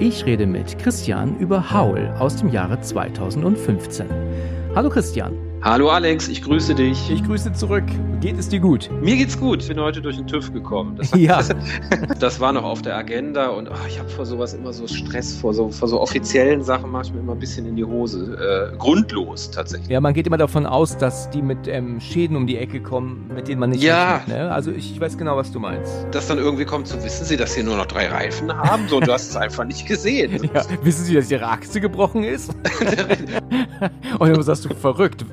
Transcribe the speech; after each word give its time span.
Ich 0.00 0.24
rede 0.24 0.46
mit 0.46 0.78
Christian 0.78 1.36
über 1.40 1.72
Howl 1.72 2.14
aus 2.20 2.36
dem 2.36 2.50
Jahre 2.50 2.80
2015. 2.80 4.06
Hallo 4.76 4.90
Christian. 4.90 5.36
Hallo 5.62 5.88
Alex, 5.88 6.28
ich 6.28 6.40
grüße 6.40 6.72
dich. 6.76 7.10
Ich 7.10 7.24
grüße 7.24 7.52
zurück. 7.52 7.82
Geht 8.20 8.36
es 8.36 8.48
dir 8.48 8.58
gut? 8.58 8.90
Mir 9.00 9.14
geht's 9.14 9.38
gut. 9.38 9.62
Ich 9.62 9.68
bin 9.68 9.78
heute 9.78 10.02
durch 10.02 10.16
den 10.16 10.26
TÜV 10.26 10.52
gekommen. 10.52 10.96
Das, 10.96 11.12
ja. 11.14 11.40
das 12.18 12.40
war 12.40 12.52
noch 12.52 12.64
auf 12.64 12.82
der 12.82 12.96
Agenda 12.96 13.46
und 13.46 13.68
oh, 13.68 13.74
ich 13.86 13.96
habe 13.96 14.08
vor 14.08 14.26
sowas 14.26 14.54
immer 14.54 14.72
so 14.72 14.88
Stress. 14.88 15.36
Vor 15.36 15.54
so, 15.54 15.68
vor 15.68 15.86
so 15.86 16.00
offiziellen 16.00 16.64
Sachen 16.64 16.90
mache 16.90 17.04
ich 17.04 17.12
mir 17.12 17.20
immer 17.20 17.34
ein 17.34 17.38
bisschen 17.38 17.64
in 17.66 17.76
die 17.76 17.84
Hose. 17.84 18.72
Äh, 18.72 18.76
grundlos 18.76 19.52
tatsächlich. 19.52 19.88
Ja, 19.88 20.00
man 20.00 20.14
geht 20.14 20.26
immer 20.26 20.36
davon 20.36 20.66
aus, 20.66 20.96
dass 20.98 21.30
die 21.30 21.40
mit 21.40 21.68
ähm, 21.68 22.00
Schäden 22.00 22.36
um 22.36 22.48
die 22.48 22.56
Ecke 22.56 22.80
kommen, 22.80 23.30
mit 23.32 23.46
denen 23.46 23.60
man 23.60 23.70
nicht 23.70 23.84
ja. 23.84 24.16
rechnet. 24.16 24.36
Ne? 24.36 24.50
Also 24.50 24.72
ich 24.72 25.00
weiß 25.00 25.16
genau, 25.16 25.36
was 25.36 25.52
du 25.52 25.60
meinst. 25.60 25.92
Dass 26.10 26.26
dann 26.26 26.38
irgendwie 26.38 26.64
kommt, 26.64 26.88
so 26.88 27.00
wissen 27.04 27.24
Sie, 27.24 27.36
dass 27.36 27.54
Sie 27.54 27.62
nur 27.62 27.76
noch 27.76 27.86
drei 27.86 28.08
Reifen 28.08 28.52
haben? 28.52 28.88
So, 28.88 28.98
du 28.98 29.12
hast 29.12 29.30
es 29.30 29.36
einfach 29.36 29.64
nicht 29.64 29.86
gesehen. 29.86 30.50
ja, 30.54 30.64
wissen 30.82 31.04
Sie, 31.04 31.14
dass 31.14 31.30
Ihre 31.30 31.46
Achse 31.46 31.80
gebrochen 31.80 32.24
ist? 32.24 32.50
und 34.18 34.28
dann 34.28 34.42
sagst 34.42 34.64
du, 34.64 34.74
verrückt. 34.74 35.24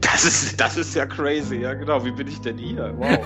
Das 0.00 0.24
ist, 0.24 0.60
das 0.60 0.76
ist 0.76 0.96
ja 0.96 1.06
crazy, 1.06 1.58
ja 1.58 1.72
genau. 1.74 1.83
Wie 1.86 2.10
bin 2.10 2.28
ich 2.28 2.40
denn 2.40 2.58
hier? 2.58 2.94
Wow. 3.04 3.18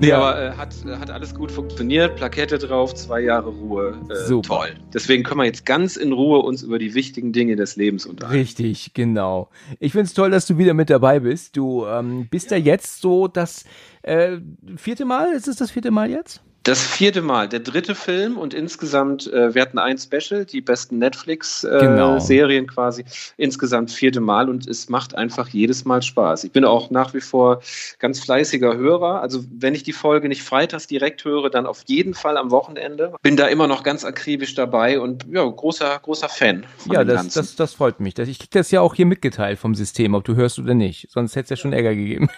nee, 0.00 0.08
ja. 0.08 0.18
aber 0.18 0.42
äh, 0.42 0.50
hat, 0.52 0.74
hat 0.98 1.10
alles 1.10 1.34
gut 1.34 1.50
funktioniert. 1.50 2.16
Plakette 2.16 2.58
drauf, 2.58 2.94
zwei 2.94 3.20
Jahre 3.20 3.48
Ruhe. 3.50 3.98
Äh, 4.08 4.26
Super. 4.26 4.48
Toll. 4.48 4.74
Deswegen 4.92 5.22
können 5.22 5.40
wir 5.40 5.44
jetzt 5.44 5.66
ganz 5.66 5.96
in 5.96 6.12
Ruhe 6.12 6.40
uns 6.40 6.62
über 6.62 6.78
die 6.78 6.94
wichtigen 6.94 7.32
Dinge 7.32 7.56
des 7.56 7.76
Lebens 7.76 8.06
unterhalten. 8.06 8.38
Richtig, 8.38 8.94
genau. 8.94 9.48
Ich 9.78 9.92
finde 9.92 10.06
es 10.06 10.14
toll, 10.14 10.30
dass 10.30 10.46
du 10.46 10.58
wieder 10.58 10.74
mit 10.74 10.90
dabei 10.90 11.20
bist. 11.20 11.56
Du 11.56 11.86
ähm, 11.86 12.28
bist 12.30 12.50
ja. 12.50 12.56
ja 12.56 12.64
jetzt 12.64 13.00
so 13.00 13.28
das 13.28 13.64
äh, 14.02 14.38
vierte 14.76 15.04
Mal. 15.04 15.32
Ist 15.32 15.48
es 15.48 15.56
das 15.56 15.70
vierte 15.70 15.90
Mal 15.90 16.10
jetzt? 16.10 16.42
Das 16.66 16.82
vierte 16.82 17.22
Mal, 17.22 17.48
der 17.48 17.60
dritte 17.60 17.94
Film 17.94 18.36
und 18.36 18.52
insgesamt, 18.52 19.32
äh, 19.32 19.54
wir 19.54 19.62
hatten 19.62 19.78
ein 19.78 19.98
Special, 19.98 20.44
die 20.44 20.60
besten 20.60 20.98
Netflix-Serien 20.98 22.64
äh, 22.64 22.66
genau. 22.66 22.74
quasi, 22.74 23.04
insgesamt 23.36 23.92
vierte 23.92 24.18
Mal 24.20 24.48
und 24.48 24.66
es 24.66 24.88
macht 24.88 25.14
einfach 25.14 25.46
jedes 25.46 25.84
Mal 25.84 26.02
Spaß. 26.02 26.42
Ich 26.42 26.50
bin 26.50 26.64
auch 26.64 26.90
nach 26.90 27.14
wie 27.14 27.20
vor 27.20 27.62
ganz 28.00 28.18
fleißiger 28.18 28.76
Hörer, 28.76 29.20
also 29.20 29.44
wenn 29.48 29.76
ich 29.76 29.84
die 29.84 29.92
Folge 29.92 30.28
nicht 30.28 30.42
freitags 30.42 30.88
direkt 30.88 31.24
höre, 31.24 31.50
dann 31.50 31.66
auf 31.66 31.84
jeden 31.86 32.14
Fall 32.14 32.36
am 32.36 32.50
Wochenende. 32.50 33.14
Bin 33.22 33.36
da 33.36 33.46
immer 33.46 33.68
noch 33.68 33.84
ganz 33.84 34.04
akribisch 34.04 34.56
dabei 34.56 34.98
und 34.98 35.24
ja, 35.30 35.44
großer, 35.44 36.00
großer 36.02 36.28
Fan. 36.28 36.66
ja, 36.90 37.04
das, 37.04 37.28
das, 37.28 37.54
das 37.54 37.74
freut 37.74 38.00
mich. 38.00 38.18
Ich 38.18 38.40
krieg 38.40 38.50
das 38.50 38.72
ja 38.72 38.80
auch 38.80 38.96
hier 38.96 39.06
mitgeteilt 39.06 39.60
vom 39.60 39.76
System, 39.76 40.14
ob 40.14 40.24
du 40.24 40.34
hörst 40.34 40.58
oder 40.58 40.74
nicht, 40.74 41.12
sonst 41.12 41.36
hätte 41.36 41.44
es 41.44 41.50
ja 41.50 41.56
schon 41.62 41.72
Ärger 41.72 41.94
gegeben. 41.94 42.28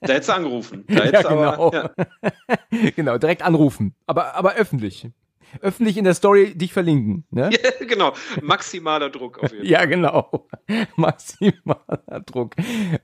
Da 0.00 0.14
hättest 0.14 0.30
du 0.30 0.34
angerufen. 0.34 0.84
Da 0.98 1.04
ja, 1.04 1.22
genau. 1.22 1.52
Aber, 1.52 1.74
ja. 1.74 1.90
genau, 2.96 3.18
direkt 3.18 3.42
anrufen 3.42 3.57
anrufen, 3.58 3.94
aber, 4.06 4.34
aber 4.36 4.54
öffentlich 4.54 5.08
öffentlich 5.60 5.96
in 5.96 6.04
der 6.04 6.14
Story 6.14 6.54
dich 6.54 6.72
verlinken. 6.72 7.24
Ne? 7.30 7.50
Ja, 7.52 7.86
genau. 7.86 8.12
Maximaler 8.42 9.10
Druck 9.10 9.38
auf 9.38 9.50
jeden 9.52 9.64
Fall. 9.64 9.70
ja, 9.70 9.84
genau. 9.84 10.48
Maximaler 10.96 12.20
Druck. 12.26 12.54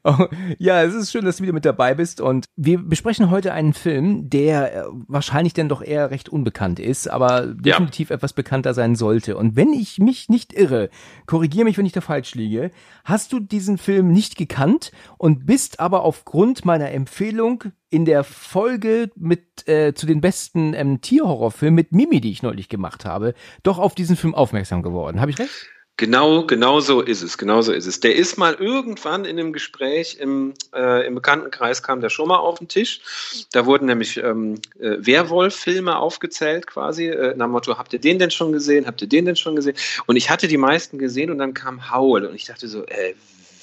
Oh, 0.04 0.26
ja, 0.58 0.82
es 0.82 0.94
ist 0.94 1.10
schön, 1.10 1.24
dass 1.24 1.38
du 1.38 1.42
wieder 1.42 1.52
mit 1.52 1.64
dabei 1.64 1.94
bist. 1.94 2.20
Und 2.20 2.46
wir 2.56 2.78
besprechen 2.78 3.30
heute 3.30 3.52
einen 3.52 3.72
Film, 3.72 4.28
der 4.28 4.74
äh, 4.74 4.84
wahrscheinlich 5.08 5.54
dann 5.54 5.68
doch 5.68 5.82
eher 5.82 6.10
recht 6.10 6.28
unbekannt 6.28 6.78
ist, 6.78 7.08
aber 7.08 7.46
definitiv 7.46 8.10
ja. 8.10 8.16
etwas 8.16 8.32
bekannter 8.32 8.74
sein 8.74 8.94
sollte. 8.96 9.36
Und 9.36 9.56
wenn 9.56 9.72
ich 9.72 9.98
mich 9.98 10.28
nicht 10.28 10.52
irre, 10.52 10.90
korrigiere 11.26 11.64
mich, 11.64 11.78
wenn 11.78 11.86
ich 11.86 11.92
da 11.92 12.00
falsch 12.00 12.34
liege, 12.34 12.70
hast 13.04 13.32
du 13.32 13.40
diesen 13.40 13.78
Film 13.78 14.12
nicht 14.12 14.36
gekannt 14.36 14.92
und 15.18 15.46
bist 15.46 15.80
aber 15.80 16.02
aufgrund 16.02 16.64
meiner 16.64 16.90
Empfehlung 16.90 17.64
in 17.94 18.04
der 18.04 18.24
Folge 18.24 19.12
mit 19.14 19.68
äh, 19.68 19.94
zu 19.94 20.04
den 20.06 20.20
besten 20.20 20.74
ähm, 20.74 21.00
Tierhorrorfilmen 21.00 21.76
mit 21.76 21.92
Mimi, 21.92 22.20
die 22.20 22.32
ich 22.32 22.42
neulich 22.42 22.68
gemacht 22.68 23.04
habe, 23.04 23.34
doch 23.62 23.78
auf 23.78 23.94
diesen 23.94 24.16
Film 24.16 24.34
aufmerksam 24.34 24.82
geworden. 24.82 25.20
Habe 25.20 25.30
ich 25.30 25.38
recht? 25.38 25.68
Genau, 25.96 26.44
genau 26.44 26.80
so 26.80 27.02
ist 27.02 27.22
es, 27.22 27.38
genau 27.38 27.62
so 27.62 27.70
ist 27.70 27.86
es. 27.86 28.00
Der 28.00 28.16
ist 28.16 28.36
mal 28.36 28.54
irgendwann 28.54 29.24
in 29.24 29.38
einem 29.38 29.52
Gespräch 29.52 30.16
im, 30.18 30.54
äh, 30.74 31.06
im 31.06 31.14
Bekanntenkreis 31.14 31.84
kam 31.84 32.00
der 32.00 32.10
schon 32.10 32.26
mal 32.26 32.38
auf 32.38 32.58
den 32.58 32.66
Tisch. 32.66 33.46
Da 33.52 33.64
wurden 33.64 33.86
nämlich 33.86 34.16
ähm, 34.16 34.56
äh, 34.80 34.96
Werwolf-Filme 34.98 35.96
aufgezählt 35.96 36.66
quasi, 36.66 37.06
äh, 37.06 37.36
nach 37.36 37.46
dem 37.46 37.52
Motto, 37.52 37.78
habt 37.78 37.92
ihr 37.92 38.00
den 38.00 38.18
denn 38.18 38.32
schon 38.32 38.50
gesehen, 38.50 38.88
habt 38.88 39.02
ihr 39.02 39.08
den 39.08 39.24
denn 39.24 39.36
schon 39.36 39.54
gesehen? 39.54 39.76
Und 40.06 40.16
ich 40.16 40.30
hatte 40.30 40.48
die 40.48 40.56
meisten 40.56 40.98
gesehen 40.98 41.30
und 41.30 41.38
dann 41.38 41.54
kam 41.54 41.92
Howl 41.92 42.24
und 42.24 42.34
ich 42.34 42.46
dachte 42.46 42.66
so, 42.66 42.84
äh, 42.86 43.14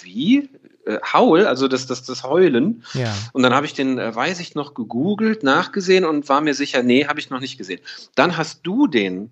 wie? 0.04 0.50
Äh, 0.86 1.00
Howl, 1.14 1.46
also 1.46 1.68
das, 1.68 1.86
das, 1.88 2.04
das 2.04 2.24
Heulen. 2.24 2.84
Ja. 2.94 3.14
Und 3.34 3.44
dann 3.44 3.54
habe 3.54 3.66
ich 3.66 3.74
den, 3.74 4.00
äh, 4.00 4.16
weiß 4.16 4.40
ich 4.40 4.56
noch, 4.56 4.74
gegoogelt, 4.74 5.44
nachgesehen 5.44 6.06
und 6.06 6.28
war 6.30 6.42
mir 6.42 6.54
sicher, 6.54 6.84
nee, 6.84 7.06
habe 7.06 7.20
ich 7.20 7.30
noch 7.30 7.40
nicht 7.40 7.58
gesehen. 7.58 7.80
Dann 8.16 8.38
hast 8.38 8.62
du 8.64 8.88
den 8.88 9.32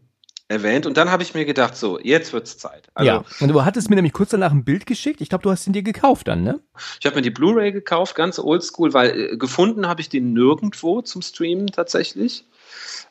erwähnt 0.50 0.88
und 0.88 0.97
dann 0.97 1.12
habe 1.12 1.22
ich 1.22 1.35
mir 1.35 1.46
gedacht, 1.46 1.78
so, 1.78 2.00
jetzt 2.00 2.34
wird's 2.34 2.57
Zeit. 2.57 2.88
Also, 2.96 3.07
ja, 3.07 3.24
und 3.40 3.50
du 3.50 3.63
hattest 3.63 3.90
mir 3.90 3.96
nämlich 3.96 4.13
kurz 4.13 4.31
danach 4.31 4.52
ein 4.52 4.63
Bild 4.63 4.88
geschickt. 4.88 5.22
Ich 5.22 5.30
glaube, 5.30 5.44
du 5.44 5.52
hast 5.52 5.68
ihn 5.68 5.74
dir 5.74 5.84
gekauft 5.84 6.28
dann, 6.28 6.44
ne? 6.44 6.59
Ich 7.00 7.06
habe 7.06 7.16
mir 7.16 7.22
die 7.22 7.30
Blu-ray 7.30 7.72
gekauft, 7.72 8.16
ganz 8.16 8.40
oldschool, 8.40 8.94
weil 8.94 9.34
äh, 9.34 9.38
gefunden 9.38 9.88
habe 9.88 10.01
ich 10.01 10.09
den 10.09 10.34
nirgendwo 10.34 11.01
zum 11.01 11.22
Streamen 11.22 11.68
tatsächlich. 11.68 12.46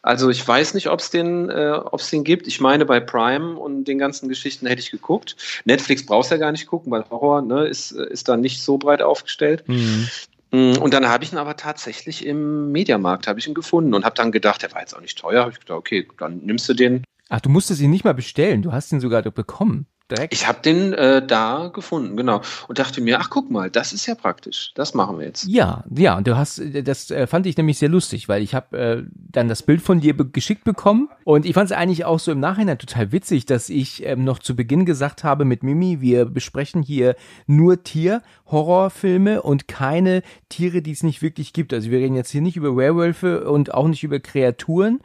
Also 0.02 0.30
ich 0.30 0.46
weiß 0.46 0.74
nicht, 0.74 0.88
ob 0.88 1.00
es 1.00 1.10
den, 1.10 1.50
äh, 1.50 1.72
ob's 1.72 2.10
den 2.10 2.24
gibt. 2.24 2.46
Ich 2.46 2.60
meine, 2.60 2.86
bei 2.86 3.00
Prime 3.00 3.58
und 3.58 3.84
den 3.84 3.98
ganzen 3.98 4.28
Geschichten 4.28 4.66
hätte 4.66 4.80
ich 4.80 4.90
geguckt. 4.90 5.36
Netflix 5.64 6.06
brauchst 6.06 6.30
ja 6.30 6.36
gar 6.36 6.52
nicht 6.52 6.66
gucken, 6.66 6.92
weil 6.92 7.04
Horror 7.10 7.42
ne, 7.42 7.66
ist, 7.66 7.92
ist 7.92 8.28
da 8.28 8.36
nicht 8.36 8.62
so 8.62 8.78
breit 8.78 9.02
aufgestellt. 9.02 9.64
Mhm. 9.68 10.08
Mm, 10.50 10.78
und 10.78 10.94
dann 10.94 11.08
habe 11.08 11.24
ich 11.24 11.32
ihn 11.32 11.38
aber 11.38 11.56
tatsächlich 11.56 12.24
im 12.24 12.72
Mediamarkt 12.72 13.26
habe 13.26 13.38
ich 13.38 13.46
ihn 13.46 13.54
gefunden 13.54 13.94
und 13.94 14.04
habe 14.04 14.14
dann 14.14 14.32
gedacht, 14.32 14.62
der 14.62 14.72
war 14.72 14.80
jetzt 14.80 14.94
auch 14.94 15.00
nicht 15.00 15.18
teuer. 15.18 15.42
Habe 15.42 15.52
ich 15.52 15.60
gedacht, 15.60 15.78
okay, 15.78 16.08
dann 16.18 16.38
nimmst 16.38 16.68
du 16.68 16.74
den. 16.74 17.04
Ach, 17.28 17.40
du 17.40 17.50
musstest 17.50 17.80
ihn 17.80 17.90
nicht 17.90 18.04
mal 18.04 18.14
bestellen. 18.14 18.62
Du 18.62 18.72
hast 18.72 18.92
ihn 18.92 19.00
sogar 19.00 19.22
bekommen. 19.22 19.86
Direkt? 20.10 20.32
Ich 20.32 20.48
habe 20.48 20.60
den 20.62 20.94
äh, 20.94 21.24
da 21.24 21.70
gefunden, 21.72 22.16
genau. 22.16 22.40
Und 22.66 22.78
dachte 22.78 23.02
mir, 23.02 23.20
ach 23.20 23.28
guck 23.28 23.50
mal, 23.50 23.70
das 23.70 23.92
ist 23.92 24.06
ja 24.06 24.14
praktisch. 24.14 24.72
Das 24.74 24.94
machen 24.94 25.18
wir 25.18 25.26
jetzt. 25.26 25.46
Ja, 25.46 25.84
ja, 25.94 26.16
und 26.16 26.26
du 26.26 26.36
hast, 26.36 26.62
das 26.82 27.10
äh, 27.10 27.26
fand 27.26 27.46
ich 27.46 27.56
nämlich 27.58 27.78
sehr 27.78 27.90
lustig, 27.90 28.28
weil 28.28 28.42
ich 28.42 28.54
habe 28.54 28.78
äh, 28.78 29.02
dann 29.12 29.48
das 29.48 29.62
Bild 29.62 29.82
von 29.82 30.00
dir 30.00 30.16
be 30.16 30.26
geschickt 30.26 30.64
bekommen 30.64 31.08
und 31.24 31.44
ich 31.44 31.54
fand 31.54 31.70
es 31.70 31.76
eigentlich 31.76 32.04
auch 32.04 32.18
so 32.18 32.32
im 32.32 32.40
Nachhinein 32.40 32.78
total 32.78 33.12
witzig, 33.12 33.44
dass 33.44 33.68
ich 33.68 34.04
ähm, 34.06 34.24
noch 34.24 34.38
zu 34.38 34.56
Beginn 34.56 34.86
gesagt 34.86 35.24
habe 35.24 35.44
mit 35.44 35.62
Mimi, 35.62 36.00
wir 36.00 36.24
besprechen 36.24 36.82
hier 36.82 37.14
nur 37.46 37.82
Tier-Horrorfilme 37.82 39.42
und 39.42 39.68
keine 39.68 40.22
Tiere, 40.48 40.80
die 40.80 40.92
es 40.92 41.02
nicht 41.02 41.20
wirklich 41.20 41.52
gibt. 41.52 41.74
Also 41.74 41.90
wir 41.90 41.98
reden 41.98 42.14
jetzt 42.14 42.30
hier 42.30 42.40
nicht 42.40 42.56
über 42.56 42.76
Werwölfe 42.76 43.50
und 43.50 43.74
auch 43.74 43.88
nicht 43.88 44.04
über 44.04 44.20
Kreaturen. 44.20 45.00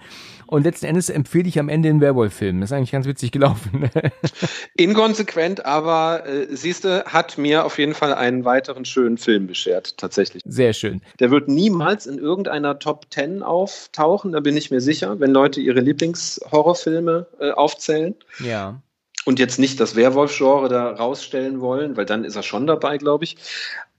Und 0.47 0.64
letzten 0.64 0.85
Endes 0.85 1.09
empfehle 1.09 1.47
ich 1.47 1.59
am 1.59 1.68
Ende 1.68 1.90
den 1.90 2.00
Werwolf-Film. 2.00 2.62
Das 2.62 2.70
ist 2.70 2.78
eigentlich 2.78 2.91
ganz 2.91 3.08
witzig 3.08 3.31
gelaufen. 3.31 3.90
Inkonsequent, 4.94 5.66
aber 5.66 6.26
äh, 6.26 6.56
siehste, 6.56 7.06
hat 7.06 7.38
mir 7.38 7.66
auf 7.66 7.78
jeden 7.78 7.94
Fall 7.94 8.14
einen 8.14 8.46
weiteren 8.46 8.86
schönen 8.86 9.18
Film 9.18 9.48
beschert, 9.48 9.98
tatsächlich. 9.98 10.44
Sehr 10.46 10.74
schön. 10.74 11.02
Der 11.20 11.31
wird 11.31 11.48
niemals 11.48 12.06
in 12.06 12.17
irgendeiner 12.17 12.79
Top 12.79 13.08
10 13.09 13.44
auftauchen, 13.44 14.32
da 14.32 14.40
bin 14.40 14.56
ich 14.58 14.72
mir 14.72 14.82
sicher, 14.82 15.20
wenn 15.20 15.32
Leute 15.32 15.62
ihre 15.62 15.79
Lieblingshorrorfilme 15.79 17.28
äh, 17.40 17.52
aufzählen. 17.52 18.16
Ja 18.40 18.82
und 19.26 19.40
jetzt 19.40 19.59
nicht 19.59 19.79
das 19.79 19.96
Werwolf-Genre 19.96 20.70
da 20.70 20.91
rausstellen 20.91 21.62
wollen, 21.62 21.96
weil 21.96 22.06
dann 22.06 22.26
ist 22.26 22.35
er 22.35 22.44
schon 22.44 22.67
dabei, 22.67 22.97
glaube 22.97 23.23
ich. 23.23 23.38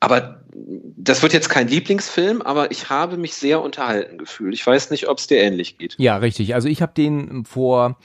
Aber 0.01 0.43
das 0.53 1.23
wird 1.23 1.33
jetzt 1.33 1.49
kein 1.49 1.69
Lieblingsfilm, 1.69 2.43
aber 2.43 2.71
ich 2.71 2.91
habe 2.91 3.17
mich 3.17 3.35
sehr 3.35 3.63
unterhalten 3.63 4.19
gefühlt. 4.19 4.55
Ich 4.55 4.67
weiß 4.67 4.91
nicht, 4.91 5.09
ob 5.09 5.19
es 5.19 5.27
dir 5.27 5.39
ähnlich 5.39 5.79
geht. 5.79 5.95
Ja, 5.99 6.19
richtig. 6.19 6.55
Also 6.55 6.69
ich 6.69 6.83
habe 6.83 6.93
den 6.95 7.47
vor, 7.47 7.99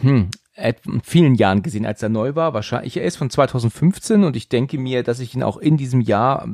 hm, 0.00 0.30
vielen 1.02 1.34
Jahren 1.34 1.62
gesehen, 1.62 1.84
als 1.84 2.02
er 2.02 2.08
neu 2.08 2.36
war. 2.36 2.54
Wahrscheinlich, 2.54 2.96
er 2.96 3.04
ist 3.04 3.16
von 3.16 3.28
2015 3.28 4.22
und 4.22 4.36
ich 4.36 4.48
denke 4.48 4.78
mir, 4.78 5.02
dass 5.02 5.18
ich 5.18 5.34
ihn 5.34 5.42
auch 5.42 5.56
in 5.56 5.76
diesem 5.76 6.00
Jahr 6.00 6.48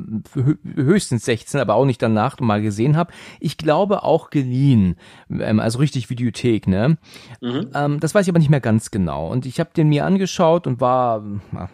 höchstens 0.75 1.25
16, 1.25 1.59
aber 1.59 1.75
auch 1.75 1.85
nicht 1.85 2.01
danach 2.01 2.39
mal 2.39 2.61
gesehen 2.63 2.97
habe. 2.97 3.13
Ich 3.39 3.57
glaube 3.57 4.03
auch 4.03 4.31
geliehen, 4.31 4.95
ähm, 5.29 5.59
also 5.59 5.77
richtig 5.77 6.09
Videothek, 6.09 6.67
ne? 6.67 6.97
Mhm. 7.41 7.69
Ähm, 7.75 7.99
das 7.99 8.15
weiß 8.15 8.25
ich 8.25 8.29
aber 8.29 8.39
nicht 8.39 8.49
mehr 8.49 8.59
ganz 8.59 8.89
genau. 8.89 9.27
Und 9.27 9.45
ich 9.45 9.59
habe 9.59 9.69
den 9.75 9.89
mir 9.89 10.05
angeschaut 10.05 10.65
und 10.65 10.81
war 10.81 11.23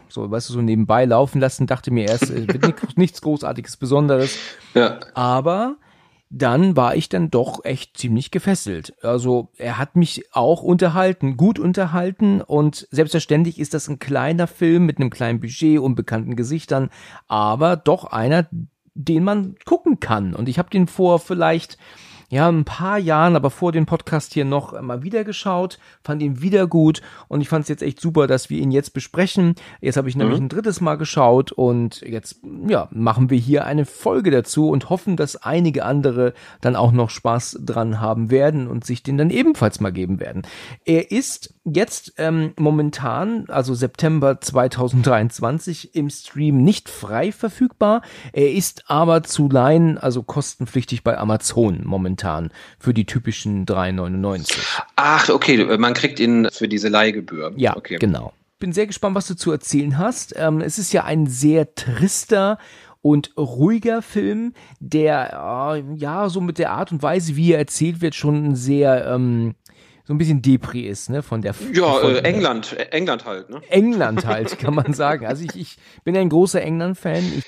so, 0.09 0.29
weißt 0.29 0.50
du, 0.50 0.53
so 0.53 0.62
nebenbei 0.62 1.06
laufen 1.06 1.39
lassen, 1.39 1.65
dachte 1.65 1.91
mir 1.91 2.09
erst, 2.09 2.29
wird 2.29 2.97
nichts 2.97 3.21
Großartiges, 3.21 3.77
Besonderes. 3.77 4.38
Ja. 4.74 5.00
Aber 5.13 5.77
dann 6.29 6.75
war 6.75 6.95
ich 6.95 7.09
dann 7.09 7.29
doch 7.29 7.63
echt 7.63 7.97
ziemlich 7.97 8.31
gefesselt. 8.31 8.94
Also 9.01 9.50
er 9.57 9.77
hat 9.77 9.95
mich 9.95 10.25
auch 10.33 10.62
unterhalten, 10.62 11.38
gut 11.38 11.57
unterhalten 11.57 12.41
und 12.41 12.88
selbstverständlich 12.91 13.59
ist 13.59 13.74
das 13.74 13.88
ein 13.88 14.00
kleiner 14.00 14.47
Film 14.47 14.85
mit 14.85 14.97
einem 14.97 15.09
kleinen 15.09 15.39
Budget, 15.39 15.79
unbekannten 15.79 16.35
Gesichtern, 16.35 16.89
aber 17.27 17.77
doch 17.77 18.06
einer, 18.06 18.47
den 18.94 19.24
man 19.24 19.56
gucken 19.65 20.00
kann. 20.00 20.33
Und 20.33 20.50
ich 20.50 20.59
habe 20.59 20.69
den 20.69 20.88
vor 20.88 21.19
vielleicht 21.19 21.77
ja, 22.29 22.50
ein 22.50 22.65
paar 22.65 22.97
Jahren, 22.97 23.38
aber 23.38 23.50
vor 23.50 23.71
dem 23.71 23.85
Podcast 23.85 24.33
hier 24.33 24.44
noch 24.44 24.79
mal 24.81 25.01
wieder 25.01 25.24
geschaut, 25.24 25.79
fand 26.03 26.21
ihn 26.21 26.41
wieder 26.41 26.68
gut 26.68 27.01
und 27.29 27.39
ich 27.39 27.47
fand 27.47 27.63
es 27.63 27.69
jetzt 27.69 27.81
echt 27.81 28.01
super, 28.01 28.27
dass 28.27 28.50
wir 28.50 28.59
ihn 28.59 28.71
jetzt 28.71 28.94
besprechen. 28.94 29.56
Jetzt 29.79 29.95
habe 29.95 30.09
ich 30.09 30.15
mhm. 30.15 30.24
nämlich 30.24 30.41
ein 30.41 30.50
drittes 30.50 30.81
Mal 30.81 30.95
geschaut 30.95 31.53
und 31.53 32.01
jetzt, 32.01 32.41
ja, 32.68 32.89
machen 32.91 33.29
wir 33.29 33.38
hier 33.38 33.65
eine 33.65 33.85
Folge 33.85 34.29
dazu 34.29 34.69
und 34.69 34.89
hoffen, 34.89 35.15
dass 35.15 35.38
einige 35.38 35.85
andere 35.85 36.33
dann 36.59 36.75
auch 36.75 36.91
noch 36.91 37.12
Spaß 37.12 37.59
dran 37.62 38.01
haben 38.01 38.29
werden 38.29 38.68
und 38.68 38.85
sich 38.85 39.03
den 39.03 39.18
dann 39.18 39.29
ebenfalls 39.29 39.79
mal 39.79 39.94
geben 39.94 40.19
werden. 40.19 40.41
Er 40.83 41.12
ist 41.12 41.53
jetzt 41.63 42.13
ähm, 42.18 42.51
momentan, 42.57 43.45
also 43.47 43.74
September 43.74 44.41
2023, 44.41 45.95
im 45.95 46.09
Stream 46.09 46.62
nicht 46.62 46.89
frei 46.89 47.31
verfügbar. 47.31 48.01
Er 48.33 48.51
ist 48.51 48.89
aber 48.89 49.24
zu 49.24 49.47
leihen, 49.47 49.97
also 49.97 50.24
kostenpflichtig 50.24 51.06
bei 51.06 51.18
Amazon 51.18 51.83
momentan 51.85 52.16
für 52.79 52.93
die 52.93 53.05
typischen 53.05 53.65
3,99. 53.65 54.57
Ach, 54.95 55.29
okay, 55.29 55.77
man 55.77 55.93
kriegt 55.93 56.19
ihn 56.19 56.47
für 56.51 56.67
diese 56.67 56.89
Leihgebühr. 56.89 57.53
Ja, 57.55 57.75
okay. 57.75 57.97
genau. 57.97 58.33
Bin 58.59 58.73
sehr 58.73 58.87
gespannt, 58.87 59.15
was 59.15 59.27
du 59.27 59.35
zu 59.35 59.51
erzählen 59.51 59.97
hast. 59.97 60.33
Ähm, 60.35 60.61
es 60.61 60.79
ist 60.79 60.91
ja 60.91 61.03
ein 61.03 61.27
sehr 61.27 61.75
trister 61.75 62.57
und 63.01 63.31
ruhiger 63.37 64.01
Film, 64.01 64.53
der 64.79 65.75
äh, 65.75 65.95
ja 65.95 66.29
so 66.29 66.41
mit 66.41 66.57
der 66.57 66.71
Art 66.71 66.91
und 66.91 67.03
Weise, 67.03 67.35
wie 67.35 67.53
er 67.53 67.59
erzählt 67.59 68.01
wird, 68.01 68.15
schon 68.15 68.55
sehr 68.55 69.05
ähm, 69.07 69.55
so 70.07 70.13
ein 70.13 70.17
bisschen 70.17 70.41
Depri 70.41 70.81
ist, 70.81 71.09
ne, 71.09 71.21
von 71.21 71.41
der 71.41 71.53
Ja, 71.73 71.93
von, 71.95 72.15
äh, 72.15 72.19
England, 72.19 72.75
England 72.91 73.25
halt, 73.25 73.49
ne? 73.49 73.61
England 73.69 74.25
halt, 74.25 74.57
kann 74.57 74.73
man 74.73 74.93
sagen. 74.93 75.25
Also 75.25 75.43
ich, 75.43 75.55
ich 75.55 75.77
bin 76.05 76.15
ein 76.15 76.29
großer 76.29 76.61
England-Fan. 76.61 77.43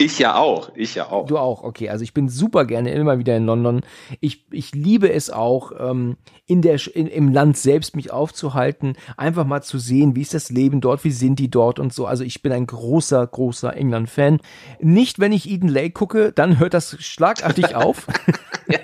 Ich 0.00 0.20
ja 0.20 0.36
auch, 0.36 0.70
ich 0.76 0.94
ja 0.94 1.10
auch. 1.10 1.26
Du 1.26 1.38
auch, 1.38 1.64
okay. 1.64 1.88
Also 1.88 2.04
ich 2.04 2.14
bin 2.14 2.28
super 2.28 2.64
gerne 2.64 2.92
immer 2.92 3.18
wieder 3.18 3.36
in 3.36 3.44
London. 3.44 3.80
Ich, 4.20 4.46
ich 4.52 4.72
liebe 4.72 5.10
es 5.12 5.28
auch, 5.28 5.72
ähm, 5.76 6.16
in 6.46 6.62
der, 6.62 6.78
in, 6.94 7.08
im 7.08 7.32
Land 7.32 7.58
selbst 7.58 7.96
mich 7.96 8.12
aufzuhalten, 8.12 8.96
einfach 9.16 9.44
mal 9.44 9.60
zu 9.60 9.80
sehen, 9.80 10.14
wie 10.14 10.22
ist 10.22 10.34
das 10.34 10.50
Leben 10.50 10.80
dort, 10.80 11.02
wie 11.02 11.10
sind 11.10 11.40
die 11.40 11.50
dort 11.50 11.80
und 11.80 11.92
so. 11.92 12.06
Also 12.06 12.22
ich 12.22 12.42
bin 12.42 12.52
ein 12.52 12.68
großer, 12.68 13.26
großer 13.26 13.76
England-Fan. 13.76 14.38
Nicht, 14.78 15.18
wenn 15.18 15.32
ich 15.32 15.50
Eden 15.50 15.68
Lake 15.68 15.94
gucke, 15.94 16.30
dann 16.32 16.60
hört 16.60 16.74
das 16.74 16.96
schlagartig 17.02 17.74
auf. 17.74 18.06
ja. 18.68 18.78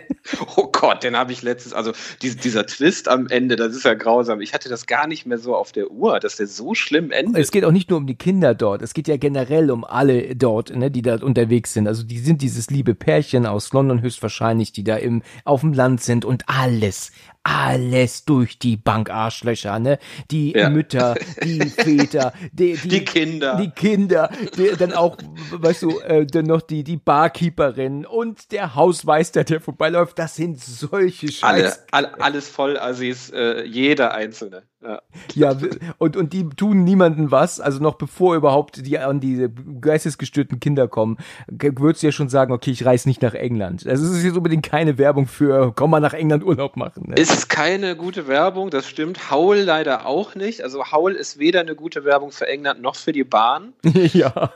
Oh 0.56 0.66
Gott, 0.84 1.02
den 1.02 1.16
habe 1.16 1.32
ich 1.32 1.40
letztens, 1.40 1.72
also 1.72 1.92
die, 2.20 2.36
dieser 2.36 2.66
Twist 2.66 3.08
am 3.08 3.26
Ende, 3.28 3.56
das 3.56 3.74
ist 3.74 3.86
ja 3.86 3.94
grausam. 3.94 4.42
Ich 4.42 4.52
hatte 4.52 4.68
das 4.68 4.84
gar 4.84 5.06
nicht 5.06 5.24
mehr 5.24 5.38
so 5.38 5.56
auf 5.56 5.72
der 5.72 5.90
Uhr, 5.90 6.20
dass 6.20 6.36
der 6.36 6.46
so 6.46 6.74
schlimm 6.74 7.10
endet. 7.10 7.42
Es 7.42 7.50
geht 7.50 7.64
auch 7.64 7.72
nicht 7.72 7.88
nur 7.88 7.98
um 7.98 8.06
die 8.06 8.16
Kinder 8.16 8.54
dort, 8.54 8.82
es 8.82 8.92
geht 8.92 9.08
ja 9.08 9.16
generell 9.16 9.70
um 9.70 9.84
alle 9.84 10.36
dort, 10.36 10.76
ne, 10.76 10.90
die 10.90 11.00
da 11.00 11.16
unterwegs 11.16 11.72
sind. 11.72 11.88
Also 11.88 12.02
die 12.02 12.18
sind 12.18 12.42
dieses 12.42 12.68
liebe 12.68 12.94
Pärchen 12.94 13.46
aus 13.46 13.72
London 13.72 14.02
höchstwahrscheinlich, 14.02 14.72
die 14.72 14.84
da 14.84 14.96
im, 14.96 15.22
auf 15.46 15.62
dem 15.62 15.72
Land 15.72 16.02
sind 16.02 16.26
und 16.26 16.44
alles, 16.48 17.12
alles 17.44 18.24
durch 18.24 18.58
die 18.58 18.76
Bank 18.76 19.10
Arschlöcher, 19.10 19.78
ne? 19.78 19.98
Die 20.30 20.52
ja. 20.52 20.70
Mütter, 20.70 21.14
die 21.42 21.60
Väter, 21.68 22.32
die, 22.52 22.74
die, 22.74 22.88
die, 22.88 23.04
Kinder, 23.04 23.56
die 23.56 23.70
Kinder, 23.70 24.30
die, 24.56 24.70
dann 24.78 24.92
auch, 24.94 25.18
weißt 25.52 25.82
du, 25.82 26.00
äh, 26.00 26.26
dann 26.26 26.46
noch 26.46 26.62
die 26.62 26.84
die 26.84 26.96
Barkeeperin 26.96 28.06
und 28.06 28.50
der 28.50 28.74
Hausmeister, 28.74 29.44
der 29.44 29.60
vorbeiläuft. 29.60 30.18
Das 30.18 30.36
sind 30.36 30.58
solche 30.78 31.30
Scheiße. 31.30 31.44
Alle, 31.90 32.08
alle, 32.08 32.20
alles 32.20 32.48
voll 32.48 32.78
Assis, 32.78 33.30
äh, 33.30 33.64
jeder 33.64 34.14
einzelne. 34.14 34.62
Ja. 34.84 35.00
ja, 35.34 35.56
und, 35.96 36.16
und 36.16 36.34
die 36.34 36.46
tun 36.50 36.84
niemanden 36.84 37.30
was, 37.30 37.58
also 37.58 37.82
noch 37.82 37.94
bevor 37.94 38.36
überhaupt 38.36 38.84
die 38.84 38.98
an 38.98 39.18
diese 39.18 39.48
geistesgestörten 39.48 40.60
Kinder 40.60 40.88
kommen, 40.88 41.16
würdest 41.48 42.02
du 42.02 42.08
ja 42.08 42.12
schon 42.12 42.28
sagen, 42.28 42.52
okay, 42.52 42.70
ich 42.70 42.84
reise 42.84 43.08
nicht 43.08 43.22
nach 43.22 43.32
England. 43.32 43.86
Also 43.86 44.04
es 44.04 44.18
ist 44.18 44.24
jetzt 44.24 44.36
unbedingt 44.36 44.66
keine 44.66 44.98
Werbung 44.98 45.26
für, 45.26 45.72
komm 45.74 45.90
mal 45.90 46.00
nach 46.00 46.12
England 46.12 46.44
Urlaub 46.44 46.76
machen. 46.76 47.04
Ne? 47.08 47.14
Ist 47.14 47.48
keine 47.48 47.96
gute 47.96 48.28
Werbung, 48.28 48.68
das 48.68 48.86
stimmt. 48.86 49.30
Haul 49.30 49.56
leider 49.56 50.04
auch 50.04 50.34
nicht. 50.34 50.62
Also 50.62 50.92
Haul 50.92 51.14
ist 51.14 51.38
weder 51.38 51.60
eine 51.60 51.74
gute 51.74 52.04
Werbung 52.04 52.30
für 52.30 52.46
England 52.46 52.82
noch 52.82 52.96
für 52.96 53.12
die 53.12 53.24
Bahn. 53.24 53.72
ja. 53.84 54.52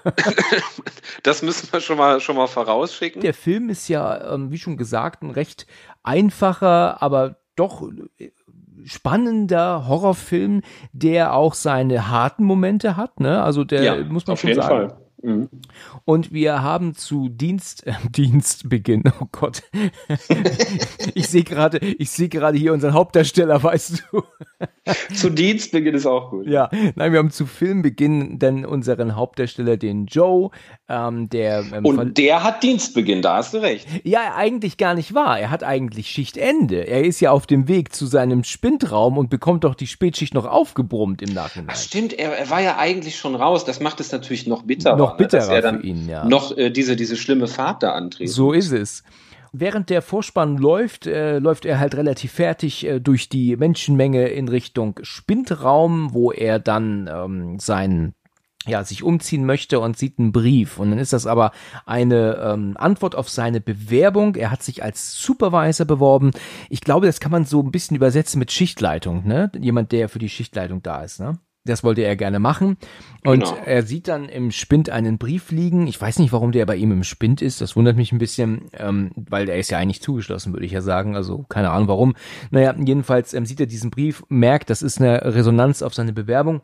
das 1.23 1.41
müssen 1.41 1.73
wir 1.73 1.81
schon 1.81 1.97
mal, 1.97 2.21
schon 2.21 2.37
mal 2.37 2.49
vorausschicken. 2.49 3.23
Der 3.23 3.35
Film 3.35 3.71
ist 3.71 3.89
ja, 3.89 4.35
ähm, 4.35 4.51
wie 4.51 4.59
schon 4.59 4.77
gesagt, 4.77 5.23
ein 5.23 5.31
recht 5.31 5.67
einfacher, 6.03 7.03
aber 7.03 7.37
doch 7.57 7.83
spannender 8.85 9.87
Horrorfilm, 9.89 10.63
der 10.93 11.35
auch 11.35 11.55
seine 11.55 12.09
harten 12.09 12.45
Momente 12.45 12.97
hat, 12.97 13.21
ne? 13.21 13.43
Also 13.43 13.65
der 13.65 13.83
ja, 13.83 14.05
muss 14.05 14.27
man 14.27 14.37
schon 14.37 14.55
sagen. 14.55 14.91
Fall. 14.91 15.08
Mhm. 15.23 15.49
Und 16.05 16.33
wir 16.33 16.63
haben 16.63 16.95
zu 16.95 17.29
Dienst, 17.29 17.87
äh, 17.87 17.95
Dienstbeginn, 18.11 19.03
oh 19.21 19.27
Gott. 19.33 19.63
ich 21.15 21.29
sehe 21.29 21.43
gerade, 21.43 21.79
ich 21.79 22.11
sehe 22.11 22.29
gerade 22.29 22.57
hier 22.57 22.73
unseren 22.73 22.95
Hauptdarsteller, 22.95 23.63
weißt 23.63 24.05
du. 24.11 24.23
zu 25.15 25.31
Dienstbeginn 25.31 25.95
ist 25.95 26.07
auch 26.07 26.31
gut. 26.31 26.47
Ja, 26.47 26.71
nein, 26.95 27.13
wir 27.13 27.19
haben 27.19 27.31
zu 27.31 27.47
Filmbeginn 27.47 28.39
dann 28.39 28.65
unseren 28.65 29.17
Hauptdarsteller, 29.17 29.77
den 29.77 30.07
Joe, 30.07 30.51
ähm, 30.89 31.29
der. 31.29 31.65
Ähm, 31.73 31.85
Und 31.85 32.19
der 32.19 32.45
hat 32.45 32.63
Dienstbeginn, 32.63 33.23
da 33.23 33.37
hast 33.37 33.55
du 33.55 33.59
recht. 33.59 33.89
Ja, 34.05 34.35
eigentlich 34.37 34.77
gar 34.77 34.95
nicht 34.95 35.15
wahr. 35.15 35.39
Er 35.39 35.51
hat 35.51 35.65
eigentlich 35.65 36.09
Schichtende. 36.09 36.87
Er 36.87 37.05
ist 37.05 37.21
ja 37.21 37.33
auf 37.33 37.47
dem 37.47 37.67
Weg 37.69 37.95
zu 37.95 38.07
seinem 38.07 38.45
Spindraum 38.45 39.19
und 39.19 39.31
bekommt 39.31 39.65
doch 39.65 39.75
die 39.75 39.87
Spätschicht 39.87 40.35
noch 40.35 40.47
aufgebrummt 40.47 41.23
im 41.23 41.35
Nachhinein. 41.35 41.71
Ach, 41.73 41.77
stimmt, 41.77 42.13
er, 42.13 42.39
er 42.39 42.51
war 42.51 42.61
ja 42.61 42.79
eigentlich 42.79 43.17
schon 43.17 43.35
raus. 43.35 43.65
Das 43.65 43.81
macht 43.81 44.01
es 44.01 44.13
natürlich 44.13 44.47
noch 44.47 44.63
bitterer. 44.63 44.97
Noch 44.97 45.08
bitterer 45.17 45.75
für 45.75 45.83
ihn, 45.83 46.09
ja. 46.09 46.25
Noch 46.25 46.57
äh, 46.57 46.71
diese, 46.71 46.97
diese 46.97 47.17
schlimme 47.17 47.47
Fahrt 47.47 47.83
da 47.83 47.93
antreten. 47.93 48.31
So 48.31 48.53
ist 48.53 48.73
es. 48.73 49.03
Während 49.53 49.89
der 49.91 50.03
Vorspann 50.03 50.59
läuft, 50.59 51.07
äh, 51.07 51.39
läuft 51.39 51.65
er 51.65 51.79
halt 51.79 51.95
relativ 51.95 52.33
fertig 52.33 52.87
äh, 52.87 53.01
durch 53.01 53.29
die 53.29 53.57
Menschenmenge 53.57 54.29
in 54.29 54.49
Richtung 54.49 55.01
Spindraum, 55.03 56.13
wo 56.13 56.33
er 56.33 56.59
dann 56.59 57.09
ähm, 57.11 57.59
sein 57.59 58.15
ja, 58.67 58.85
sich 58.85 59.03
umziehen 59.03 59.47
möchte 59.47 59.81
und 59.81 59.97
sieht 59.97 60.19
einen 60.19 60.33
Brief. 60.33 60.79
Und 60.79 60.91
dann 60.91 60.99
ist 60.99 61.13
das 61.13 61.27
aber 61.27 61.53
eine 61.87 62.37
ähm, 62.37 62.77
Antwort 62.77 63.15
auf 63.15 63.31
seine 63.31 63.61
Bewerbung. 63.61 64.35
Er 64.35 64.51
hat 64.51 64.63
sich 64.63 64.83
als 64.83 65.15
Supervisor 65.15 65.87
beworben. 65.87 66.33
Ich 66.69 66.83
glaube, 66.83 67.07
das 67.07 67.21
kann 67.21 67.33
man 67.33 67.47
so 67.47 67.63
ein 67.63 67.71
bisschen 67.71 67.97
übersetzen 67.97 68.39
mit 68.39 68.53
Schichtleitung, 68.53 69.27
ne? 69.27 69.51
Jemand, 69.59 69.93
der 69.93 70.09
für 70.09 70.19
die 70.19 70.29
Schichtleitung 70.29 70.83
da 70.83 71.03
ist, 71.03 71.21
ne? 71.21 71.39
Das 71.69 71.85
wollte 71.85 72.03
er 72.03 72.17
gerne 72.17 72.39
machen. 72.39 72.77
Und 73.25 73.45
genau. 73.45 73.59
er 73.65 73.83
sieht 73.83 74.09
dann 74.09 74.29
im 74.29 74.51
Spind 74.51 74.91
einen 74.91 75.19
Brief 75.19 75.51
liegen. 75.51 75.87
Ich 75.87 76.01
weiß 76.01 76.19
nicht, 76.19 76.33
warum 76.33 76.53
der 76.53 76.67
bei 76.67 76.77
ihm 76.77 76.93
im 76.93 77.05
Spind 77.05 77.43
ist. 77.43 77.61
Das 77.61 77.77
wundert 77.77 77.97
mich 77.97 78.13
ein 78.13 78.19
bisschen, 78.19 78.63
ähm, 78.73 79.11
weil 79.17 79.47
der 79.47 79.59
ist 79.59 79.71
ja 79.71 79.79
eigentlich 79.79 80.03
zugeschlossen, 80.03 80.53
würde 80.53 80.67
ich 80.67 80.73
ja 80.73 80.81
sagen. 80.81 81.17
Also 81.17 81.45
keine 81.49 81.71
Ahnung 81.71 81.89
warum. 81.89 82.15
Naja, 82.51 82.75
jedenfalls 82.79 83.35
ähm, 83.35 83.47
sieht 83.47 83.61
er 83.61 83.67
diesen 83.67 83.91
Brief, 83.91 84.23
merkt, 84.29 84.71
das 84.71 84.83
ist 84.83 85.01
eine 85.01 85.35
Resonanz 85.35 85.83
auf 85.83 85.95
seine 85.95 86.13
Bewerbung 86.13 86.63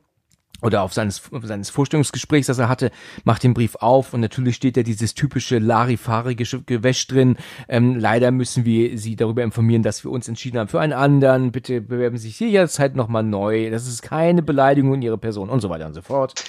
oder 0.63 0.83
auf 0.83 0.93
seines, 0.95 1.23
seines 1.43 1.71
Vorstellungsgesprächs, 1.71 2.47
das 2.47 2.59
er 2.59 2.69
hatte, 2.69 2.91
macht 3.25 3.43
den 3.43 3.55
Brief 3.55 3.77
auf 3.77 4.15
und 4.15 4.21
natürlich 4.21 4.57
steht 4.57 4.77
da 4.77 4.83
dieses 4.83 5.15
typische 5.15 5.59
larifarige 5.59 6.45
Gewäsch 6.65 7.07
drin. 7.07 7.37
Ähm, 7.69 7.97
leider 7.97 8.31
müssen 8.31 8.65
wir 8.65 8.97
Sie 8.99 9.17
darüber 9.17 9.43
informieren, 9.43 9.83
dass 9.83 10.05
wir 10.05 10.11
uns 10.11 10.29
entschieden 10.29 10.59
haben 10.59 10.69
für 10.69 10.81
einen 10.81 10.93
anderen. 10.93 11.53
Bitte 11.53 11.81
bewerben 11.81 12.17
Sie 12.17 12.29
sich 12.29 12.37
hier 12.37 12.49
jederzeit 12.49 12.97
nochmal 12.97 13.23
neu. 13.23 13.71
Das 13.71 13.87
ist 13.87 14.03
keine 14.03 14.43
Beleidigung 14.43 14.95
in 14.95 15.03
Ihre 15.03 15.19
Person 15.19 15.51
und 15.51 15.61
so 15.61 15.69
weiter 15.69 15.87
und 15.87 15.95
so 15.95 16.03
fort. 16.03 16.35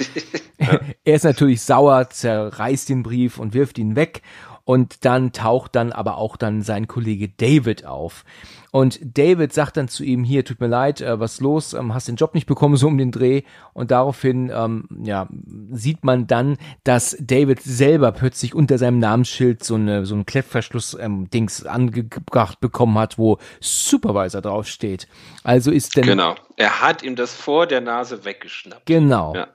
er 1.04 1.16
ist 1.16 1.26
natürlich 1.26 1.62
sauer, 1.62 2.10
zerreißt 2.10 2.90
den 2.90 3.04
Brief 3.04 3.38
und 3.38 3.54
wirft 3.54 3.78
ihn 3.78 3.96
weg 3.96 4.22
und 4.66 5.06
dann 5.06 5.32
taucht 5.32 5.76
dann 5.76 5.92
aber 5.92 6.18
auch 6.18 6.38
dann 6.38 6.64
sein 6.64 6.88
Kollege 6.88 7.30
David 7.30 7.86
auf. 7.86 8.26
Und 8.72 9.00
David 9.18 9.54
sagt 9.54 9.78
dann 9.78 9.88
zu 9.88 10.04
ihm, 10.04 10.26
hier, 10.26 10.44
tut 10.44 10.60
mir 10.60 10.68
leid, 10.68 11.00
äh, 11.00 11.18
was 11.18 11.40
los, 11.40 11.74
ähm, 11.74 11.94
hast 11.94 12.10
den 12.10 12.18
Job 12.18 12.34
nicht 12.34 12.48
bekommen, 12.48 12.76
so 12.76 12.88
um 12.88 12.98
den 12.98 13.12
Dreh. 13.12 13.44
Und 13.74 13.92
daraufhin, 13.92 14.52
ähm, 14.54 14.90
ja, 15.04 15.30
sieht 15.72 16.04
man 16.04 16.28
dann, 16.28 16.58
dass 16.84 17.16
David 17.22 17.62
selber 17.62 18.12
plötzlich 18.12 18.54
unter 18.54 18.78
seinem 18.78 19.00
Namensschild 19.00 19.64
so 19.64 19.76
eine, 19.76 20.06
so 20.06 20.16
ein 20.16 20.26
Klettverschluss-Dings 20.26 21.62
ähm, 21.62 21.68
angebracht 21.70 22.60
bekommen 22.60 22.98
hat, 22.98 23.18
wo 23.18 23.38
Supervisor 23.62 24.42
draufsteht. 24.42 25.08
Also 25.44 25.72
ist 25.72 25.96
denn. 25.96 26.04
Genau. 26.06 26.36
Er 26.58 26.82
hat 26.82 27.04
ihm 27.04 27.16
das 27.16 27.34
vor 27.34 27.68
der 27.68 27.82
Nase 27.82 28.26
weggeschnappt. 28.26 28.88
Genau. 28.88 29.36
Ja. 29.36 29.48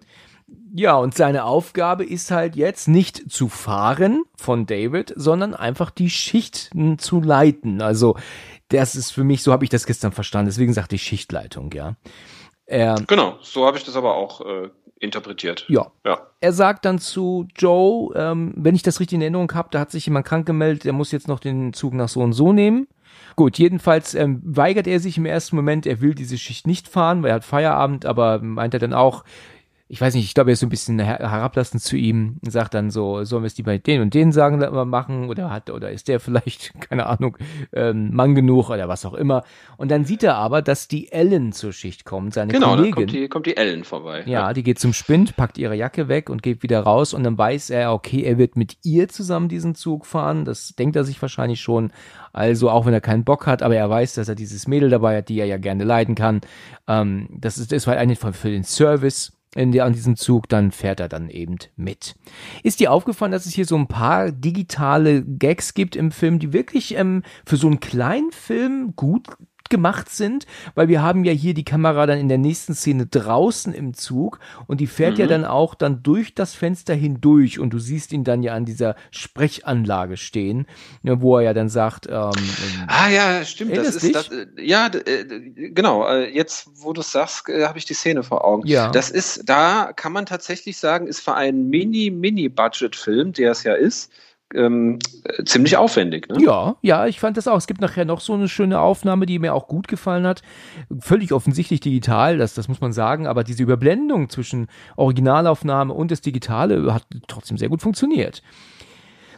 Ja, 0.73 0.97
und 0.97 1.14
seine 1.14 1.45
Aufgabe 1.45 2.04
ist 2.04 2.30
halt 2.30 2.54
jetzt 2.54 2.87
nicht 2.87 3.30
zu 3.30 3.49
fahren 3.49 4.23
von 4.37 4.66
David, 4.66 5.12
sondern 5.16 5.54
einfach 5.54 5.90
die 5.90 6.11
Schichten 6.11 6.99
zu 6.99 7.21
leiten. 7.21 7.83
Also, 7.83 8.16
das 8.69 8.95
ist 8.95 9.11
für 9.11 9.25
mich, 9.25 9.42
so 9.42 9.52
habe 9.52 9.64
ich 9.64 9.71
das 9.71 9.87
gestern 9.87 10.12
verstanden, 10.12 10.47
deswegen 10.47 10.73
sagte 10.73 10.95
ich 10.95 11.02
Schichtleitung, 11.02 11.73
ja. 11.73 11.97
Er, 12.66 12.95
genau, 13.09 13.37
so 13.42 13.66
habe 13.66 13.78
ich 13.78 13.85
das 13.85 13.97
aber 13.97 14.14
auch 14.14 14.42
äh, 14.42 14.71
interpretiert. 15.00 15.64
Ja. 15.69 15.90
ja. 16.07 16.21
Er 16.40 16.52
sagt 16.52 16.85
dann 16.85 17.00
zu 17.00 17.49
Joe, 17.57 18.14
ähm, 18.14 18.54
wenn 18.57 18.76
ich 18.76 18.85
das 18.85 19.00
richtig 19.00 19.16
in 19.16 19.23
Erinnerung 19.23 19.50
habe, 19.52 19.71
da 19.73 19.80
hat 19.80 19.90
sich 19.90 20.07
jemand 20.07 20.26
krank 20.26 20.47
gemeldet, 20.47 20.85
der 20.85 20.92
muss 20.92 21.11
jetzt 21.11 21.26
noch 21.26 21.40
den 21.40 21.73
Zug 21.73 21.95
nach 21.95 22.09
so 22.09 22.21
und 22.21 22.33
so 22.33 22.52
nehmen. 22.52 22.87
Gut, 23.35 23.59
jedenfalls 23.59 24.14
ähm, 24.14 24.40
weigert 24.45 24.87
er 24.87 25.00
sich 25.00 25.16
im 25.16 25.26
ersten 25.26 25.57
Moment, 25.57 25.87
er 25.87 26.00
will 26.00 26.14
diese 26.14 26.38
Schicht 26.38 26.66
nicht 26.66 26.87
fahren, 26.87 27.23
weil 27.23 27.30
er 27.30 27.37
hat 27.37 27.45
Feierabend, 27.45 28.07
aber 28.07 28.40
meint 28.40 28.75
er 28.75 28.80
dann 28.80 28.95
auch, 28.95 29.25
ich 29.91 30.01
weiß 30.01 30.15
nicht, 30.15 30.25
ich 30.25 30.35
glaube, 30.35 30.51
er 30.51 30.53
ist 30.53 30.61
so 30.61 30.67
ein 30.67 30.71
bisschen 30.71 31.01
her 31.01 31.19
herablassend 31.19 31.83
zu 31.83 31.97
ihm, 31.97 32.37
sagt 32.43 32.75
dann 32.75 32.93
so, 32.93 33.25
sollen 33.25 33.43
wir 33.43 33.49
es 33.49 33.55
die 33.55 33.65
bei 33.65 33.79
den 33.79 34.01
und 34.01 34.15
den 34.15 34.31
sagen 34.31 34.61
machen 34.89 35.29
oder 35.29 35.51
hat 35.51 35.69
oder 35.69 35.91
ist 35.91 36.07
der 36.07 36.21
vielleicht 36.21 36.81
keine 36.81 37.07
Ahnung 37.07 37.37
ähm, 37.73 38.15
Mann 38.15 38.37
genug 38.37 38.71
oder 38.71 38.89
was 38.89 39.05
auch 39.05 39.15
immer. 39.15 39.43
Und 39.79 39.91
dann 39.91 40.05
sieht 40.05 40.23
er 40.23 40.37
aber, 40.37 40.63
dass 40.63 40.87
die 40.87 41.11
Ellen 41.11 41.51
zur 41.53 41.73
Schicht 41.73 42.05
kommt, 42.05 42.35
seine 42.35 42.53
genau, 42.53 42.77
Kollegin. 42.77 42.93
Genau, 42.93 43.01
kommt 43.01 43.13
die, 43.13 43.29
kommt 43.29 43.47
die 43.47 43.57
Ellen 43.57 43.83
vorbei. 43.83 44.23
Ja, 44.27 44.47
ja, 44.47 44.53
die 44.53 44.63
geht 44.63 44.79
zum 44.79 44.93
Spind, 44.93 45.35
packt 45.37 45.59
ihre 45.59 45.75
Jacke 45.75 46.07
weg 46.07 46.31
und 46.31 46.41
geht 46.41 46.63
wieder 46.63 46.81
raus 46.81 47.13
und 47.13 47.25
dann 47.25 47.37
weiß 47.37 47.71
er, 47.71 47.93
okay, 47.93 48.23
er 48.23 48.39
wird 48.39 48.57
mit 48.57 48.77
ihr 48.85 49.09
zusammen 49.09 49.49
diesen 49.49 49.75
Zug 49.75 50.07
fahren. 50.07 50.45
Das 50.45 50.77
denkt 50.77 50.95
er 50.95 51.03
sich 51.03 51.21
wahrscheinlich 51.21 51.61
schon. 51.61 51.93
Also 52.33 52.71
auch 52.71 52.87
wenn 52.87 52.95
er 52.95 53.01
keinen 53.01 53.25
Bock 53.25 53.49
hat, 53.49 53.61
aber 53.61 53.75
er 53.75 53.91
weiß, 53.91 54.15
dass 54.15 54.29
er 54.29 54.37
dieses 54.37 54.69
Mädel 54.69 54.89
dabei 54.89 55.17
hat, 55.17 55.29
die 55.29 55.41
er 55.41 55.47
ja 55.47 55.59
gerne 55.59 55.83
leiden 55.83 56.15
kann. 56.15 56.43
Ähm, 56.87 57.29
das 57.33 57.59
ist, 57.59 57.73
das 57.73 57.89
war 57.89 57.97
eigentlich 57.97 58.21
für 58.21 58.51
den 58.51 58.63
Service 58.63 59.33
in 59.54 59.73
die, 59.73 59.80
an 59.80 59.92
diesem 59.92 60.16
Zug, 60.16 60.49
dann 60.49 60.71
fährt 60.71 61.00
er 61.00 61.09
dann 61.09 61.28
eben 61.28 61.57
mit. 61.76 62.14
Ist 62.62 62.80
dir 62.80 62.92
aufgefallen, 62.92 63.33
dass 63.33 63.47
es 63.47 63.54
hier 63.54 63.66
so 63.66 63.76
ein 63.76 63.88
paar 63.88 64.30
digitale 64.30 65.25
Gags 65.25 65.75
gibt 65.75 65.97
im 65.97 66.12
Film, 66.12 66.38
die 66.38 66.52
wirklich 66.52 66.97
ähm, 66.97 67.23
für 67.45 67.57
so 67.57 67.66
einen 67.66 67.80
kleinen 67.80 68.33
Film 68.33 68.95
gut 68.95 69.26
gemacht 69.71 70.11
sind, 70.11 70.47
weil 70.75 70.89
wir 70.89 71.03
haben 71.03 71.25
ja 71.25 71.33
hier 71.33 71.55
die 71.55 71.65
Kamera 71.65 72.07
dann 72.07 72.19
in 72.19 72.29
der 72.29 72.39
nächsten 72.39 72.75
Szene 72.75 73.07
draußen 73.07 73.73
im 73.73 73.95
Zug 73.95 74.39
und 74.67 74.81
die 74.81 74.87
fährt 74.87 75.15
mhm. 75.15 75.21
ja 75.21 75.27
dann 75.27 75.45
auch 75.45 75.75
dann 75.75 76.03
durch 76.03 76.35
das 76.35 76.55
Fenster 76.55 76.95
hindurch 76.95 77.59
und 77.59 77.71
du 77.71 77.79
siehst 77.79 78.12
ihn 78.12 78.25
dann 78.25 78.43
ja 78.43 78.55
an 78.55 78.65
dieser 78.65 78.97
Sprechanlage 79.11 80.17
stehen, 80.17 80.67
ne, 81.03 81.23
wo 81.23 81.39
er 81.39 81.45
ja 81.45 81.55
dann 81.55 81.69
sagt, 81.69 82.07
ähm, 82.09 82.33
ah 82.87 83.09
ja, 83.09 83.45
stimmt, 83.45 83.77
das 83.77 83.97
ist 83.97 84.15
das, 84.15 84.29
äh, 84.29 84.47
ja 84.59 84.89
äh, 84.89 85.25
genau. 85.71 86.07
Äh, 86.07 86.35
jetzt, 86.35 86.69
wo 86.75 86.93
du 86.93 87.03
sagst, 87.03 87.49
habe 87.49 87.79
ich 87.79 87.85
die 87.85 87.95
Szene 87.95 88.23
vor 88.23 88.45
Augen. 88.45 88.67
Ja. 88.67 88.91
Das 88.91 89.11
ist, 89.11 89.49
da 89.49 89.93
kann 89.95 90.12
man 90.12 90.27
tatsächlich 90.27 90.77
sagen, 90.77 91.07
ist 91.07 91.21
für 91.21 91.35
einen 91.35 91.69
Mini 91.71 92.11
Mini 92.11 92.49
Budget 92.49 92.97
Film, 92.97 93.33
der 93.33 93.53
es 93.53 93.62
ja 93.62 93.75
ist 93.75 94.11
ähm, 94.54 94.99
ziemlich 95.45 95.76
aufwendig. 95.76 96.28
Ne? 96.28 96.42
Ja, 96.42 96.76
ja, 96.83 97.07
ich 97.07 97.21
fand 97.21 97.37
das 97.37 97.49
auch. 97.49 97.57
Es 97.57 97.66
gibt 97.66 97.80
nachher 97.80 98.04
noch 98.04 98.21
so 98.21 98.35
eine 98.35 98.49
schöne 98.49 98.80
Aufnahme, 98.80 99.26
die 99.26 99.38
mir 99.38 99.54
auch 99.54 99.69
gut 99.69 99.88
gefallen 99.88 100.26
hat. 100.26 100.42
Völlig 101.00 101.33
offensichtlich 101.33 101.80
digital, 101.80 102.38
das, 102.38 102.54
das 102.54 102.69
muss 102.69 102.80
man 102.80 102.92
sagen, 102.92 103.26
aber 103.26 103.45
diese 103.45 103.62
Überblendung 103.62 104.28
zwischen 104.28 104.69
Originalaufnahme 104.97 105.95
und 105.95 106.11
das 106.11 106.21
Digitale 106.21 106.92
hat 106.92 107.07
trotzdem 107.28 107.59
sehr 107.59 107.69
gut 107.69 107.83
funktioniert. 107.83 108.42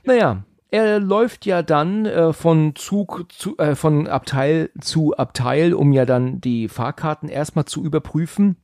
Naja, 0.04 0.44
er 0.70 1.00
läuft 1.00 1.44
ja 1.44 1.62
dann 1.62 2.06
äh, 2.06 2.32
von 2.32 2.74
Zug 2.74 3.26
zu, 3.30 3.58
äh, 3.58 3.74
von 3.74 4.06
Abteil 4.06 4.70
zu 4.80 5.14
Abteil, 5.14 5.74
um 5.74 5.92
ja 5.92 6.06
dann 6.06 6.40
die 6.40 6.68
Fahrkarten 6.68 7.28
erstmal 7.28 7.66
zu 7.66 7.84
überprüfen. 7.84 8.56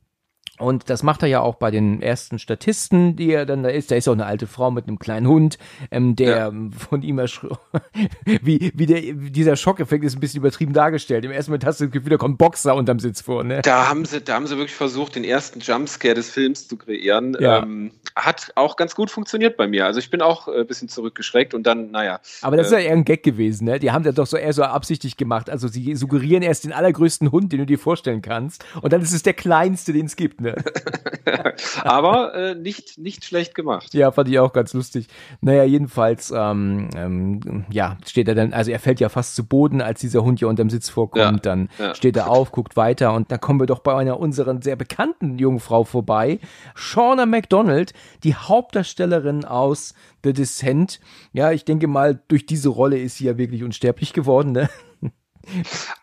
Und 0.59 0.89
das 0.89 1.03
macht 1.03 1.23
er 1.23 1.29
ja 1.29 1.39
auch 1.39 1.55
bei 1.55 1.71
den 1.71 2.01
ersten 2.01 2.37
Statisten, 2.37 3.15
die 3.15 3.31
er 3.31 3.45
dann 3.45 3.63
da 3.63 3.69
ist. 3.69 3.91
Da 3.91 3.95
ist 3.95 4.07
auch 4.07 4.13
eine 4.13 4.25
alte 4.25 4.45
Frau 4.45 4.71
mit 4.71 4.87
einem 4.87 4.99
kleinen 4.99 5.27
Hund, 5.27 5.57
ähm, 5.89 6.15
der 6.15 6.35
ja. 6.35 6.51
von 6.77 7.01
ihm 7.01 7.19
wie, 8.25 8.71
wie 8.75 8.85
der, 8.85 9.01
dieser 9.13 9.55
Schockeffekt 9.55 10.03
ist 10.03 10.15
ein 10.15 10.19
bisschen 10.19 10.39
übertrieben 10.39 10.73
dargestellt. 10.73 11.25
Im 11.25 11.31
ersten 11.31 11.51
Moment 11.51 11.65
hast 11.65 11.79
du 11.79 11.85
das 11.85 11.93
Gefühl, 11.93 12.11
da 12.11 12.17
kommt 12.17 12.37
Boxer 12.37 12.75
unterm 12.75 12.99
Sitz 12.99 13.21
vor, 13.21 13.43
ne? 13.43 13.61
Da 13.61 13.89
haben 13.89 14.05
sie, 14.05 14.21
da 14.21 14.35
haben 14.35 14.47
sie 14.47 14.57
wirklich 14.57 14.75
versucht, 14.75 15.15
den 15.15 15.23
ersten 15.23 15.59
Jumpscare 15.59 16.13
des 16.13 16.29
Films 16.29 16.67
zu 16.67 16.77
kreieren. 16.77 17.37
Ja. 17.39 17.63
Ähm, 17.63 17.91
hat 18.15 18.51
auch 18.55 18.75
ganz 18.75 18.95
gut 18.95 19.09
funktioniert 19.09 19.55
bei 19.55 19.67
mir. 19.67 19.85
Also 19.85 19.99
ich 19.99 20.09
bin 20.09 20.21
auch 20.21 20.47
ein 20.47 20.61
äh, 20.61 20.63
bisschen 20.65 20.89
zurückgeschreckt 20.89 21.53
und 21.53 21.63
dann, 21.63 21.91
naja. 21.91 22.19
Aber 22.41 22.57
das 22.57 22.71
äh, 22.71 22.75
ist 22.75 22.83
ja 22.83 22.89
eher 22.89 22.97
ein 22.97 23.05
Gag 23.05 23.23
gewesen, 23.23 23.65
ne? 23.65 23.79
Die 23.79 23.91
haben 23.91 24.03
das 24.03 24.15
doch 24.15 24.27
so 24.27 24.37
eher 24.37 24.53
so 24.53 24.63
absichtlich 24.63 25.15
gemacht. 25.15 25.49
Also 25.49 25.67
sie 25.67 25.95
suggerieren 25.95 26.43
erst 26.43 26.65
den 26.65 26.73
allergrößten 26.73 27.31
Hund, 27.31 27.53
den 27.53 27.59
du 27.59 27.65
dir 27.65 27.79
vorstellen 27.79 28.21
kannst. 28.21 28.65
Und 28.81 28.91
dann 28.91 29.01
ist 29.01 29.13
es 29.13 29.23
der 29.23 29.33
kleinste, 29.33 29.93
den 29.93 30.05
es 30.05 30.15
gibt, 30.15 30.41
ne? 30.41 30.48
Aber 31.83 32.33
äh, 32.33 32.55
nicht, 32.55 32.97
nicht 32.97 33.25
schlecht 33.25 33.55
gemacht. 33.55 33.93
Ja, 33.93 34.11
fand 34.11 34.29
ich 34.29 34.39
auch 34.39 34.53
ganz 34.53 34.73
lustig. 34.73 35.07
Naja, 35.41 35.63
jedenfalls, 35.63 36.31
ähm, 36.35 36.89
ähm, 36.95 37.65
ja, 37.71 37.97
steht 38.05 38.27
er 38.27 38.35
dann, 38.35 38.53
also 38.53 38.71
er 38.71 38.79
fällt 38.79 38.99
ja 38.99 39.09
fast 39.09 39.35
zu 39.35 39.45
Boden, 39.45 39.81
als 39.81 39.99
dieser 39.99 40.23
Hund 40.23 40.39
hier 40.39 40.47
unterm 40.47 40.69
Sitz 40.69 40.89
vorkommt. 40.89 41.45
Ja, 41.45 41.51
dann 41.51 41.69
ja. 41.77 41.95
steht 41.95 42.17
er 42.17 42.29
auf, 42.29 42.51
guckt 42.51 42.75
weiter 42.75 43.13
und 43.13 43.31
dann 43.31 43.39
kommen 43.39 43.59
wir 43.59 43.67
doch 43.67 43.79
bei 43.79 43.95
einer 43.95 44.19
unserer 44.19 44.59
sehr 44.61 44.75
bekannten 44.75 45.37
Jungfrau 45.37 45.83
vorbei. 45.83 46.39
Shauna 46.75 47.25
McDonald, 47.25 47.93
die 48.23 48.35
Hauptdarstellerin 48.35 49.45
aus 49.45 49.93
The 50.23 50.33
Descent. 50.33 50.99
Ja, 51.33 51.51
ich 51.51 51.65
denke 51.65 51.87
mal, 51.87 52.19
durch 52.27 52.45
diese 52.45 52.69
Rolle 52.69 52.99
ist 52.99 53.17
sie 53.17 53.25
ja 53.25 53.37
wirklich 53.37 53.63
unsterblich 53.63 54.13
geworden, 54.13 54.51
ne? 54.51 54.69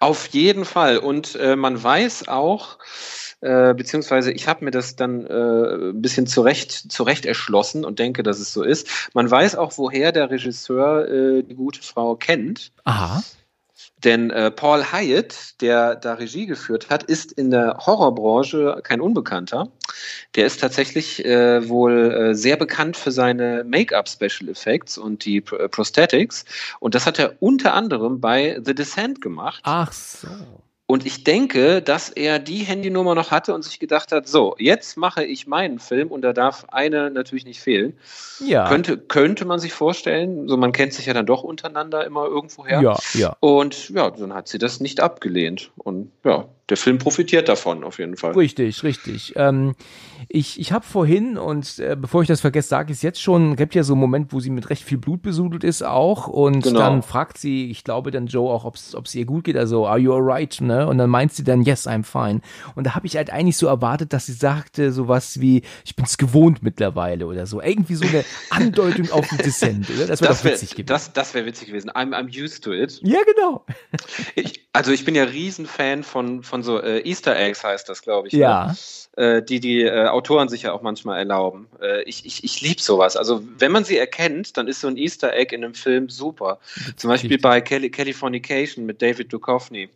Auf 0.01 0.29
jeden 0.29 0.65
Fall. 0.65 0.99
Und 0.99 1.35
äh, 1.37 1.57
man 1.57 1.83
weiß 1.83 2.29
auch, 2.29 2.79
äh, 3.41 3.75
beziehungsweise 3.75 4.33
ich 4.33 4.49
habe 4.49 4.65
mir 4.65 4.71
das 4.71 4.97
dann 4.97 5.27
äh, 5.27 5.91
ein 5.91 6.03
bisschen 6.03 6.27
zurecht, 6.27 6.91
zurecht 6.91 7.27
erschlossen 7.27 7.85
und 7.85 7.99
denke, 7.99 8.23
dass 8.23 8.39
es 8.39 8.53
so 8.53 8.63
ist. 8.63 9.11
Man 9.15 9.31
weiß 9.31 9.57
auch, 9.57 9.77
woher 9.77 10.13
der 10.13 10.31
Regisseur 10.31 11.09
äh, 11.09 11.43
die 11.43 11.55
gute 11.55 11.83
Frau 11.83 12.17
kennt. 12.17 12.73
Aha. 12.85 13.23
Denn 14.07 14.31
äh, 14.31 14.53
Paul 14.53 14.85
Hyatt, 14.93 15.61
der 15.61 15.97
da 15.97 16.15
Regie 16.15 16.47
geführt 16.47 16.91
hat, 16.91 17.03
ist 17.03 17.33
in 17.33 17.51
der 17.51 17.77
Horrorbranche 17.85 18.81
kein 18.85 19.01
Unbekannter. 19.01 19.69
Der 20.37 20.47
ist 20.47 20.61
tatsächlich 20.61 21.25
äh, 21.25 21.69
wohl 21.69 22.13
äh, 22.13 22.35
sehr 22.37 22.57
bekannt 22.57 22.97
für 22.97 23.11
seine 23.11 23.65
Make-up-Special 23.65 24.49
Effects 24.49 24.97
und 24.97 25.25
die 25.25 25.41
Pr 25.41 25.59
äh, 25.59 25.69
Prosthetics. 25.69 26.45
Und 26.79 26.95
das 26.95 27.05
hat 27.05 27.19
er 27.19 27.35
unter 27.41 27.75
anderem 27.75 28.21
bei 28.21 28.61
The 28.65 28.77
Descent 28.77 29.21
gemacht. 29.21 29.61
Ach 29.65 29.93
so. 29.93 30.29
Und 30.89 31.05
ich 31.05 31.25
denke, 31.25 31.83
dass 31.83 32.11
er 32.11 32.39
die 32.39 32.59
Handynummer 32.59 33.17
noch 33.17 33.33
hatte 33.33 33.53
und 33.53 33.65
sich 33.65 33.81
gedacht 33.81 34.13
hat, 34.13 34.29
so, 34.29 34.55
jetzt 34.59 34.97
mache 34.97 35.25
ich 35.25 35.49
meinen 35.49 35.81
Film 35.81 36.13
und 36.13 36.23
da 36.23 36.33
darf 36.33 36.65
eine 36.69 37.11
natürlich 37.11 37.45
nicht 37.45 37.61
fehlen. 37.61 37.99
Ja. 38.39 38.69
Könnte, 38.69 38.97
könnte 38.97 39.47
man 39.47 39.59
sich 39.59 39.73
vorstellen, 39.73 40.47
so 40.47 40.57
man 40.57 40.71
kennt 40.71 40.93
sich 40.93 41.07
ja 41.07 41.13
dann 41.13 41.27
doch 41.27 41.43
untereinander 41.43 42.05
immer 42.05 42.27
irgendwoher. 42.27 42.81
Ja, 42.81 42.97
ja. 43.15 43.37
Und 43.41 43.91
ja, 43.91 44.11
dann 44.11 44.33
hat 44.33 44.47
sie 44.47 44.59
das 44.59 44.79
nicht 44.79 45.01
abgelehnt. 45.01 45.73
Und 45.77 46.13
ja, 46.23 46.47
der 46.69 46.77
Film 46.77 46.99
profitiert 46.99 47.49
davon 47.49 47.85
auf 47.85 48.01
jeden 48.01 48.17
Fall. 48.17 48.33
Richtig, 48.33 48.83
richtig. 48.83 49.35
Ähm, 49.37 49.77
ich 50.29 50.59
ich 50.59 50.73
habe 50.73 50.85
vorhin, 50.85 51.39
und 51.39 51.79
äh, 51.79 51.97
bevor 51.99 52.23
ich 52.23 52.29
das 52.29 52.41
vergesse, 52.41 52.69
sage 52.69 52.91
ich 52.91 52.99
es 52.99 53.03
jetzt 53.03 53.23
schon, 53.23 53.55
gibt 53.55 53.77
ja 53.77 53.85
so 53.85 53.93
einen 53.93 54.01
Moment, 54.01 54.33
wo 54.33 54.41
sie 54.41 54.51
mit 54.51 54.69
recht 54.69 54.83
viel 54.83 54.99
Blut 54.99 55.23
besudelt 55.23 55.63
ist 55.63 55.83
auch. 55.83 56.27
Und 56.27 56.63
genau. 56.63 56.81
dann 56.81 57.03
fragt 57.03 57.39
sie, 57.39 57.71
ich 57.71 57.85
glaube 57.85 58.11
dann 58.11 58.27
Joe 58.27 58.51
auch, 58.51 58.65
ob 58.65 58.75
es 58.77 59.15
ihr 59.15 59.25
gut 59.27 59.45
geht, 59.45 59.57
also, 59.57 59.87
are 59.87 59.99
you 59.99 60.13
alright? 60.13 60.61
Ne? 60.61 60.89
Und 60.89 60.99
dann 60.99 61.09
meint 61.09 61.33
sie 61.33 61.45
dann, 61.45 61.63
yes, 61.63 61.87
I'm 61.87 62.03
fine. 62.03 62.41
Und 62.75 62.85
da 62.85 62.97
habe 62.97 63.07
ich 63.07 63.17
halt 63.17 63.31
eigentlich 63.31 63.57
so 63.57 63.69
erwartet, 63.69 64.13
dass 64.13 64.27
sie 64.27 64.33
sagte 64.33 64.91
sowas 64.91 65.41
wie, 65.41 65.63
ich 65.85 65.95
bin's 65.95 66.19
gewohnt 66.19 66.65
mittlerweile 66.65 67.29
oder 67.29 67.47
so. 67.47 67.63
Irgendwie 67.63 67.95
so 67.95 68.07
eine 68.07 68.25
Andeutung 68.51 69.11
auf 69.13 69.29
den 69.29 69.39
Dissent, 69.39 69.89
oder? 69.89 70.07
Das 70.07 70.21
wäre 70.21 70.35
doch 70.35 70.45
witzig 70.45 70.71
gewesen. 70.71 70.87
Das, 70.87 71.13
das 71.13 71.33
wäre 71.35 71.47
witzig 71.47 71.69
gewesen. 71.69 71.91
I'm, 71.91 72.13
I'm 72.13 72.29
used 72.29 72.65
to 72.65 72.73
it. 72.73 73.01
Ja, 73.05 73.21
genau. 73.25 73.65
Ich, 74.35 74.67
also 74.73 74.91
ich 74.91 75.05
bin 75.05 75.15
ja 75.15 75.25
Riesenfan 75.25 76.03
von, 76.03 76.43
von 76.43 76.56
so 76.63 76.81
äh, 76.81 77.01
Easter 77.01 77.37
Eggs 77.37 77.65
heißt 77.65 77.89
das, 77.89 78.03
glaube 78.03 78.29
ich. 78.29 78.35
Ne? 78.35 78.41
Ja. 78.41 78.67
Ne? 78.67 78.77
Äh, 79.17 79.43
die 79.43 79.61
die 79.61 79.83
äh, 79.83 80.09
Autoren 80.09 80.49
sich 80.49 80.63
ja 80.63 80.73
auch 80.73 80.83
manchmal 80.83 81.19
erlauben. 81.19 81.69
Äh, 81.81 82.03
ich 82.03 82.27
ich, 82.27 82.45
ich 82.45 82.61
liebe 82.61 82.81
sowas. 82.81 83.17
Also 83.17 83.43
wenn 83.59 83.73
man 83.73 83.85
sie 83.85 83.97
erkennt, 83.97 84.57
dann 84.57 84.69
ist 84.69 84.81
so 84.81 84.89
ein 84.89 84.97
Easter 84.97 85.33
Egg 85.33 85.55
in 85.55 85.65
einem 85.65 85.75
Film 85.75 86.09
super. 86.09 86.59
Zum 86.97 87.09
Beispiel 87.09 87.39
bei 87.39 87.61
Californication 87.61 88.85
mit 88.85 89.01
David 89.01 89.33
Duchovny 89.33 89.89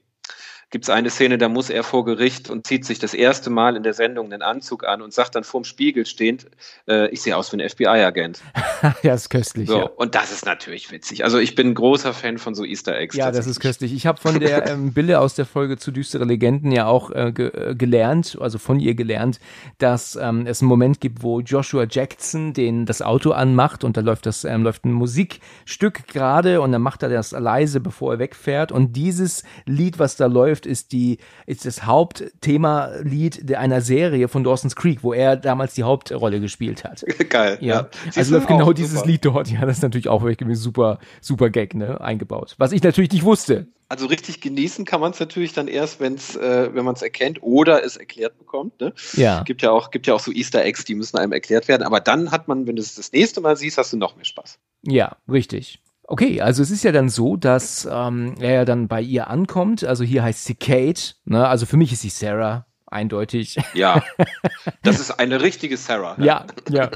gibt 0.70 0.84
es 0.84 0.90
eine 0.90 1.10
Szene, 1.10 1.36
da 1.36 1.48
muss 1.48 1.68
er 1.68 1.82
vor 1.82 2.04
Gericht 2.04 2.48
und 2.48 2.66
zieht 2.66 2.84
sich 2.84 3.00
das 3.00 3.12
erste 3.12 3.50
Mal 3.50 3.76
in 3.76 3.82
der 3.82 3.92
Sendung 3.92 4.32
einen 4.32 4.42
Anzug 4.42 4.84
an 4.84 5.02
und 5.02 5.12
sagt 5.12 5.34
dann 5.34 5.42
vorm 5.42 5.64
Spiegel 5.64 6.06
stehend, 6.06 6.46
äh, 6.88 7.08
ich 7.08 7.22
sehe 7.22 7.36
aus 7.36 7.52
wie 7.52 7.60
ein 7.60 7.68
FBI-Agent. 7.68 8.40
ja, 9.02 9.14
ist 9.14 9.30
köstlich. 9.30 9.68
So, 9.68 9.78
ja. 9.78 9.84
Und 9.96 10.14
das 10.14 10.30
ist 10.30 10.46
natürlich 10.46 10.92
witzig. 10.92 11.24
Also 11.24 11.38
ich 11.38 11.56
bin 11.56 11.68
ein 11.68 11.74
großer 11.74 12.14
Fan 12.14 12.38
von 12.38 12.54
so 12.54 12.64
Easter 12.64 12.96
Eggs. 12.96 13.16
Ja, 13.16 13.32
das 13.32 13.48
ist 13.48 13.58
köstlich. 13.58 13.92
Ich 13.92 14.06
habe 14.06 14.20
von 14.20 14.38
der 14.38 14.66
ähm, 14.70 14.92
Bille 14.92 15.18
aus 15.18 15.34
der 15.34 15.44
Folge 15.44 15.76
zu 15.76 15.90
düstere 15.90 16.24
Legenden 16.24 16.70
ja 16.70 16.86
auch 16.86 17.10
äh, 17.10 17.32
ge 17.32 17.48
äh, 17.48 17.74
gelernt, 17.74 18.38
also 18.40 18.58
von 18.58 18.78
ihr 18.78 18.94
gelernt, 18.94 19.40
dass 19.78 20.14
ähm, 20.14 20.46
es 20.46 20.62
einen 20.62 20.68
Moment 20.68 21.00
gibt, 21.00 21.22
wo 21.22 21.40
Joshua 21.40 21.86
Jackson 21.90 22.52
den 22.52 22.86
das 22.86 23.02
Auto 23.02 23.32
anmacht 23.32 23.82
und 23.82 23.96
da 23.96 24.02
läuft 24.02 24.26
das 24.26 24.44
ähm, 24.44 24.62
läuft 24.62 24.84
ein 24.84 24.92
Musikstück 24.92 26.06
gerade 26.06 26.60
und 26.60 26.70
dann 26.70 26.82
macht 26.82 27.02
er 27.02 27.08
das 27.08 27.32
leise, 27.32 27.80
bevor 27.80 28.14
er 28.14 28.18
wegfährt 28.20 28.70
und 28.70 28.92
dieses 28.92 29.42
Lied, 29.66 29.98
was 29.98 30.14
da 30.14 30.26
läuft 30.26 30.59
Geschäft 30.60 30.66
ist 30.66 30.92
die, 30.92 31.18
ist 31.46 31.64
das 31.64 31.84
Hauptthema-Lied 31.84 33.54
einer 33.54 33.80
Serie 33.80 34.28
von 34.28 34.44
Dawson's 34.44 34.76
Creek, 34.76 35.02
wo 35.02 35.12
er 35.12 35.36
damals 35.36 35.74
die 35.74 35.82
Hauptrolle 35.82 36.40
gespielt 36.40 36.84
hat. 36.84 37.04
Geil. 37.28 37.58
Ja. 37.60 37.74
ja. 37.74 37.88
Also 38.16 38.34
läuft 38.34 38.48
genau 38.48 38.72
dieses 38.72 39.04
Lied 39.04 39.24
dort. 39.24 39.50
Ja, 39.50 39.64
das 39.64 39.78
ist 39.78 39.82
natürlich 39.82 40.08
auch 40.08 40.22
wirklich 40.22 40.58
super, 40.58 40.98
super 41.20 41.50
Gag, 41.50 41.74
ne, 41.74 42.00
eingebaut. 42.00 42.54
Was 42.58 42.72
ich 42.72 42.82
natürlich 42.82 43.12
nicht 43.12 43.24
wusste. 43.24 43.66
Also 43.88 44.06
richtig 44.06 44.40
genießen 44.40 44.84
kann 44.84 45.00
man 45.00 45.10
es 45.10 45.18
natürlich 45.18 45.52
dann 45.52 45.66
erst, 45.66 45.98
wenn's, 45.98 46.36
äh, 46.36 46.72
wenn 46.72 46.84
man 46.84 46.94
es 46.94 47.02
erkennt 47.02 47.42
oder 47.42 47.84
es 47.84 47.96
erklärt 47.96 48.38
bekommt. 48.38 48.80
Ne? 48.80 48.92
Ja. 49.14 49.42
Gibt 49.42 49.62
ja 49.62 49.72
auch, 49.72 49.90
gibt 49.90 50.06
ja 50.06 50.14
auch 50.14 50.20
so 50.20 50.30
Easter 50.30 50.64
Eggs, 50.64 50.84
die 50.84 50.94
müssen 50.94 51.18
einem 51.18 51.32
erklärt 51.32 51.66
werden. 51.66 51.82
Aber 51.82 51.98
dann 51.98 52.30
hat 52.30 52.46
man, 52.46 52.68
wenn 52.68 52.76
du 52.76 52.82
es 52.82 52.94
das 52.94 53.10
nächste 53.12 53.40
Mal 53.40 53.56
siehst, 53.56 53.78
hast 53.78 53.92
du 53.92 53.96
noch 53.96 54.14
mehr 54.14 54.24
Spaß. 54.24 54.60
Ja, 54.82 55.16
richtig. 55.28 55.80
Okay, 56.10 56.40
also 56.40 56.60
es 56.60 56.72
ist 56.72 56.82
ja 56.82 56.90
dann 56.90 57.08
so, 57.08 57.36
dass 57.36 57.88
ähm, 57.88 58.34
er 58.40 58.52
ja 58.52 58.64
dann 58.64 58.88
bei 58.88 59.00
ihr 59.00 59.30
ankommt. 59.30 59.84
Also 59.84 60.02
hier 60.02 60.24
heißt 60.24 60.44
sie 60.44 60.56
Kate. 60.56 61.14
Ne? 61.24 61.46
Also 61.46 61.66
für 61.66 61.76
mich 61.76 61.92
ist 61.92 62.02
sie 62.02 62.08
Sarah, 62.08 62.66
eindeutig. 62.86 63.58
Ja, 63.74 64.02
das 64.82 64.98
ist 64.98 65.12
eine 65.12 65.40
richtige 65.40 65.76
Sarah. 65.76 66.16
Ne? 66.18 66.26
Ja, 66.26 66.46
ja. 66.68 66.90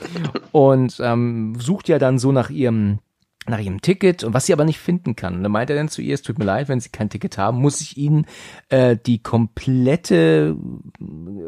Und 0.50 0.98
ähm, 0.98 1.54
sucht 1.60 1.88
ja 1.88 2.00
dann 2.00 2.18
so 2.18 2.32
nach 2.32 2.50
ihrem 2.50 2.98
nach 3.46 3.60
ihrem 3.60 3.82
Ticket 3.82 4.24
und 4.24 4.34
was 4.34 4.46
sie 4.46 4.52
aber 4.52 4.64
nicht 4.64 4.78
finden 4.78 5.16
kann. 5.16 5.36
Und 5.36 5.42
dann 5.42 5.52
meint 5.52 5.70
er 5.70 5.76
dann 5.76 5.88
zu 5.88 6.02
ihr, 6.02 6.14
es 6.14 6.22
tut 6.22 6.38
mir 6.38 6.46
leid, 6.46 6.68
wenn 6.68 6.80
sie 6.80 6.88
kein 6.88 7.10
Ticket 7.10 7.36
haben, 7.36 7.60
muss 7.60 7.80
ich 7.80 7.96
ihnen 7.96 8.26
äh, 8.68 8.96
die 8.96 9.22
komplette 9.22 10.56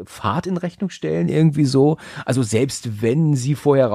Fahrt 0.05 0.47
in 0.47 0.57
Rechnung 0.57 0.89
stellen, 0.89 1.27
irgendwie 1.27 1.65
so. 1.65 1.97
Also 2.25 2.43
selbst 2.43 3.01
wenn 3.01 3.35
sie 3.35 3.55
vorher 3.55 3.87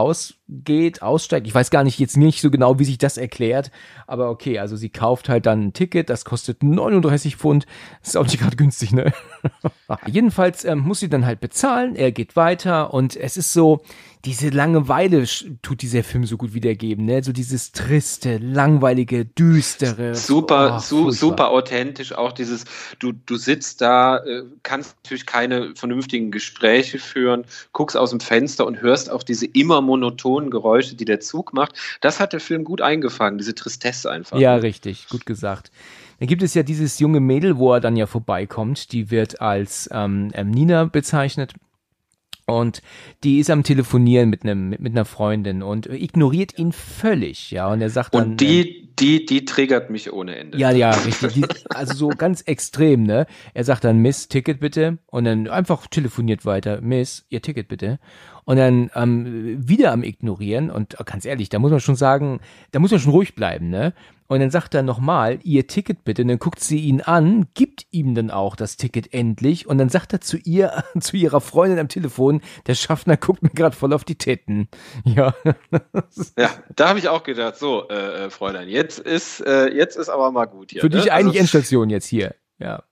rausgeht, 0.53 1.03
aussteigt, 1.03 1.47
ich 1.47 1.55
weiß 1.55 1.71
gar 1.71 1.85
nicht 1.85 1.99
jetzt 1.99 2.17
nicht 2.17 2.41
so 2.41 2.51
genau, 2.51 2.79
wie 2.79 2.85
sich 2.85 2.99
das 2.99 3.17
erklärt, 3.17 3.71
aber 4.07 4.31
okay, 4.31 4.59
also 4.59 4.77
sie 4.77 4.91
kauft 4.91 5.29
halt 5.29 5.47
dann 5.47 5.67
ein 5.67 5.73
Ticket, 5.73 6.11
das 6.11 6.25
kostet 6.25 6.63
39 6.63 7.37
Pfund, 7.37 7.67
das 8.01 8.11
ist 8.11 8.17
auch 8.17 8.25
nicht 8.25 8.41
gerade 8.41 8.57
günstig, 8.57 8.93
ne? 8.93 9.13
Jedenfalls 10.07 10.65
ähm, 10.65 10.81
muss 10.81 11.01
sie 11.01 11.09
dann 11.09 11.27
halt 11.27 11.41
bezahlen, 11.41 11.97
er 11.97 12.13
geht 12.13 12.37
weiter 12.37 12.93
und 12.95 13.17
es 13.17 13.37
ist 13.37 13.53
so, 13.53 13.83
diese 14.25 14.51
Langeweile 14.51 15.25
tut 15.63 15.83
dieser 15.83 16.05
Film 16.05 16.27
so 16.27 16.37
gut 16.37 16.55
wiedergeben, 16.55 17.07
ne? 17.07 17.25
So 17.25 17.33
dieses 17.33 17.73
triste, 17.73 18.39
langweilige, 18.39 19.25
düstere. 19.25 20.15
Super, 20.15 20.77
oh, 20.77 20.79
su 20.79 21.11
super 21.11 21.51
authentisch. 21.51 22.13
Auch 22.13 22.31
dieses, 22.31 22.65
du, 23.01 23.13
du 23.13 23.37
sitzt 23.37 23.81
da, 23.81 24.19
äh, 24.19 24.45
kannst 24.63 24.95
natürlich 25.03 25.27
keine 25.27 25.75
vernünftigen 25.75 26.31
Gespräche 26.31 27.01
führen, 27.01 27.45
guckst 27.73 27.97
aus 27.97 28.11
dem 28.11 28.21
Fenster 28.21 28.65
und 28.65 28.81
hörst 28.81 29.11
auch 29.11 29.25
diese 29.25 29.47
immer 29.47 29.81
monotonen 29.81 30.42
Geräusche, 30.51 30.95
die 30.95 31.05
der 31.05 31.21
Zug 31.21 31.53
macht. 31.53 31.79
Das 32.01 32.21
hat 32.21 32.33
der 32.33 32.41
Film 32.41 32.65
gut 32.65 32.81
eingefangen, 32.81 33.39
diese 33.39 33.55
Tristesse 33.55 34.11
einfach. 34.11 34.39
Ja, 34.39 34.57
richtig, 34.57 35.09
gut 35.09 35.27
gesagt. 35.27 35.71
Dann 36.19 36.29
gibt 36.29 36.43
es 36.43 36.55
ja 36.55 36.63
dieses 36.63 36.99
junge 36.99 37.21
Mädel, 37.21 37.59
wo 37.59 37.73
er 37.73 37.81
dann 37.81 37.97
ja 37.97 38.07
vorbeikommt, 38.07 38.93
die 38.93 39.11
wird 39.11 39.41
als 39.41 39.91
ähm, 39.93 40.29
Nina 40.29 40.85
bezeichnet. 40.85 41.55
Und 42.47 42.83
die 43.23 43.39
ist 43.39 43.51
am 43.51 43.63
Telefonieren 43.63 44.29
mit 44.29 44.43
einem 44.43 44.69
mit, 44.69 44.81
mit 44.81 44.93
einer 44.93 45.05
Freundin 45.05 45.63
und 45.63 45.87
ignoriert 45.87 46.59
ihn 46.59 46.73
völlig, 46.73 47.53
ja. 47.53 47.69
Und 47.69 47.81
er 47.81 47.91
sagt 47.91 48.15
dann. 48.15 48.33
Und 48.33 48.41
die, 48.41 48.93
die, 48.99 49.25
die 49.27 49.45
triggert 49.45 49.91
mich 49.91 50.13
ohne 50.13 50.37
Ende. 50.37 50.59
Ja, 50.59 50.71
ja, 50.73 50.91
richtig. 50.91 51.35
Die, 51.35 51.45
also 51.71 51.95
so 51.95 52.09
ganz 52.09 52.43
extrem, 52.43 53.05
ne? 53.05 53.27
Er 53.55 53.65
sagt 53.65 53.85
dann, 53.85 53.99
Miss, 53.99 54.29
Ticket 54.29 54.59
bitte. 54.61 54.99
Und 55.07 55.25
dann 55.25 55.49
einfach 55.49 55.87
telefoniert 55.87 56.45
weiter, 56.45 56.81
Miss, 56.81 57.25
ihr 57.29 57.43
Ticket 57.43 57.69
bitte. 57.69 58.01
Und 58.45 58.57
dann 58.57 58.91
ähm, 58.95 59.69
wieder 59.69 59.93
am 59.93 60.03
Ignorieren. 60.03 60.71
Und 60.71 60.97
ganz 61.05 61.25
ehrlich, 61.25 61.49
da 61.49 61.59
muss 61.59 61.71
man 61.71 61.81
schon 61.81 61.97
sagen, 61.97 62.41
da 62.73 62.81
muss 62.81 62.91
man 62.91 63.01
schon 63.01 63.13
ruhig 63.13 63.35
bleiben, 63.35 63.71
ne? 63.71 63.95
Und 64.27 64.41
dann 64.41 64.51
sagt 64.51 64.75
er 64.75 64.83
nochmal, 64.83 65.41
ihr 65.43 65.67
Ticket 65.67 66.05
bitte. 66.05 66.23
Und 66.23 66.29
dann 66.29 66.39
guckt 66.39 66.61
sie 66.61 66.79
ihn 66.79 67.03
an, 67.03 67.49
gibt 67.53 67.87
ihm 67.91 68.15
dann 68.15 68.31
auch 68.31 68.57
das 68.57 68.79
Ticket 68.79 69.13
endlich. 69.13 69.67
Und 69.67 69.77
dann 69.77 69.91
sagt 69.91 70.15
er 70.15 70.23
zu 70.23 70.39
ihr, 70.39 70.85
zu 71.01 71.19
ihrer 71.19 71.43
Freundin 71.43 71.79
am 71.79 71.89
Telefon, 71.89 72.41
der 72.67 72.75
Schaffner 72.75 73.19
guckt 73.19 73.43
mir 73.43 73.51
gerade 73.51 73.77
voll 73.77 73.93
auf 73.93 74.05
die 74.05 74.17
Titten. 74.17 74.69
Ja. 75.05 75.35
Ja, 76.39 76.51
da 76.75 76.89
habe 76.89 76.99
ich 76.99 77.09
auch 77.09 77.23
gedacht, 77.23 77.57
so, 77.57 77.89
äh, 77.89 78.25
äh, 78.25 78.31
Fräulein, 78.31 78.69
jetzt 78.69 78.99
ist, 78.99 79.41
äh, 79.41 79.69
jetzt 79.69 79.97
ist 79.97 80.09
aber 80.09 80.33
mal 80.33 80.47
gut 80.47 80.71
hier. 80.71 80.81
Für 80.81 80.89
ne? 80.89 80.97
dich 80.97 81.13
eigentlich 81.13 81.39
also, 81.41 81.41
Endstation 81.41 81.91
jetzt 81.91 82.07
hier. 82.07 82.35
Ja 82.59 82.83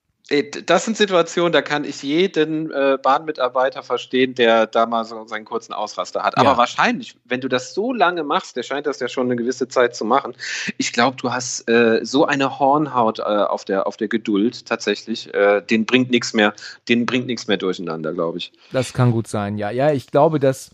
das 0.66 0.84
sind 0.84 0.96
Situationen, 0.96 1.52
da 1.52 1.60
kann 1.60 1.84
ich 1.84 2.02
jeden 2.04 2.70
äh, 2.70 2.98
Bahnmitarbeiter 3.02 3.82
verstehen, 3.82 4.36
der 4.36 4.66
da 4.66 4.86
mal 4.86 5.04
so 5.04 5.26
seinen 5.26 5.44
kurzen 5.44 5.72
Ausraster 5.72 6.22
hat. 6.22 6.38
Aber 6.38 6.50
ja. 6.50 6.56
wahrscheinlich, 6.56 7.16
wenn 7.24 7.40
du 7.40 7.48
das 7.48 7.74
so 7.74 7.92
lange 7.92 8.22
machst, 8.22 8.56
der 8.56 8.62
scheint 8.62 8.86
das 8.86 9.00
ja 9.00 9.08
schon 9.08 9.26
eine 9.26 9.34
gewisse 9.34 9.66
Zeit 9.66 9.96
zu 9.96 10.04
machen. 10.04 10.34
Ich 10.78 10.92
glaube, 10.92 11.16
du 11.16 11.32
hast 11.32 11.68
äh, 11.68 12.04
so 12.04 12.26
eine 12.26 12.60
Hornhaut 12.60 13.18
äh, 13.18 13.22
auf, 13.22 13.64
der, 13.64 13.88
auf 13.88 13.96
der 13.96 14.06
Geduld 14.06 14.66
tatsächlich. 14.66 15.34
Äh, 15.34 15.62
den 15.62 15.84
bringt 15.84 16.10
nichts 16.10 16.32
mehr, 16.32 16.54
den 16.88 17.06
bringt 17.06 17.26
nichts 17.26 17.48
mehr 17.48 17.56
durcheinander, 17.56 18.12
glaube 18.12 18.38
ich. 18.38 18.52
Das 18.70 18.92
kann 18.92 19.10
gut 19.10 19.26
sein, 19.26 19.58
ja. 19.58 19.70
Ja, 19.70 19.90
ich 19.90 20.06
glaube, 20.06 20.38
dass 20.38 20.70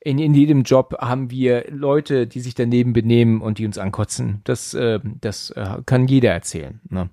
in, 0.00 0.18
in 0.18 0.34
jedem 0.34 0.62
Job 0.62 0.96
haben 1.00 1.30
wir 1.30 1.66
Leute, 1.70 2.26
die 2.26 2.40
sich 2.40 2.56
daneben 2.56 2.92
benehmen 2.92 3.40
und 3.42 3.58
die 3.58 3.66
uns 3.66 3.78
ankotzen. 3.78 4.40
Das, 4.42 4.74
äh, 4.74 4.98
das 5.20 5.50
äh, 5.50 5.78
kann 5.86 6.08
jeder 6.08 6.32
erzählen. 6.32 6.80
Ne? 6.88 7.10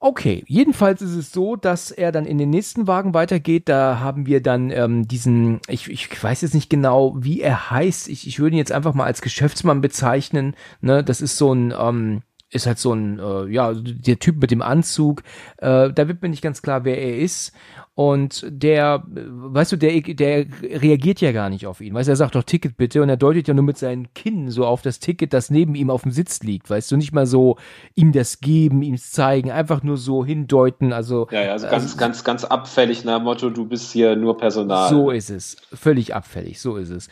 Okay, 0.00 0.44
jedenfalls 0.46 1.02
ist 1.02 1.16
es 1.16 1.32
so, 1.32 1.56
dass 1.56 1.90
er 1.90 2.12
dann 2.12 2.24
in 2.24 2.38
den 2.38 2.50
nächsten 2.50 2.86
Wagen 2.86 3.14
weitergeht. 3.14 3.68
Da 3.68 3.98
haben 3.98 4.26
wir 4.26 4.40
dann 4.40 4.70
ähm, 4.70 5.08
diesen, 5.08 5.60
ich, 5.66 5.90
ich 5.90 6.22
weiß 6.22 6.42
jetzt 6.42 6.54
nicht 6.54 6.70
genau, 6.70 7.16
wie 7.18 7.40
er 7.40 7.70
heißt. 7.72 8.08
Ich, 8.08 8.28
ich 8.28 8.38
würde 8.38 8.54
ihn 8.54 8.58
jetzt 8.58 8.70
einfach 8.70 8.94
mal 8.94 9.06
als 9.06 9.22
Geschäftsmann 9.22 9.80
bezeichnen. 9.80 10.54
Ne, 10.80 11.02
das 11.02 11.20
ist 11.20 11.36
so 11.36 11.52
ein, 11.52 11.74
ähm, 11.76 12.22
ist 12.50 12.66
halt 12.66 12.78
so 12.78 12.92
ein, 12.92 13.18
äh, 13.18 13.46
ja, 13.52 13.72
der 13.74 14.18
Typ 14.18 14.40
mit 14.40 14.50
dem 14.50 14.62
Anzug. 14.62 15.22
Äh, 15.58 15.92
da 15.92 16.08
wird 16.08 16.22
mir 16.22 16.28
nicht 16.28 16.42
ganz 16.42 16.62
klar, 16.62 16.84
wer 16.84 16.98
er 16.98 17.18
ist. 17.18 17.52
Und 17.94 18.46
der, 18.48 19.02
weißt 19.08 19.72
du, 19.72 19.76
der, 19.76 20.00
der 20.00 20.46
reagiert 20.62 21.20
ja 21.20 21.32
gar 21.32 21.50
nicht 21.50 21.66
auf 21.66 21.80
ihn. 21.80 21.94
Weißt 21.94 22.06
du, 22.06 22.12
er 22.12 22.16
sagt 22.16 22.36
doch 22.36 22.44
Ticket 22.44 22.76
bitte 22.76 23.02
und 23.02 23.08
er 23.08 23.16
deutet 23.16 23.48
ja 23.48 23.54
nur 23.54 23.64
mit 23.64 23.76
seinen 23.76 24.14
Kinn 24.14 24.50
so 24.50 24.64
auf 24.64 24.82
das 24.82 25.00
Ticket, 25.00 25.32
das 25.32 25.50
neben 25.50 25.74
ihm 25.74 25.90
auf 25.90 26.02
dem 26.02 26.12
Sitz 26.12 26.40
liegt. 26.44 26.70
Weißt 26.70 26.92
du, 26.92 26.96
nicht 26.96 27.12
mal 27.12 27.26
so 27.26 27.56
ihm 27.96 28.12
das 28.12 28.38
geben, 28.38 28.82
ihm 28.82 28.96
zeigen, 28.96 29.50
einfach 29.50 29.82
nur 29.82 29.96
so 29.96 30.24
hindeuten. 30.24 30.92
Also, 30.92 31.26
ja, 31.32 31.42
ja, 31.42 31.52
also 31.52 31.66
ganz, 31.66 31.82
also, 31.82 31.96
ganz, 31.96 32.22
ganz 32.22 32.44
abfällig 32.44 33.04
nach 33.04 33.16
dem 33.16 33.24
Motto, 33.24 33.50
du 33.50 33.66
bist 33.66 33.90
hier 33.90 34.14
nur 34.14 34.38
Personal. 34.38 34.88
So 34.88 35.10
ist 35.10 35.30
es. 35.30 35.56
Völlig 35.74 36.14
abfällig, 36.14 36.60
so 36.60 36.76
ist 36.76 36.90
es. 36.90 37.08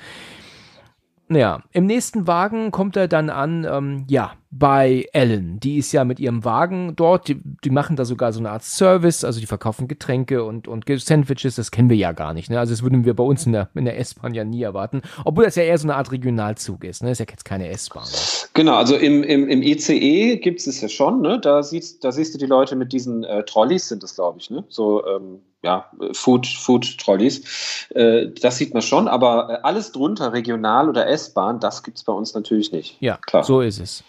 Naja, 1.29 1.65
im 1.73 1.87
nächsten 1.87 2.29
Wagen 2.29 2.71
kommt 2.71 2.97
er 2.97 3.09
dann 3.09 3.31
an, 3.31 3.67
ähm, 3.69 4.05
ja, 4.09 4.35
bei 4.59 5.07
Ellen. 5.13 5.59
Die 5.61 5.79
ist 5.79 5.93
ja 5.93 6.05
mit 6.05 6.21
ihrem 6.21 6.45
Wagen 6.45 6.95
dort. 6.97 7.29
Die, 7.29 7.41
die 7.65 7.71
machen 7.71 7.97
da 7.97 8.05
sogar 8.05 8.33
so 8.33 8.39
eine 8.41 8.51
Art 8.51 8.63
Service, 8.63 9.25
also 9.25 9.41
die 9.41 9.47
verkaufen 9.47 9.89
Getränke 9.89 10.45
und, 10.45 10.69
und 10.69 10.85
Sandwiches. 10.87 11.57
Das 11.57 11.71
kennen 11.71 11.91
wir 11.91 11.97
ja 11.97 12.13
gar 12.13 12.35
nicht. 12.35 12.51
Ne? 12.51 12.59
Also 12.59 12.73
das 12.73 12.83
würden 12.83 13.05
wir 13.05 13.15
bei 13.15 13.25
uns 13.25 13.47
in 13.47 13.53
der, 13.53 13.69
in 13.75 13.85
der 13.85 13.99
S-Bahn 13.99 14.35
ja 14.35 14.45
nie 14.45 14.63
erwarten. 14.63 15.03
Obwohl 15.25 15.45
das 15.45 15.57
ja 15.57 15.63
eher 15.63 15.79
so 15.79 15.87
eine 15.87 15.97
Art 15.97 16.13
Regionalzug 16.13 16.85
ist. 16.85 17.03
Ne? 17.03 17.09
Das 17.09 17.21
ist 17.21 17.27
ja 17.27 17.33
jetzt 17.33 17.45
keine 17.45 17.69
S-Bahn. 17.69 18.05
Ne? 18.05 18.19
Genau, 18.55 18.77
also 18.77 18.97
im, 18.97 19.23
im, 19.23 19.49
im 19.49 19.63
ICE 19.63 20.37
gibt 20.37 20.61
es 20.61 20.67
es 20.67 20.81
ja 20.81 20.89
schon. 20.89 21.21
Ne? 21.21 21.39
Da, 21.41 21.63
siehst, 21.63 22.05
da 22.05 22.13
siehst 22.13 22.35
du 22.35 22.39
die 22.39 22.47
Leute 22.47 22.77
mit 22.77 22.93
diesen 22.93 23.25
äh, 23.25 23.45
Trolleys, 23.45 23.89
sind 23.89 24.03
das, 24.03 24.15
glaube 24.15 24.39
ich. 24.39 24.51
Ne? 24.51 24.65
So, 24.69 25.07
ähm, 25.07 25.41
ja, 25.63 25.91
Food, 26.13 26.47
Food 26.47 26.99
Trolleys. 26.99 27.89
Äh, 27.91 28.29
das 28.41 28.59
sieht 28.59 28.73
man 28.73 28.83
schon, 28.83 29.09
aber 29.09 29.51
äh, 29.51 29.59
alles 29.63 29.93
drunter, 29.93 30.33
Regional 30.33 30.89
oder 30.89 31.07
S-Bahn, 31.09 31.61
das 31.61 31.83
gibt 31.83 31.99
es 31.99 32.05
bei 32.05 32.13
uns 32.13 32.35
natürlich 32.35 32.73
nicht. 32.73 32.97
Ja, 33.01 33.19
klar. 33.27 33.45
So 33.45 33.61
ist 33.61 33.81
es. 33.81 34.05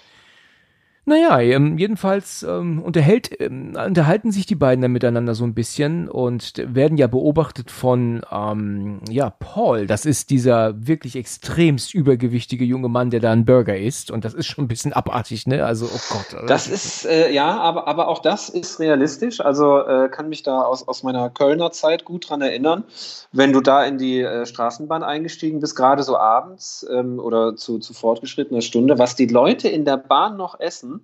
Naja, 1.10 1.40
ähm, 1.40 1.78
jedenfalls 1.78 2.44
ähm, 2.44 2.82
unterhält, 2.82 3.30
ähm, 3.40 3.78
unterhalten 3.78 4.34
sich 4.34 4.46
die 4.46 4.56
beiden 4.56 4.82
dann 4.82 4.92
miteinander 4.92 5.36
so 5.36 5.46
ein 5.46 5.54
bisschen 5.54 6.10
und 6.10 6.56
werden 6.58 6.98
ja 6.98 7.08
beobachtet 7.08 7.72
von 7.72 8.24
ähm, 8.30 9.00
ja, 9.10 9.30
Paul. 9.30 9.88
Das 9.88 10.06
ist 10.06 10.32
dieser 10.32 10.86
wirklich 10.86 11.16
extremst 11.16 11.94
übergewichtige 11.94 12.66
junge 12.66 12.90
Mann, 12.90 13.10
der 13.10 13.22
da 13.22 13.32
einen 13.32 13.46
Burger 13.46 13.78
isst. 13.78 14.12
Und 14.12 14.26
das 14.26 14.34
ist 14.34 14.48
schon 14.48 14.66
ein 14.66 14.68
bisschen 14.68 14.92
abartig, 14.92 15.48
ne? 15.48 15.64
Also, 15.64 15.86
oh 15.86 16.00
Gott. 16.10 16.50
Das 16.50 16.68
ist, 16.68 17.06
äh, 17.06 17.32
ja, 17.32 17.58
aber, 17.58 17.88
aber 17.88 18.10
auch 18.10 18.20
das 18.20 18.50
ist 18.50 18.82
realistisch. 18.82 19.40
Also 19.40 19.80
äh, 19.80 20.10
kann 20.10 20.28
mich 20.28 20.44
da 20.44 20.64
aus, 20.64 20.86
aus 20.90 21.04
meiner 21.04 21.30
Kölner 21.30 21.72
Zeit 21.72 22.04
gut 22.04 22.30
dran 22.30 22.42
erinnern. 22.42 22.84
Wenn 23.32 23.54
du 23.54 23.62
da 23.62 23.86
in 23.86 23.98
die 23.98 24.20
äh, 24.20 24.46
Straßenbahn 24.46 25.04
eingestiegen 25.04 25.62
bist, 25.62 25.78
gerade 25.78 26.04
so 26.04 26.18
abends 26.18 26.86
ähm, 26.92 27.18
oder 27.20 27.56
zu, 27.56 27.80
zu 27.80 27.94
fortgeschrittener 27.94 28.62
Stunde, 28.62 29.00
was 29.00 29.16
die 29.16 29.28
Leute 29.28 29.70
in 29.70 29.86
der 29.86 29.96
Bahn 29.96 30.36
noch 30.36 30.60
essen, 30.60 30.97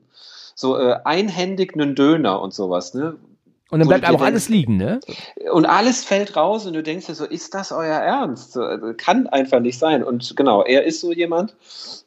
so 0.56 0.78
äh, 0.78 0.98
einhändig 1.04 1.74
einen 1.74 1.96
Döner 1.96 2.42
und 2.42 2.54
sowas, 2.54 2.94
ne? 2.94 3.16
Und 3.74 3.80
dann 3.80 3.88
bleibt 3.88 4.08
auch 4.08 4.22
alles 4.22 4.50
liegen, 4.50 4.78
ne? 4.78 5.00
Und 5.52 5.66
alles 5.66 6.04
fällt 6.04 6.36
raus 6.36 6.68
und 6.68 6.74
du 6.74 6.84
denkst 6.84 7.08
dir 7.08 7.16
so, 7.16 7.26
ist 7.26 7.56
das 7.56 7.72
euer 7.72 7.98
Ernst? 7.98 8.56
Äh, 8.56 8.94
kann 8.96 9.26
einfach 9.26 9.62
nicht 9.62 9.80
sein. 9.80 10.04
Und 10.04 10.36
genau, 10.36 10.62
er 10.62 10.84
ist 10.84 11.02
so 11.02 11.12
jemand. 11.12 11.56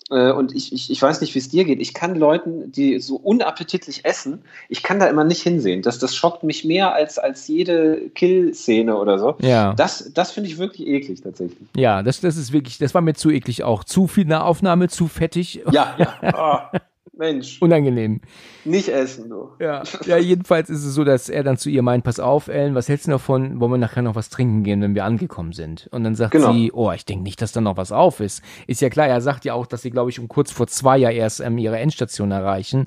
Äh, 0.09 0.31
und 0.31 0.55
ich, 0.55 0.72
ich, 0.72 0.92
ich 0.92 1.03
weiß 1.03 1.20
nicht, 1.20 1.35
wie 1.35 1.40
es 1.40 1.49
dir 1.49 1.64
geht. 1.64 1.81
Ich 1.81 1.92
kann 1.92 2.14
Leuten, 2.14 2.70
die 2.70 3.01
so 3.01 3.16
unappetitlich 3.16 4.05
essen, 4.05 4.42
ich 4.68 4.85
kann 4.85 5.01
da 5.01 5.09
immer 5.09 5.25
nicht 5.25 5.42
hinsehen. 5.42 5.83
Das, 5.83 5.99
das 5.99 6.14
schockt 6.14 6.44
mich 6.44 6.64
mehr 6.64 6.94
als, 6.94 7.18
als 7.18 7.49
jede 7.49 8.11
Kill-Szene 8.14 8.96
oder 8.96 9.18
so. 9.18 9.35
Ja. 9.40 9.75
Das, 9.75 10.12
das 10.14 10.31
finde 10.31 10.51
ich 10.51 10.59
wirklich 10.59 10.87
eklig 10.87 11.22
tatsächlich. 11.22 11.68
Ja, 11.77 12.05
das, 12.05 12.20
das 12.20 12.37
ist 12.37 12.53
wirklich, 12.53 12.79
das 12.79 12.94
war 12.94 13.01
mir 13.01 13.14
zu 13.14 13.31
eklig 13.31 13.64
auch. 13.64 13.83
Zu 13.83 14.07
viel 14.07 14.27
Nahaufnahme, 14.27 14.87
zu 14.87 15.09
fettig. 15.09 15.62
Ja, 15.72 15.96
ja. 15.99 16.70
Oh. 16.72 16.79
Mensch. 17.16 17.61
Unangenehm. 17.62 18.20
Nicht 18.64 18.88
essen, 18.88 19.31
du. 19.31 19.48
Ja. 19.59 19.83
ja, 20.05 20.16
jedenfalls 20.18 20.68
ist 20.70 20.85
es 20.85 20.94
so, 20.94 21.05
dass 21.05 21.29
er 21.29 21.42
dann 21.42 21.57
zu 21.57 21.70
ihr 21.70 21.83
meint, 21.83 22.05
pass 22.05 22.20
auf, 22.20 22.48
Ellen, 22.48 22.74
was 22.74 22.88
hältst 22.88 23.07
du 23.07 23.12
davon, 23.12 23.59
wollen 23.61 23.72
wir 23.72 23.79
nachher 23.79 24.02
noch 24.02 24.14
was 24.14 24.29
trinken 24.29 24.62
gehen, 24.64 24.83
wenn 24.83 24.94
wir 24.94 25.05
angekommen 25.05 25.52
sind? 25.52 25.88
Und 25.92 26.05
dann 26.05 26.14
sagt 26.14 26.33
Genau. 26.33 26.52
sie, 26.52 26.72
oh, 26.72 26.92
ich 26.92 27.05
denke 27.05 27.22
nicht, 27.24 27.40
dass 27.40 27.52
da 27.52 27.61
noch 27.61 27.76
was 27.76 27.92
auf 27.92 28.20
ist. 28.20 28.42
Ist 28.66 28.81
ja 28.81 28.90
klar, 28.90 29.09
er 29.09 29.20
sagt 29.20 29.44
ja 29.44 29.55
auch, 29.55 29.66
dass 29.66 29.83
sie, 29.83 29.90
glaube 29.90 30.11
ich, 30.11 30.20
um 30.20 30.29
kurz 30.29 30.50
vor 30.50 30.66
zwei 30.66 30.98
ja 30.98 31.11
erst 31.11 31.40
ähm, 31.40 31.59
ihre 31.59 31.79
Endstation 31.79 32.31
erreichen. 32.31 32.87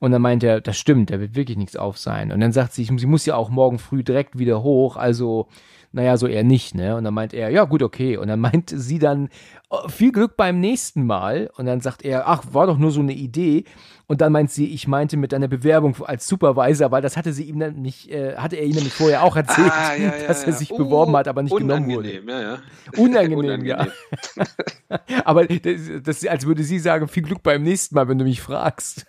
Und 0.00 0.10
dann 0.10 0.22
meint 0.22 0.42
er, 0.42 0.60
das 0.60 0.76
stimmt, 0.76 1.10
da 1.10 1.20
wird 1.20 1.36
wirklich 1.36 1.56
nichts 1.56 1.76
auf 1.76 1.96
sein. 1.96 2.32
Und 2.32 2.40
dann 2.40 2.52
sagt 2.52 2.72
sie, 2.72 2.84
sie 2.84 3.06
muss 3.06 3.24
ja 3.24 3.36
auch 3.36 3.50
morgen 3.50 3.78
früh 3.78 4.02
direkt 4.02 4.36
wieder 4.38 4.62
hoch, 4.62 4.96
also, 4.96 5.46
naja, 5.92 6.16
so 6.16 6.26
eher 6.26 6.44
nicht, 6.44 6.74
ne? 6.74 6.96
Und 6.96 7.04
dann 7.04 7.14
meint 7.14 7.34
er, 7.34 7.50
ja, 7.50 7.64
gut, 7.64 7.82
okay. 7.82 8.16
Und 8.16 8.28
dann 8.28 8.40
meint 8.40 8.70
sie 8.70 8.98
dann, 8.98 9.28
oh, 9.70 9.88
viel 9.88 10.12
Glück 10.12 10.36
beim 10.36 10.60
nächsten 10.60 11.06
Mal. 11.06 11.50
Und 11.56 11.66
dann 11.66 11.80
sagt 11.80 12.04
er, 12.04 12.28
ach, 12.28 12.44
war 12.52 12.66
doch 12.66 12.78
nur 12.78 12.90
so 12.90 13.00
eine 13.00 13.12
Idee. 13.12 13.64
Und 14.06 14.20
dann 14.20 14.32
meint 14.32 14.50
sie, 14.50 14.66
ich 14.66 14.86
meinte 14.88 15.16
mit 15.16 15.32
einer 15.32 15.48
Bewerbung 15.48 15.96
als 16.04 16.26
Supervisor, 16.26 16.90
weil 16.90 17.00
das 17.02 17.16
hatte 17.16 17.32
sie 17.32 17.44
ihm 17.44 17.58
dann 17.60 17.80
nicht, 17.80 18.10
äh, 18.10 18.36
hatte 18.36 18.56
er 18.56 18.64
ihm 18.64 18.74
nämlich 18.74 18.92
vorher 18.92 19.22
auch 19.22 19.36
erzählt, 19.36 19.70
Ah, 19.72 19.94
ja, 19.94 20.02
ja, 20.16 20.26
dass 20.26 20.42
er 20.44 20.50
ja. 20.50 20.56
sich 20.56 20.70
Oh, 20.72 20.76
beworben 20.78 21.16
hat, 21.16 21.28
aber 21.28 21.42
nicht 21.42 21.56
genommen 21.56 21.86
wurde. 21.86 22.08
unangenehm, 22.20 22.28
Ja, 22.28 22.40
ja. 22.40 22.58
Unangenehm, 22.96 23.64
ja. 23.64 23.86
Aber 25.24 25.46
das, 25.46 25.80
das, 26.02 26.26
als 26.26 26.46
würde 26.46 26.62
sie 26.64 26.78
sagen, 26.78 27.08
viel 27.08 27.22
Glück 27.22 27.42
beim 27.42 27.62
nächsten 27.62 27.94
Mal, 27.94 28.08
wenn 28.08 28.18
du 28.18 28.24
mich 28.24 28.40
fragst. 28.42 29.06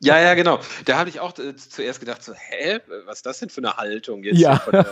Ja, 0.00 0.18
ja, 0.20 0.34
genau. 0.34 0.60
Da 0.86 0.96
habe 0.98 1.08
ich 1.10 1.20
auch 1.20 1.38
äh, 1.38 1.54
zuerst 1.56 2.00
gedacht, 2.00 2.22
so, 2.22 2.32
hä, 2.32 2.78
was 3.06 3.18
ist 3.18 3.26
das 3.26 3.38
denn 3.40 3.50
für 3.50 3.60
eine 3.60 3.76
Haltung 3.76 4.22
jetzt 4.24 4.38
Ja. 4.38 4.56
von, 4.56 4.72
der, 4.72 4.86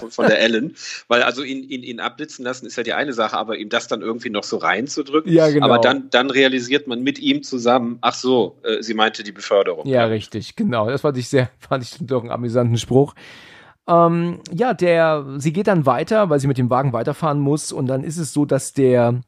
von, 0.00 0.10
von 0.10 0.26
der 0.26 0.40
Ellen? 0.40 0.74
Weil 1.08 1.22
also 1.22 1.42
ihn, 1.42 1.62
ihn, 1.62 1.82
ihn 1.82 2.00
abblitzen 2.00 2.44
lassen 2.44 2.66
ist 2.66 2.76
ja 2.76 2.82
die 2.82 2.92
eine 2.92 3.12
Sache, 3.12 3.36
aber 3.36 3.56
ihm 3.56 3.68
das 3.70 3.88
dann 3.88 4.02
irgendwie 4.02 4.30
noch 4.30 4.44
so 4.44 4.58
reinzudrücken. 4.58 5.32
Ja, 5.32 5.48
genau. 5.48 5.64
Aber 5.66 5.78
dann, 5.78 6.10
dann 6.10 6.30
realisiert 6.30 6.86
man 6.86 7.02
mit 7.02 7.18
ihm 7.18 7.42
zusammen, 7.42 7.98
ach 8.02 8.14
so, 8.14 8.58
äh, 8.64 8.82
sie 8.82 8.94
meinte 9.06 9.22
die 9.22 9.32
Beförderung. 9.32 9.86
Ja, 9.86 10.04
richtig, 10.06 10.56
genau. 10.56 10.90
Das 10.90 11.02
fand 11.02 11.16
ich 11.16 11.28
sehr, 11.28 11.48
fand 11.58 11.84
ich 11.84 11.96
doch 12.00 12.22
einen 12.22 12.32
amüsanten 12.32 12.76
Spruch. 12.76 13.14
Ähm, 13.88 14.40
ja, 14.52 14.74
der, 14.74 15.24
sie 15.36 15.52
geht 15.52 15.68
dann 15.68 15.86
weiter, 15.86 16.28
weil 16.28 16.40
sie 16.40 16.48
mit 16.48 16.58
dem 16.58 16.70
Wagen 16.70 16.92
weiterfahren 16.92 17.38
muss 17.38 17.70
und 17.70 17.86
dann 17.86 18.02
ist 18.02 18.18
es 18.18 18.32
so, 18.32 18.44
dass 18.44 18.72
der 18.72 19.20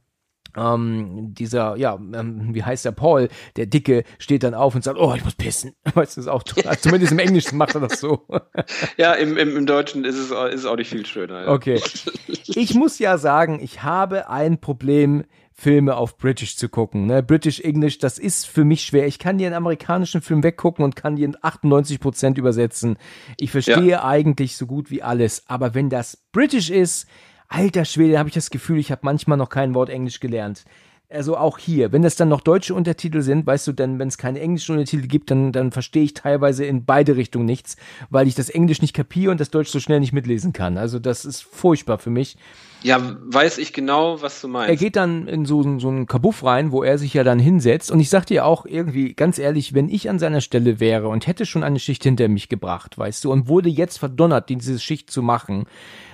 ähm, 0.56 1.34
dieser, 1.34 1.76
ja, 1.76 1.94
ähm, 1.94 2.54
wie 2.54 2.64
heißt 2.64 2.84
der 2.84 2.90
Paul, 2.90 3.28
der 3.56 3.66
Dicke, 3.66 4.02
steht 4.18 4.42
dann 4.42 4.54
auf 4.54 4.74
und 4.74 4.82
sagt, 4.82 4.98
oh, 4.98 5.14
ich 5.14 5.22
muss 5.22 5.36
pissen. 5.36 5.74
Weißt 5.94 6.16
du, 6.16 6.22
ist 6.22 6.26
auch 6.26 6.42
toll. 6.42 6.64
Zumindest 6.80 7.12
im 7.12 7.20
Englischen 7.20 7.56
macht 7.56 7.76
er 7.76 7.82
das 7.82 8.00
so. 8.00 8.26
Ja, 8.96 9.12
im, 9.12 9.36
im, 9.36 9.56
im 9.56 9.66
Deutschen 9.66 10.04
ist 10.04 10.16
es, 10.16 10.30
ist 10.30 10.60
es 10.60 10.64
auch 10.64 10.76
nicht 10.76 10.90
viel 10.90 11.06
schöner. 11.06 11.44
Ja. 11.44 11.52
Okay. 11.52 11.80
Ich 12.26 12.74
muss 12.74 12.98
ja 12.98 13.18
sagen, 13.18 13.60
ich 13.62 13.84
habe 13.84 14.28
ein 14.28 14.60
Problem, 14.60 15.24
Filme 15.60 15.96
auf 15.96 16.18
British 16.18 16.56
zu 16.56 16.68
gucken. 16.68 17.06
Ne? 17.06 17.20
British 17.20 17.58
English, 17.58 17.98
das 17.98 18.20
ist 18.20 18.46
für 18.46 18.64
mich 18.64 18.82
schwer. 18.82 19.08
Ich 19.08 19.18
kann 19.18 19.38
dir 19.38 19.48
einen 19.48 19.56
amerikanischen 19.56 20.20
Film 20.20 20.44
weggucken 20.44 20.84
und 20.84 20.94
kann 20.94 21.16
dir 21.16 21.24
in 21.24 21.36
98 21.42 21.98
Prozent 21.98 22.38
übersetzen. 22.38 22.96
Ich 23.40 23.50
verstehe 23.50 24.04
eigentlich 24.04 24.56
so 24.56 24.66
gut 24.66 24.92
wie 24.92 25.02
alles. 25.02 25.42
Aber 25.48 25.74
wenn 25.74 25.90
das 25.90 26.16
British 26.30 26.70
ist, 26.70 27.08
alter 27.48 27.84
Schwede, 27.84 28.20
habe 28.20 28.28
ich 28.28 28.36
das 28.36 28.50
Gefühl, 28.50 28.78
ich 28.78 28.92
habe 28.92 29.00
manchmal 29.02 29.36
noch 29.36 29.48
kein 29.48 29.74
Wort 29.74 29.90
Englisch 29.90 30.20
gelernt. 30.20 30.64
Also 31.10 31.36
auch 31.36 31.58
hier, 31.58 31.90
wenn 31.90 32.02
das 32.02 32.14
dann 32.14 32.28
noch 32.28 32.42
deutsche 32.42 32.74
Untertitel 32.74 33.22
sind, 33.22 33.44
weißt 33.44 33.66
du, 33.66 33.72
dann, 33.72 33.98
wenn 33.98 34.08
es 34.08 34.18
keine 34.18 34.38
englischen 34.38 34.72
Untertitel 34.72 35.08
gibt, 35.08 35.30
dann, 35.32 35.50
dann 35.50 35.72
verstehe 35.72 36.04
ich 36.04 36.14
teilweise 36.14 36.66
in 36.66 36.84
beide 36.84 37.16
Richtungen 37.16 37.46
nichts, 37.46 37.76
weil 38.10 38.28
ich 38.28 38.36
das 38.36 38.48
Englisch 38.48 38.80
nicht 38.80 38.94
kapiere 38.94 39.32
und 39.32 39.40
das 39.40 39.50
Deutsch 39.50 39.70
so 39.70 39.80
schnell 39.80 39.98
nicht 39.98 40.12
mitlesen 40.12 40.52
kann. 40.52 40.78
Also 40.78 41.00
das 41.00 41.24
ist 41.24 41.42
furchtbar 41.42 41.98
für 41.98 42.10
mich. 42.10 42.36
Ja, 42.82 43.16
weiß 43.24 43.58
ich 43.58 43.72
genau, 43.72 44.22
was 44.22 44.40
du 44.40 44.48
meinst. 44.48 44.70
Er 44.70 44.76
geht 44.76 44.96
dann 44.96 45.26
in 45.26 45.44
so, 45.44 45.62
so 45.78 45.88
einen 45.88 46.06
Kabuff 46.06 46.44
rein, 46.44 46.70
wo 46.70 46.82
er 46.82 46.98
sich 46.98 47.12
ja 47.14 47.24
dann 47.24 47.38
hinsetzt. 47.38 47.90
Und 47.90 48.00
ich 48.00 48.08
sag 48.08 48.26
dir 48.26 48.46
auch 48.46 48.66
irgendwie, 48.66 49.14
ganz 49.14 49.38
ehrlich, 49.38 49.74
wenn 49.74 49.88
ich 49.88 50.08
an 50.08 50.18
seiner 50.18 50.40
Stelle 50.40 50.78
wäre 50.78 51.08
und 51.08 51.26
hätte 51.26 51.44
schon 51.44 51.64
eine 51.64 51.80
Schicht 51.80 52.04
hinter 52.04 52.28
mich 52.28 52.48
gebracht, 52.48 52.96
weißt 52.96 53.24
du, 53.24 53.32
und 53.32 53.48
wurde 53.48 53.68
jetzt 53.68 53.98
verdonnert, 53.98 54.48
diese 54.48 54.78
Schicht 54.78 55.10
zu 55.10 55.22
machen 55.22 55.66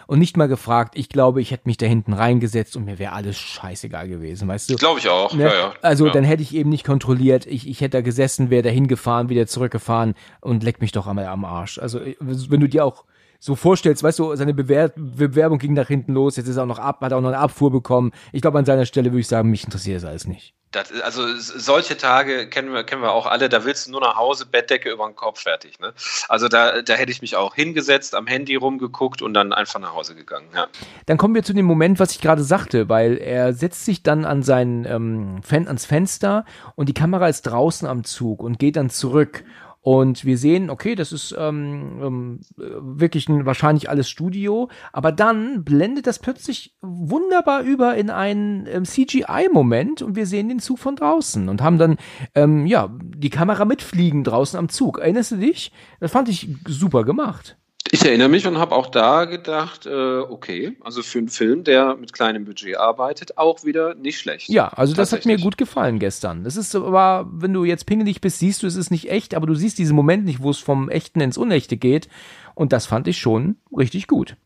und 0.06 0.18
nicht 0.18 0.36
mal 0.36 0.48
gefragt, 0.48 0.94
ich 0.96 1.08
glaube, 1.08 1.40
ich 1.40 1.50
hätte 1.50 1.66
mich 1.66 1.76
da 1.76 1.86
hinten 1.86 2.12
reingesetzt 2.12 2.76
und 2.76 2.84
mir 2.84 2.98
wäre 2.98 3.12
alles 3.12 3.38
scheißegal 3.38 4.08
gewesen, 4.08 4.48
weißt 4.48 4.70
du. 4.70 4.76
Glaube 4.76 5.00
ich 5.00 5.08
auch. 5.08 5.34
Ne? 5.34 5.44
Ja, 5.44 5.54
ja. 5.54 5.74
Also 5.82 6.06
ja. 6.06 6.12
dann 6.12 6.24
hätte 6.24 6.42
ich 6.42 6.54
eben 6.54 6.70
nicht 6.70 6.84
kontrolliert, 6.84 7.46
ich, 7.46 7.68
ich 7.68 7.80
hätte 7.80 7.98
da 7.98 8.00
gesessen, 8.00 8.50
wäre 8.50 8.62
da 8.62 8.70
hingefahren, 8.70 9.28
wieder 9.28 9.46
zurückgefahren 9.46 10.14
und 10.40 10.62
leck 10.62 10.80
mich 10.80 10.92
doch 10.92 11.06
einmal 11.06 11.26
am 11.26 11.44
Arsch. 11.44 11.78
Also 11.78 12.00
wenn 12.20 12.60
du 12.60 12.68
dir 12.68 12.84
auch 12.84 13.04
so 13.44 13.56
vorstellst, 13.56 14.02
weißt 14.02 14.20
du, 14.20 14.34
seine 14.36 14.54
Bewer 14.54 14.88
Bewerbung 14.96 15.58
ging 15.58 15.74
nach 15.74 15.88
hinten 15.88 16.14
los, 16.14 16.36
jetzt 16.36 16.48
ist 16.48 16.56
er 16.56 16.62
auch 16.62 16.66
noch 16.66 16.78
ab, 16.78 17.02
hat 17.02 17.12
auch 17.12 17.20
noch 17.20 17.28
eine 17.28 17.36
Abfuhr 17.36 17.70
bekommen. 17.70 18.12
Ich 18.32 18.40
glaube, 18.40 18.58
an 18.58 18.64
seiner 18.64 18.86
Stelle 18.86 19.10
würde 19.10 19.20
ich 19.20 19.28
sagen, 19.28 19.50
mich 19.50 19.64
interessiert 19.64 19.98
das 19.98 20.06
alles 20.06 20.26
nicht. 20.26 20.54
Das, 20.70 20.90
also 21.02 21.26
solche 21.36 21.98
Tage 21.98 22.48
kennen 22.48 22.72
wir, 22.72 22.84
kennen 22.84 23.02
wir 23.02 23.12
auch 23.12 23.26
alle, 23.26 23.50
da 23.50 23.66
willst 23.66 23.86
du 23.86 23.90
nur 23.90 24.00
nach 24.00 24.16
Hause, 24.16 24.46
Bettdecke 24.46 24.90
über 24.90 25.06
den 25.06 25.14
Kopf, 25.14 25.42
fertig. 25.42 25.78
Ne? 25.78 25.92
Also 26.26 26.48
da, 26.48 26.80
da 26.80 26.94
hätte 26.94 27.12
ich 27.12 27.20
mich 27.20 27.36
auch 27.36 27.54
hingesetzt, 27.54 28.14
am 28.14 28.26
Handy 28.26 28.56
rumgeguckt 28.56 29.20
und 29.20 29.34
dann 29.34 29.52
einfach 29.52 29.78
nach 29.78 29.92
Hause 29.92 30.14
gegangen. 30.14 30.48
Ja. 30.54 30.68
Dann 31.04 31.18
kommen 31.18 31.34
wir 31.34 31.42
zu 31.42 31.52
dem 31.52 31.66
Moment, 31.66 32.00
was 32.00 32.12
ich 32.12 32.22
gerade 32.22 32.42
sagte, 32.42 32.88
weil 32.88 33.18
er 33.18 33.52
setzt 33.52 33.84
sich 33.84 34.02
dann 34.02 34.24
an 34.24 34.42
sein 34.42 34.86
ähm, 34.88 35.42
ans 35.50 35.84
Fenster 35.84 36.46
und 36.76 36.88
die 36.88 36.94
Kamera 36.94 37.28
ist 37.28 37.42
draußen 37.42 37.86
am 37.86 38.04
Zug 38.04 38.42
und 38.42 38.58
geht 38.58 38.76
dann 38.76 38.88
zurück. 38.88 39.44
Und 39.84 40.24
wir 40.24 40.38
sehen, 40.38 40.70
okay, 40.70 40.94
das 40.94 41.12
ist 41.12 41.36
ähm, 41.38 42.00
ähm, 42.02 42.40
äh, 42.58 42.62
wirklich 42.80 43.28
ein, 43.28 43.44
wahrscheinlich 43.44 43.90
alles 43.90 44.08
Studio, 44.08 44.70
aber 44.94 45.12
dann 45.12 45.62
blendet 45.62 46.06
das 46.06 46.18
plötzlich 46.18 46.74
wunderbar 46.80 47.60
über 47.60 47.94
in 47.94 48.08
einen 48.08 48.66
ähm, 48.66 48.86
CGI-Moment 48.86 50.00
und 50.00 50.16
wir 50.16 50.24
sehen 50.24 50.48
den 50.48 50.58
Zug 50.58 50.78
von 50.78 50.96
draußen 50.96 51.50
und 51.50 51.60
haben 51.60 51.76
dann 51.76 51.98
ähm, 52.34 52.64
ja 52.64 52.88
die 52.98 53.28
Kamera 53.28 53.66
mitfliegen 53.66 54.24
draußen 54.24 54.58
am 54.58 54.70
Zug. 54.70 55.00
Erinnerst 55.00 55.32
du 55.32 55.36
dich? 55.36 55.70
Das 56.00 56.12
fand 56.12 56.30
ich 56.30 56.48
super 56.66 57.04
gemacht. 57.04 57.58
Ich 57.90 58.04
erinnere 58.04 58.28
mich 58.28 58.46
und 58.46 58.58
habe 58.58 58.74
auch 58.74 58.86
da 58.86 59.24
gedacht, 59.24 59.86
äh, 59.86 60.18
okay, 60.18 60.76
also 60.80 61.02
für 61.02 61.18
einen 61.18 61.28
Film, 61.28 61.64
der 61.64 61.96
mit 61.96 62.12
kleinem 62.12 62.44
Budget 62.44 62.76
arbeitet, 62.76 63.36
auch 63.38 63.64
wieder 63.64 63.94
nicht 63.94 64.18
schlecht. 64.18 64.48
Ja, 64.48 64.68
also 64.68 64.94
das 64.94 65.12
hat 65.12 65.26
mir 65.26 65.38
gut 65.38 65.58
gefallen 65.58 65.98
gestern. 65.98 66.44
Das 66.44 66.56
ist 66.56 66.74
aber, 66.74 67.28
wenn 67.30 67.52
du 67.52 67.64
jetzt 67.64 67.86
pingelig 67.86 68.20
bist, 68.20 68.38
siehst 68.38 68.62
du, 68.62 68.66
es 68.66 68.76
ist 68.76 68.90
nicht 68.90 69.10
echt, 69.10 69.34
aber 69.34 69.46
du 69.46 69.54
siehst 69.54 69.78
diesen 69.78 69.94
Moment 69.94 70.24
nicht, 70.24 70.42
wo 70.42 70.50
es 70.50 70.58
vom 70.58 70.88
Echten 70.88 71.20
ins 71.20 71.38
Unechte 71.38 71.76
geht. 71.76 72.08
Und 72.54 72.72
das 72.72 72.86
fand 72.86 73.06
ich 73.06 73.18
schon 73.18 73.56
richtig 73.76 74.06
gut. 74.06 74.36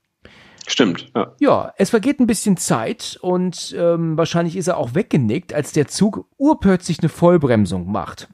Stimmt, 0.66 1.10
ja. 1.14 1.32
Ja, 1.40 1.72
es 1.78 1.90
vergeht 1.90 2.20
ein 2.20 2.26
bisschen 2.26 2.58
Zeit 2.58 3.18
und 3.22 3.74
ähm, 3.78 4.18
wahrscheinlich 4.18 4.56
ist 4.56 4.66
er 4.66 4.76
auch 4.76 4.94
weggenickt, 4.94 5.54
als 5.54 5.72
der 5.72 5.88
Zug 5.88 6.26
urplötzlich 6.36 6.98
eine 7.00 7.08
Vollbremsung 7.08 7.90
macht. 7.90 8.28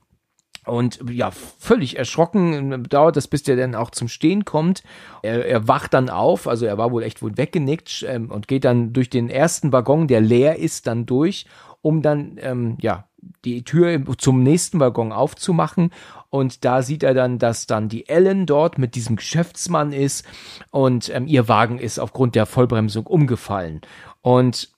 Und 0.65 1.01
ja, 1.11 1.31
völlig 1.31 1.99
erschrocken 1.99 2.85
dauert 2.85 3.17
das, 3.17 3.29
bis 3.29 3.43
der 3.43 3.57
dann 3.57 3.75
auch 3.75 3.91
zum 3.91 4.09
Stehen 4.09 4.45
kommt. 4.45 4.83
Er, 5.23 5.47
er 5.47 5.69
wacht 5.69 5.95
dann 5.95 6.09
auf, 6.09 6.49
also 6.49 6.65
er 6.65 6.79
war 6.79 6.91
wohl 6.91 7.03
echt 7.03 7.23
wohl 7.23 7.37
weggenickt 7.37 8.05
ähm, 8.09 8.31
und 8.31 8.49
geht 8.49 8.65
dann 8.65 8.93
durch 8.93 9.11
den 9.11 9.29
ersten 9.29 9.73
Waggon, 9.73 10.09
der 10.09 10.21
leer 10.21 10.59
ist, 10.59 10.87
dann 10.87 11.07
durch, 11.07 11.47
um 11.83 12.01
dann 12.01 12.39
ähm, 12.41 12.79
ja 12.81 13.05
die 13.45 13.63
Tür 13.65 14.03
zum 14.19 14.43
nächsten 14.43 14.81
Waggon 14.81 15.13
aufzumachen. 15.13 15.91
Und 16.31 16.65
da 16.65 16.83
sieht 16.83 17.03
er 17.03 17.15
dann, 17.15 17.39
dass 17.39 17.67
dann 17.67 17.89
die 17.89 18.09
Ellen 18.09 18.47
dort 18.47 18.79
mit 18.79 18.95
diesem 18.95 19.17
Geschäftsmann 19.17 19.93
ist 19.93 20.27
und 20.71 21.09
ähm, 21.15 21.27
ihr 21.27 21.49
Wagen 21.49 21.79
ist 21.79 21.99
aufgrund 21.99 22.35
der 22.35 22.47
Vollbremsung 22.47 23.07
umgefallen. 23.07 23.83
Und 24.21 24.74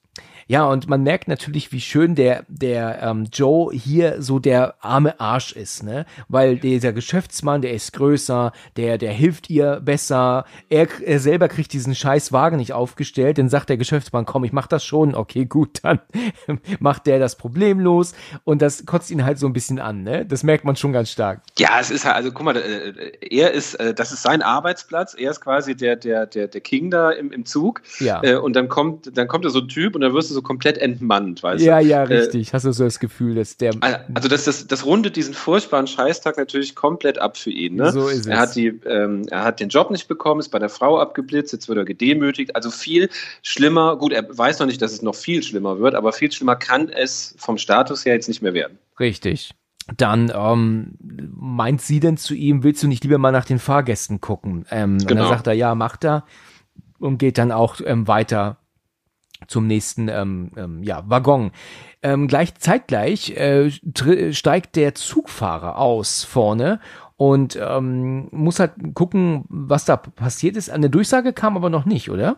ja, 0.47 0.65
und 0.65 0.87
man 0.87 1.03
merkt 1.03 1.27
natürlich, 1.27 1.73
wie 1.73 1.81
schön 1.81 2.15
der, 2.15 2.45
der 2.47 3.01
ähm, 3.01 3.27
Joe 3.33 3.73
hier 3.73 4.21
so 4.21 4.39
der 4.39 4.75
arme 4.79 5.19
Arsch 5.19 5.51
ist, 5.51 5.83
ne? 5.83 6.05
Weil 6.29 6.57
dieser 6.57 6.93
Geschäftsmann, 6.93 7.61
der 7.61 7.73
ist 7.73 7.91
größer, 7.91 8.53
der, 8.77 8.97
der 8.97 9.11
hilft 9.11 9.49
ihr 9.49 9.81
besser. 9.81 10.45
Er, 10.69 10.87
er 11.01 11.19
selber 11.19 11.49
kriegt 11.49 11.73
diesen 11.73 11.95
scheiß 11.95 12.31
Wagen 12.31 12.57
nicht 12.57 12.71
aufgestellt. 12.71 13.37
Dann 13.37 13.49
sagt 13.49 13.67
der 13.67 13.77
Geschäftsmann, 13.77 14.25
komm, 14.25 14.45
ich 14.45 14.53
mach 14.53 14.67
das 14.67 14.85
schon. 14.85 15.15
Okay, 15.15 15.45
gut, 15.45 15.79
dann 15.83 15.99
macht 16.79 17.07
der 17.07 17.19
das 17.19 17.35
problemlos. 17.35 18.13
Und 18.45 18.61
das 18.61 18.85
kotzt 18.85 19.11
ihn 19.11 19.25
halt 19.25 19.39
so 19.39 19.47
ein 19.47 19.53
bisschen 19.53 19.79
an, 19.79 20.03
ne? 20.03 20.25
Das 20.25 20.43
merkt 20.43 20.63
man 20.63 20.77
schon 20.77 20.93
ganz 20.93 21.11
stark. 21.11 21.41
Ja, 21.57 21.79
es 21.81 21.91
ist 21.91 22.05
halt, 22.05 22.15
also 22.15 22.31
guck 22.31 22.45
mal, 22.45 22.55
äh, 22.55 23.11
er 23.29 23.51
ist, 23.51 23.75
äh, 23.75 23.93
das 23.93 24.13
ist 24.13 24.23
sein 24.23 24.41
Arbeitsplatz, 24.41 25.13
er 25.13 25.31
ist 25.31 25.41
quasi 25.41 25.75
der, 25.75 25.97
der, 25.97 26.25
der, 26.25 26.47
der 26.47 26.61
King 26.61 26.89
da 26.89 27.11
im, 27.11 27.33
im 27.33 27.45
Zug. 27.45 27.81
Ja. 27.99 28.23
Äh, 28.23 28.37
und 28.37 28.55
dann 28.55 28.69
kommt, 28.69 29.17
dann 29.17 29.27
kommt 29.27 29.43
da 29.43 29.49
so 29.49 29.59
ein 29.59 29.67
Typ 29.67 29.95
und 29.95 30.01
dann 30.01 30.13
wirst 30.13 30.31
du 30.31 30.36
so 30.37 30.41
komplett 30.43 30.77
entmannt, 30.77 31.41
weißt 31.43 31.63
Ja, 31.65 31.79
du? 31.79 31.85
ja, 31.87 32.03
Äh, 32.03 32.17
richtig. 32.17 32.53
Hast 32.53 32.63
du 32.65 32.71
so 32.71 32.83
das 32.83 32.99
Gefühl, 32.99 33.35
dass 33.35 33.57
der. 33.57 33.73
Also 34.13 34.29
das, 34.29 34.45
das, 34.45 34.67
das 34.67 34.85
rundet 34.85 35.15
diesen 35.15 35.33
furchtbaren 35.33 35.87
Scheißtag 35.87 36.37
natürlich 36.37 36.75
komplett 36.75 37.17
ab 37.17 37.37
für 37.37 37.49
ihn. 37.51 37.75
Ne? 37.75 37.91
So 37.91 38.07
ist 38.07 38.19
es. 38.21 38.27
Er 38.27 38.39
hat, 38.39 38.55
die, 38.55 38.67
ähm, 38.85 39.23
er 39.29 39.43
hat 39.43 39.59
den 39.59 39.69
Job 39.69 39.89
nicht 39.91 40.07
bekommen, 40.07 40.39
ist 40.39 40.49
bei 40.49 40.59
der 40.59 40.69
Frau 40.69 40.99
abgeblitzt, 40.99 41.53
jetzt 41.53 41.67
wird 41.67 41.77
er 41.77 41.85
gedemütigt. 41.85 42.55
Also 42.55 42.69
viel 42.69 43.09
schlimmer, 43.41 43.97
gut, 43.97 44.13
er 44.13 44.25
weiß 44.37 44.59
noch 44.59 44.67
nicht, 44.67 44.81
dass 44.81 44.91
es 44.93 45.01
noch 45.01 45.15
viel 45.15 45.41
schlimmer 45.43 45.79
wird, 45.79 45.95
aber 45.95 46.13
viel 46.13 46.31
schlimmer 46.31 46.55
kann 46.55 46.89
es 46.89 47.35
vom 47.37 47.57
Status 47.57 48.05
her 48.05 48.13
jetzt 48.13 48.27
nicht 48.27 48.41
mehr 48.41 48.53
werden. 48.53 48.77
Richtig. 48.99 49.51
Dann 49.95 50.31
ähm, 50.35 50.95
meint 51.33 51.81
sie 51.81 51.99
denn 52.01 52.17
zu 52.17 52.35
ihm, 52.35 52.63
willst 52.63 52.83
du 52.83 52.87
nicht 52.87 53.03
lieber 53.03 53.17
mal 53.17 53.31
nach 53.31 53.45
den 53.45 53.57
Fahrgästen 53.59 54.19
gucken? 54.21 54.65
Ähm, 54.69 54.93
Und 54.93 55.07
Genau. 55.07 55.21
dann 55.21 55.29
sagt 55.29 55.47
er, 55.47 55.53
ja, 55.53 55.75
macht 55.75 56.03
er 56.05 56.25
und 56.99 57.17
geht 57.19 57.37
dann 57.37 57.51
auch 57.51 57.79
ähm, 57.85 58.07
weiter 58.07 58.57
zum 59.47 59.67
nächsten 59.67 60.07
ähm, 60.09 60.51
ähm, 60.55 60.83
ja, 60.83 61.03
Waggon. 61.07 61.51
Ähm, 62.03 62.27
gleich 62.27 62.55
zeitgleich 62.55 63.31
äh, 63.31 63.71
steigt 64.31 64.75
der 64.75 64.95
Zugfahrer 64.95 65.77
aus 65.77 66.23
vorne 66.23 66.79
und 67.17 67.57
ähm, 67.59 68.29
muss 68.31 68.59
halt 68.59 68.73
gucken, 68.93 69.45
was 69.49 69.85
da 69.85 69.97
passiert 69.97 70.55
ist. 70.55 70.69
Eine 70.69 70.89
Durchsage 70.89 71.33
kam 71.33 71.57
aber 71.57 71.69
noch 71.69 71.85
nicht, 71.85 72.09
oder? 72.09 72.37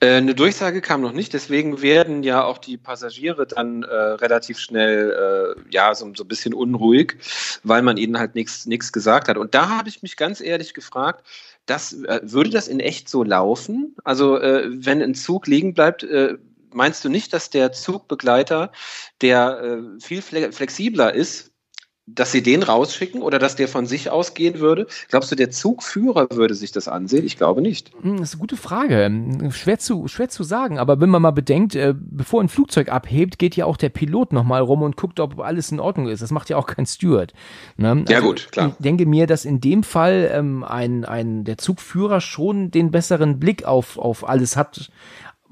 Äh, 0.00 0.16
eine 0.16 0.34
Durchsage 0.34 0.80
kam 0.80 1.00
noch 1.00 1.12
nicht, 1.12 1.32
deswegen 1.32 1.82
werden 1.82 2.22
ja 2.22 2.44
auch 2.44 2.58
die 2.58 2.76
Passagiere 2.76 3.46
dann 3.46 3.82
äh, 3.82 3.94
relativ 3.94 4.58
schnell 4.58 5.56
äh, 5.56 5.60
ja 5.70 5.94
so, 5.94 6.10
so 6.14 6.24
ein 6.24 6.28
bisschen 6.28 6.54
unruhig, 6.54 7.16
weil 7.62 7.82
man 7.82 7.96
ihnen 7.96 8.18
halt 8.18 8.34
nichts 8.34 8.92
gesagt 8.92 9.28
hat. 9.28 9.36
Und 9.36 9.54
da 9.54 9.68
habe 9.68 9.88
ich 9.88 10.02
mich 10.02 10.16
ganz 10.16 10.40
ehrlich 10.40 10.74
gefragt, 10.74 11.24
das, 11.66 11.92
äh, 11.92 12.20
würde 12.22 12.50
das 12.50 12.68
in 12.68 12.80
echt 12.80 13.08
so 13.08 13.22
laufen? 13.22 13.96
Also 14.04 14.38
äh, 14.38 14.68
wenn 14.68 15.02
ein 15.02 15.14
Zug 15.14 15.46
liegen 15.46 15.74
bleibt, 15.74 16.02
äh, 16.02 16.36
meinst 16.72 17.04
du 17.04 17.08
nicht, 17.08 17.32
dass 17.32 17.50
der 17.50 17.72
Zugbegleiter, 17.72 18.72
der 19.20 19.60
äh, 19.62 20.00
viel 20.00 20.22
flexibler 20.22 21.14
ist, 21.14 21.53
dass 22.06 22.32
sie 22.32 22.42
den 22.42 22.62
rausschicken 22.62 23.22
oder 23.22 23.38
dass 23.38 23.56
der 23.56 23.66
von 23.66 23.86
sich 23.86 24.10
ausgehen 24.10 24.60
würde? 24.60 24.86
Glaubst 25.08 25.32
du, 25.32 25.36
der 25.36 25.50
Zugführer 25.50 26.28
würde 26.30 26.54
sich 26.54 26.70
das 26.70 26.86
ansehen? 26.86 27.24
Ich 27.24 27.38
glaube 27.38 27.62
nicht. 27.62 27.92
Hm, 28.02 28.18
das 28.18 28.30
ist 28.30 28.34
eine 28.34 28.40
gute 28.40 28.56
Frage. 28.58 29.10
Schwer 29.50 29.78
zu, 29.78 30.06
schwer 30.08 30.28
zu 30.28 30.42
sagen. 30.42 30.78
Aber 30.78 31.00
wenn 31.00 31.08
man 31.08 31.22
mal 31.22 31.30
bedenkt, 31.30 31.74
äh, 31.74 31.94
bevor 31.96 32.42
ein 32.42 32.50
Flugzeug 32.50 32.90
abhebt, 32.90 33.38
geht 33.38 33.56
ja 33.56 33.64
auch 33.64 33.78
der 33.78 33.88
Pilot 33.88 34.34
nochmal 34.34 34.60
rum 34.60 34.82
und 34.82 34.96
guckt, 34.96 35.18
ob 35.18 35.40
alles 35.40 35.72
in 35.72 35.80
Ordnung 35.80 36.08
ist. 36.08 36.20
Das 36.20 36.30
macht 36.30 36.50
ja 36.50 36.58
auch 36.58 36.66
kein 36.66 36.84
Steward. 36.84 37.32
Ne? 37.78 37.90
Also 37.90 38.12
ja 38.12 38.20
gut, 38.20 38.48
klar. 38.52 38.74
Ich 38.78 38.82
denke 38.82 39.06
mir, 39.06 39.26
dass 39.26 39.46
in 39.46 39.60
dem 39.60 39.82
Fall 39.82 40.30
ähm, 40.30 40.62
ein, 40.62 41.06
ein, 41.06 41.44
der 41.44 41.56
Zugführer 41.56 42.20
schon 42.20 42.70
den 42.70 42.90
besseren 42.90 43.40
Blick 43.40 43.64
auf, 43.64 43.98
auf 43.98 44.28
alles 44.28 44.58
hat, 44.58 44.90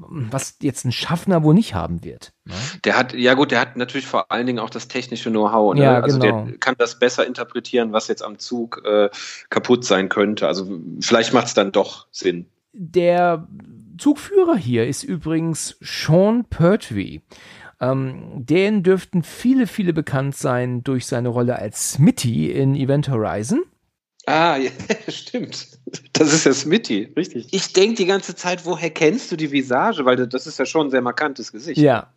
was 0.09 0.57
jetzt 0.61 0.85
ein 0.85 0.93
Schaffner 0.93 1.43
wohl 1.43 1.55
nicht 1.55 1.75
haben 1.75 2.05
wird. 2.05 2.33
Ne? 2.45 2.55
Der 2.85 2.97
hat, 2.97 3.15
ja 3.15 3.35
gut, 3.35 3.51
der 3.51 3.61
hat 3.61 3.77
natürlich 3.77 4.07
vor 4.07 4.31
allen 4.31 4.47
Dingen 4.47 4.59
auch 4.59 4.71
das 4.71 4.89
technische 4.89 5.31
Know-how. 5.31 5.75
Ne? 5.75 5.83
Ja, 5.83 6.01
also 6.01 6.19
genau. 6.19 6.45
der 6.47 6.59
kann 6.59 6.75
das 6.79 6.99
besser 6.99 7.27
interpretieren, 7.27 7.93
was 7.93 8.09
jetzt 8.09 8.23
am 8.23 8.39
Zug 8.39 8.83
äh, 8.85 9.11
kaputt 9.51 9.85
sein 9.85 10.09
könnte. 10.09 10.47
Also 10.47 10.81
vielleicht 11.01 11.33
macht 11.33 11.47
es 11.47 11.55
dann 11.55 11.73
doch 11.73 12.07
Sinn. 12.11 12.47
Der 12.73 13.47
Zugführer 13.99 14.57
hier 14.57 14.87
ist 14.87 15.03
übrigens 15.03 15.77
Sean 15.81 16.45
Pertwee. 16.45 17.21
Ähm, 17.81 18.45
den 18.47 18.83
dürften 18.83 19.23
viele, 19.23 19.67
viele 19.67 19.93
bekannt 19.93 20.37
sein 20.37 20.85
durch 20.85 21.07
seine 21.07 21.29
Rolle 21.29 21.57
als 21.57 21.93
Smitty 21.93 22.51
in 22.51 22.75
Event 22.75 23.09
Horizon. 23.09 23.63
Ah, 24.27 24.57
ja, 24.57 24.71
stimmt. 25.09 25.69
Das 26.13 26.33
ist 26.33 26.45
ja 26.45 26.53
Smitty, 26.53 27.13
richtig. 27.17 27.49
Ich 27.53 27.73
denke 27.73 27.97
die 27.97 28.07
ganze 28.07 28.35
Zeit, 28.37 28.65
woher 28.65 28.91
kennst 28.91 29.33
du 29.33 29.37
die 29.37 29.51
Visage? 29.51 30.05
Weil 30.05 30.27
das 30.27 30.47
ist 30.47 30.59
ja 30.59 30.67
schon 30.67 30.87
ein 30.87 30.91
sehr 30.91 31.03
markantes 31.03 31.53
Gesicht. 31.53 31.81
Ja. 31.81 32.13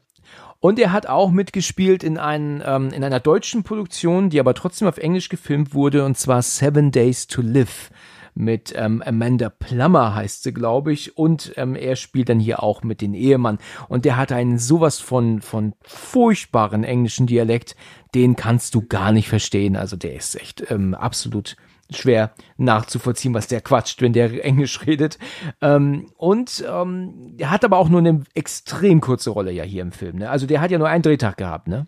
Und 0.59 0.79
er 0.79 0.91
hat 0.91 1.07
auch 1.07 1.31
mitgespielt 1.31 2.03
in, 2.03 2.17
einen, 2.17 2.63
ähm, 2.65 2.89
in 2.89 3.03
einer 3.03 3.19
deutschen 3.19 3.63
Produktion, 3.63 4.29
die 4.29 4.39
aber 4.39 4.53
trotzdem 4.53 4.87
auf 4.87 4.97
Englisch 4.97 5.29
gefilmt 5.29 5.73
wurde, 5.73 6.05
und 6.05 6.17
zwar 6.17 6.41
Seven 6.41 6.91
Days 6.91 7.27
to 7.27 7.41
Live 7.41 7.91
mit 8.35 8.73
ähm, 8.75 9.01
Amanda 9.03 9.49
Plummer 9.49 10.13
heißt 10.13 10.43
sie, 10.43 10.53
glaube 10.53 10.91
ich, 10.91 11.17
und 11.17 11.53
ähm, 11.55 11.75
er 11.75 11.95
spielt 11.95 12.29
dann 12.29 12.39
hier 12.39 12.61
auch 12.61 12.83
mit 12.83 12.99
den 12.99 13.13
Ehemann 13.13 13.59
und 13.87 14.03
der 14.03 14.17
hat 14.17 14.33
einen 14.33 14.59
sowas 14.59 14.99
von 14.99 15.41
von 15.41 15.73
furchtbaren 15.81 16.83
englischen 16.83 17.27
Dialekt, 17.27 17.77
den 18.13 18.35
kannst 18.35 18.75
du 18.75 18.85
gar 18.85 19.13
nicht 19.13 19.29
verstehen, 19.29 19.77
also 19.77 19.95
der 19.95 20.15
ist 20.15 20.35
echt 20.35 20.69
ähm, 20.69 20.93
absolut 20.93 21.55
schwer 21.89 22.33
nachzuvollziehen, 22.57 23.33
was 23.33 23.47
der 23.47 23.61
quatscht, 23.61 24.01
wenn 24.01 24.13
der 24.13 24.43
Englisch 24.43 24.85
redet. 24.85 25.19
Ähm, 25.61 26.11
und 26.17 26.63
ähm, 26.67 27.35
er 27.37 27.51
hat 27.51 27.63
aber 27.63 27.77
auch 27.77 27.89
nur 27.89 27.99
eine 27.99 28.23
extrem 28.33 29.01
kurze 29.01 29.29
Rolle 29.29 29.51
ja 29.51 29.63
hier 29.63 29.81
im 29.81 29.91
Film. 29.91 30.17
Ne? 30.17 30.29
Also 30.29 30.47
der 30.47 30.61
hat 30.61 30.71
ja 30.71 30.77
nur 30.77 30.89
einen 30.89 31.03
Drehtag 31.03 31.37
gehabt, 31.37 31.67
ne? 31.67 31.87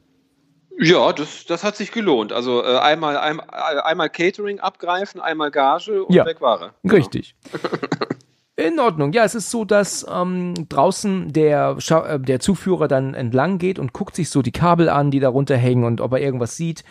Ja, 0.79 1.11
das, 1.11 1.45
das 1.45 1.63
hat 1.63 1.75
sich 1.75 1.91
gelohnt. 1.91 2.31
Also 2.31 2.63
äh, 2.63 2.77
einmal, 2.77 3.17
ein, 3.17 3.39
einmal 3.39 4.09
Catering 4.09 4.59
abgreifen, 4.59 5.19
einmal 5.19 5.49
Gage 5.49 6.03
und 6.03 6.13
ja, 6.13 6.25
weg 6.25 6.39
war 6.39 6.61
er. 6.61 6.73
Genau. 6.83 6.95
Richtig. 6.95 7.35
In 8.55 8.79
Ordnung. 8.79 9.11
Ja, 9.13 9.23
es 9.23 9.35
ist 9.35 9.51
so, 9.51 9.65
dass 9.65 10.05
ähm, 10.11 10.67
draußen 10.69 11.31
der, 11.31 11.79
Scha 11.79 12.05
äh, 12.07 12.19
der 12.19 12.39
Zuführer 12.39 12.87
dann 12.87 13.13
entlang 13.13 13.59
geht 13.59 13.77
und 13.77 13.93
guckt 13.93 14.15
sich 14.15 14.29
so 14.29 14.41
die 14.41 14.51
Kabel 14.51 14.89
an, 14.89 15.11
die 15.11 15.19
da 15.19 15.29
runterhängen 15.29 15.83
und 15.83 16.01
ob 16.01 16.13
er 16.13 16.21
irgendwas 16.21 16.57
sieht. 16.57 16.83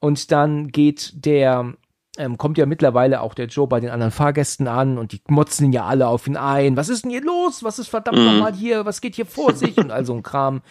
Und 0.00 0.30
dann 0.30 0.68
geht 0.68 1.12
der 1.24 1.74
ähm, 2.18 2.36
kommt 2.36 2.58
ja 2.58 2.66
mittlerweile 2.66 3.20
auch 3.22 3.32
der 3.32 3.46
Joe 3.46 3.68
bei 3.68 3.80
den 3.80 3.90
anderen 3.90 4.10
Fahrgästen 4.10 4.66
an 4.66 4.98
und 4.98 5.12
die 5.12 5.22
motzen 5.28 5.66
ihn 5.66 5.72
ja 5.72 5.86
alle 5.86 6.08
auf 6.08 6.26
ihn 6.26 6.36
ein. 6.36 6.76
Was 6.76 6.88
ist 6.88 7.04
denn 7.04 7.10
hier 7.10 7.22
los? 7.22 7.62
Was 7.62 7.78
ist 7.78 7.88
verdammt 7.88 8.18
mhm. 8.18 8.24
nochmal 8.24 8.54
hier? 8.54 8.84
Was 8.84 9.00
geht 9.00 9.14
hier 9.14 9.26
vor 9.26 9.54
sich? 9.54 9.78
Und 9.78 9.90
all 9.92 10.04
so 10.04 10.14
ein 10.14 10.22
Kram. 10.22 10.62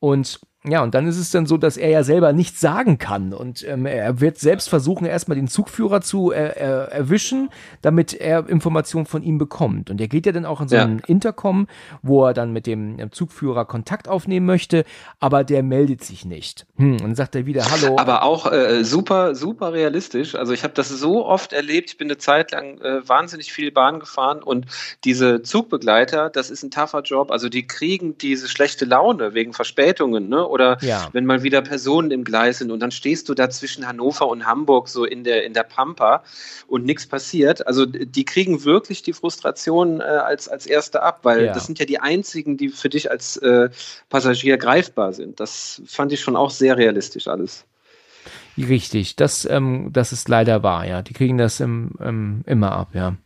Und 0.00 0.40
ja, 0.68 0.82
und 0.82 0.94
dann 0.94 1.06
ist 1.06 1.18
es 1.18 1.30
dann 1.30 1.46
so, 1.46 1.56
dass 1.56 1.76
er 1.76 1.90
ja 1.90 2.02
selber 2.02 2.32
nichts 2.32 2.60
sagen 2.60 2.98
kann. 2.98 3.32
Und 3.32 3.66
ähm, 3.68 3.86
er 3.86 4.20
wird 4.20 4.38
selbst 4.38 4.68
versuchen, 4.68 5.06
erstmal 5.06 5.36
den 5.36 5.46
Zugführer 5.46 6.00
zu 6.00 6.32
äh, 6.32 6.48
äh, 6.48 6.90
erwischen, 6.90 7.50
damit 7.82 8.14
er 8.14 8.48
Informationen 8.48 9.06
von 9.06 9.22
ihm 9.22 9.38
bekommt. 9.38 9.90
Und 9.90 10.00
er 10.00 10.08
geht 10.08 10.26
ja 10.26 10.32
dann 10.32 10.44
auch 10.44 10.60
in 10.60 10.68
so 10.68 10.76
einen 10.76 10.98
ja. 10.98 11.04
Intercom, 11.06 11.68
wo 12.02 12.26
er 12.26 12.34
dann 12.34 12.52
mit 12.52 12.66
dem 12.66 12.98
äh, 12.98 13.10
Zugführer 13.10 13.64
Kontakt 13.64 14.08
aufnehmen 14.08 14.46
möchte, 14.46 14.84
aber 15.20 15.44
der 15.44 15.62
meldet 15.62 16.02
sich 16.02 16.24
nicht. 16.24 16.66
Hm, 16.76 16.94
und 16.94 17.02
dann 17.02 17.14
sagt 17.14 17.36
er 17.36 17.46
wieder 17.46 17.70
Hallo. 17.70 17.96
Aber 17.98 18.24
auch 18.24 18.50
äh, 18.50 18.82
super, 18.82 19.36
super 19.36 19.72
realistisch. 19.72 20.34
Also 20.34 20.52
ich 20.52 20.64
habe 20.64 20.74
das 20.74 20.88
so 20.88 21.24
oft 21.26 21.52
erlebt. 21.52 21.90
Ich 21.90 21.98
bin 21.98 22.08
eine 22.08 22.18
Zeit 22.18 22.50
lang 22.50 22.80
äh, 22.80 23.08
wahnsinnig 23.08 23.52
viel 23.52 23.70
Bahn 23.70 24.00
gefahren 24.00 24.42
und 24.42 24.66
diese 25.04 25.42
Zugbegleiter, 25.42 26.28
das 26.28 26.50
ist 26.50 26.64
ein 26.64 26.72
tougher 26.72 27.02
Job. 27.02 27.30
Also 27.30 27.48
die 27.48 27.66
kriegen 27.66 28.18
diese 28.18 28.48
schlechte 28.48 28.84
Laune 28.84 29.34
wegen 29.34 29.52
Verspätungen, 29.52 30.28
ne? 30.28 30.46
Oder 30.56 30.78
ja. 30.80 31.08
wenn 31.12 31.26
mal 31.26 31.42
wieder 31.42 31.60
Personen 31.60 32.10
im 32.10 32.24
Gleis 32.24 32.58
sind 32.58 32.70
und 32.70 32.80
dann 32.80 32.90
stehst 32.90 33.28
du 33.28 33.34
da 33.34 33.50
zwischen 33.50 33.86
Hannover 33.86 34.26
und 34.28 34.46
Hamburg 34.46 34.88
so 34.88 35.04
in 35.04 35.22
der, 35.22 35.44
in 35.44 35.52
der 35.52 35.64
Pampa 35.64 36.24
und 36.66 36.86
nichts 36.86 37.06
passiert. 37.06 37.66
Also 37.66 37.84
die 37.84 38.24
kriegen 38.24 38.64
wirklich 38.64 39.02
die 39.02 39.12
Frustration 39.12 40.00
äh, 40.00 40.04
als, 40.04 40.48
als 40.48 40.64
Erste 40.66 41.02
ab, 41.02 41.20
weil 41.24 41.44
ja. 41.44 41.52
das 41.52 41.66
sind 41.66 41.78
ja 41.78 41.84
die 41.84 42.00
einzigen, 42.00 42.56
die 42.56 42.70
für 42.70 42.88
dich 42.88 43.10
als 43.10 43.36
äh, 43.36 43.68
Passagier 44.08 44.56
greifbar 44.56 45.12
sind. 45.12 45.38
Das 45.40 45.82
fand 45.86 46.12
ich 46.12 46.20
schon 46.22 46.36
auch 46.36 46.50
sehr 46.50 46.78
realistisch 46.78 47.28
alles. 47.28 47.66
Richtig, 48.56 49.16
das, 49.16 49.44
ähm, 49.44 49.90
das 49.92 50.12
ist 50.12 50.28
leider 50.30 50.62
wahr, 50.62 50.86
ja. 50.86 51.02
Die 51.02 51.12
kriegen 51.12 51.36
das 51.36 51.60
im, 51.60 51.92
im, 52.00 52.42
immer 52.46 52.72
ab, 52.72 52.88
ja. 52.94 53.16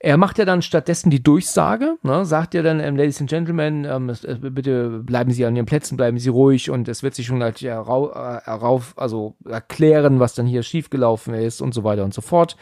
Er 0.00 0.16
macht 0.16 0.38
ja 0.38 0.44
dann 0.44 0.62
stattdessen 0.62 1.10
die 1.10 1.22
Durchsage, 1.22 1.96
ne, 2.02 2.24
sagt 2.24 2.54
ja 2.54 2.62
dann, 2.62 2.78
ähm, 2.78 2.96
Ladies 2.96 3.20
and 3.20 3.28
Gentlemen, 3.28 3.84
ähm, 3.84 4.10
äh, 4.10 4.34
bitte 4.50 5.00
bleiben 5.00 5.32
Sie 5.32 5.44
an 5.44 5.56
Ihren 5.56 5.66
Plätzen, 5.66 5.96
bleiben 5.96 6.18
Sie 6.18 6.28
ruhig 6.28 6.70
und 6.70 6.88
es 6.88 7.02
wird 7.02 7.16
sich 7.16 7.26
schon 7.26 7.42
halt 7.42 7.60
herauf, 7.60 8.94
also 8.96 9.34
erklären, 9.44 10.20
was 10.20 10.34
dann 10.34 10.46
hier 10.46 10.62
schiefgelaufen 10.62 11.34
ist 11.34 11.60
und 11.60 11.74
so 11.74 11.82
weiter 11.82 12.04
und 12.04 12.14
so 12.14 12.20
fort. 12.20 12.56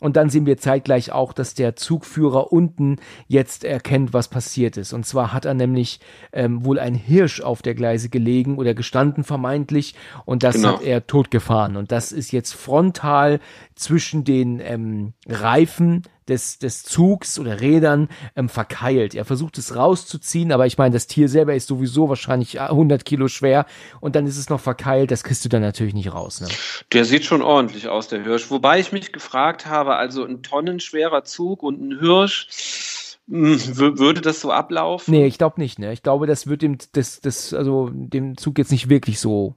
Und 0.00 0.16
dann 0.16 0.30
sehen 0.30 0.46
wir 0.46 0.56
zeitgleich 0.56 1.12
auch, 1.12 1.32
dass 1.32 1.54
der 1.54 1.76
Zugführer 1.76 2.52
unten 2.52 2.96
jetzt 3.28 3.64
erkennt, 3.64 4.12
was 4.12 4.28
passiert 4.28 4.76
ist. 4.76 4.92
Und 4.92 5.06
zwar 5.06 5.32
hat 5.32 5.44
er 5.44 5.54
nämlich 5.54 6.00
ähm, 6.32 6.64
wohl 6.64 6.78
ein 6.78 6.94
Hirsch 6.94 7.40
auf 7.40 7.62
der 7.62 7.74
Gleise 7.74 8.08
gelegen 8.08 8.56
oder 8.58 8.74
gestanden 8.74 9.22
vermeintlich 9.24 9.94
und 10.24 10.42
das 10.42 10.56
genau. 10.56 10.74
hat 10.74 10.82
er 10.82 11.06
totgefahren. 11.06 11.76
Und 11.76 11.92
das 11.92 12.12
ist 12.12 12.32
jetzt 12.32 12.52
frontal 12.52 13.40
zwischen 13.74 14.24
den 14.24 14.60
ähm, 14.60 15.12
Reifen 15.28 16.02
des, 16.30 16.58
des 16.58 16.82
Zugs 16.84 17.38
oder 17.38 17.60
Rädern 17.60 18.08
ähm, 18.36 18.48
verkeilt. 18.48 19.14
Er 19.14 19.26
versucht 19.26 19.58
es 19.58 19.76
rauszuziehen, 19.76 20.52
aber 20.52 20.66
ich 20.66 20.78
meine, 20.78 20.94
das 20.94 21.06
Tier 21.06 21.28
selber 21.28 21.54
ist 21.54 21.66
sowieso 21.66 22.08
wahrscheinlich 22.08 22.60
100 22.60 23.04
Kilo 23.04 23.28
schwer 23.28 23.66
und 24.00 24.16
dann 24.16 24.26
ist 24.26 24.38
es 24.38 24.48
noch 24.48 24.60
verkeilt. 24.60 25.10
Das 25.10 25.24
kriegst 25.24 25.44
du 25.44 25.48
dann 25.48 25.60
natürlich 25.60 25.92
nicht 25.94 26.12
raus. 26.14 26.40
Ne? 26.40 26.48
Der 26.92 27.04
sieht 27.04 27.24
schon 27.24 27.42
ordentlich 27.42 27.88
aus, 27.88 28.08
der 28.08 28.22
Hirsch. 28.22 28.50
Wobei 28.50 28.78
ich 28.80 28.92
mich 28.92 29.12
gefragt 29.12 29.66
habe, 29.66 29.89
also 29.96 30.24
ein 30.24 30.42
tonnenschwerer 30.42 31.24
Zug 31.24 31.62
und 31.62 31.80
ein 31.80 31.98
Hirsch, 31.98 33.16
hm, 33.28 33.76
würde 33.76 34.20
das 34.20 34.40
so 34.40 34.50
ablaufen? 34.50 35.12
Nee, 35.12 35.26
ich 35.26 35.38
glaube 35.38 35.60
nicht. 35.60 35.78
Ne? 35.78 35.92
Ich 35.92 36.02
glaube, 36.02 36.26
das 36.26 36.46
wird 36.46 36.62
dem, 36.62 36.78
das, 36.92 37.20
das, 37.20 37.54
also 37.54 37.90
dem 37.92 38.36
Zug 38.36 38.58
jetzt 38.58 38.72
nicht 38.72 38.88
wirklich 38.88 39.20
so 39.20 39.54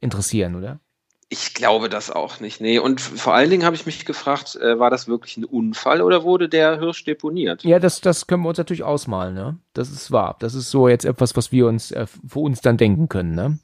interessieren, 0.00 0.54
oder? 0.54 0.80
Ich 1.28 1.54
glaube 1.54 1.88
das 1.88 2.12
auch 2.12 2.38
nicht. 2.38 2.60
Nee, 2.60 2.78
und 2.78 3.00
vor 3.00 3.34
allen 3.34 3.50
Dingen 3.50 3.64
habe 3.64 3.74
ich 3.74 3.84
mich 3.84 4.04
gefragt, 4.04 4.54
äh, 4.54 4.78
war 4.78 4.90
das 4.90 5.08
wirklich 5.08 5.36
ein 5.36 5.44
Unfall 5.44 6.00
oder 6.00 6.22
wurde 6.22 6.48
der 6.48 6.78
Hirsch 6.78 7.02
deponiert? 7.02 7.64
Ja, 7.64 7.80
das, 7.80 8.00
das 8.00 8.28
können 8.28 8.44
wir 8.44 8.48
uns 8.50 8.58
natürlich 8.58 8.84
ausmalen, 8.84 9.34
ne? 9.34 9.58
Das 9.72 9.90
ist 9.90 10.12
wahr. 10.12 10.36
Das 10.38 10.54
ist 10.54 10.70
so 10.70 10.86
jetzt 10.86 11.04
etwas, 11.04 11.34
was 11.34 11.50
wir 11.50 11.66
uns 11.66 11.90
äh, 11.90 12.06
für 12.06 12.38
uns 12.38 12.60
dann 12.60 12.76
denken 12.76 13.08
können, 13.08 13.34
ne? 13.34 13.58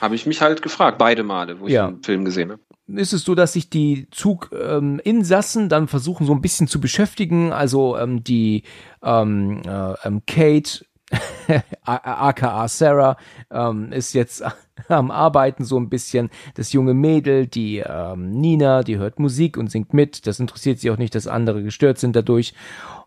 Habe 0.00 0.14
ich 0.14 0.26
mich 0.26 0.40
halt 0.40 0.62
gefragt, 0.62 0.98
beide 0.98 1.24
Male, 1.24 1.58
wo 1.58 1.66
ich 1.66 1.72
ja. 1.72 1.88
den 1.88 2.04
Film 2.04 2.24
gesehen 2.24 2.52
habe. 2.52 2.62
Ist 2.88 3.12
es 3.12 3.24
so, 3.24 3.34
dass 3.34 3.52
sich 3.52 3.68
die 3.68 4.08
Zuginsassen 4.10 5.62
ähm, 5.62 5.68
dann 5.68 5.88
versuchen, 5.88 6.26
so 6.26 6.32
ein 6.32 6.40
bisschen 6.40 6.68
zu 6.68 6.80
beschäftigen? 6.80 7.52
Also 7.52 7.98
ähm, 7.98 8.24
die 8.24 8.62
ähm, 9.02 9.62
äh, 9.66 9.94
ähm, 10.04 10.22
Kate 10.26 10.86
aka 11.84 12.68
Sarah, 12.68 13.16
ähm, 13.50 13.92
ist 13.92 14.12
jetzt 14.12 14.42
am 14.88 15.10
Arbeiten 15.10 15.64
so 15.64 15.78
ein 15.78 15.88
bisschen. 15.88 16.30
Das 16.54 16.72
junge 16.72 16.94
Mädel, 16.94 17.46
die 17.46 17.78
ähm, 17.78 18.30
Nina, 18.30 18.82
die 18.82 18.98
hört 18.98 19.18
Musik 19.18 19.56
und 19.56 19.70
singt 19.70 19.94
mit. 19.94 20.26
Das 20.26 20.40
interessiert 20.40 20.78
sie 20.80 20.90
auch 20.90 20.98
nicht, 20.98 21.14
dass 21.14 21.26
andere 21.26 21.62
gestört 21.62 21.98
sind 21.98 22.14
dadurch. 22.14 22.54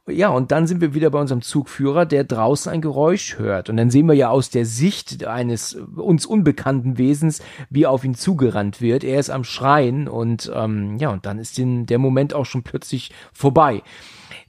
Ja, 0.07 0.29
und 0.29 0.51
dann 0.51 0.65
sind 0.65 0.81
wir 0.81 0.95
wieder 0.95 1.11
bei 1.11 1.19
unserem 1.19 1.43
Zugführer, 1.43 2.07
der 2.07 2.23
draußen 2.23 2.71
ein 2.71 2.81
Geräusch 2.81 3.37
hört. 3.37 3.69
Und 3.69 3.77
dann 3.77 3.91
sehen 3.91 4.07
wir 4.07 4.15
ja 4.15 4.29
aus 4.29 4.49
der 4.49 4.65
Sicht 4.65 5.25
eines 5.25 5.75
uns 5.75 6.25
unbekannten 6.25 6.97
Wesens, 6.97 7.41
wie 7.69 7.85
auf 7.85 8.03
ihn 8.03 8.15
zugerannt 8.15 8.81
wird. 8.81 9.03
Er 9.03 9.19
ist 9.19 9.29
am 9.29 9.43
Schreien 9.43 10.07
und 10.07 10.51
ähm, 10.55 10.97
ja, 10.97 11.09
und 11.09 11.27
dann 11.27 11.37
ist 11.37 11.59
den, 11.59 11.85
der 11.85 11.99
Moment 11.99 12.33
auch 12.33 12.45
schon 12.45 12.63
plötzlich 12.63 13.11
vorbei. 13.31 13.83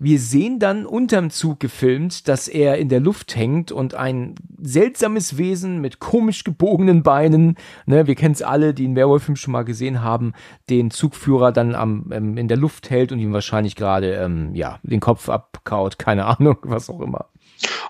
Wir 0.05 0.19
sehen 0.19 0.59
dann 0.59 0.85
unterm 0.85 1.31
Zug 1.31 1.61
gefilmt, 1.61 2.27
dass 2.27 2.49
er 2.49 2.77
in 2.79 2.89
der 2.89 2.99
Luft 2.99 3.37
hängt 3.37 3.71
und 3.71 3.95
ein 3.95 4.35
seltsames 4.61 5.39
Wesen 5.39 5.81
mit 5.81 6.01
komisch 6.01 6.43
gebogenen 6.43 7.05
Beinen, 7.05 7.57
ne, 7.87 8.09
wir 8.09 8.17
kennen 8.17 8.35
es 8.35 8.43
alle, 8.43 8.75
die 8.75 8.85
einen 8.85 8.97
Werwolf-Film 8.97 9.37
schon 9.37 9.53
mal 9.53 9.63
gesehen 9.63 10.03
haben, 10.03 10.33
den 10.69 10.91
Zugführer 10.91 11.53
dann 11.53 11.77
am, 11.77 12.11
ähm, 12.13 12.37
in 12.37 12.49
der 12.49 12.57
Luft 12.57 12.91
hält 12.91 13.13
und 13.13 13.21
ihm 13.21 13.33
wahrscheinlich 13.33 13.77
gerade 13.77 14.15
ähm, 14.15 14.57
ja, 14.57 14.81
den 14.83 14.99
Kopf 14.99 15.29
abkaut, 15.29 16.01
keine 16.01 16.25
Ahnung, 16.25 16.57
was 16.63 16.91
auch 16.91 17.01
immer. 17.01 17.27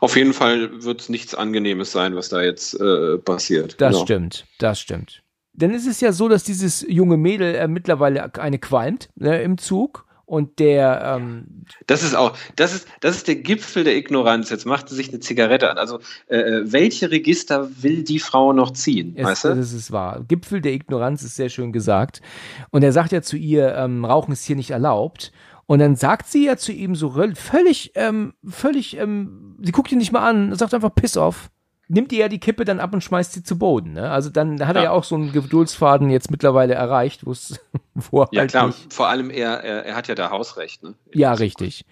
Auf 0.03 0.15
jeden 0.15 0.35
Fall 0.35 0.85
wird 0.85 1.01
es 1.01 1.09
nichts 1.09 1.35
Angenehmes 1.35 1.93
sein, 1.93 2.15
was 2.15 2.29
da 2.29 2.43
jetzt 2.43 2.79
äh, 2.79 3.17
passiert. 3.17 3.81
Das 3.81 3.95
genau. 3.95 4.05
stimmt, 4.05 4.47
das 4.59 4.81
stimmt. 4.81 5.23
Denn 5.55 5.73
es 5.73 5.87
ist 5.87 6.03
ja 6.03 6.13
so, 6.13 6.29
dass 6.29 6.45
dieses 6.45 6.85
junge 6.87 7.17
Mädel 7.17 7.55
äh, 7.55 7.69
mittlerweile 7.69 8.35
eine 8.35 8.59
qualmt 8.59 9.09
äh, 9.19 9.43
im 9.43 9.57
Zug 9.57 10.05
und 10.33 10.61
der 10.61 11.03
ähm 11.05 11.67
das 11.87 12.03
ist 12.03 12.15
auch 12.15 12.35
das 12.57 12.73
ist 12.73 12.89
das 13.01 13.17
ist 13.17 13.29
der 13.29 13.37
Gipfel 13.37 13.85
der 13.85 13.95
Ignoranz. 13.97 14.49
Jetzt 14.49 14.65
macht 14.65 14.89
sie 14.89 14.95
sich 14.95 15.11
eine 15.11 15.21
Zigarette 15.21 15.71
an. 15.71 15.77
Also 15.77 15.99
äh, 16.27 16.39
äh, 16.39 16.73
welche 16.73 17.11
Register 17.11 17.69
will 17.83 18.03
die 18.03 18.19
Frau 18.19 18.55
noch 18.55 18.71
ziehen 18.73 19.13
es, 19.15 19.27
weißt 19.27 19.45
du? 19.45 19.57
das 19.57 19.75
ist 19.75 19.93
wahr. 19.93 20.25
Gipfel 20.27 20.63
der 20.63 20.73
Ignoranz 20.73 21.23
ist 21.23 21.37
sehr 21.37 21.51
schön 21.51 21.71
gesagt. 21.71 22.23
Und 22.71 22.83
er 22.83 22.93
sagt 22.93 23.13
ja 23.13 23.21
zu 23.21 23.37
ihr 23.37 23.75
ähm, 23.75 24.07
Rauchen 24.07 24.33
ist 24.33 24.47
hier 24.47 24.57
nicht 24.57 24.71
erlaubt. 24.71 25.33
Und 25.67 25.81
dann 25.81 25.97
sagt 25.97 26.27
sie 26.29 26.47
ja 26.47 26.57
zu 26.57 26.73
ihm 26.73 26.95
so 26.95 27.11
völlig 27.35 27.93
ähm, 27.95 28.33
völlig 28.43 28.97
ähm, 28.97 29.59
sie 29.63 29.73
guckt 29.73 29.93
ihn 29.93 29.99
nicht 29.99 30.13
mal 30.13 30.27
an 30.27 30.55
sagt 30.55 30.73
einfach 30.73 30.95
Piss 30.95 31.19
off 31.19 31.51
nimmt 31.93 32.11
ihr 32.13 32.21
ja 32.21 32.29
die 32.29 32.41
Kippe 32.41 32.65
dann 32.65 32.81
ab 32.81 32.95
und 32.95 33.05
schmeißt 33.05 33.33
sie 33.33 33.43
zu 33.43 33.59
Boden. 33.59 33.93
Ne? 33.93 34.11
Also 34.11 34.31
dann 34.31 34.67
hat 34.67 34.77
ja. 34.77 34.83
er 34.83 34.85
ja 34.85 34.91
auch 34.93 35.05
so 35.05 35.15
einen 35.15 35.33
Geduldsfaden 35.33 36.11
jetzt 36.11 36.31
mittlerweile 36.31 36.75
erreicht, 36.75 37.27
wo 37.27 37.33
es 37.33 37.61
wo 37.95 38.27
Ja 38.33 38.41
halt 38.41 38.51
klar, 38.51 38.67
nicht 38.69 38.93
vor 38.93 39.09
allem 39.09 39.31
er, 39.31 39.63
er, 39.63 39.85
er 39.87 39.95
hat 39.95 40.09
ja 40.09 40.15
da 40.15 40.31
Hausrecht. 40.31 40.83
Ne? 40.83 40.95
Ja, 41.13 41.33
richtig. 41.35 41.85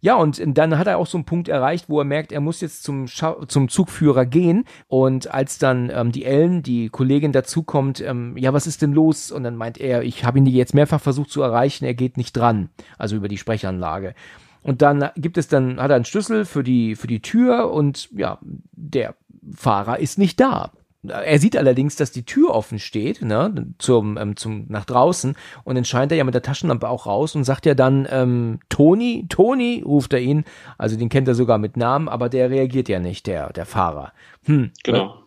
Ja, 0.00 0.16
und 0.16 0.38
dann 0.44 0.76
hat 0.76 0.86
er 0.86 0.98
auch 0.98 1.06
so 1.06 1.16
einen 1.16 1.24
Punkt 1.24 1.48
erreicht, 1.48 1.88
wo 1.88 1.98
er 1.98 2.04
merkt, 2.04 2.30
er 2.30 2.42
muss 2.42 2.60
jetzt 2.60 2.82
zum, 2.82 3.06
Scha 3.08 3.36
zum 3.48 3.70
Zugführer 3.70 4.26
gehen. 4.26 4.66
Und 4.86 5.32
als 5.32 5.56
dann 5.56 5.90
ähm, 5.90 6.12
die 6.12 6.26
Ellen, 6.26 6.62
die 6.62 6.90
Kollegin, 6.90 7.32
dazukommt, 7.32 8.02
ähm, 8.02 8.36
ja, 8.36 8.52
was 8.52 8.66
ist 8.66 8.82
denn 8.82 8.92
los? 8.92 9.32
Und 9.32 9.44
dann 9.44 9.56
meint 9.56 9.78
er, 9.78 10.02
ich 10.02 10.24
habe 10.24 10.36
ihn 10.36 10.44
jetzt 10.44 10.74
mehrfach 10.74 11.00
versucht 11.00 11.30
zu 11.30 11.40
erreichen, 11.40 11.86
er 11.86 11.94
geht 11.94 12.18
nicht 12.18 12.36
dran. 12.36 12.68
Also 12.98 13.16
über 13.16 13.28
die 13.28 13.38
Sprechanlage. 13.38 14.14
Und 14.62 14.82
dann 14.82 15.08
gibt 15.16 15.38
es 15.38 15.48
dann, 15.48 15.80
hat 15.80 15.90
er 15.90 15.96
einen 15.96 16.04
Schlüssel 16.04 16.44
für 16.44 16.62
die, 16.62 16.96
für 16.96 17.06
die 17.06 17.22
Tür 17.22 17.70
und 17.70 18.10
ja, 18.12 18.38
der 18.42 19.14
Fahrer 19.54 19.98
ist 19.98 20.18
nicht 20.18 20.40
da. 20.40 20.72
Er 21.06 21.38
sieht 21.38 21.56
allerdings, 21.56 21.96
dass 21.96 22.12
die 22.12 22.24
Tür 22.24 22.54
offen 22.54 22.78
steht, 22.78 23.20
ne, 23.20 23.74
zum, 23.78 24.16
ähm, 24.16 24.36
zum, 24.36 24.64
nach 24.68 24.86
draußen, 24.86 25.36
und 25.64 25.74
dann 25.74 25.84
scheint 25.84 26.10
er 26.12 26.16
ja 26.16 26.24
mit 26.24 26.32
der 26.32 26.40
Taschenlampe 26.40 26.88
auch 26.88 27.04
raus 27.04 27.34
und 27.34 27.44
sagt 27.44 27.66
ja 27.66 27.74
dann, 27.74 28.08
ähm, 28.10 28.60
Toni, 28.70 29.26
Toni, 29.28 29.82
ruft 29.84 30.14
er 30.14 30.20
ihn, 30.20 30.44
also 30.78 30.96
den 30.96 31.10
kennt 31.10 31.28
er 31.28 31.34
sogar 31.34 31.58
mit 31.58 31.76
Namen, 31.76 32.08
aber 32.08 32.30
der 32.30 32.48
reagiert 32.48 32.88
ja 32.88 33.00
nicht, 33.00 33.26
der, 33.26 33.52
der 33.52 33.66
Fahrer. 33.66 34.12
Hm, 34.44 34.70
genau. 34.82 35.23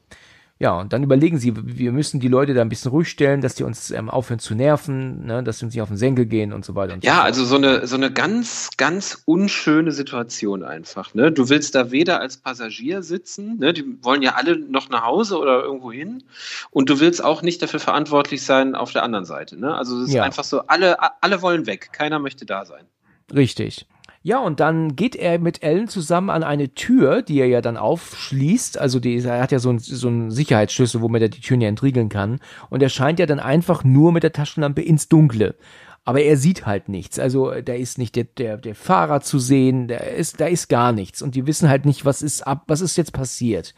Ja, 0.59 0.79
und 0.79 0.91
dann 0.91 1.03
überlegen 1.03 1.37
sie, 1.37 1.53
wir 1.55 1.91
müssen 1.91 2.19
die 2.19 2.27
Leute 2.27 2.55
da 2.55 2.61
ein 2.61 2.69
bisschen 2.69 2.89
ruhig 2.89 3.09
stellen, 3.09 3.41
dass 3.41 3.53
die 3.53 3.63
uns 3.63 3.91
ähm, 3.91 4.09
aufhören 4.09 4.39
zu 4.39 4.55
nerven, 4.55 5.25
ne, 5.25 5.43
dass 5.43 5.59
sie 5.59 5.65
uns 5.65 5.75
nicht 5.75 5.83
auf 5.83 5.89
den 5.89 5.97
Senkel 5.97 6.25
gehen 6.25 6.51
und 6.51 6.65
so 6.65 6.73
weiter. 6.73 6.93
Und 6.93 7.03
ja, 7.03 7.17
so 7.17 7.21
also 7.21 7.45
so 7.45 7.55
eine, 7.57 7.85
so 7.85 7.95
eine 7.95 8.11
ganz, 8.11 8.71
ganz 8.75 9.21
unschöne 9.25 9.91
Situation 9.91 10.63
einfach. 10.63 11.13
Ne? 11.13 11.31
Du 11.31 11.49
willst 11.49 11.75
da 11.75 11.91
weder 11.91 12.19
als 12.19 12.37
Passagier 12.37 13.03
sitzen, 13.03 13.57
ne? 13.59 13.71
die 13.71 13.85
wollen 14.01 14.23
ja 14.23 14.33
alle 14.33 14.57
noch 14.57 14.89
nach 14.89 15.03
Hause 15.03 15.37
oder 15.37 15.61
irgendwo 15.61 15.91
hin, 15.91 16.23
und 16.71 16.89
du 16.89 16.99
willst 16.99 17.23
auch 17.23 17.43
nicht 17.43 17.61
dafür 17.61 17.79
verantwortlich 17.79 18.43
sein 18.43 18.73
auf 18.73 18.91
der 18.91 19.03
anderen 19.03 19.25
Seite. 19.25 19.59
Ne? 19.59 19.75
Also 19.75 20.01
es 20.01 20.09
ist 20.09 20.15
ja. 20.15 20.23
einfach 20.23 20.43
so, 20.43 20.61
alle, 20.61 20.97
alle 21.21 21.41
wollen 21.43 21.67
weg, 21.67 21.89
keiner 21.91 22.17
möchte 22.17 22.47
da 22.47 22.65
sein. 22.65 22.85
Richtig. 23.33 23.85
Ja, 24.23 24.39
und 24.39 24.59
dann 24.59 24.95
geht 24.95 25.15
er 25.15 25.39
mit 25.39 25.63
Ellen 25.63 25.87
zusammen 25.87 26.29
an 26.29 26.43
eine 26.43 26.73
Tür, 26.73 27.21
die 27.21 27.39
er 27.39 27.47
ja 27.47 27.61
dann 27.61 27.77
aufschließt. 27.77 28.77
Also 28.77 28.99
die, 28.99 29.17
er 29.17 29.41
hat 29.41 29.51
ja 29.51 29.59
so, 29.59 29.69
ein, 29.69 29.79
so 29.79 30.07
einen 30.07 30.31
Sicherheitsschlüssel, 30.31 31.01
womit 31.01 31.21
er 31.21 31.29
die 31.29 31.41
Türen 31.41 31.61
ja 31.61 31.69
entriegeln 31.69 32.09
kann. 32.09 32.39
Und 32.69 32.83
er 32.83 32.89
scheint 32.89 33.19
ja 33.19 33.25
dann 33.25 33.39
einfach 33.39 33.83
nur 33.83 34.11
mit 34.11 34.23
der 34.23 34.33
Taschenlampe 34.33 34.81
ins 34.81 35.07
Dunkle. 35.07 35.55
Aber 36.03 36.21
er 36.21 36.37
sieht 36.37 36.65
halt 36.65 36.87
nichts. 36.87 37.19
Also 37.19 37.51
da 37.61 37.73
ist 37.73 37.97
nicht 37.97 38.15
der, 38.15 38.23
der, 38.23 38.57
der 38.57 38.75
Fahrer 38.75 39.21
zu 39.21 39.39
sehen, 39.39 39.89
da 39.89 39.97
ist, 39.97 40.39
da 40.39 40.47
ist 40.47 40.69
gar 40.69 40.93
nichts. 40.93 41.21
Und 41.21 41.35
die 41.35 41.45
wissen 41.45 41.67
halt 41.67 41.85
nicht, 41.85 42.05
was 42.05 42.21
ist 42.21 42.47
ab, 42.47 42.63
was 42.67 42.81
ist 42.81 42.95
jetzt 42.95 43.11
passiert. 43.11 43.75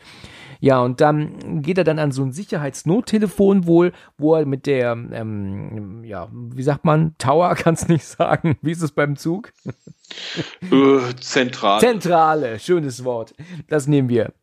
Ja, 0.60 0.82
und 0.82 1.00
dann 1.00 1.62
geht 1.62 1.78
er 1.78 1.84
dann 1.84 2.00
an 2.00 2.12
so 2.12 2.24
ein 2.24 2.34
Sicherheitsnottelefon 2.34 3.66
wohl, 3.66 3.94
wo 4.18 4.36
er 4.36 4.46
mit 4.46 4.66
der, 4.66 4.92
ähm, 4.92 6.04
ja, 6.04 6.28
wie 6.32 6.64
sagt 6.64 6.84
man, 6.84 7.16
Tower 7.18 7.56
kann's 7.56 7.88
nicht 7.88 8.06
sagen. 8.06 8.58
Wie 8.62 8.72
ist 8.72 8.82
es 8.82 8.92
beim 8.92 9.16
Zug? 9.16 9.54
Äh, 10.72 11.16
Zentrale. 11.22 11.80
Zentrale, 11.80 12.60
schönes 12.60 13.04
Wort. 13.04 13.34
Das 13.68 13.88
nehmen 13.88 14.10
wir. 14.10 14.34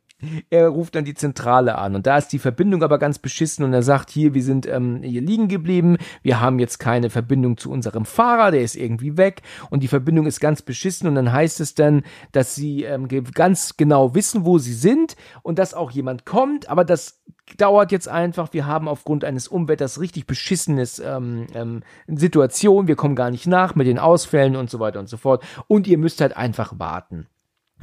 Er 0.50 0.68
ruft 0.68 0.94
dann 0.94 1.04
die 1.04 1.14
Zentrale 1.14 1.76
an. 1.78 1.94
Und 1.94 2.06
da 2.06 2.18
ist 2.18 2.28
die 2.28 2.38
Verbindung 2.38 2.82
aber 2.82 2.98
ganz 2.98 3.18
beschissen 3.18 3.64
und 3.64 3.72
er 3.72 3.82
sagt 3.82 4.10
hier, 4.10 4.34
wir 4.34 4.42
sind 4.42 4.66
ähm, 4.66 5.02
hier 5.02 5.20
liegen 5.20 5.48
geblieben, 5.48 5.96
wir 6.22 6.40
haben 6.40 6.58
jetzt 6.58 6.78
keine 6.78 7.10
Verbindung 7.10 7.56
zu 7.56 7.70
unserem 7.70 8.04
Fahrer, 8.04 8.50
der 8.50 8.62
ist 8.62 8.76
irgendwie 8.76 9.16
weg. 9.16 9.42
Und 9.70 9.82
die 9.82 9.88
Verbindung 9.88 10.26
ist 10.26 10.40
ganz 10.40 10.62
beschissen. 10.62 11.08
Und 11.08 11.14
dann 11.14 11.32
heißt 11.32 11.60
es 11.60 11.74
dann, 11.74 12.02
dass 12.32 12.54
sie 12.54 12.84
ähm, 12.84 13.08
ganz 13.08 13.76
genau 13.76 14.14
wissen, 14.14 14.44
wo 14.44 14.58
sie 14.58 14.74
sind 14.74 15.16
und 15.42 15.58
dass 15.58 15.74
auch 15.74 15.90
jemand 15.90 16.24
kommt, 16.24 16.68
aber 16.68 16.84
das 16.84 17.20
dauert 17.56 17.92
jetzt 17.92 18.08
einfach, 18.08 18.52
wir 18.52 18.66
haben 18.66 18.88
aufgrund 18.88 19.24
eines 19.24 19.48
Umwetters 19.48 20.00
richtig 20.00 20.26
beschissenes 20.26 20.98
ähm, 20.98 21.46
ähm, 21.54 21.82
Situation, 22.08 22.88
wir 22.88 22.96
kommen 22.96 23.14
gar 23.14 23.30
nicht 23.30 23.46
nach 23.46 23.74
mit 23.74 23.86
den 23.86 23.98
Ausfällen 23.98 24.56
und 24.56 24.70
so 24.70 24.80
weiter 24.80 24.98
und 24.98 25.08
so 25.08 25.16
fort. 25.16 25.44
Und 25.68 25.86
ihr 25.86 25.98
müsst 25.98 26.20
halt 26.20 26.36
einfach 26.36 26.78
warten. 26.78 27.26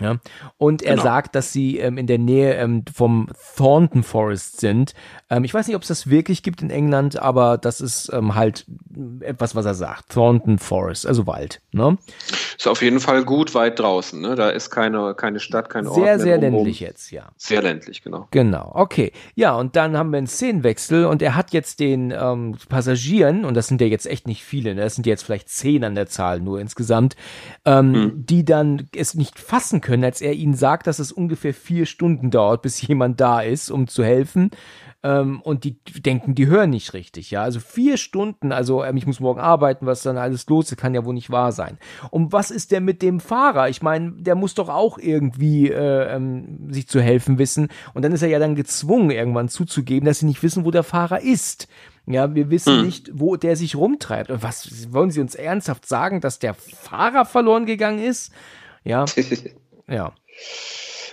Ja, 0.01 0.17
und 0.57 0.81
er 0.81 0.93
genau. 0.93 1.03
sagt, 1.03 1.35
dass 1.35 1.53
sie 1.53 1.77
ähm, 1.77 1.99
in 1.99 2.07
der 2.07 2.17
Nähe 2.17 2.55
ähm, 2.55 2.83
vom 2.91 3.27
Thornton 3.55 4.01
Forest 4.01 4.59
sind. 4.59 4.95
Ähm, 5.29 5.43
ich 5.43 5.53
weiß 5.53 5.67
nicht, 5.67 5.75
ob 5.75 5.83
es 5.83 5.87
das 5.87 6.09
wirklich 6.09 6.41
gibt 6.41 6.63
in 6.63 6.71
England, 6.71 7.19
aber 7.19 7.59
das 7.59 7.79
ist 7.79 8.11
ähm, 8.11 8.33
halt 8.33 8.65
etwas, 9.19 9.53
was 9.53 9.67
er 9.67 9.75
sagt. 9.75 10.09
Thornton 10.09 10.57
Forest, 10.57 11.05
also 11.05 11.27
Wald. 11.27 11.61
Ne? 11.73 11.99
Ist 12.57 12.67
auf 12.67 12.81
jeden 12.81 12.99
Fall 12.99 13.23
gut 13.23 13.53
weit 13.53 13.77
draußen. 13.77 14.19
Ne? 14.19 14.33
Da 14.33 14.49
ist 14.49 14.71
keine, 14.71 15.13
keine 15.13 15.39
Stadt, 15.39 15.69
kein 15.69 15.85
Ort. 15.85 15.95
Sehr, 15.95 16.19
sehr 16.19 16.39
ländlich 16.39 16.79
jetzt, 16.79 17.11
ja. 17.11 17.27
Sehr 17.37 17.61
ländlich, 17.61 18.01
genau. 18.01 18.27
Genau, 18.31 18.71
okay. 18.73 19.11
Ja, 19.35 19.55
und 19.55 19.75
dann 19.75 19.95
haben 19.95 20.09
wir 20.09 20.17
einen 20.17 20.27
Szenenwechsel 20.27 21.05
und 21.05 21.21
er 21.21 21.35
hat 21.35 21.53
jetzt 21.53 21.79
den 21.79 22.09
ähm, 22.09 22.57
Passagieren, 22.67 23.45
und 23.45 23.53
das 23.53 23.67
sind 23.67 23.79
ja 23.79 23.85
jetzt 23.85 24.07
echt 24.07 24.25
nicht 24.25 24.43
viele, 24.43 24.73
ne? 24.73 24.81
das 24.81 24.95
sind 24.95 25.05
jetzt 25.05 25.21
vielleicht 25.21 25.49
zehn 25.49 25.83
an 25.83 25.93
der 25.93 26.07
Zahl 26.07 26.39
nur 26.39 26.59
insgesamt, 26.59 27.15
ähm, 27.63 27.93
hm. 27.93 28.25
die 28.25 28.43
dann 28.43 28.89
es 28.95 29.13
nicht 29.13 29.37
fassen 29.37 29.81
können, 29.83 30.03
als 30.03 30.21
er 30.21 30.33
ihnen 30.33 30.55
sagt, 30.55 30.87
dass 30.87 30.97
es 30.97 31.11
ungefähr 31.11 31.53
vier 31.53 31.85
Stunden 31.85 32.31
dauert, 32.31 32.63
bis 32.63 32.81
jemand 32.81 33.21
da 33.21 33.41
ist, 33.41 33.69
um 33.69 33.87
zu 33.87 34.03
helfen. 34.03 34.49
Ähm, 35.05 35.41
und 35.41 35.65
die 35.65 35.77
denken, 35.83 36.33
die 36.33 36.47
hören 36.47 36.69
nicht 36.69 36.93
richtig, 36.93 37.29
ja. 37.29 37.43
Also 37.43 37.59
vier 37.59 37.97
Stunden, 37.97 38.53
also 38.53 38.85
ähm, 38.85 38.95
ich 38.95 39.05
muss 39.05 39.19
morgen 39.19 39.41
arbeiten, 39.41 39.85
was 39.85 40.01
dann 40.01 40.17
alles 40.17 40.47
los 40.47 40.71
ist, 40.71 40.77
kann 40.77 40.95
ja 40.95 41.03
wohl 41.03 41.13
nicht 41.13 41.29
wahr 41.29 41.51
sein. 41.51 41.77
Und 42.09 42.31
was 42.31 42.51
ist 42.51 42.71
denn 42.71 42.85
mit 42.85 43.01
dem 43.01 43.19
Fahrer? 43.19 43.67
Ich 43.67 43.81
meine, 43.81 44.13
der 44.13 44.35
muss 44.35 44.55
doch 44.55 44.69
auch 44.69 44.97
irgendwie 44.97 45.69
äh, 45.69 46.15
ähm, 46.15 46.71
sich 46.71 46.87
zu 46.87 47.01
helfen 47.01 47.37
wissen. 47.37 47.67
Und 47.93 48.05
dann 48.05 48.13
ist 48.13 48.21
er 48.21 48.29
ja 48.29 48.39
dann 48.39 48.55
gezwungen, 48.55 49.11
irgendwann 49.11 49.49
zuzugeben, 49.49 50.05
dass 50.05 50.19
sie 50.19 50.25
nicht 50.25 50.41
wissen, 50.41 50.63
wo 50.63 50.71
der 50.71 50.83
Fahrer 50.83 51.21
ist. 51.21 51.67
Ja, 52.05 52.33
wir 52.33 52.49
wissen 52.49 52.77
hm. 52.77 52.85
nicht, 52.85 53.11
wo 53.13 53.35
der 53.35 53.57
sich 53.57 53.75
rumtreibt. 53.75 54.31
Und 54.31 54.41
was 54.41 54.91
wollen 54.93 55.11
Sie 55.11 55.21
uns 55.21 55.35
ernsthaft 55.35 55.85
sagen, 55.85 56.21
dass 56.21 56.39
der 56.39 56.53
Fahrer 56.53 57.25
verloren 57.25 57.65
gegangen 57.65 57.99
ist? 57.99 58.31
Ja. 58.85 59.05
Ja. 59.87 60.13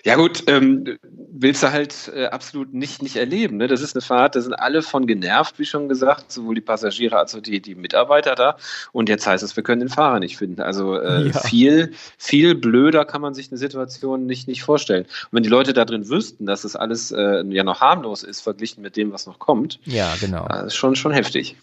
Ja 0.04 0.16
gut, 0.16 0.44
ähm, 0.46 0.98
willst 1.30 1.62
du 1.62 1.72
halt 1.72 2.11
äh, 2.14 2.26
absolut 2.26 2.72
nicht, 2.72 3.02
nicht 3.02 3.16
erleben. 3.16 3.59
Ne? 3.59 3.68
Das 3.68 3.83
ist 3.83 3.94
eine 3.94 4.00
Fahrt, 4.00 4.35
da 4.35 4.40
sind 4.40 4.54
alle 4.54 4.83
von 4.83 5.06
genervt, 5.06 5.59
wie 5.59 5.66
schon 5.66 5.88
gesagt, 5.88 6.33
sowohl 6.33 6.54
die 6.54 6.61
Passagiere 6.62 7.18
als 7.18 7.35
auch 7.35 7.40
die, 7.40 7.61
die 7.61 7.74
Mitarbeiter 7.74 8.35
da. 8.35 8.56
Und 8.92 9.09
jetzt 9.09 9.26
heißt 9.26 9.42
es, 9.42 9.56
wir 9.56 9.62
können 9.62 9.80
den 9.80 9.88
Fahrer 9.90 10.18
nicht 10.18 10.38
finden. 10.38 10.62
Also 10.62 10.98
äh, 10.98 11.28
ja. 11.28 11.40
viel, 11.40 11.92
viel 12.16 12.54
blöder 12.54 13.04
kann 13.04 13.20
man 13.20 13.35
sich 13.35 13.50
eine 13.50 13.59
Situation 13.59 14.24
nicht, 14.24 14.48
nicht 14.48 14.62
vorstellen. 14.62 15.04
Und 15.04 15.33
wenn 15.33 15.42
die 15.42 15.50
Leute 15.50 15.74
da 15.74 15.85
drin 15.85 16.09
wüssten, 16.09 16.46
dass 16.46 16.62
das 16.62 16.76
alles 16.76 17.11
äh, 17.11 17.44
ja 17.48 17.62
noch 17.62 17.80
harmlos 17.80 18.22
ist, 18.22 18.40
verglichen 18.40 18.83
mit 18.83 18.96
dem, 18.96 19.12
was 19.12 19.26
noch 19.26 19.38
kommt, 19.38 19.80
ja, 19.85 20.14
genau. 20.18 20.46
Äh, 20.46 20.66
ist 20.66 20.76
schon, 20.76 20.96
schon 20.96 21.12
heftig. 21.12 21.56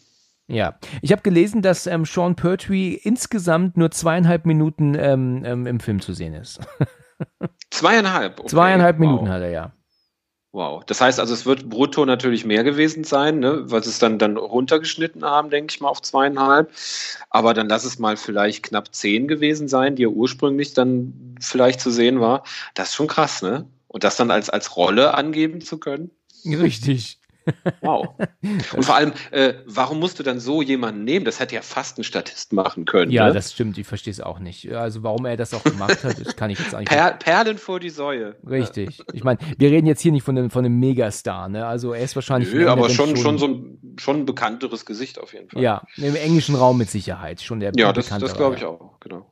Ja, 0.48 0.80
ich 1.02 1.12
habe 1.12 1.22
gelesen, 1.22 1.62
dass 1.62 1.88
ähm, 1.88 2.06
Sean 2.06 2.36
Pertwee 2.36 2.94
insgesamt 2.94 3.76
nur 3.76 3.92
zweieinhalb 3.92 4.46
Minuten 4.46 4.96
ähm, 4.96 5.44
ähm, 5.46 5.68
im 5.68 5.80
Film 5.82 6.00
zu 6.00 6.14
sehen 6.14 6.34
ist. 6.34 6.60
Zweieinhalb. 7.70 8.40
Okay. 8.40 8.48
Zweieinhalb 8.48 9.00
Minuten 9.00 9.26
wow. 9.26 9.34
hat 9.34 9.42
er 9.42 9.50
ja. 9.50 9.72
Wow. 10.54 10.84
Das 10.86 11.02
heißt 11.02 11.20
also, 11.20 11.34
es 11.34 11.46
wird 11.46 11.70
brutto 11.70 12.06
natürlich 12.06 12.46
mehr 12.46 12.64
gewesen 12.64 13.04
sein, 13.04 13.40
ne? 13.40 13.70
weil 13.70 13.84
sie 13.84 13.90
es 13.90 14.00
dann, 14.00 14.18
dann 14.18 14.38
runtergeschnitten 14.38 15.26
haben, 15.26 15.50
denke 15.50 15.74
ich 15.74 15.82
mal, 15.82 15.90
auf 15.90 16.02
zweieinhalb. 16.02 16.72
Aber 17.30 17.54
dann 17.54 17.68
lass 17.68 17.84
es 17.84 18.00
mal 18.00 18.16
vielleicht 18.16 18.64
knapp 18.64 18.96
zehn 18.96 19.28
gewesen 19.28 19.68
sein, 19.68 19.96
die 19.96 20.04
ja 20.04 20.08
ursprünglich 20.08 20.74
dann 20.74 21.36
vielleicht 21.42 21.82
zu 21.82 21.92
sehen 21.92 22.22
war. 22.22 22.44
Das 22.74 22.90
ist 22.90 22.96
schon 22.96 23.08
krass, 23.08 23.42
ne? 23.42 23.68
Und 23.88 24.04
das 24.04 24.16
dann 24.16 24.32
als, 24.32 24.50
als 24.50 24.78
Rolle 24.78 25.14
angeben 25.14 25.62
zu 25.62 25.78
können. 25.78 26.12
Richtig. 26.46 27.20
Wow. 27.82 28.16
Und 28.76 28.86
vor 28.86 28.96
allem, 28.96 29.14
äh, 29.32 29.56
warum 29.66 30.00
musst 30.00 30.20
du 30.20 30.24
dann 30.24 30.40
so 30.40 30.62
jemanden 30.62 31.04
nehmen? 31.04 31.26
Das 31.26 31.40
hätte 31.40 31.56
ja 31.56 31.62
fast 31.62 31.98
ein 31.98 32.04
Statist 32.04 32.54
machen 32.54 32.86
können. 32.86 33.12
Ja, 33.12 33.28
ne? 33.28 33.34
das 33.34 33.54
stimmt. 33.54 33.78
Ich 33.78 33.88
verstehe 33.88 34.12
es 34.12 34.22
auch 34.22 34.40
nicht. 34.40 34.72
Also, 34.74 35.04
warum 35.04 35.26
er 35.26 35.38
das 35.38 35.54
auch 35.54 35.64
gemacht 35.64 36.04
hat, 36.04 36.20
das 36.26 36.36
kann 36.36 36.50
ich 36.50 36.60
jetzt 36.60 36.74
eigentlich 36.74 36.90
per 36.90 37.12
Perlen 37.12 37.58
vor 37.58 37.80
die 37.80 37.90
Säue. 37.90 38.36
Richtig. 38.48 39.02
Ich 39.14 39.24
meine, 39.24 39.40
wir 39.58 39.72
reden 39.72 39.88
jetzt 39.88 40.02
hier 40.02 40.12
nicht 40.12 40.24
von 40.24 40.38
einem, 40.38 40.50
von 40.50 40.66
einem 40.66 40.80
Megastar, 40.80 41.50
ne? 41.50 41.66
Also, 41.66 41.94
er 41.94 42.04
ist 42.04 42.16
wahrscheinlich. 42.16 42.54
Nö, 42.54 42.68
aber 42.68 42.90
schon, 42.90 43.16
schon, 43.16 43.38
so 43.38 43.48
ein, 43.48 43.96
schon 43.98 44.18
ein 44.18 44.26
bekannteres 44.26 44.86
Gesicht 44.86 45.20
auf 45.20 45.34
jeden 45.34 45.50
Fall. 45.50 45.62
Ja, 45.62 45.84
im 45.98 46.16
englischen 46.16 46.56
Raum 46.56 46.78
mit 46.78 46.90
Sicherheit. 46.90 47.42
Schon 47.42 47.60
der 47.60 47.72
Ja, 47.76 47.94
das, 47.94 48.10
das 48.10 48.36
glaube 48.36 48.56
ich 48.56 48.66
auch, 48.66 49.00
genau. 49.00 49.26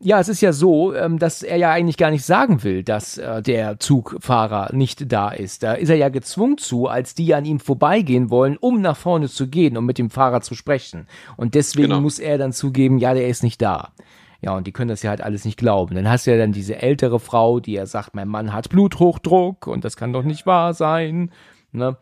Ja, 0.00 0.20
es 0.20 0.28
ist 0.28 0.40
ja 0.40 0.52
so, 0.52 0.94
ähm, 0.94 1.18
dass 1.18 1.42
er 1.42 1.56
ja 1.56 1.72
eigentlich 1.72 1.96
gar 1.96 2.10
nicht 2.10 2.24
sagen 2.24 2.62
will, 2.62 2.84
dass 2.84 3.18
äh, 3.18 3.42
der 3.42 3.80
Zugfahrer 3.80 4.72
nicht 4.72 5.10
da 5.12 5.30
ist. 5.30 5.62
Da 5.62 5.74
ist 5.74 5.88
er 5.88 5.96
ja 5.96 6.08
gezwungen 6.08 6.58
zu, 6.58 6.86
als 6.86 7.14
die 7.14 7.34
an 7.34 7.44
ihm 7.44 7.58
vorbeigehen 7.58 8.30
wollen, 8.30 8.56
um 8.56 8.80
nach 8.80 8.96
vorne 8.96 9.28
zu 9.28 9.48
gehen, 9.48 9.76
um 9.76 9.84
mit 9.86 9.98
dem 9.98 10.10
Fahrer 10.10 10.40
zu 10.40 10.54
sprechen. 10.54 11.08
Und 11.36 11.54
deswegen 11.54 11.88
genau. 11.88 12.00
muss 12.00 12.18
er 12.18 12.38
dann 12.38 12.52
zugeben, 12.52 12.98
ja, 12.98 13.14
der 13.14 13.28
ist 13.28 13.42
nicht 13.42 13.60
da. 13.60 13.90
Ja, 14.40 14.56
und 14.56 14.68
die 14.68 14.72
können 14.72 14.88
das 14.88 15.02
ja 15.02 15.10
halt 15.10 15.20
alles 15.20 15.44
nicht 15.44 15.58
glauben. 15.58 15.96
Dann 15.96 16.08
hast 16.08 16.26
du 16.26 16.30
ja 16.30 16.38
dann 16.38 16.52
diese 16.52 16.80
ältere 16.80 17.18
Frau, 17.18 17.58
die 17.58 17.72
ja 17.72 17.86
sagt, 17.86 18.14
mein 18.14 18.28
Mann 18.28 18.52
hat 18.52 18.68
Bluthochdruck 18.68 19.66
und 19.66 19.84
das 19.84 19.96
kann 19.96 20.12
doch 20.12 20.22
nicht 20.22 20.46
wahr 20.46 20.74
sein. 20.74 21.32
Ne? 21.72 21.96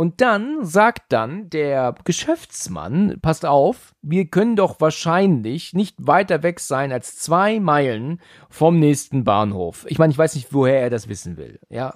Und 0.00 0.22
dann 0.22 0.64
sagt 0.64 1.12
dann 1.12 1.50
der 1.50 1.94
Geschäftsmann, 2.04 3.18
passt 3.20 3.44
auf, 3.44 3.92
wir 4.00 4.24
können 4.24 4.56
doch 4.56 4.80
wahrscheinlich 4.80 5.74
nicht 5.74 5.94
weiter 5.98 6.42
weg 6.42 6.58
sein 6.60 6.90
als 6.90 7.18
zwei 7.18 7.60
Meilen 7.60 8.18
vom 8.48 8.78
nächsten 8.78 9.24
Bahnhof. 9.24 9.84
Ich 9.88 9.98
meine, 9.98 10.10
ich 10.10 10.16
weiß 10.16 10.36
nicht, 10.36 10.54
woher 10.54 10.80
er 10.80 10.88
das 10.88 11.10
wissen 11.10 11.36
will. 11.36 11.60
Ja. 11.68 11.94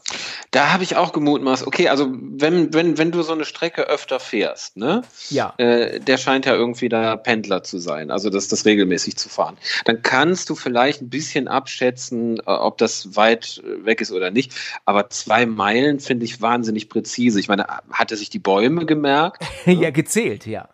Da 0.50 0.72
habe 0.72 0.82
ich 0.82 0.96
auch 0.96 1.14
gemutmaßt, 1.14 1.66
okay, 1.66 1.88
also 1.88 2.12
wenn, 2.12 2.74
wenn, 2.74 2.98
wenn 2.98 3.10
du 3.10 3.22
so 3.22 3.32
eine 3.32 3.46
Strecke 3.46 3.88
öfter 3.88 4.20
fährst, 4.20 4.76
ne? 4.76 5.02
Ja. 5.30 5.54
Äh, 5.56 5.98
der 5.98 6.18
scheint 6.18 6.44
ja 6.44 6.54
irgendwie 6.54 6.90
da 6.90 7.16
Pendler 7.16 7.62
zu 7.62 7.78
sein, 7.78 8.10
also 8.10 8.28
das, 8.28 8.48
das 8.48 8.66
regelmäßig 8.66 9.16
zu 9.16 9.30
fahren. 9.30 9.56
Dann 9.86 10.02
kannst 10.02 10.50
du 10.50 10.54
vielleicht 10.54 11.00
ein 11.00 11.08
bisschen 11.08 11.48
abschätzen, 11.48 12.36
äh, 12.40 12.42
ob 12.50 12.76
das 12.76 13.16
weit 13.16 13.62
weg 13.82 14.02
ist 14.02 14.12
oder 14.12 14.30
nicht. 14.30 14.52
Aber 14.84 15.08
zwei 15.08 15.46
Meilen 15.46 16.00
finde 16.00 16.26
ich 16.26 16.42
wahnsinnig 16.42 16.90
präzise. 16.90 17.40
Ich 17.40 17.48
meine, 17.48 17.66
hat 17.94 18.10
er 18.10 18.16
sich 18.16 18.30
die 18.30 18.38
Bäume 18.38 18.86
gemerkt? 18.86 19.44
ja, 19.66 19.90
gezählt, 19.90 20.46
ja. 20.46 20.68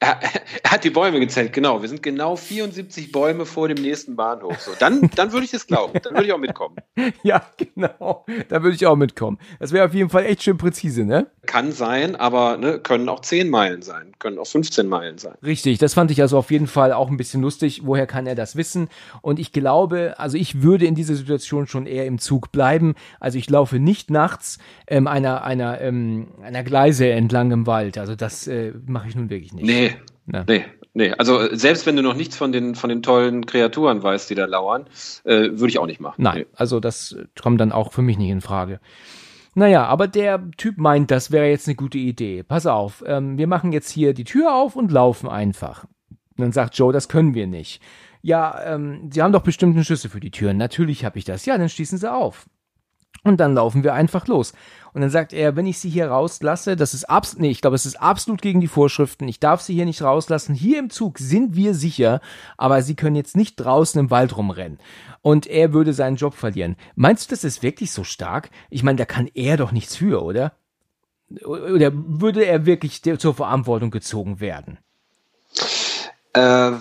Er, 0.00 0.20
er, 0.22 0.70
hat 0.70 0.84
die 0.84 0.90
Bäume 0.90 1.18
gezählt, 1.18 1.52
genau. 1.52 1.82
Wir 1.82 1.88
sind 1.88 2.02
genau 2.04 2.36
74 2.36 3.10
Bäume 3.10 3.44
vor 3.46 3.66
dem 3.66 3.82
nächsten 3.82 4.14
Bahnhof. 4.14 4.60
So, 4.60 4.70
dann, 4.78 5.10
dann 5.16 5.32
würde 5.32 5.44
ich 5.44 5.50
das 5.50 5.66
glauben. 5.66 5.98
Dann 6.02 6.14
würde 6.14 6.26
ich 6.26 6.32
auch 6.32 6.38
mitkommen. 6.38 6.76
ja, 7.24 7.42
genau. 7.56 8.24
Da 8.48 8.62
würde 8.62 8.76
ich 8.76 8.86
auch 8.86 8.94
mitkommen. 8.94 9.38
Das 9.58 9.72
wäre 9.72 9.86
auf 9.86 9.94
jeden 9.94 10.08
Fall 10.08 10.24
echt 10.26 10.44
schön 10.44 10.56
präzise, 10.56 11.04
ne? 11.04 11.26
Kann 11.46 11.72
sein, 11.72 12.14
aber 12.14 12.58
ne, 12.58 12.78
können 12.78 13.08
auch 13.08 13.20
10 13.20 13.48
Meilen 13.48 13.82
sein, 13.82 14.12
können 14.18 14.38
auch 14.38 14.46
15 14.46 14.86
Meilen 14.86 15.18
sein. 15.18 15.34
Richtig, 15.42 15.78
das 15.78 15.94
fand 15.94 16.10
ich 16.10 16.20
also 16.20 16.38
auf 16.38 16.50
jeden 16.50 16.66
Fall 16.66 16.92
auch 16.92 17.10
ein 17.10 17.16
bisschen 17.16 17.42
lustig. 17.42 17.82
Woher 17.84 18.06
kann 18.06 18.26
er 18.26 18.34
das 18.36 18.54
wissen? 18.54 18.88
Und 19.22 19.40
ich 19.40 19.52
glaube, 19.52 20.14
also 20.18 20.36
ich 20.36 20.62
würde 20.62 20.86
in 20.86 20.94
dieser 20.94 21.14
Situation 21.16 21.66
schon 21.66 21.86
eher 21.86 22.06
im 22.06 22.18
Zug 22.18 22.52
bleiben. 22.52 22.94
Also 23.18 23.38
ich 23.38 23.50
laufe 23.50 23.78
nicht 23.80 24.10
nachts 24.10 24.58
ähm, 24.86 25.08
einer, 25.08 25.42
einer, 25.42 25.80
ähm, 25.80 26.28
einer 26.42 26.62
Gleise 26.62 27.10
entlang 27.10 27.50
im 27.50 27.66
Wald. 27.66 27.98
Also 27.98 28.14
das 28.14 28.46
äh, 28.46 28.72
mache 28.86 29.08
ich 29.08 29.16
nun 29.16 29.30
wirklich 29.30 29.52
nicht. 29.52 29.64
Nee, 29.64 29.87
Ne? 30.30 30.44
Nee, 30.46 30.64
nee. 30.92 31.12
Also 31.12 31.54
selbst 31.54 31.86
wenn 31.86 31.96
du 31.96 32.02
noch 32.02 32.14
nichts 32.14 32.36
von 32.36 32.52
den, 32.52 32.74
von 32.74 32.90
den 32.90 33.02
tollen 33.02 33.46
Kreaturen 33.46 34.02
weißt, 34.02 34.28
die 34.28 34.34
da 34.34 34.44
lauern, 34.44 34.86
äh, 35.24 35.50
würde 35.52 35.68
ich 35.68 35.78
auch 35.78 35.86
nicht 35.86 36.00
machen. 36.00 36.22
Nein, 36.22 36.38
nee. 36.38 36.46
also 36.54 36.80
das 36.80 37.16
kommt 37.40 37.60
dann 37.60 37.72
auch 37.72 37.92
für 37.92 38.02
mich 38.02 38.18
nicht 38.18 38.30
in 38.30 38.40
Frage. 38.40 38.80
Naja, 39.54 39.86
aber 39.86 40.06
der 40.06 40.50
Typ 40.56 40.78
meint, 40.78 41.10
das 41.10 41.32
wäre 41.32 41.48
jetzt 41.48 41.66
eine 41.66 41.74
gute 41.74 41.98
Idee. 41.98 42.42
Pass 42.42 42.66
auf, 42.66 43.02
ähm, 43.06 43.38
wir 43.38 43.46
machen 43.46 43.72
jetzt 43.72 43.90
hier 43.90 44.14
die 44.14 44.24
Tür 44.24 44.54
auf 44.54 44.76
und 44.76 44.92
laufen 44.92 45.28
einfach. 45.28 45.84
Und 46.12 46.44
dann 46.44 46.52
sagt 46.52 46.76
Joe, 46.76 46.92
das 46.92 47.08
können 47.08 47.34
wir 47.34 47.46
nicht. 47.46 47.82
Ja, 48.22 48.60
ähm, 48.64 49.10
Sie 49.10 49.22
haben 49.22 49.32
doch 49.32 49.42
bestimmt 49.42 49.74
einen 49.74 49.84
Schlüssel 49.84 50.10
für 50.10 50.20
die 50.20 50.30
Türen. 50.30 50.58
Natürlich 50.58 51.04
habe 51.04 51.18
ich 51.18 51.24
das. 51.24 51.46
Ja, 51.46 51.56
dann 51.56 51.68
schließen 51.68 51.98
Sie 51.98 52.12
auf. 52.12 52.46
Und 53.24 53.40
dann 53.40 53.54
laufen 53.54 53.82
wir 53.82 53.94
einfach 53.94 54.26
los. 54.26 54.52
Und 54.92 55.00
dann 55.00 55.10
sagt 55.10 55.32
er, 55.32 55.56
wenn 55.56 55.66
ich 55.66 55.78
sie 55.78 55.90
hier 55.90 56.08
rauslasse, 56.08 56.76
das 56.76 56.94
ist 56.94 57.08
absolut, 57.08 57.42
nee, 57.42 57.50
ich 57.50 57.60
glaube, 57.60 57.76
es 57.76 57.86
ist 57.86 58.00
absolut 58.00 58.42
gegen 58.42 58.60
die 58.60 58.68
Vorschriften. 58.68 59.28
Ich 59.28 59.40
darf 59.40 59.60
sie 59.60 59.74
hier 59.74 59.84
nicht 59.84 60.02
rauslassen. 60.02 60.54
Hier 60.54 60.78
im 60.78 60.90
Zug 60.90 61.18
sind 61.18 61.54
wir 61.54 61.74
sicher, 61.74 62.20
aber 62.56 62.82
sie 62.82 62.94
können 62.94 63.16
jetzt 63.16 63.36
nicht 63.36 63.56
draußen 63.56 63.98
im 64.00 64.10
Wald 64.10 64.36
rumrennen. 64.36 64.78
Und 65.20 65.46
er 65.46 65.72
würde 65.72 65.92
seinen 65.92 66.16
Job 66.16 66.34
verlieren. 66.34 66.76
Meinst 66.94 67.30
du, 67.30 67.34
das 67.34 67.44
ist 67.44 67.62
wirklich 67.62 67.92
so 67.92 68.04
stark? 68.04 68.50
Ich 68.70 68.82
meine, 68.82 68.96
da 68.96 69.04
kann 69.04 69.28
er 69.34 69.56
doch 69.56 69.72
nichts 69.72 69.96
für, 69.96 70.22
oder? 70.22 70.52
Oder 71.44 71.92
würde 71.92 72.44
er 72.44 72.64
wirklich 72.64 73.02
zur 73.02 73.34
Verantwortung 73.34 73.90
gezogen 73.90 74.40
werden? 74.40 74.78
Äh, 76.38 76.72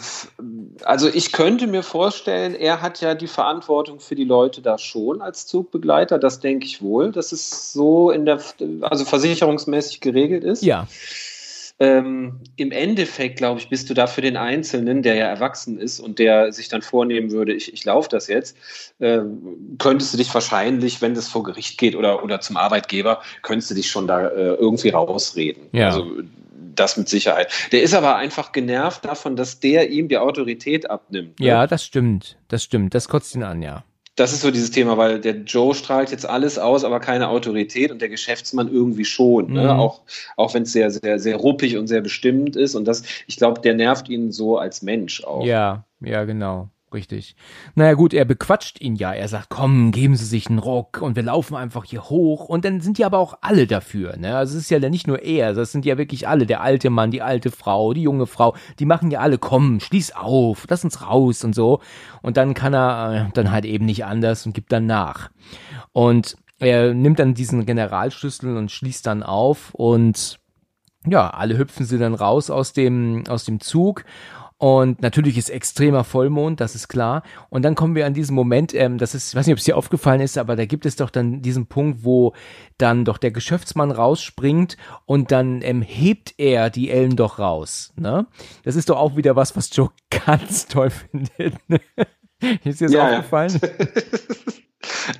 also 0.83 1.09
ich 1.09 1.31
könnte 1.31 1.67
mir 1.67 1.83
vorstellen, 1.83 2.55
er 2.55 2.81
hat 2.81 3.01
ja 3.01 3.15
die 3.15 3.27
Verantwortung 3.27 3.99
für 3.99 4.15
die 4.15 4.23
Leute 4.23 4.61
da 4.61 4.77
schon 4.77 5.21
als 5.21 5.47
Zugbegleiter. 5.47 6.19
Das 6.19 6.39
denke 6.39 6.65
ich 6.65 6.81
wohl, 6.81 7.11
dass 7.11 7.31
es 7.31 7.73
so 7.73 8.11
in 8.11 8.25
der, 8.25 8.39
also 8.81 9.05
versicherungsmäßig 9.05 10.01
geregelt 10.01 10.43
ist. 10.43 10.63
Ja. 10.63 10.87
Ähm, 11.79 12.39
Im 12.55 12.71
Endeffekt, 12.71 13.37
glaube 13.37 13.59
ich, 13.59 13.69
bist 13.69 13.87
du 13.89 13.93
da 13.93 14.07
für 14.07 14.21
den 14.21 14.35
Einzelnen, 14.35 15.03
der 15.03 15.13
ja 15.13 15.27
erwachsen 15.27 15.77
ist 15.79 15.99
und 15.99 16.17
der 16.17 16.51
sich 16.51 16.69
dann 16.69 16.81
vornehmen 16.81 17.29
würde, 17.29 17.53
ich, 17.53 17.71
ich 17.71 17.85
laufe 17.85 18.09
das 18.09 18.27
jetzt, 18.27 18.57
äh, 18.97 19.19
könntest 19.77 20.11
du 20.11 20.17
dich 20.17 20.33
wahrscheinlich, 20.33 21.03
wenn 21.03 21.13
das 21.13 21.27
vor 21.27 21.43
Gericht 21.43 21.77
geht 21.77 21.95
oder, 21.95 22.23
oder 22.23 22.41
zum 22.41 22.57
Arbeitgeber, 22.57 23.21
könntest 23.43 23.69
du 23.69 23.75
dich 23.75 23.91
schon 23.91 24.07
da 24.07 24.27
äh, 24.27 24.55
irgendwie 24.55 24.89
rausreden. 24.89 25.67
Ja. 25.71 25.89
Also 25.89 26.07
das 26.79 26.97
mit 26.97 27.09
Sicherheit. 27.09 27.51
Der 27.71 27.81
ist 27.81 27.93
aber 27.93 28.15
einfach 28.15 28.51
genervt 28.51 29.05
davon, 29.05 29.35
dass 29.35 29.59
der 29.59 29.89
ihm 29.89 30.07
die 30.07 30.17
Autorität 30.17 30.89
abnimmt. 30.89 31.39
Ne? 31.39 31.47
Ja, 31.47 31.67
das 31.67 31.83
stimmt. 31.83 32.37
Das 32.47 32.63
stimmt. 32.63 32.93
Das 32.93 33.07
kotzt 33.07 33.35
ihn 33.35 33.43
an, 33.43 33.61
ja. 33.61 33.83
Das 34.17 34.33
ist 34.33 34.41
so 34.41 34.49
dieses 34.49 34.71
Thema, 34.71 34.97
weil 34.97 35.21
der 35.21 35.35
Joe 35.43 35.75
strahlt 35.75 36.09
jetzt 36.09 36.27
alles 36.27 36.57
aus, 36.57 36.83
aber 36.83 36.99
keine 36.99 37.29
Autorität 37.29 37.91
und 37.91 38.01
der 38.01 38.09
Geschäftsmann 38.09 38.67
irgendwie 38.67 39.05
schon. 39.05 39.53
Ne? 39.53 39.61
Mhm. 39.61 39.69
Auch, 39.69 40.01
auch 40.37 40.55
wenn 40.55 40.63
es 40.63 40.71
sehr, 40.71 40.89
sehr, 40.89 41.19
sehr 41.19 41.35
ruppig 41.35 41.77
und 41.77 41.85
sehr 41.85 42.01
bestimmt 42.01 42.55
ist. 42.55 42.73
Und 42.73 42.85
das, 42.85 43.03
ich 43.27 43.37
glaube, 43.37 43.61
der 43.61 43.75
nervt 43.75 44.09
ihn 44.09 44.31
so 44.31 44.57
als 44.57 44.81
Mensch 44.81 45.23
auch. 45.23 45.45
Ja, 45.45 45.85
ja, 45.99 46.23
genau. 46.23 46.69
Richtig. 46.93 47.35
Naja 47.75 47.95
gut, 47.95 48.13
er 48.13 48.23
bequatscht 48.23 48.79
ihn 48.79 48.95
ja. 48.95 49.11
Er 49.11 49.27
sagt, 49.27 49.49
komm, 49.49 49.91
geben 49.91 50.15
Sie 50.15 50.23
sich 50.23 50.47
einen 50.47 50.59
Ruck 50.59 51.01
und 51.01 51.17
wir 51.17 51.23
laufen 51.23 51.55
einfach 51.55 51.83
hier 51.83 52.03
hoch. 52.03 52.47
Und 52.47 52.63
dann 52.63 52.79
sind 52.79 52.97
ja 52.97 53.07
aber 53.07 53.17
auch 53.17 53.39
alle 53.41 53.67
dafür. 53.67 54.15
Ne? 54.15 54.37
Also 54.37 54.57
es 54.57 54.63
ist 54.63 54.69
ja 54.69 54.79
nicht 54.89 55.05
nur 55.05 55.21
er, 55.21 55.53
das 55.53 55.73
sind 55.73 55.85
ja 55.85 55.97
wirklich 55.97 56.29
alle. 56.29 56.45
Der 56.45 56.61
alte 56.61 56.89
Mann, 56.89 57.11
die 57.11 57.21
alte 57.21 57.51
Frau, 57.51 57.93
die 57.93 58.03
junge 58.03 58.25
Frau. 58.25 58.55
Die 58.79 58.85
machen 58.85 59.11
ja 59.11 59.19
alle, 59.19 59.37
komm, 59.37 59.81
schließ 59.81 60.13
auf, 60.13 60.65
lass 60.69 60.85
uns 60.85 61.01
raus 61.01 61.43
und 61.43 61.53
so. 61.53 61.81
Und 62.21 62.37
dann 62.37 62.53
kann 62.53 62.73
er 62.73 63.27
äh, 63.27 63.31
dann 63.33 63.51
halt 63.51 63.65
eben 63.65 63.85
nicht 63.85 64.05
anders 64.05 64.45
und 64.45 64.53
gibt 64.53 64.71
dann 64.71 64.85
nach. 64.85 65.29
Und 65.91 66.37
er 66.57 66.93
nimmt 66.93 67.19
dann 67.19 67.33
diesen 67.33 67.65
Generalschlüssel 67.65 68.55
und 68.55 68.71
schließt 68.71 69.05
dann 69.05 69.23
auf 69.23 69.73
und 69.75 70.39
ja, 71.09 71.29
alle 71.29 71.57
hüpfen 71.57 71.85
sie 71.85 71.97
dann 71.97 72.13
raus 72.13 72.49
aus 72.49 72.73
dem, 72.73 73.23
aus 73.29 73.45
dem 73.45 73.59
Zug 73.59 74.03
und 74.59 75.01
natürlich 75.03 75.37
ist 75.37 75.49
extremer 75.49 76.03
Vollmond, 76.03 76.59
das 76.59 76.73
ist 76.73 76.87
klar. 76.87 77.21
Und 77.49 77.61
dann 77.63 77.75
kommen 77.75 77.93
wir 77.93 78.07
an 78.07 78.15
diesen 78.15 78.35
Moment, 78.35 78.73
ähm, 78.73 78.97
das 78.97 79.13
ist, 79.13 79.29
ich 79.29 79.35
weiß 79.35 79.45
nicht, 79.45 79.53
ob 79.53 79.59
es 79.59 79.65
dir 79.65 79.77
aufgefallen 79.77 80.19
ist, 80.19 80.37
aber 80.37 80.55
da 80.55 80.65
gibt 80.65 80.87
es 80.87 80.95
doch 80.95 81.11
dann 81.11 81.43
diesen 81.43 81.67
Punkt, 81.67 82.03
wo 82.03 82.33
dann 82.79 83.05
doch 83.05 83.19
der 83.19 83.31
Geschäftsmann 83.31 83.91
rausspringt 83.91 84.75
und 85.05 85.31
dann 85.31 85.61
ähm, 85.61 85.83
hebt 85.83 86.33
er 86.37 86.71
die 86.71 86.89
Ellen 86.89 87.15
doch 87.15 87.37
raus. 87.37 87.93
Ne? 87.97 88.25
Das 88.63 88.75
ist 88.75 88.89
doch 88.89 88.97
auch 88.97 89.15
wieder 89.15 89.35
was, 89.35 89.55
was 89.55 89.69
Joe 89.75 89.91
ganz 90.25 90.65
toll 90.65 90.89
findet. 90.89 91.53
ist 92.63 92.81
dir 92.81 92.87
das 92.87 92.93
ja, 92.93 93.09
aufgefallen? 93.09 93.59
Ja. 93.61 93.69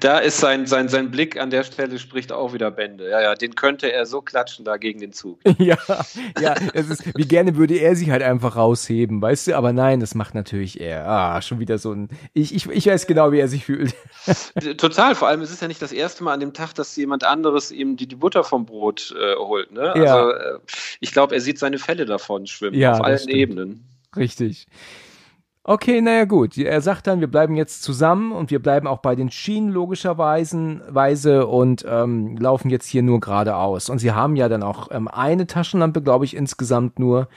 da 0.07 0.19
ist 0.19 0.37
sein, 0.37 0.65
sein, 0.67 0.87
sein 0.87 1.11
Blick 1.11 1.37
an 1.37 1.49
der 1.49 1.65
Stelle 1.65 1.99
spricht 1.99 2.31
auch 2.31 2.53
wieder 2.53 2.71
Bände. 2.71 3.09
Ja, 3.09 3.19
ja, 3.19 3.35
den 3.35 3.55
könnte 3.55 3.91
er 3.91 4.05
so 4.05 4.21
klatschen 4.21 4.63
da 4.63 4.77
gegen 4.77 5.01
den 5.01 5.11
Zug. 5.11 5.37
ja, 5.59 5.77
ja, 6.39 6.55
es 6.73 6.89
ist, 6.89 7.17
wie 7.17 7.27
gerne 7.27 7.57
würde 7.57 7.75
er 7.75 7.93
sich 7.93 8.09
halt 8.09 8.23
einfach 8.23 8.55
rausheben, 8.55 9.21
weißt 9.21 9.47
du, 9.47 9.57
aber 9.57 9.73
nein, 9.73 9.99
das 9.99 10.15
macht 10.15 10.33
natürlich 10.33 10.79
er. 10.79 11.05
Ah, 11.09 11.41
schon 11.41 11.59
wieder 11.59 11.77
so 11.77 11.91
ein, 11.91 12.07
ich, 12.33 12.55
ich, 12.55 12.69
ich 12.69 12.87
weiß 12.87 13.05
genau, 13.05 13.33
wie 13.33 13.39
er 13.39 13.49
sich 13.49 13.65
fühlt. 13.65 13.95
Total, 14.77 15.13
vor 15.13 15.27
allem, 15.27 15.41
es 15.41 15.51
ist 15.51 15.61
ja 15.61 15.67
nicht 15.67 15.81
das 15.81 15.91
erste 15.91 16.23
Mal 16.23 16.31
an 16.31 16.39
dem 16.39 16.53
Tag, 16.53 16.73
dass 16.75 16.95
jemand 16.95 17.25
anderes 17.25 17.71
ihm 17.71 17.97
die, 17.97 18.07
die 18.07 18.15
Butter 18.15 18.45
vom 18.45 18.65
Brot 18.65 19.13
äh, 19.19 19.35
holt, 19.35 19.73
ne? 19.73 19.91
Ja. 19.97 20.15
Also, 20.15 20.31
äh, 20.31 20.59
ich 21.01 21.11
glaube, 21.11 21.35
er 21.35 21.41
sieht 21.41 21.59
seine 21.59 21.79
Fälle 21.79 22.05
davon 22.05 22.47
schwimmen, 22.47 22.79
ja, 22.79 22.93
auf 22.93 23.01
allen 23.01 23.27
Ebenen. 23.27 23.83
Richtig. 24.15 24.67
Okay, 25.69 25.99
naja 25.99 26.23
gut. 26.23 26.57
Er 26.57 26.79
sagt 26.79 27.07
dann, 27.07 27.19
wir 27.19 27.27
bleiben 27.27 27.57
jetzt 27.57 27.83
zusammen 27.83 28.31
und 28.31 28.51
wir 28.51 28.61
bleiben 28.61 28.87
auch 28.87 28.99
bei 28.99 29.17
den 29.17 29.29
Schienen 29.29 29.67
logischerweise 29.69 30.81
Weise 30.87 31.45
und 31.45 31.85
ähm, 31.85 32.37
laufen 32.37 32.69
jetzt 32.69 32.87
hier 32.87 33.03
nur 33.03 33.19
geradeaus. 33.19 33.89
Und 33.89 33.99
sie 33.99 34.13
haben 34.13 34.37
ja 34.37 34.47
dann 34.47 34.63
auch 34.63 34.87
ähm, 34.91 35.09
eine 35.09 35.45
Taschenlampe, 35.45 36.01
glaube 36.01 36.23
ich, 36.23 36.37
insgesamt 36.37 36.99
nur 36.99 37.27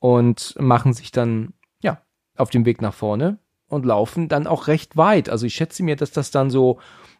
und 0.00 0.54
machen 0.58 0.92
sich 0.92 1.12
dann 1.12 1.54
ja 1.80 2.02
auf 2.36 2.50
dem 2.50 2.66
Weg 2.66 2.82
nach 2.82 2.92
vorne 2.92 3.38
und 3.68 3.86
laufen 3.86 4.28
dann 4.28 4.46
auch 4.46 4.66
recht 4.66 4.98
weit. 4.98 5.30
Also 5.30 5.46
ich 5.46 5.54
schätze 5.54 5.82
mir, 5.82 5.96
dass 5.96 6.10
das 6.10 6.30
dann 6.30 6.50
so 6.50 6.78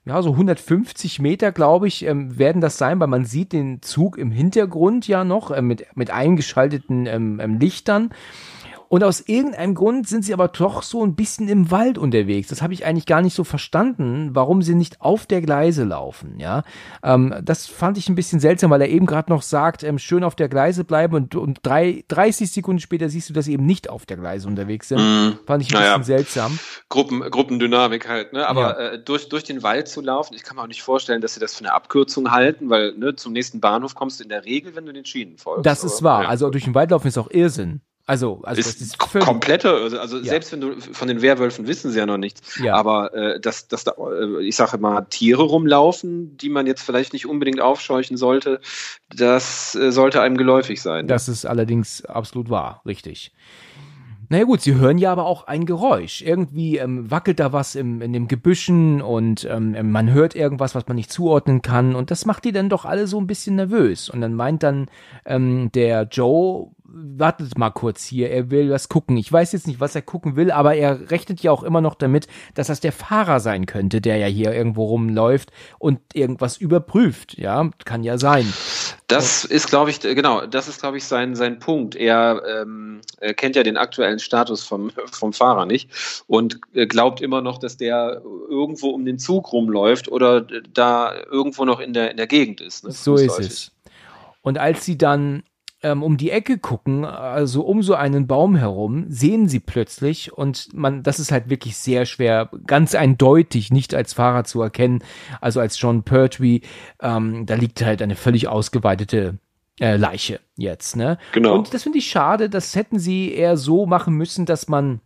ja, 0.08 0.22
so 0.22 0.30
150 0.30 1.18
Meter, 1.20 1.52
glaube 1.52 1.86
ich, 1.86 2.04
ähm, 2.04 2.38
werden 2.38 2.60
das 2.60 2.78
sein, 2.78 2.98
weil 2.98 3.08
man 3.08 3.26
sieht 3.26 3.52
den 3.52 3.82
Zug 3.82 4.16
im 4.16 4.30
Hintergrund 4.30 5.06
ja 5.06 5.22
noch 5.22 5.50
äh, 5.50 5.60
mit, 5.60 5.84
mit 5.94 6.10
eingeschalteten 6.10 7.06
ähm, 7.06 7.40
ähm, 7.40 7.58
Lichtern. 7.58 8.10
Und 8.88 9.04
aus 9.04 9.20
irgendeinem 9.20 9.74
Grund 9.74 10.08
sind 10.08 10.24
sie 10.24 10.32
aber 10.32 10.48
doch 10.48 10.82
so 10.82 11.04
ein 11.04 11.14
bisschen 11.14 11.48
im 11.48 11.70
Wald 11.70 11.98
unterwegs. 11.98 12.48
Das 12.48 12.62
habe 12.62 12.72
ich 12.72 12.86
eigentlich 12.86 13.04
gar 13.04 13.20
nicht 13.20 13.34
so 13.34 13.44
verstanden, 13.44 14.30
warum 14.32 14.62
sie 14.62 14.74
nicht 14.74 15.00
auf 15.02 15.26
der 15.26 15.42
Gleise 15.42 15.84
laufen. 15.84 16.38
Ja, 16.38 16.62
ähm, 17.02 17.34
das 17.42 17.66
fand 17.66 17.98
ich 17.98 18.08
ein 18.08 18.14
bisschen 18.14 18.40
seltsam, 18.40 18.70
weil 18.70 18.80
er 18.80 18.88
eben 18.88 19.04
gerade 19.04 19.30
noch 19.30 19.42
sagt, 19.42 19.82
ähm, 19.82 19.98
schön 19.98 20.24
auf 20.24 20.34
der 20.34 20.48
Gleise 20.48 20.84
bleiben 20.84 21.14
und, 21.14 21.34
und 21.34 21.58
drei, 21.62 22.04
30 22.08 22.50
Sekunden 22.50 22.80
später 22.80 23.10
siehst 23.10 23.28
du, 23.28 23.34
dass 23.34 23.44
sie 23.44 23.52
eben 23.52 23.66
nicht 23.66 23.90
auf 23.90 24.06
der 24.06 24.16
Gleise 24.16 24.48
unterwegs 24.48 24.88
sind. 24.88 24.98
Mm, 25.00 25.38
fand 25.46 25.62
ich 25.62 25.70
ein 25.70 25.78
naja, 25.78 25.98
bisschen 25.98 26.16
seltsam. 26.16 26.58
Gruppen, 26.88 27.20
Gruppendynamik 27.20 28.08
halt, 28.08 28.32
ne? 28.32 28.48
Aber 28.48 28.80
ja. 28.80 28.88
äh, 28.92 29.02
durch, 29.02 29.28
durch 29.28 29.44
den 29.44 29.62
Wald 29.62 29.88
zu 29.88 30.00
laufen, 30.00 30.34
ich 30.34 30.44
kann 30.44 30.56
mir 30.56 30.62
auch 30.62 30.68
nicht 30.68 30.82
vorstellen, 30.82 31.20
dass 31.20 31.34
sie 31.34 31.40
das 31.40 31.54
für 31.54 31.64
eine 31.64 31.74
Abkürzung 31.74 32.30
halten, 32.30 32.70
weil 32.70 32.94
ne, 32.96 33.14
zum 33.16 33.34
nächsten 33.34 33.60
Bahnhof 33.60 33.94
kommst 33.94 34.20
du 34.20 34.22
in 34.22 34.30
der 34.30 34.46
Regel, 34.46 34.74
wenn 34.76 34.86
du 34.86 34.92
den 34.94 35.04
Schienen 35.04 35.36
folgst. 35.36 35.66
Das 35.66 35.84
ist 35.84 36.02
wahr. 36.02 36.22
Ja. 36.22 36.28
Also 36.28 36.48
durch 36.48 36.64
den 36.64 36.74
Wald 36.74 36.90
laufen 36.90 37.08
ist 37.08 37.18
auch 37.18 37.30
Irrsinn. 37.30 37.82
Also, 38.08 38.40
also 38.42 38.58
ist, 38.58 38.80
ist 38.80 38.96
komplette, 38.96 39.70
also, 39.70 39.98
also 39.98 40.16
ja. 40.16 40.24
selbst 40.24 40.50
wenn 40.50 40.62
du 40.62 40.80
von 40.80 41.08
den 41.08 41.20
Werwölfen 41.20 41.66
wissen 41.66 41.90
sie 41.90 41.98
ja 41.98 42.06
noch 42.06 42.16
nichts, 42.16 42.58
ja. 42.58 42.74
aber 42.74 43.12
äh, 43.12 43.38
dass, 43.38 43.68
dass 43.68 43.84
da, 43.84 43.92
äh, 43.98 44.42
ich 44.42 44.56
sage 44.56 44.78
mal, 44.78 45.02
Tiere 45.10 45.42
rumlaufen, 45.42 46.34
die 46.38 46.48
man 46.48 46.66
jetzt 46.66 46.80
vielleicht 46.80 47.12
nicht 47.12 47.26
unbedingt 47.26 47.60
aufscheuchen 47.60 48.16
sollte, 48.16 48.62
das 49.14 49.74
äh, 49.74 49.92
sollte 49.92 50.22
einem 50.22 50.38
geläufig 50.38 50.80
sein. 50.80 51.06
Das 51.06 51.28
ist 51.28 51.44
allerdings 51.44 52.02
absolut 52.06 52.48
wahr, 52.48 52.80
richtig. 52.86 53.30
Naja 54.30 54.44
gut, 54.44 54.60
sie 54.60 54.74
hören 54.74 54.98
ja 54.98 55.10
aber 55.10 55.24
auch 55.24 55.46
ein 55.46 55.64
Geräusch. 55.64 56.20
Irgendwie 56.20 56.76
ähm, 56.76 57.10
wackelt 57.10 57.40
da 57.40 57.52
was 57.54 57.74
im, 57.74 58.02
in 58.02 58.12
dem 58.12 58.28
Gebüschen 58.28 59.00
und 59.00 59.46
ähm, 59.50 59.90
man 59.90 60.12
hört 60.12 60.34
irgendwas, 60.34 60.74
was 60.74 60.86
man 60.86 60.96
nicht 60.96 61.10
zuordnen 61.10 61.62
kann. 61.62 61.94
Und 61.94 62.10
das 62.10 62.26
macht 62.26 62.44
die 62.44 62.52
dann 62.52 62.68
doch 62.68 62.84
alle 62.84 63.06
so 63.06 63.18
ein 63.18 63.26
bisschen 63.26 63.56
nervös. 63.56 64.10
Und 64.10 64.20
dann 64.20 64.34
meint 64.34 64.62
dann 64.62 64.90
ähm, 65.24 65.70
der 65.72 66.02
Joe, 66.10 66.70
wartet 66.90 67.58
mal 67.58 67.70
kurz 67.70 68.04
hier, 68.04 68.30
er 68.30 68.50
will 68.50 68.70
was 68.70 68.88
gucken. 68.88 69.16
Ich 69.18 69.30
weiß 69.30 69.52
jetzt 69.52 69.66
nicht, 69.66 69.78
was 69.78 69.94
er 69.94 70.02
gucken 70.02 70.36
will, 70.36 70.50
aber 70.50 70.74
er 70.74 71.10
rechnet 71.10 71.42
ja 71.42 71.52
auch 71.52 71.62
immer 71.62 71.80
noch 71.80 71.94
damit, 71.94 72.26
dass 72.54 72.68
das 72.68 72.80
der 72.80 72.92
Fahrer 72.92 73.40
sein 73.40 73.66
könnte, 73.66 74.00
der 74.00 74.16
ja 74.16 74.26
hier 74.26 74.54
irgendwo 74.54 74.84
rumläuft 74.84 75.52
und 75.78 76.00
irgendwas 76.14 76.56
überprüft. 76.56 77.36
Ja, 77.36 77.70
kann 77.84 78.04
ja 78.04 78.16
sein. 78.16 78.50
Das 79.06 79.44
ist, 79.44 79.68
glaube 79.68 79.90
ich, 79.90 80.00
genau, 80.00 80.46
das 80.46 80.68
ist, 80.68 80.80
glaube 80.80 80.96
ich, 80.96 81.04
sein, 81.04 81.34
sein 81.34 81.58
Punkt. 81.58 81.94
Er, 81.94 82.42
ähm, 82.46 83.00
kennt 83.36 83.56
ja 83.56 83.62
den 83.62 83.76
aktuellen 83.76 84.18
Status 84.18 84.64
vom, 84.64 84.90
vom 85.12 85.32
Fahrer 85.32 85.66
nicht 85.66 85.90
und 86.26 86.60
äh, 86.72 86.86
glaubt 86.86 87.20
immer 87.20 87.42
noch, 87.42 87.58
dass 87.58 87.76
der 87.76 88.22
irgendwo 88.48 88.90
um 88.90 89.04
den 89.04 89.18
Zug 89.18 89.52
rumläuft 89.52 90.08
oder 90.08 90.40
da 90.72 91.14
irgendwo 91.30 91.64
noch 91.64 91.80
in 91.80 91.92
der, 91.92 92.10
in 92.10 92.16
der 92.16 92.26
Gegend 92.26 92.60
ist. 92.60 92.84
Ne? 92.84 92.92
So 92.92 93.16
ist 93.16 93.38
es. 93.38 93.72
Und 94.40 94.56
als 94.56 94.84
sie 94.84 94.96
dann 94.96 95.42
ähm, 95.82 96.02
um 96.02 96.16
die 96.16 96.30
Ecke 96.30 96.58
gucken, 96.58 97.04
also 97.04 97.62
um 97.62 97.82
so 97.82 97.94
einen 97.94 98.26
Baum 98.26 98.56
herum, 98.56 99.06
sehen 99.08 99.48
sie 99.48 99.60
plötzlich 99.60 100.32
und 100.32 100.68
man, 100.74 101.02
das 101.02 101.20
ist 101.20 101.30
halt 101.30 101.50
wirklich 101.50 101.76
sehr 101.76 102.06
schwer, 102.06 102.50
ganz 102.66 102.94
eindeutig 102.94 103.70
nicht 103.70 103.94
als 103.94 104.12
Fahrer 104.12 104.44
zu 104.44 104.60
erkennen, 104.60 105.04
also 105.40 105.60
als 105.60 105.80
John 105.80 106.02
Pertwee, 106.02 106.62
ähm, 107.00 107.46
da 107.46 107.54
liegt 107.54 107.84
halt 107.84 108.02
eine 108.02 108.16
völlig 108.16 108.48
ausgeweitete 108.48 109.38
äh, 109.80 109.96
Leiche 109.96 110.40
jetzt, 110.56 110.96
ne? 110.96 111.18
Genau. 111.32 111.54
Und 111.54 111.72
das 111.72 111.84
finde 111.84 111.98
ich 111.98 112.10
schade, 112.10 112.50
das 112.50 112.74
hätten 112.74 112.98
sie 112.98 113.32
eher 113.32 113.56
so 113.56 113.86
machen 113.86 114.14
müssen, 114.14 114.46
dass 114.46 114.68
man 114.68 115.00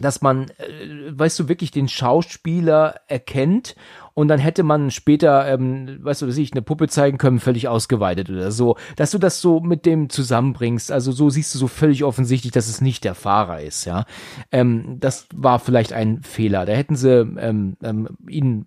dass 0.00 0.22
man, 0.22 0.50
äh, 0.58 1.10
weißt 1.10 1.38
du, 1.38 1.48
wirklich 1.48 1.70
den 1.70 1.88
Schauspieler 1.88 3.00
erkennt 3.08 3.76
und 4.14 4.28
dann 4.28 4.38
hätte 4.38 4.62
man 4.62 4.90
später, 4.90 5.46
ähm, 5.48 5.98
weißt 6.02 6.22
du, 6.22 6.30
sich 6.30 6.52
eine 6.52 6.62
Puppe 6.62 6.88
zeigen 6.88 7.18
können, 7.18 7.40
völlig 7.40 7.68
ausgeweitet 7.68 8.30
oder 8.30 8.50
so, 8.50 8.76
dass 8.96 9.10
du 9.10 9.18
das 9.18 9.40
so 9.40 9.60
mit 9.60 9.86
dem 9.86 10.10
zusammenbringst. 10.10 10.92
Also 10.92 11.12
so 11.12 11.30
siehst 11.30 11.54
du 11.54 11.58
so 11.58 11.68
völlig 11.68 12.04
offensichtlich, 12.04 12.52
dass 12.52 12.68
es 12.68 12.80
nicht 12.80 13.04
der 13.04 13.14
Fahrer 13.14 13.60
ist, 13.60 13.84
ja. 13.84 14.04
Ähm, 14.50 14.98
das 15.00 15.26
war 15.34 15.58
vielleicht 15.58 15.92
ein 15.92 16.22
Fehler. 16.22 16.66
Da 16.66 16.72
hätten 16.72 16.96
sie 16.96 17.20
ähm, 17.38 17.76
ähm, 17.82 18.08
ihn, 18.28 18.66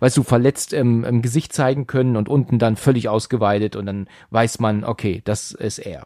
weißt 0.00 0.16
du, 0.16 0.22
verletzt 0.22 0.72
ähm, 0.72 1.04
im 1.04 1.22
Gesicht 1.22 1.52
zeigen 1.52 1.86
können 1.86 2.16
und 2.16 2.28
unten 2.28 2.58
dann 2.58 2.76
völlig 2.76 3.08
ausgeweitet 3.08 3.76
und 3.76 3.86
dann 3.86 4.08
weiß 4.30 4.58
man, 4.60 4.84
okay, 4.84 5.22
das 5.24 5.52
ist 5.52 5.78
er. 5.78 6.04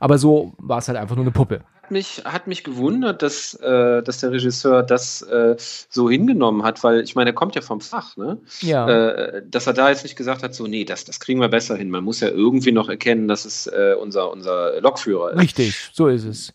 Aber 0.00 0.18
so 0.18 0.54
war 0.58 0.78
es 0.78 0.88
halt 0.88 0.98
einfach 0.98 1.16
nur 1.16 1.24
eine 1.24 1.32
Puppe 1.32 1.62
mich, 1.92 2.22
hat 2.24 2.48
mich 2.48 2.64
gewundert, 2.64 3.22
dass, 3.22 3.54
äh, 3.54 4.02
dass 4.02 4.18
der 4.18 4.32
Regisseur 4.32 4.82
das 4.82 5.22
äh, 5.22 5.54
so 5.58 6.10
hingenommen 6.10 6.64
hat, 6.64 6.82
weil 6.82 7.02
ich 7.02 7.14
meine, 7.14 7.30
er 7.30 7.34
kommt 7.34 7.54
ja 7.54 7.60
vom 7.60 7.80
Fach, 7.80 8.16
ne? 8.16 8.38
Ja. 8.60 8.88
Äh, 8.88 9.42
dass 9.48 9.68
er 9.68 9.74
da 9.74 9.90
jetzt 9.90 10.02
nicht 10.02 10.16
gesagt 10.16 10.42
hat, 10.42 10.54
so, 10.54 10.66
nee, 10.66 10.84
das, 10.84 11.04
das 11.04 11.20
kriegen 11.20 11.40
wir 11.40 11.48
besser 11.48 11.76
hin. 11.76 11.90
Man 11.90 12.02
muss 12.02 12.20
ja 12.20 12.28
irgendwie 12.28 12.72
noch 12.72 12.88
erkennen, 12.88 13.28
dass 13.28 13.44
es 13.44 13.68
äh, 13.68 13.94
unser, 14.00 14.32
unser 14.32 14.80
Lokführer 14.80 15.32
ist. 15.32 15.40
Richtig, 15.40 15.90
so 15.92 16.08
ist 16.08 16.24
es. 16.24 16.52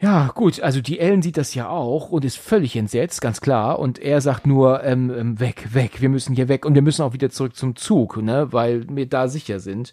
Ja, 0.00 0.32
gut, 0.34 0.60
also 0.60 0.80
die 0.80 0.98
Ellen 0.98 1.22
sieht 1.22 1.36
das 1.36 1.54
ja 1.54 1.68
auch 1.68 2.10
und 2.10 2.24
ist 2.24 2.36
völlig 2.36 2.74
entsetzt, 2.74 3.20
ganz 3.20 3.40
klar. 3.40 3.78
Und 3.78 4.00
er 4.00 4.20
sagt 4.20 4.46
nur, 4.46 4.82
ähm, 4.82 5.12
ähm 5.16 5.40
weg, 5.40 5.74
weg, 5.74 6.00
wir 6.00 6.08
müssen 6.08 6.34
hier 6.34 6.48
weg 6.48 6.64
und 6.64 6.74
wir 6.74 6.82
müssen 6.82 7.02
auch 7.02 7.12
wieder 7.12 7.30
zurück 7.30 7.54
zum 7.54 7.76
Zug, 7.76 8.16
ne, 8.20 8.48
weil 8.52 8.84
wir 8.88 9.06
da 9.06 9.28
sicher 9.28 9.60
sind. 9.60 9.92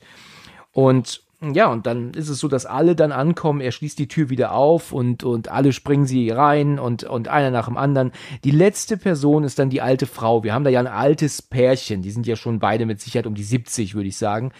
Und 0.71 1.21
ja, 1.41 1.67
und 1.67 1.85
dann 1.85 2.11
ist 2.11 2.27
es 2.27 2.39
so, 2.39 2.49
dass 2.49 2.65
alle 2.65 2.95
dann 2.95 3.13
ankommen, 3.13 3.61
er 3.61 3.71
schließt 3.71 3.97
die 3.97 4.09
Tür 4.09 4.29
wieder 4.29 4.51
auf 4.51 4.91
und, 4.91 5.23
und 5.23 5.47
alle 5.49 5.71
springen 5.71 6.05
sie 6.05 6.29
rein 6.31 6.79
und, 6.79 7.05
und 7.05 7.29
einer 7.29 7.49
nach 7.49 7.67
dem 7.67 7.77
anderen. 7.77 8.11
Die 8.43 8.51
letzte 8.51 8.97
Person 8.97 9.45
ist 9.45 9.57
dann 9.57 9.69
die 9.69 9.81
alte 9.81 10.05
Frau. 10.05 10.43
Wir 10.43 10.53
haben 10.53 10.65
da 10.65 10.69
ja 10.69 10.81
ein 10.81 10.87
altes 10.87 11.41
Pärchen, 11.41 12.01
die 12.01 12.11
sind 12.11 12.27
ja 12.27 12.35
schon 12.35 12.59
beide 12.59 12.85
mit 12.85 12.99
Sicherheit 12.99 13.25
um 13.25 13.35
die 13.35 13.43
70, 13.43 13.95
würde 13.95 14.09
ich 14.09 14.17
sagen. 14.17 14.51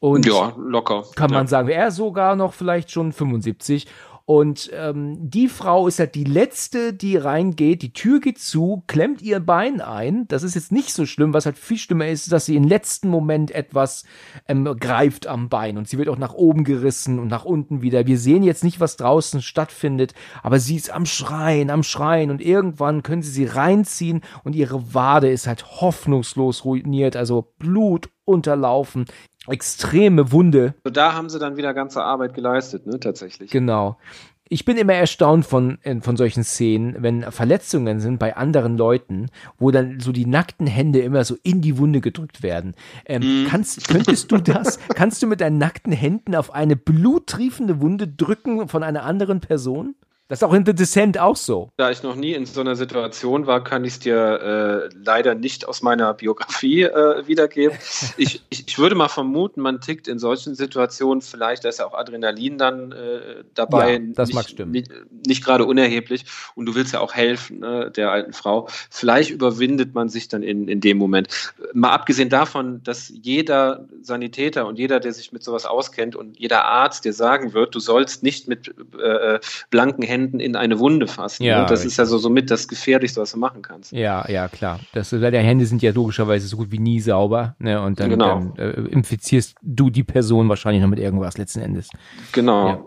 Und 0.00 0.26
ja, 0.26 0.52
locker. 0.58 1.04
Kann 1.14 1.30
man 1.30 1.44
ja. 1.44 1.48
sagen, 1.48 1.68
er 1.68 1.92
sogar 1.92 2.34
noch 2.34 2.52
vielleicht 2.52 2.90
schon 2.90 3.12
75. 3.12 3.86
Und 4.26 4.70
ähm, 4.72 5.18
die 5.28 5.48
Frau 5.48 5.86
ist 5.86 5.98
halt 5.98 6.14
die 6.14 6.24
letzte, 6.24 6.94
die 6.94 7.18
reingeht, 7.18 7.82
die 7.82 7.92
Tür 7.92 8.20
geht 8.20 8.38
zu, 8.38 8.82
klemmt 8.86 9.20
ihr 9.20 9.38
Bein 9.38 9.82
ein. 9.82 10.26
Das 10.28 10.42
ist 10.42 10.54
jetzt 10.54 10.72
nicht 10.72 10.94
so 10.94 11.04
schlimm. 11.04 11.34
Was 11.34 11.44
halt 11.44 11.58
viel 11.58 11.76
schlimmer 11.76 12.08
ist, 12.08 12.32
dass 12.32 12.46
sie 12.46 12.56
im 12.56 12.64
letzten 12.64 13.08
Moment 13.08 13.50
etwas 13.50 14.04
ähm, 14.48 14.64
greift 14.80 15.26
am 15.26 15.50
Bein. 15.50 15.76
Und 15.76 15.88
sie 15.88 15.98
wird 15.98 16.08
auch 16.08 16.16
nach 16.16 16.32
oben 16.32 16.64
gerissen 16.64 17.18
und 17.18 17.28
nach 17.28 17.44
unten 17.44 17.82
wieder. 17.82 18.06
Wir 18.06 18.16
sehen 18.16 18.42
jetzt 18.42 18.64
nicht, 18.64 18.80
was 18.80 18.96
draußen 18.96 19.42
stattfindet, 19.42 20.14
aber 20.42 20.58
sie 20.58 20.76
ist 20.76 20.90
am 20.90 21.04
Schreien, 21.04 21.68
am 21.68 21.82
Schreien. 21.82 22.30
Und 22.30 22.40
irgendwann 22.40 23.02
können 23.02 23.22
sie 23.22 23.30
sie 23.30 23.44
reinziehen 23.44 24.22
und 24.42 24.56
ihre 24.56 24.94
Wade 24.94 25.30
ist 25.30 25.46
halt 25.46 25.82
hoffnungslos 25.82 26.64
ruiniert. 26.64 27.14
Also 27.14 27.52
Blut 27.58 28.08
unterlaufen 28.24 29.04
extreme 29.48 30.32
Wunde. 30.32 30.74
Da 30.84 31.14
haben 31.14 31.28
sie 31.28 31.38
dann 31.38 31.56
wieder 31.56 31.74
ganze 31.74 32.02
Arbeit 32.02 32.34
geleistet, 32.34 32.86
ne, 32.86 32.98
tatsächlich. 33.00 33.50
Genau. 33.50 33.98
Ich 34.46 34.66
bin 34.66 34.76
immer 34.76 34.92
erstaunt 34.92 35.46
von, 35.46 35.78
äh, 35.82 36.00
von 36.00 36.16
solchen 36.16 36.44
Szenen, 36.44 36.96
wenn 36.98 37.22
Verletzungen 37.32 38.00
sind 38.00 38.18
bei 38.18 38.36
anderen 38.36 38.76
Leuten, 38.76 39.30
wo 39.58 39.70
dann 39.70 40.00
so 40.00 40.12
die 40.12 40.26
nackten 40.26 40.66
Hände 40.66 41.00
immer 41.00 41.24
so 41.24 41.36
in 41.42 41.62
die 41.62 41.78
Wunde 41.78 42.02
gedrückt 42.02 42.42
werden. 42.42 42.74
Ähm, 43.06 43.44
mm. 43.44 43.46
kannst, 43.48 43.88
könntest 43.88 44.30
du 44.30 44.36
das, 44.38 44.78
kannst 44.94 45.22
du 45.22 45.26
mit 45.26 45.40
deinen 45.40 45.56
nackten 45.56 45.92
Händen 45.92 46.34
auf 46.34 46.52
eine 46.52 46.76
bluttriefende 46.76 47.80
Wunde 47.80 48.06
drücken 48.06 48.68
von 48.68 48.82
einer 48.82 49.04
anderen 49.04 49.40
Person? 49.40 49.94
Das 50.28 50.38
ist 50.38 50.42
auch 50.42 50.54
in 50.54 50.64
The 50.64 50.74
Descent 50.74 51.18
auch 51.18 51.36
so. 51.36 51.68
Da 51.76 51.90
ich 51.90 52.02
noch 52.02 52.16
nie 52.16 52.32
in 52.32 52.46
so 52.46 52.62
einer 52.62 52.76
Situation 52.76 53.46
war, 53.46 53.62
kann 53.62 53.84
ich 53.84 53.94
es 53.94 53.98
dir 53.98 54.88
äh, 54.90 54.96
leider 54.96 55.34
nicht 55.34 55.68
aus 55.68 55.82
meiner 55.82 56.14
Biografie 56.14 56.82
äh, 56.82 57.26
wiedergeben. 57.26 57.76
Ich, 58.16 58.42
ich, 58.48 58.68
ich, 58.68 58.78
würde 58.78 58.94
mal 58.94 59.08
vermuten, 59.08 59.60
man 59.60 59.80
tickt 59.80 60.08
in 60.08 60.18
solchen 60.18 60.54
Situationen 60.54 61.20
vielleicht, 61.20 61.64
da 61.64 61.68
ist 61.68 61.80
ja 61.80 61.86
auch 61.86 61.94
Adrenalin 61.94 62.58
dann 62.58 62.92
äh, 62.92 63.42
dabei. 63.54 63.94
Ja, 63.94 63.98
das 64.14 64.28
nicht, 64.28 64.34
mag 64.36 64.48
stimmen. 64.48 64.70
Nicht, 64.70 64.90
nicht 65.26 65.44
gerade 65.44 65.64
unerheblich. 65.64 66.24
Und 66.54 66.66
du 66.66 66.74
willst 66.74 66.92
ja 66.92 67.00
auch 67.00 67.14
helfen, 67.14 67.60
ne, 67.60 67.90
der 67.90 68.12
alten 68.12 68.32
Frau. 68.32 68.68
Vielleicht 68.90 69.30
überwindet 69.30 69.94
man 69.94 70.08
sich 70.08 70.28
dann 70.28 70.42
in, 70.42 70.68
in 70.68 70.80
dem 70.80 70.96
Moment. 70.96 71.28
Mal 71.72 71.90
abgesehen 71.90 72.28
davon, 72.28 72.82
dass 72.84 73.08
jeder 73.08 73.88
Sanitäter 74.02 74.66
und 74.66 74.78
jeder, 74.78 75.00
der 75.00 75.12
sich 75.12 75.32
mit 75.32 75.42
sowas 75.42 75.66
auskennt 75.66 76.14
und 76.14 76.38
jeder 76.38 76.64
Arzt 76.64 77.04
dir 77.04 77.12
sagen 77.12 77.52
wird, 77.52 77.74
du 77.74 77.80
sollst 77.80 78.22
nicht 78.22 78.46
mit 78.46 78.72
äh, 79.00 79.40
blanken 79.70 80.02
Händen 80.02 80.13
Händen 80.14 80.40
in 80.40 80.56
eine 80.56 80.78
Wunde 80.78 81.06
fassen. 81.06 81.42
Ja, 81.42 81.62
und 81.62 81.70
das 81.70 81.80
richtig. 81.80 81.92
ist 81.92 81.96
ja 81.96 82.04
so 82.06 82.18
somit 82.18 82.50
das 82.50 82.68
Gefährlichste, 82.68 83.20
was 83.20 83.32
du 83.32 83.38
machen 83.38 83.62
kannst. 83.62 83.92
Ja, 83.92 84.24
ja, 84.30 84.48
klar. 84.48 84.80
Das, 84.92 85.10
deine 85.10 85.38
Hände 85.38 85.66
sind 85.66 85.82
ja 85.82 85.90
logischerweise 85.90 86.46
so 86.46 86.56
gut 86.56 86.70
wie 86.70 86.78
nie 86.78 87.00
sauber. 87.00 87.56
Ne? 87.58 87.80
Und 87.82 87.98
dann, 87.98 88.10
genau. 88.10 88.52
dann 88.56 88.56
äh, 88.56 88.80
infizierst 88.90 89.56
du 89.62 89.90
die 89.90 90.04
Person 90.04 90.48
wahrscheinlich 90.48 90.82
noch 90.82 90.90
mit 90.90 91.00
irgendwas 91.00 91.36
letzten 91.36 91.60
Endes. 91.60 91.90
Genau. 92.32 92.68
Ja. 92.68 92.84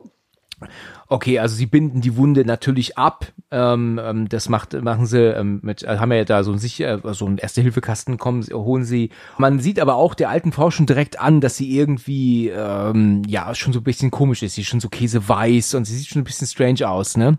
Okay, 1.08 1.40
also 1.40 1.56
sie 1.56 1.68
binden 1.68 2.02
die 2.02 2.18
Wunde 2.18 2.44
natürlich 2.44 2.98
ab. 2.98 3.28
Ähm, 3.52 4.00
ähm, 4.04 4.28
das 4.28 4.50
macht, 4.50 4.74
machen 4.82 5.06
sie 5.06 5.20
ähm, 5.20 5.60
mit, 5.64 5.84
äh, 5.84 5.98
haben 6.00 6.12
ja 6.12 6.26
da 6.26 6.44
so 6.44 6.52
ein 6.52 6.58
sicher, 6.58 7.02
so 7.14 7.26
ein 7.26 7.38
Erste-Hilfe-Kasten 7.38 8.18
kommen, 8.18 8.44
holen 8.52 8.84
sie. 8.84 9.12
Man 9.38 9.60
sieht 9.60 9.80
aber 9.80 9.96
auch 9.96 10.16
der 10.16 10.30
alten 10.30 10.52
Frau 10.52 10.72
schon 10.72 10.86
direkt 10.86 11.20
an, 11.20 11.40
dass 11.40 11.56
sie 11.58 11.78
irgendwie 11.78 12.50
ähm, 12.50 13.22
ja 13.28 13.54
schon 13.56 13.72
so 13.72 13.80
ein 13.80 13.84
bisschen 13.84 14.12
komisch 14.12 14.44
ist. 14.44 14.56
Sie 14.56 14.62
ist 14.62 14.68
schon 14.68 14.80
so 14.80 14.90
käseweiß 14.90 15.76
und 15.76 15.86
sie 15.86 15.96
sieht 15.96 16.08
schon 16.08 16.22
ein 16.22 16.26
bisschen 16.26 16.48
strange 16.48 16.90
aus, 16.90 17.16
ne? 17.16 17.38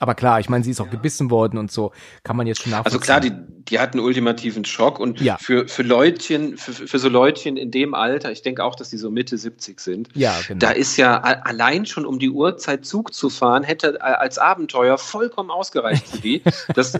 Aber 0.00 0.14
klar, 0.14 0.40
ich 0.40 0.48
meine, 0.48 0.64
sie 0.64 0.70
ist 0.70 0.80
auch 0.80 0.86
ja. 0.86 0.92
gebissen 0.92 1.30
worden 1.30 1.58
und 1.58 1.70
so, 1.70 1.92
kann 2.22 2.36
man 2.36 2.46
jetzt 2.46 2.62
schon 2.62 2.72
nachvollziehen. 2.72 3.00
Also 3.00 3.04
klar, 3.04 3.20
die, 3.20 3.32
die 3.68 3.78
hat 3.78 3.92
einen 3.92 4.04
ultimativen 4.04 4.64
Schock 4.64 4.98
und 4.98 5.20
ja. 5.20 5.36
für, 5.38 5.68
für 5.68 5.82
Leutchen, 5.82 6.56
für, 6.56 6.72
für 6.72 6.98
so 6.98 7.08
Leutchen 7.08 7.56
in 7.56 7.70
dem 7.70 7.94
Alter, 7.94 8.32
ich 8.32 8.42
denke 8.42 8.64
auch, 8.64 8.74
dass 8.74 8.90
die 8.90 8.96
so 8.96 9.10
Mitte 9.10 9.38
70 9.38 9.80
sind, 9.80 10.08
ja, 10.14 10.34
genau. 10.46 10.58
da 10.58 10.70
ist 10.70 10.96
ja 10.96 11.20
allein 11.20 11.86
schon 11.86 12.06
um 12.06 12.18
die 12.18 12.30
Uhrzeit 12.30 12.84
Zug 12.84 13.14
zu 13.14 13.30
fahren, 13.30 13.62
hätte 13.62 14.02
als 14.02 14.38
Abenteuer 14.38 14.98
vollkommen 14.98 15.50
ausgereicht 15.50 16.08
für 16.08 16.18
die. 16.18 16.42
Das, 16.74 16.98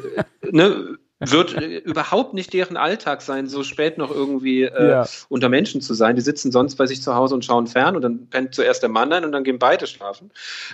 ne, 0.51 0.99
wird 1.21 1.55
äh, 1.55 1.79
überhaupt 1.79 2.35
nicht 2.35 2.53
deren 2.53 2.77
Alltag 2.77 3.23
sein, 3.23 3.47
so 3.47 3.63
spät 3.63 3.99
noch 3.99 4.11
irgendwie 4.11 4.65
äh, 4.65 4.89
ja. 4.89 5.07
unter 5.29 5.49
Menschen 5.49 5.81
zu 5.81 5.95
sein. 5.95 6.17
Die 6.17 6.23
sitzen 6.23 6.51
sonst 6.51 6.75
bei 6.77 6.87
sich 6.87 7.03
zu 7.03 7.15
Hause 7.15 7.35
und 7.35 7.45
schauen 7.45 7.67
fern 7.67 7.95
und 7.97 8.03
dann 8.03 8.27
pennt 8.29 8.55
zuerst 8.55 8.83
der 8.83 8.91
Mann 8.91 9.13
ein 9.13 9.25
und 9.25 9.33
dann 9.33 9.45
gehen 9.45 9.59
beide 9.59 9.87
schlafen. 9.87 10.31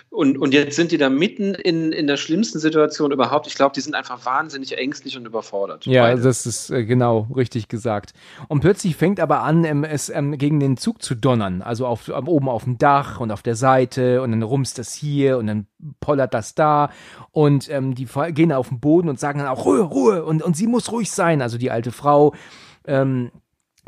Und, 0.08 0.38
und 0.38 0.54
jetzt 0.54 0.76
sind 0.76 0.92
die 0.92 0.98
da 0.98 1.10
mitten 1.10 1.54
in, 1.54 1.92
in 1.92 2.06
der 2.06 2.16
schlimmsten 2.16 2.58
Situation 2.58 3.12
überhaupt. 3.12 3.46
Ich 3.46 3.54
glaube, 3.54 3.74
die 3.74 3.80
sind 3.80 3.94
einfach 3.94 4.24
wahnsinnig 4.24 4.76
ängstlich 4.76 5.16
und 5.16 5.26
überfordert. 5.26 5.84
Ja, 5.86 6.04
beide. 6.04 6.22
das 6.22 6.46
ist 6.46 6.70
äh, 6.70 6.84
genau 6.84 7.28
richtig 7.36 7.68
gesagt. 7.68 8.12
Und 8.48 8.60
plötzlich 8.60 8.96
fängt 8.96 9.20
aber 9.20 9.40
an, 9.42 9.64
ähm, 9.64 9.84
es 9.84 10.08
ähm, 10.08 10.38
gegen 10.38 10.58
den 10.58 10.76
Zug 10.76 11.02
zu 11.02 11.14
donnern. 11.14 11.60
Also 11.60 11.86
auf, 11.86 12.08
oben 12.08 12.48
auf 12.48 12.64
dem 12.64 12.78
Dach 12.78 13.20
und 13.20 13.30
auf 13.30 13.42
der 13.42 13.56
Seite 13.56 14.22
und 14.22 14.30
dann 14.30 14.42
rumst 14.42 14.78
das 14.78 14.94
hier 14.94 15.36
und 15.36 15.46
dann 15.46 15.66
pollert 16.00 16.34
das 16.34 16.54
da 16.54 16.90
und 17.32 17.70
ähm, 17.70 17.94
die 17.94 18.06
gehen 18.32 18.52
auf 18.52 18.68
den 18.68 18.80
Boden 18.80 19.08
und 19.08 19.20
sagen 19.20 19.38
dann 19.38 19.48
auch 19.48 19.64
Ruhe, 19.64 19.80
Ruhe 19.80 20.24
und, 20.24 20.42
und 20.42 20.56
sie 20.56 20.66
muss 20.66 20.92
ruhig 20.92 21.10
sein, 21.10 21.42
also 21.42 21.58
die 21.58 21.70
alte 21.70 21.92
Frau. 21.92 22.34
Ähm, 22.86 23.30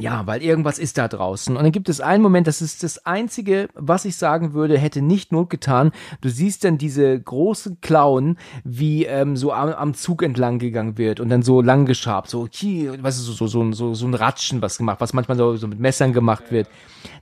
ja, 0.02 0.26
weil 0.26 0.42
irgendwas 0.42 0.80
ist 0.80 0.98
da 0.98 1.06
draußen. 1.06 1.56
Und 1.56 1.62
dann 1.62 1.70
gibt 1.70 1.88
es 1.88 2.00
einen 2.00 2.24
Moment, 2.24 2.48
das 2.48 2.60
ist 2.60 2.82
das 2.82 3.06
Einzige, 3.06 3.68
was 3.74 4.04
ich 4.04 4.16
sagen 4.16 4.52
würde, 4.52 4.76
hätte 4.76 5.00
nicht 5.00 5.30
Not 5.30 5.48
getan. 5.48 5.92
Du 6.20 6.28
siehst 6.28 6.64
dann 6.64 6.76
diese 6.76 7.18
große 7.20 7.76
Clown, 7.80 8.36
wie 8.64 9.04
ähm, 9.04 9.36
so 9.36 9.52
am, 9.52 9.68
am 9.68 9.94
Zug 9.94 10.24
entlang 10.24 10.58
gegangen 10.58 10.98
wird 10.98 11.20
und 11.20 11.28
dann 11.28 11.42
so 11.42 11.62
lang 11.62 11.86
geschabt, 11.86 12.28
so, 12.28 12.46
weißt 12.46 13.18
du, 13.18 13.22
so, 13.22 13.32
so, 13.32 13.46
so, 13.46 13.72
so, 13.72 13.94
so 13.94 14.06
ein 14.06 14.14
Ratschen 14.14 14.60
was 14.60 14.76
gemacht, 14.76 15.00
was 15.00 15.12
manchmal 15.12 15.36
so, 15.36 15.54
so 15.56 15.68
mit 15.68 15.78
Messern 15.78 16.12
gemacht 16.12 16.50
wird. 16.50 16.68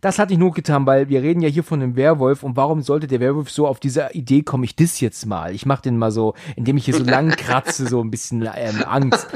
Das 0.00 0.18
hat 0.18 0.30
nicht 0.30 0.38
Not 0.38 0.54
getan, 0.54 0.86
weil 0.86 1.10
wir 1.10 1.20
reden 1.20 1.42
ja 1.42 1.50
hier 1.50 1.64
von 1.64 1.82
einem 1.82 1.96
Werwolf 1.96 2.42
und 2.42 2.56
warum 2.56 2.80
sollte 2.80 3.06
der 3.06 3.20
Werwolf 3.20 3.50
so 3.50 3.66
auf 3.66 3.78
diese 3.78 4.08
Idee 4.14 4.42
kommen, 4.42 4.64
ich 4.64 4.74
dis 4.74 5.00
jetzt 5.00 5.26
mal. 5.26 5.54
Ich 5.54 5.66
mach 5.66 5.82
den 5.82 5.98
mal 5.98 6.12
so, 6.12 6.32
indem 6.56 6.78
ich 6.78 6.86
hier 6.86 6.94
so 6.94 7.04
lang 7.04 7.30
kratze, 7.30 7.86
so 7.86 8.00
ein 8.00 8.10
bisschen 8.10 8.48
ähm, 8.56 8.82
Angst. 8.86 9.28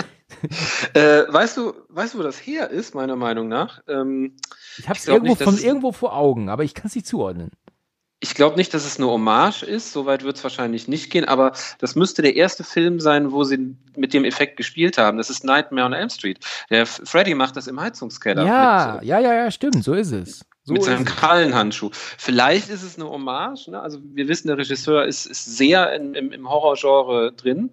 äh, 0.94 1.22
weißt 1.28 1.56
du, 1.56 1.74
weißt 1.88 2.14
du, 2.14 2.18
wo 2.18 2.22
das 2.22 2.38
her 2.38 2.70
ist, 2.70 2.94
meiner 2.94 3.16
Meinung 3.16 3.48
nach? 3.48 3.82
Ähm, 3.88 4.36
ich 4.78 4.88
habe 4.88 4.98
es 4.98 5.06
irgendwo, 5.06 5.34
von 5.34 5.58
irgendwo 5.58 5.92
vor 5.92 6.16
Augen, 6.16 6.48
aber 6.48 6.64
ich 6.64 6.74
kann 6.74 6.86
es 6.86 6.94
nicht 6.94 7.06
zuordnen. 7.06 7.50
Ich 8.20 8.34
glaube 8.34 8.56
nicht, 8.56 8.72
dass 8.72 8.86
es 8.86 8.96
eine 8.96 9.06
Hommage 9.06 9.64
ist, 9.64 9.92
soweit 9.92 10.24
wird 10.24 10.36
es 10.36 10.42
wahrscheinlich 10.42 10.88
nicht 10.88 11.10
gehen, 11.10 11.26
aber 11.26 11.52
das 11.78 11.94
müsste 11.94 12.22
der 12.22 12.36
erste 12.36 12.64
Film 12.64 12.98
sein, 12.98 13.32
wo 13.32 13.44
sie 13.44 13.76
mit 13.96 14.14
dem 14.14 14.24
Effekt 14.24 14.56
gespielt 14.56 14.96
haben. 14.96 15.18
Das 15.18 15.28
ist 15.28 15.44
Nightmare 15.44 15.86
on 15.86 15.92
Elm 15.92 16.08
Street. 16.08 16.38
Der 16.70 16.86
Freddy 16.86 17.34
macht 17.34 17.56
das 17.56 17.66
im 17.66 17.78
Heizungskeller. 17.78 18.46
Ja, 18.46 18.94
mit, 18.94 19.08
ja, 19.08 19.20
ja, 19.20 19.34
ja, 19.34 19.50
stimmt, 19.50 19.84
so 19.84 19.92
ist 19.92 20.12
es. 20.12 20.40
So 20.62 20.72
mit 20.72 20.82
seinem 20.82 21.04
Krallenhandschuh. 21.04 21.90
Vielleicht 21.92 22.70
ist 22.70 22.82
es 22.82 22.96
eine 22.96 23.10
Hommage. 23.10 23.68
Ne? 23.68 23.80
Also 23.80 23.98
wir 24.02 24.26
wissen, 24.28 24.48
der 24.48 24.56
Regisseur 24.56 25.04
ist, 25.04 25.26
ist 25.26 25.44
sehr 25.44 25.92
in, 25.92 26.14
im, 26.14 26.32
im 26.32 26.48
Horrorgenre 26.48 27.32
drin. 27.32 27.70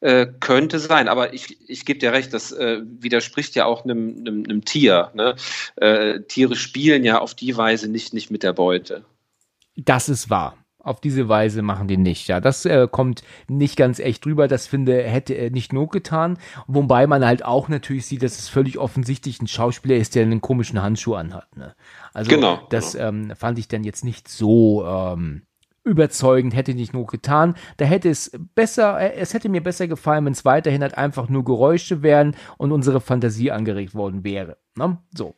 Äh, 0.00 0.26
könnte 0.40 0.78
sein, 0.78 1.08
aber 1.08 1.32
ich, 1.32 1.58
ich 1.68 1.84
gebe 1.84 1.98
dir 1.98 2.12
recht, 2.12 2.32
das 2.34 2.52
äh, 2.52 2.80
widerspricht 2.84 3.54
ja 3.54 3.64
auch 3.64 3.84
einem, 3.84 4.16
einem, 4.18 4.44
einem 4.44 4.64
Tier. 4.64 5.10
Ne? 5.14 5.36
Äh, 5.76 6.20
Tiere 6.22 6.56
spielen 6.56 7.04
ja 7.04 7.18
auf 7.18 7.34
die 7.34 7.56
Weise 7.56 7.88
nicht, 7.88 8.12
nicht 8.12 8.30
mit 8.30 8.42
der 8.42 8.52
Beute. 8.52 9.04
Das 9.76 10.08
ist 10.08 10.30
wahr. 10.30 10.56
Auf 10.78 11.00
diese 11.00 11.28
Weise 11.28 11.62
machen 11.62 11.88
die 11.88 11.96
nicht. 11.96 12.28
Ja, 12.28 12.40
das 12.40 12.64
äh, 12.64 12.86
kommt 12.88 13.22
nicht 13.48 13.76
ganz 13.76 13.98
echt 13.98 14.24
drüber. 14.24 14.46
Das 14.46 14.68
finde 14.68 15.02
hätte 15.02 15.34
er 15.34 15.50
nicht 15.50 15.72
not 15.72 15.90
getan. 15.90 16.38
Wobei 16.68 17.08
man 17.08 17.26
halt 17.26 17.44
auch 17.44 17.68
natürlich 17.68 18.06
sieht, 18.06 18.22
dass 18.22 18.38
es 18.38 18.48
völlig 18.48 18.78
offensichtlich 18.78 19.42
ein 19.42 19.48
Schauspieler 19.48 19.96
ist, 19.96 20.14
der 20.14 20.22
einen 20.22 20.40
komischen 20.40 20.80
Handschuh 20.80 21.14
anhat. 21.14 21.56
Ne? 21.56 21.74
Also 22.14 22.30
genau, 22.30 22.60
das 22.70 22.92
genau. 22.92 23.08
Ähm, 23.08 23.32
fand 23.34 23.58
ich 23.58 23.66
dann 23.66 23.82
jetzt 23.82 24.04
nicht 24.04 24.28
so 24.28 24.86
ähm, 24.86 25.42
überzeugend, 25.86 26.54
hätte 26.54 26.74
nicht 26.74 26.92
nur 26.92 27.06
getan. 27.06 27.54
Da 27.76 27.84
hätte 27.84 28.10
es 28.10 28.32
besser, 28.54 29.00
äh, 29.00 29.14
es 29.14 29.32
hätte 29.32 29.48
mir 29.48 29.62
besser 29.62 29.86
gefallen, 29.86 30.24
wenn 30.26 30.32
es 30.32 30.44
weiterhin 30.44 30.82
halt 30.82 30.98
einfach 30.98 31.28
nur 31.28 31.44
Geräusche 31.44 32.02
wären 32.02 32.34
und 32.58 32.72
unsere 32.72 33.00
Fantasie 33.00 33.50
angeregt 33.50 33.94
worden 33.94 34.24
wäre. 34.24 34.58
Ne? 34.76 34.98
So. 35.14 35.34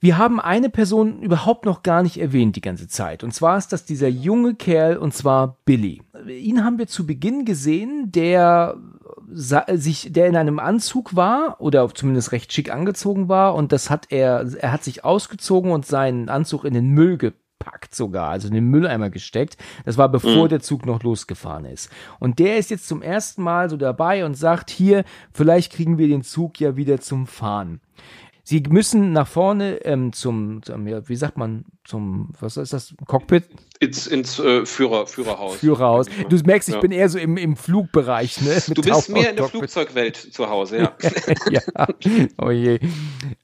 Wir 0.00 0.16
haben 0.16 0.38
eine 0.38 0.70
Person 0.70 1.22
überhaupt 1.22 1.64
noch 1.64 1.82
gar 1.82 2.04
nicht 2.04 2.20
erwähnt 2.20 2.54
die 2.54 2.60
ganze 2.60 2.86
Zeit. 2.86 3.24
Und 3.24 3.34
zwar 3.34 3.58
ist 3.58 3.72
das 3.72 3.84
dieser 3.84 4.06
junge 4.06 4.54
Kerl, 4.54 4.96
und 4.96 5.12
zwar 5.12 5.58
Billy. 5.64 6.02
Ihn 6.28 6.64
haben 6.64 6.78
wir 6.78 6.86
zu 6.86 7.04
Beginn 7.04 7.44
gesehen, 7.44 8.12
der 8.12 8.76
sich, 9.30 10.12
der 10.12 10.28
in 10.28 10.36
einem 10.36 10.60
Anzug 10.60 11.16
war 11.16 11.60
oder 11.60 11.92
zumindest 11.92 12.30
recht 12.30 12.52
schick 12.52 12.72
angezogen 12.72 13.28
war 13.28 13.56
und 13.56 13.72
das 13.72 13.90
hat 13.90 14.06
er, 14.10 14.46
er 14.58 14.72
hat 14.72 14.84
sich 14.84 15.04
ausgezogen 15.04 15.72
und 15.72 15.84
seinen 15.84 16.28
Anzug 16.28 16.64
in 16.64 16.72
den 16.72 16.90
Müll 16.90 17.18
gepackt 17.18 17.47
gepackt 17.68 17.94
sogar, 17.94 18.30
also 18.30 18.48
in 18.48 18.54
den 18.54 18.64
Mülleimer 18.64 19.10
gesteckt. 19.10 19.56
Das 19.84 19.98
war 19.98 20.08
bevor 20.08 20.44
mhm. 20.44 20.48
der 20.48 20.60
Zug 20.60 20.86
noch 20.86 21.02
losgefahren 21.02 21.64
ist. 21.64 21.90
Und 22.18 22.38
der 22.38 22.58
ist 22.58 22.70
jetzt 22.70 22.88
zum 22.88 23.02
ersten 23.02 23.42
Mal 23.42 23.70
so 23.70 23.76
dabei 23.76 24.24
und 24.24 24.34
sagt, 24.34 24.70
hier, 24.70 25.04
vielleicht 25.32 25.72
kriegen 25.72 25.98
wir 25.98 26.08
den 26.08 26.22
Zug 26.22 26.60
ja 26.60 26.76
wieder 26.76 27.00
zum 27.00 27.26
Fahren. 27.26 27.80
Sie 28.48 28.62
müssen 28.66 29.12
nach 29.12 29.28
vorne 29.28 29.84
ähm, 29.84 30.14
zum, 30.14 30.62
zum, 30.62 30.88
ja, 30.88 31.06
wie 31.06 31.16
sagt 31.16 31.36
man, 31.36 31.66
zum, 31.84 32.30
was 32.40 32.56
ist 32.56 32.72
das, 32.72 32.94
Cockpit? 33.06 33.44
Ins, 33.78 34.06
ins 34.06 34.38
äh, 34.38 34.64
Führer, 34.64 35.06
Führerhaus. 35.06 35.56
Führerhaus. 35.56 36.06
Du 36.30 36.36
merkst, 36.46 36.70
ich 36.70 36.76
ja. 36.76 36.80
bin 36.80 36.90
eher 36.90 37.10
so 37.10 37.18
im, 37.18 37.36
im 37.36 37.56
Flugbereich, 37.56 38.40
ne? 38.40 38.58
du 38.68 38.80
bist 38.80 39.10
mehr 39.10 39.30
in 39.30 39.36
der 39.36 39.48
Flugzeugwelt 39.48 40.16
zu 40.16 40.48
Hause, 40.48 40.78
ja. 40.78 40.92
ja. 41.50 41.60
Oh 42.38 42.50
je. 42.50 42.80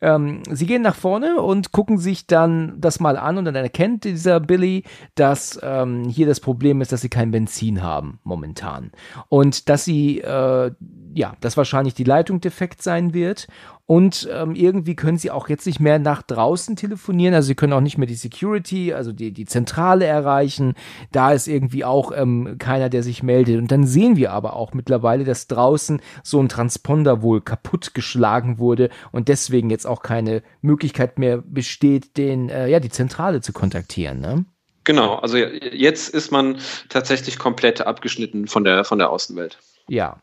Ähm, 0.00 0.42
sie 0.50 0.64
gehen 0.64 0.80
nach 0.80 0.96
vorne 0.96 1.42
und 1.42 1.70
gucken 1.70 1.98
sich 1.98 2.26
dann 2.26 2.80
das 2.80 2.98
mal 2.98 3.18
an 3.18 3.36
und 3.36 3.44
dann 3.44 3.54
erkennt 3.54 4.04
dieser 4.04 4.40
Billy, 4.40 4.84
dass 5.16 5.60
ähm, 5.62 6.08
hier 6.08 6.26
das 6.26 6.40
Problem 6.40 6.80
ist, 6.80 6.92
dass 6.92 7.02
sie 7.02 7.10
kein 7.10 7.30
Benzin 7.30 7.82
haben 7.82 8.20
momentan. 8.24 8.90
Und 9.28 9.68
dass 9.68 9.84
sie, 9.84 10.20
äh, 10.20 10.70
ja, 11.14 11.34
dass 11.40 11.56
wahrscheinlich 11.56 11.94
die 11.94 12.04
Leitung 12.04 12.40
defekt 12.40 12.82
sein 12.82 13.14
wird 13.14 13.46
und 13.86 14.28
ähm, 14.32 14.54
irgendwie 14.54 14.96
können 14.96 15.18
sie 15.18 15.30
auch 15.30 15.48
jetzt 15.48 15.66
nicht 15.66 15.78
mehr 15.78 15.98
nach 15.98 16.22
draußen 16.22 16.74
telefonieren. 16.74 17.34
Also 17.34 17.48
sie 17.48 17.54
können 17.54 17.74
auch 17.74 17.82
nicht 17.82 17.98
mehr 17.98 18.06
die 18.06 18.14
Security, 18.14 18.94
also 18.94 19.12
die, 19.12 19.30
die 19.30 19.44
Zentrale 19.44 20.06
erreichen. 20.06 20.74
Da 21.12 21.32
ist 21.32 21.46
irgendwie 21.46 21.84
auch 21.84 22.10
ähm, 22.14 22.56
keiner, 22.58 22.88
der 22.88 23.02
sich 23.02 23.22
meldet. 23.22 23.58
Und 23.58 23.70
dann 23.70 23.86
sehen 23.86 24.16
wir 24.16 24.32
aber 24.32 24.56
auch 24.56 24.72
mittlerweile, 24.72 25.24
dass 25.24 25.48
draußen 25.48 26.00
so 26.22 26.40
ein 26.40 26.48
Transponder 26.48 27.20
wohl 27.20 27.42
kaputt 27.42 27.92
geschlagen 27.92 28.58
wurde 28.58 28.88
und 29.12 29.28
deswegen 29.28 29.68
jetzt 29.68 29.86
auch 29.86 30.02
keine 30.02 30.42
Möglichkeit 30.62 31.18
mehr 31.18 31.42
besteht, 31.44 32.16
den, 32.16 32.48
äh, 32.48 32.68
ja, 32.68 32.80
die 32.80 32.90
Zentrale 32.90 33.42
zu 33.42 33.52
kontaktieren. 33.52 34.20
Ne? 34.20 34.46
Genau, 34.84 35.16
also 35.16 35.36
jetzt 35.36 36.08
ist 36.08 36.30
man 36.32 36.56
tatsächlich 36.88 37.38
komplett 37.38 37.82
abgeschnitten 37.82 38.46
von 38.46 38.64
der, 38.64 38.84
von 38.84 38.98
der 38.98 39.10
Außenwelt. 39.10 39.58
Ja, 39.88 40.20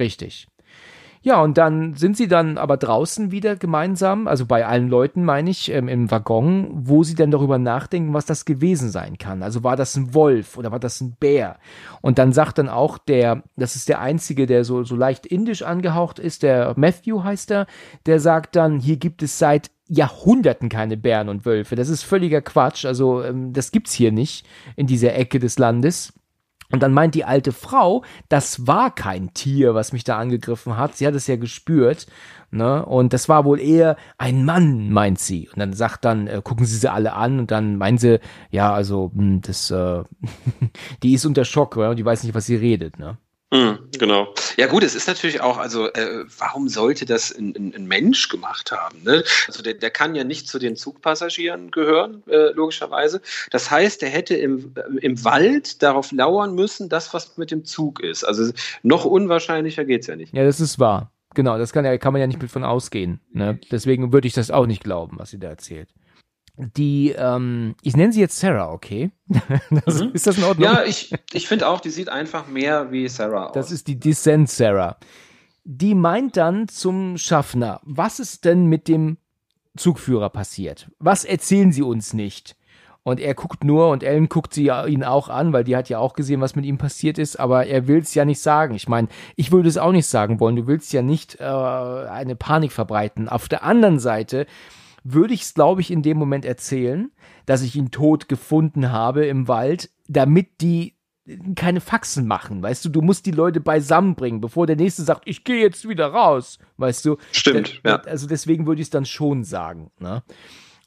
richtig. 0.00 0.48
Ja, 1.22 1.42
und 1.42 1.58
dann 1.58 1.96
sind 1.96 2.16
sie 2.16 2.28
dann 2.28 2.56
aber 2.56 2.78
draußen 2.78 3.30
wieder 3.30 3.54
gemeinsam, 3.54 4.26
also 4.26 4.46
bei 4.46 4.64
allen 4.64 4.88
Leuten 4.88 5.22
meine 5.22 5.50
ich, 5.50 5.70
ähm, 5.70 5.86
im 5.86 6.10
Waggon, 6.10 6.70
wo 6.72 7.04
sie 7.04 7.14
dann 7.14 7.30
darüber 7.30 7.58
nachdenken, 7.58 8.14
was 8.14 8.24
das 8.24 8.46
gewesen 8.46 8.88
sein 8.88 9.18
kann. 9.18 9.42
Also 9.42 9.62
war 9.62 9.76
das 9.76 9.94
ein 9.96 10.14
Wolf 10.14 10.56
oder 10.56 10.72
war 10.72 10.78
das 10.78 11.02
ein 11.02 11.16
Bär? 11.20 11.58
Und 12.00 12.18
dann 12.18 12.32
sagt 12.32 12.56
dann 12.56 12.70
auch 12.70 12.96
der, 12.96 13.42
das 13.56 13.76
ist 13.76 13.90
der 13.90 14.00
einzige, 14.00 14.46
der 14.46 14.64
so, 14.64 14.82
so 14.82 14.96
leicht 14.96 15.26
indisch 15.26 15.60
angehaucht 15.60 16.18
ist, 16.18 16.42
der 16.42 16.72
Matthew 16.78 17.22
heißt 17.22 17.50
er, 17.50 17.66
der 18.06 18.18
sagt 18.18 18.56
dann, 18.56 18.78
hier 18.78 18.96
gibt 18.96 19.22
es 19.22 19.38
seit 19.38 19.70
Jahrhunderten 19.88 20.70
keine 20.70 20.96
Bären 20.96 21.28
und 21.28 21.44
Wölfe. 21.44 21.76
Das 21.76 21.90
ist 21.90 22.02
völliger 22.02 22.40
Quatsch. 22.40 22.86
Also 22.86 23.22
ähm, 23.22 23.52
das 23.52 23.72
gibt's 23.72 23.92
hier 23.92 24.12
nicht 24.12 24.46
in 24.76 24.86
dieser 24.86 25.14
Ecke 25.14 25.38
des 25.38 25.58
Landes. 25.58 26.14
Und 26.72 26.82
dann 26.82 26.92
meint 26.92 27.14
die 27.14 27.24
alte 27.24 27.52
Frau, 27.52 28.04
das 28.28 28.66
war 28.66 28.94
kein 28.94 29.34
Tier, 29.34 29.74
was 29.74 29.92
mich 29.92 30.04
da 30.04 30.18
angegriffen 30.18 30.76
hat. 30.76 30.96
Sie 30.96 31.06
hat 31.06 31.14
es 31.14 31.26
ja 31.26 31.36
gespürt. 31.36 32.06
Ne? 32.52 32.84
Und 32.84 33.12
das 33.12 33.28
war 33.28 33.44
wohl 33.44 33.60
eher 33.60 33.96
ein 34.18 34.44
Mann, 34.44 34.90
meint 34.90 35.18
sie. 35.18 35.48
Und 35.48 35.58
dann 35.58 35.72
sagt 35.72 36.04
dann, 36.04 36.26
äh, 36.26 36.40
gucken 36.42 36.66
sie 36.66 36.76
sie 36.76 36.90
alle 36.90 37.12
an 37.12 37.38
und 37.38 37.50
dann 37.50 37.76
meinen 37.76 37.98
sie, 37.98 38.20
ja, 38.50 38.72
also, 38.72 39.10
mh, 39.14 39.22
hm, 39.22 39.40
das, 39.42 39.70
äh, 39.70 40.02
die 41.02 41.14
ist 41.14 41.26
unter 41.26 41.44
Schock, 41.44 41.76
ja? 41.76 41.94
die 41.94 42.04
weiß 42.04 42.24
nicht, 42.24 42.34
was 42.34 42.46
sie 42.46 42.56
redet, 42.56 42.98
ne? 42.98 43.18
Mhm, 43.52 43.78
genau. 43.98 44.32
Ja 44.56 44.68
gut, 44.68 44.84
es 44.84 44.94
ist 44.94 45.08
natürlich 45.08 45.40
auch, 45.40 45.58
also 45.58 45.92
äh, 45.92 46.24
warum 46.38 46.68
sollte 46.68 47.04
das 47.04 47.36
ein, 47.36 47.52
ein, 47.56 47.74
ein 47.74 47.86
Mensch 47.86 48.28
gemacht 48.28 48.70
haben? 48.70 49.02
Ne? 49.02 49.24
Also 49.48 49.62
der, 49.62 49.74
der, 49.74 49.90
kann 49.90 50.14
ja 50.14 50.22
nicht 50.22 50.46
zu 50.48 50.60
den 50.60 50.76
Zugpassagieren 50.76 51.72
gehören, 51.72 52.22
äh, 52.28 52.52
logischerweise. 52.52 53.20
Das 53.50 53.70
heißt, 53.70 54.02
der 54.02 54.08
hätte 54.08 54.36
im, 54.36 54.74
äh, 54.76 55.04
im 55.04 55.24
Wald 55.24 55.82
darauf 55.82 56.12
lauern 56.12 56.54
müssen, 56.54 56.88
das, 56.88 57.12
was 57.12 57.36
mit 57.38 57.50
dem 57.50 57.64
Zug 57.64 58.00
ist. 58.00 58.22
Also 58.22 58.52
noch 58.84 59.04
unwahrscheinlicher 59.04 59.84
geht's 59.84 60.06
ja 60.06 60.14
nicht. 60.14 60.32
Ja, 60.32 60.44
das 60.44 60.60
ist 60.60 60.78
wahr. 60.78 61.10
Genau, 61.34 61.58
das 61.58 61.72
kann, 61.72 61.84
ja, 61.84 61.96
kann 61.98 62.12
man 62.12 62.20
ja 62.20 62.28
nicht 62.28 62.40
mit 62.40 62.50
von 62.50 62.64
ausgehen. 62.64 63.20
Ne? 63.32 63.58
Deswegen 63.70 64.12
würde 64.12 64.28
ich 64.28 64.34
das 64.34 64.52
auch 64.52 64.66
nicht 64.66 64.84
glauben, 64.84 65.18
was 65.18 65.30
sie 65.30 65.38
da 65.38 65.48
erzählt 65.48 65.88
die, 66.76 67.14
ähm, 67.16 67.74
ich 67.82 67.96
nenne 67.96 68.12
sie 68.12 68.20
jetzt 68.20 68.38
Sarah, 68.38 68.72
okay? 68.72 69.10
das, 69.84 70.00
mhm. 70.00 70.10
Ist 70.12 70.26
das 70.26 70.38
in 70.38 70.44
Ordnung? 70.44 70.64
Ja, 70.64 70.84
ich, 70.84 71.12
ich 71.32 71.48
finde 71.48 71.68
auch, 71.68 71.80
die 71.80 71.90
sieht 71.90 72.08
einfach 72.08 72.46
mehr 72.46 72.92
wie 72.92 73.08
Sarah 73.08 73.46
aus. 73.46 73.52
Das 73.52 73.72
ist 73.72 73.88
die 73.88 73.98
Descent 73.98 74.50
Sarah. 74.50 74.96
Die 75.64 75.94
meint 75.94 76.36
dann 76.36 76.68
zum 76.68 77.18
Schaffner, 77.18 77.80
was 77.84 78.18
ist 78.20 78.44
denn 78.44 78.66
mit 78.66 78.88
dem 78.88 79.18
Zugführer 79.76 80.30
passiert? 80.30 80.90
Was 80.98 81.24
erzählen 81.24 81.72
sie 81.72 81.82
uns 81.82 82.12
nicht? 82.12 82.56
Und 83.02 83.18
er 83.18 83.34
guckt 83.34 83.64
nur 83.64 83.88
und 83.88 84.02
Ellen 84.02 84.28
guckt 84.28 84.52
sie 84.52 84.64
ja 84.64 84.84
ihn 84.84 85.04
auch 85.04 85.30
an, 85.30 85.54
weil 85.54 85.64
die 85.64 85.74
hat 85.74 85.88
ja 85.88 85.98
auch 85.98 86.12
gesehen, 86.12 86.42
was 86.42 86.54
mit 86.54 86.66
ihm 86.66 86.76
passiert 86.76 87.18
ist, 87.18 87.40
aber 87.40 87.66
er 87.66 87.88
will 87.88 87.98
es 87.98 88.14
ja 88.14 88.26
nicht 88.26 88.40
sagen. 88.40 88.74
Ich 88.74 88.88
meine, 88.88 89.08
ich 89.36 89.52
würde 89.52 89.70
es 89.70 89.78
auch 89.78 89.92
nicht 89.92 90.06
sagen 90.06 90.38
wollen. 90.38 90.56
Du 90.56 90.66
willst 90.66 90.92
ja 90.92 91.00
nicht 91.00 91.40
äh, 91.40 91.44
eine 91.44 92.36
Panik 92.36 92.72
verbreiten. 92.72 93.28
Auf 93.28 93.48
der 93.48 93.64
anderen 93.64 93.98
Seite 93.98 94.46
würde 95.04 95.34
ich 95.34 95.42
es, 95.42 95.54
glaube 95.54 95.80
ich, 95.80 95.90
in 95.90 96.02
dem 96.02 96.16
Moment 96.18 96.44
erzählen, 96.44 97.10
dass 97.46 97.62
ich 97.62 97.76
ihn 97.76 97.90
tot 97.90 98.28
gefunden 98.28 98.90
habe 98.90 99.26
im 99.26 99.48
Wald, 99.48 99.90
damit 100.08 100.60
die 100.60 100.96
keine 101.54 101.80
Faxen 101.80 102.26
machen, 102.26 102.62
weißt 102.62 102.84
du, 102.84 102.88
du 102.88 103.02
musst 103.02 103.26
die 103.26 103.30
Leute 103.30 103.60
beisammenbringen, 103.60 104.40
bevor 104.40 104.66
der 104.66 104.76
nächste 104.76 105.02
sagt, 105.02 105.22
ich 105.26 105.44
gehe 105.44 105.60
jetzt 105.60 105.88
wieder 105.88 106.08
raus, 106.08 106.58
weißt 106.76 107.04
du. 107.04 107.18
Stimmt, 107.30 107.80
ja. 107.84 108.00
Also 108.02 108.26
deswegen 108.26 108.66
würde 108.66 108.80
ich 108.80 108.86
es 108.86 108.90
dann 108.90 109.04
schon 109.04 109.44
sagen, 109.44 109.90
ne? 109.98 110.22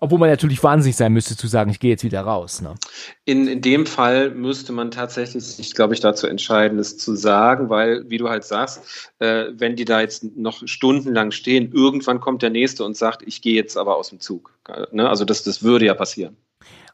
Obwohl 0.04 0.20
man 0.20 0.30
natürlich 0.30 0.62
wahnsinnig 0.62 0.98
sein 0.98 1.14
müsste 1.14 1.38
zu 1.38 1.48
sagen, 1.48 1.72
ich 1.72 1.80
gehe 1.80 1.92
jetzt 1.92 2.04
wieder 2.04 2.20
raus. 2.20 2.62
Ne? 2.62 2.76
In, 3.24 3.48
in 3.48 3.62
dem 3.62 3.86
Fall 3.86 4.32
müsste 4.32 4.74
man 4.74 4.92
tatsächlich 4.92 5.46
sich, 5.46 5.74
glaube 5.74 5.94
ich, 5.94 6.02
dazu 6.02 6.28
entscheiden, 6.28 6.78
es 6.78 6.98
zu 6.98 7.16
sagen, 7.16 7.70
weil, 7.70 8.10
wie 8.10 8.18
du 8.18 8.28
halt 8.28 8.44
sagst, 8.44 9.14
äh, 9.20 9.46
wenn 9.54 9.78
die 9.78 9.86
da 9.86 10.02
jetzt 10.02 10.26
noch 10.36 10.62
stundenlang 10.68 11.32
stehen, 11.32 11.72
irgendwann 11.72 12.20
kommt 12.20 12.42
der 12.42 12.50
Nächste 12.50 12.84
und 12.84 12.98
sagt, 12.98 13.24
ich 13.26 13.42
gehe 13.42 13.56
jetzt 13.56 13.78
aber 13.78 13.96
aus 13.96 14.10
dem 14.10 14.20
Zug. 14.20 14.54
Ne? 14.92 15.08
Also 15.08 15.24
das, 15.24 15.44
das 15.44 15.64
würde 15.64 15.86
ja 15.86 15.94
passieren. 15.94 16.36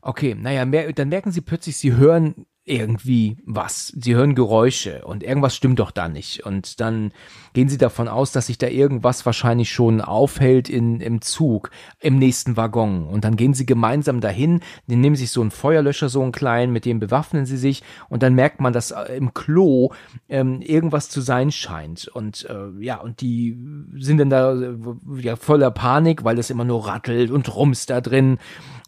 Okay, 0.03 0.35
naja, 0.39 0.65
mehr, 0.65 0.93
dann 0.93 1.09
merken 1.09 1.31
sie 1.31 1.41
plötzlich, 1.41 1.77
sie 1.77 1.95
hören 1.95 2.45
irgendwie 2.69 3.37
was. 3.45 3.87
Sie 3.87 4.15
hören 4.15 4.35
Geräusche 4.35 5.05
und 5.05 5.23
irgendwas 5.23 5.55
stimmt 5.55 5.79
doch 5.79 5.91
da 5.91 6.07
nicht. 6.07 6.45
Und 6.45 6.79
dann 6.79 7.11
gehen 7.53 7.67
sie 7.67 7.77
davon 7.77 8.07
aus, 8.07 8.31
dass 8.31 8.47
sich 8.47 8.57
da 8.57 8.67
irgendwas 8.67 9.25
wahrscheinlich 9.25 9.71
schon 9.71 10.01
aufhält 10.01 10.69
in, 10.69 11.01
im 11.01 11.21
Zug, 11.21 11.71
im 11.99 12.17
nächsten 12.17 12.57
Waggon. 12.57 13.07
Und 13.07 13.23
dann 13.23 13.35
gehen 13.35 13.53
sie 13.53 13.65
gemeinsam 13.65 14.21
dahin, 14.21 14.61
die 14.87 14.95
nehmen 14.95 15.15
sich 15.15 15.31
so 15.31 15.41
einen 15.41 15.51
Feuerlöscher, 15.51 16.09
so 16.09 16.21
einen 16.21 16.31
kleinen, 16.31 16.71
mit 16.71 16.85
dem 16.85 16.99
bewaffnen 16.99 17.45
sie 17.45 17.57
sich. 17.57 17.83
Und 18.07 18.23
dann 18.23 18.35
merkt 18.35 18.61
man, 18.61 18.71
dass 18.71 18.91
äh, 18.91 19.17
im 19.17 19.33
Klo 19.33 19.91
ähm, 20.29 20.61
irgendwas 20.61 21.09
zu 21.09 21.21
sein 21.21 21.51
scheint. 21.51 22.07
Und 22.07 22.47
äh, 22.49 22.83
ja, 22.83 22.97
und 22.97 23.21
die 23.21 23.57
sind 23.97 24.19
dann 24.19 24.29
da 24.29 24.53
äh, 24.53 24.75
ja, 25.21 25.35
voller 25.35 25.71
Panik, 25.71 26.23
weil 26.23 26.35
das 26.35 26.49
immer 26.51 26.65
nur 26.65 26.87
rattelt 26.87 27.31
und 27.31 27.55
rumst 27.55 27.89
da 27.89 27.99
drin. 27.99 28.37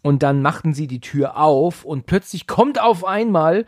Und 0.02 0.22
dann 0.24 0.42
machten 0.42 0.74
sie 0.74 0.88
die 0.88 1.00
Tür 1.00 1.36
auf 1.36 1.84
und 1.84 2.06
plötzlich 2.06 2.48
kommt 2.48 2.80
auf 2.80 3.04
einmal 3.04 3.66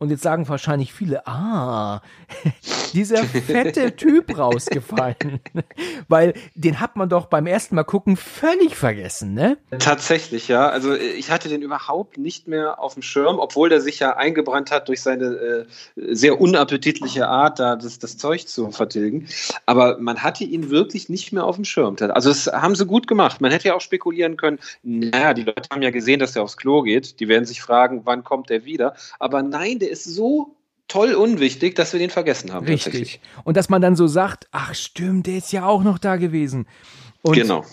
und 0.00 0.08
jetzt 0.08 0.22
sagen 0.22 0.48
wahrscheinlich 0.48 0.94
viele, 0.94 1.26
ah, 1.26 2.00
dieser 2.94 3.22
fette 3.22 3.94
Typ 3.94 4.36
rausgefallen. 4.38 5.40
Weil 6.08 6.32
den 6.54 6.80
hat 6.80 6.96
man 6.96 7.10
doch 7.10 7.26
beim 7.26 7.46
ersten 7.46 7.74
Mal 7.74 7.84
gucken 7.84 8.16
völlig 8.16 8.74
vergessen, 8.74 9.34
ne? 9.34 9.58
Tatsächlich, 9.78 10.48
ja. 10.48 10.70
Also 10.70 10.94
ich 10.94 11.30
hatte 11.30 11.50
den 11.50 11.60
überhaupt 11.60 12.16
nicht 12.16 12.48
mehr 12.48 12.80
auf 12.80 12.94
dem 12.94 13.02
Schirm, 13.02 13.38
obwohl 13.38 13.68
der 13.68 13.82
sich 13.82 13.98
ja 13.98 14.16
eingebrannt 14.16 14.70
hat 14.70 14.88
durch 14.88 15.02
seine 15.02 15.26
äh, 15.26 15.66
sehr 15.96 16.40
unappetitliche 16.40 17.28
Art, 17.28 17.58
da 17.58 17.76
das, 17.76 17.98
das 17.98 18.16
Zeug 18.16 18.48
zu 18.48 18.70
vertilgen. 18.70 19.28
Aber 19.66 19.98
man 19.98 20.22
hatte 20.22 20.44
ihn 20.44 20.70
wirklich 20.70 21.10
nicht 21.10 21.30
mehr 21.32 21.44
auf 21.44 21.56
dem 21.56 21.66
Schirm. 21.66 21.96
Also 22.00 22.30
das 22.30 22.46
haben 22.46 22.74
sie 22.74 22.86
gut 22.86 23.06
gemacht. 23.06 23.42
Man 23.42 23.52
hätte 23.52 23.68
ja 23.68 23.74
auch 23.74 23.82
spekulieren 23.82 24.38
können, 24.38 24.60
naja, 24.82 25.34
die 25.34 25.42
Leute 25.42 25.68
haben 25.70 25.82
ja 25.82 25.90
gesehen, 25.90 26.20
dass 26.20 26.34
er 26.36 26.42
aufs 26.42 26.56
Klo 26.56 26.80
geht. 26.80 27.20
Die 27.20 27.28
werden 27.28 27.44
sich 27.44 27.60
fragen, 27.60 28.00
wann 28.04 28.24
kommt 28.24 28.50
er 28.50 28.64
wieder. 28.64 28.94
Aber 29.18 29.42
nein, 29.42 29.78
der 29.78 29.89
ist 29.90 30.04
so 30.04 30.56
toll 30.88 31.14
unwichtig, 31.14 31.74
dass 31.76 31.92
wir 31.92 32.00
den 32.00 32.10
vergessen 32.10 32.52
haben. 32.52 32.66
Richtig. 32.66 33.20
Und 33.44 33.56
dass 33.56 33.68
man 33.68 33.80
dann 33.80 33.96
so 33.96 34.06
sagt, 34.06 34.48
ach 34.50 34.74
stimmt, 34.74 35.26
der 35.26 35.38
ist 35.38 35.52
ja 35.52 35.66
auch 35.66 35.82
noch 35.82 35.98
da 35.98 36.16
gewesen. 36.16 36.66
Und 37.22 37.34
genau. 37.34 37.64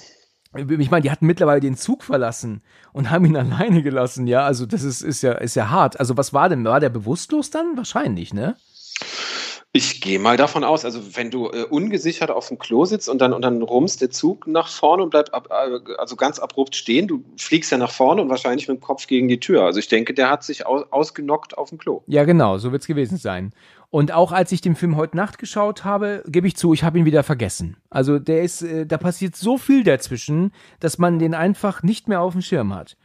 Ich 0.55 0.89
meine, 0.89 1.01
die 1.01 1.11
hatten 1.11 1.27
mittlerweile 1.27 1.59
den 1.59 1.75
Zug 1.75 2.03
verlassen 2.03 2.61
und 2.93 3.09
haben 3.09 3.25
ihn 3.25 3.35
alleine 3.37 3.83
gelassen, 3.83 4.27
ja. 4.27 4.45
Also 4.45 4.65
das 4.65 4.83
ist, 4.83 5.01
ist 5.01 5.21
ja, 5.21 5.33
ist 5.33 5.55
ja 5.55 5.69
hart. 5.69 5.99
Also 5.99 6.17
was 6.17 6.33
war 6.33 6.49
denn? 6.49 6.63
War 6.63 6.79
der 6.79 6.89
bewusstlos 6.89 7.49
dann? 7.49 7.75
Wahrscheinlich, 7.75 8.33
ne? 8.33 8.55
Ich 9.77 10.01
gehe 10.01 10.17
mal 10.17 10.37
davon 10.37 10.63
aus, 10.63 10.85
also 10.85 11.15
wenn 11.15 11.29
du 11.29 11.51
äh, 11.51 11.61
ungesichert 11.69 12.31
auf 12.31 12.47
dem 12.47 12.57
Klo 12.57 12.85
sitzt 12.85 13.07
und 13.07 13.21
dann, 13.21 13.31
und 13.31 13.43
dann 13.43 13.61
rumst 13.61 14.01
der 14.01 14.09
Zug 14.09 14.47
nach 14.47 14.69
vorne 14.69 15.03
und 15.03 15.11
bleibt 15.11 15.35
ab, 15.35 15.49
äh, 15.51 15.93
also 15.99 16.15
ganz 16.15 16.39
abrupt 16.39 16.75
stehen, 16.75 17.07
du 17.07 17.23
fliegst 17.37 17.71
ja 17.71 17.77
nach 17.77 17.91
vorne 17.91 18.23
und 18.23 18.29
wahrscheinlich 18.31 18.67
mit 18.67 18.79
dem 18.79 18.81
Kopf 18.81 19.05
gegen 19.05 19.27
die 19.27 19.39
Tür. 19.39 19.65
Also 19.65 19.77
ich 19.77 19.87
denke, 19.87 20.15
der 20.15 20.31
hat 20.31 20.43
sich 20.43 20.65
aus, 20.65 20.83
ausgenockt 20.89 21.59
auf 21.59 21.69
dem 21.69 21.77
Klo. 21.77 22.01
Ja, 22.07 22.23
genau, 22.23 22.57
so 22.57 22.71
wird 22.71 22.81
es 22.81 22.87
gewesen 22.87 23.19
sein. 23.19 23.53
Und 23.91 24.11
auch 24.11 24.31
als 24.31 24.51
ich 24.51 24.61
den 24.61 24.75
Film 24.75 24.95
heute 24.95 25.15
Nacht 25.15 25.37
geschaut 25.37 25.85
habe, 25.85 26.23
gebe 26.25 26.47
ich 26.47 26.55
zu, 26.55 26.73
ich 26.73 26.83
habe 26.83 26.97
ihn 26.97 27.05
wieder 27.05 27.21
vergessen. 27.21 27.77
Also 27.91 28.17
der 28.17 28.41
ist, 28.41 28.63
äh, 28.63 28.87
da 28.87 28.97
passiert 28.97 29.35
so 29.35 29.59
viel 29.59 29.83
dazwischen, 29.83 30.53
dass 30.79 30.97
man 30.97 31.19
den 31.19 31.35
einfach 31.35 31.83
nicht 31.83 32.07
mehr 32.07 32.21
auf 32.21 32.33
dem 32.33 32.41
Schirm 32.41 32.73
hat. 32.73 32.97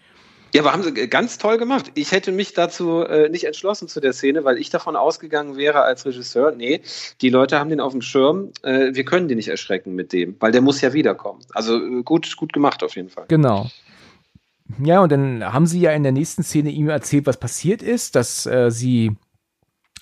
Ja, 0.54 0.60
aber 0.60 0.72
haben 0.72 0.82
sie 0.82 0.92
ganz 1.08 1.38
toll 1.38 1.56
gemacht. 1.56 1.92
Ich 1.94 2.12
hätte 2.12 2.30
mich 2.30 2.52
dazu 2.52 3.00
äh, 3.00 3.30
nicht 3.30 3.44
entschlossen 3.44 3.88
zu 3.88 4.00
der 4.00 4.12
Szene, 4.12 4.44
weil 4.44 4.58
ich 4.58 4.68
davon 4.68 4.96
ausgegangen 4.96 5.56
wäre 5.56 5.82
als 5.82 6.04
Regisseur, 6.04 6.52
nee, 6.52 6.82
die 7.22 7.30
Leute 7.30 7.58
haben 7.58 7.70
den 7.70 7.80
auf 7.80 7.92
dem 7.92 8.02
Schirm, 8.02 8.52
äh, 8.62 8.94
wir 8.94 9.04
können 9.04 9.28
die 9.28 9.34
nicht 9.34 9.48
erschrecken 9.48 9.94
mit 9.94 10.12
dem, 10.12 10.36
weil 10.40 10.52
der 10.52 10.60
muss 10.60 10.80
ja 10.82 10.92
wiederkommen. 10.92 11.40
Also 11.54 11.76
äh, 11.76 12.02
gut, 12.02 12.36
gut 12.36 12.52
gemacht 12.52 12.82
auf 12.82 12.96
jeden 12.96 13.08
Fall. 13.08 13.24
Genau. 13.28 13.70
Ja, 14.82 15.02
und 15.02 15.12
dann 15.12 15.52
haben 15.52 15.66
sie 15.66 15.80
ja 15.80 15.92
in 15.92 16.02
der 16.02 16.12
nächsten 16.12 16.42
Szene 16.42 16.70
ihm 16.70 16.88
erzählt, 16.88 17.26
was 17.26 17.38
passiert 17.38 17.82
ist, 17.82 18.14
dass 18.14 18.46
äh, 18.46 18.70
sie 18.70 19.16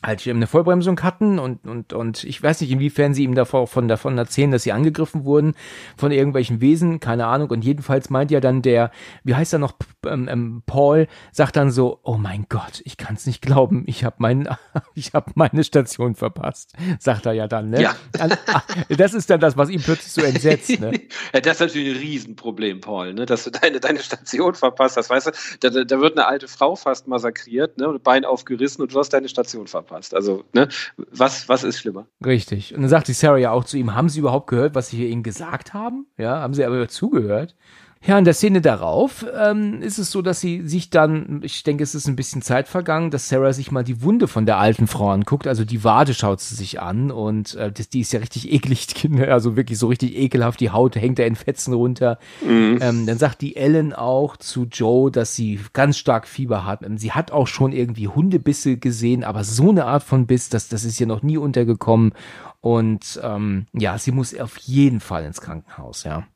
halt 0.03 0.26
eine 0.26 0.46
Vollbremsung 0.46 1.03
hatten 1.03 1.38
und, 1.38 1.66
und, 1.66 1.92
und 1.92 2.24
ich 2.24 2.42
weiß 2.42 2.61
nicht, 2.62 2.70
inwiefern 2.70 3.12
sie 3.12 3.24
ihm 3.24 3.34
davor 3.34 3.66
von, 3.66 3.86
davon 3.86 4.16
erzählen, 4.16 4.51
dass 4.51 4.62
sie 4.62 4.72
angegriffen 4.72 5.24
wurden 5.24 5.55
von 5.96 6.11
irgendwelchen 6.11 6.61
Wesen, 6.61 7.01
keine 7.01 7.26
Ahnung. 7.26 7.51
Und 7.51 7.64
jedenfalls 7.64 8.09
meint 8.09 8.30
ja 8.30 8.40
dann 8.40 8.62
der, 8.62 8.90
wie 9.24 9.34
heißt 9.34 9.53
er 9.53 9.59
noch, 9.59 9.74
ähm, 10.07 10.28
ähm, 10.28 10.62
Paul, 10.66 11.09
sagt 11.32 11.57
dann 11.57 11.70
so, 11.70 12.01
oh 12.03 12.16
mein 12.16 12.46
Gott, 12.48 12.80
ich 12.84 12.96
kann 12.96 13.16
es 13.16 13.26
nicht 13.26 13.42
glauben, 13.42 13.84
ich 13.86 14.05
habe 14.05 14.16
mein, 14.18 14.48
ich 14.94 15.12
hab 15.12 15.36
meine 15.36 15.64
Station 15.64 16.14
verpasst, 16.14 16.74
sagt 16.98 17.26
er 17.26 17.32
ja 17.32 17.46
dann, 17.48 17.70
ne? 17.70 17.82
Ja. 17.82 17.96
Ah, 18.53 18.62
das 18.88 19.14
ist 19.14 19.30
dann 19.30 19.40
das, 19.40 19.57
was 19.57 19.70
ihm 19.70 19.80
plötzlich 19.80 20.12
so 20.12 20.22
entsetzt, 20.22 20.80
ne? 20.80 20.92
ja, 21.34 21.40
das 21.40 21.55
ist 21.55 21.61
natürlich 21.61 21.96
ein 21.96 22.01
Riesenproblem, 22.01 22.80
Paul, 22.80 23.14
ne? 23.14 23.26
Dass 23.26 23.44
du 23.44 23.51
deine, 23.51 23.80
deine 23.80 24.01
Station 24.01 24.55
verpasst 24.55 24.96
hast, 24.96 25.11
weißt 25.11 25.26
du, 25.26 25.30
da, 25.61 25.84
da 25.84 26.01
wird 26.01 26.16
eine 26.16 26.26
alte 26.26 26.48
Frau 26.48 26.74
fast 26.76 27.07
massakriert, 27.07 27.78
ne? 27.78 27.98
Bein 28.03 28.24
aufgerissen 28.24 28.82
und 28.82 28.94
du 28.94 28.98
hast 28.98 29.11
deine 29.11 29.28
Station 29.28 29.66
verpasst 29.66 29.80
verpasst. 29.90 30.14
Also, 30.14 30.44
ne, 30.53 30.68
was, 30.96 31.48
was 31.48 31.64
ist 31.64 31.78
schlimmer? 31.78 32.07
Richtig. 32.24 32.74
Und 32.74 32.82
dann 32.82 32.90
sagt 32.90 33.09
die 33.09 33.12
Sarah 33.12 33.38
ja 33.38 33.51
auch 33.51 33.64
zu 33.64 33.76
ihm, 33.76 33.94
haben 33.94 34.09
Sie 34.09 34.20
überhaupt 34.20 34.48
gehört, 34.48 34.74
was 34.74 34.88
Sie 34.88 34.98
hier 34.98 35.09
Ihnen 35.09 35.22
gesagt 35.22 35.74
haben? 35.74 36.07
Ja, 36.16 36.40
haben 36.40 36.55
Sie 36.55 36.64
aber 36.64 36.88
zugehört? 36.88 37.57
Ja, 38.03 38.18
in 38.18 38.24
der 38.24 38.32
Szene 38.32 38.62
darauf 38.62 39.26
ähm, 39.38 39.82
ist 39.82 39.98
es 39.98 40.11
so, 40.11 40.22
dass 40.22 40.40
sie 40.40 40.66
sich 40.66 40.88
dann, 40.88 41.42
ich 41.44 41.64
denke, 41.64 41.82
es 41.82 41.94
ist 41.94 42.09
ein 42.09 42.16
bisschen 42.16 42.40
Zeit 42.40 42.66
vergangen, 42.66 43.11
dass 43.11 43.28
Sarah 43.28 43.53
sich 43.53 43.70
mal 43.70 43.84
die 43.84 44.01
Wunde 44.01 44.26
von 44.26 44.46
der 44.46 44.57
alten 44.57 44.86
Frau 44.86 45.11
anguckt. 45.11 45.46
Also 45.46 45.66
die 45.66 45.84
Wade 45.84 46.14
schaut 46.14 46.40
sie 46.40 46.55
sich 46.55 46.80
an 46.80 47.11
und 47.11 47.57
äh, 47.57 47.70
das, 47.70 47.90
die 47.90 48.01
ist 48.01 48.14
ja 48.14 48.20
richtig 48.20 48.51
eklig, 48.51 48.86
also 49.28 49.55
wirklich 49.55 49.78
so 49.78 49.88
richtig 49.88 50.16
ekelhaft. 50.16 50.61
Die 50.61 50.70
Haut 50.70 50.96
hängt 50.96 51.18
da 51.18 51.24
in 51.24 51.36
Fetzen 51.36 51.74
runter. 51.74 52.18
Mhm. 52.42 52.78
Ähm, 52.80 53.07
dann 53.07 53.18
sagt 53.18 53.42
die 53.42 53.57
Ellen 53.57 53.92
auch 53.92 54.38
zu 54.38 54.64
Joe, 54.64 55.11
dass 55.11 55.34
sie 55.34 55.61
ganz 55.74 55.98
stark 55.98 56.26
Fieber 56.26 56.64
hat. 56.64 56.82
Ähm, 56.82 56.96
sie 56.96 57.12
hat 57.12 57.32
auch 57.32 57.48
schon 57.48 57.72
irgendwie 57.72 58.09
Hundebisse 58.09 58.78
gesehen, 58.78 59.24
aber 59.24 59.44
so 59.44 59.68
eine 59.68 59.84
Art 59.84 60.05
von 60.05 60.26
Biss, 60.26 60.48
das, 60.48 60.68
das 60.68 60.84
ist 60.84 60.98
ihr 61.01 61.07
noch 61.07 61.22
nie 61.22 61.36
untergekommen. 61.36 62.14
Und 62.62 63.20
ähm, 63.22 63.66
ja, 63.74 63.98
sie 63.98 64.12
muss 64.12 64.34
auf 64.38 64.57
jeden 64.57 65.01
Fall 65.01 65.26
ins 65.26 65.42
Krankenhaus, 65.42 66.05
ja. 66.05 66.26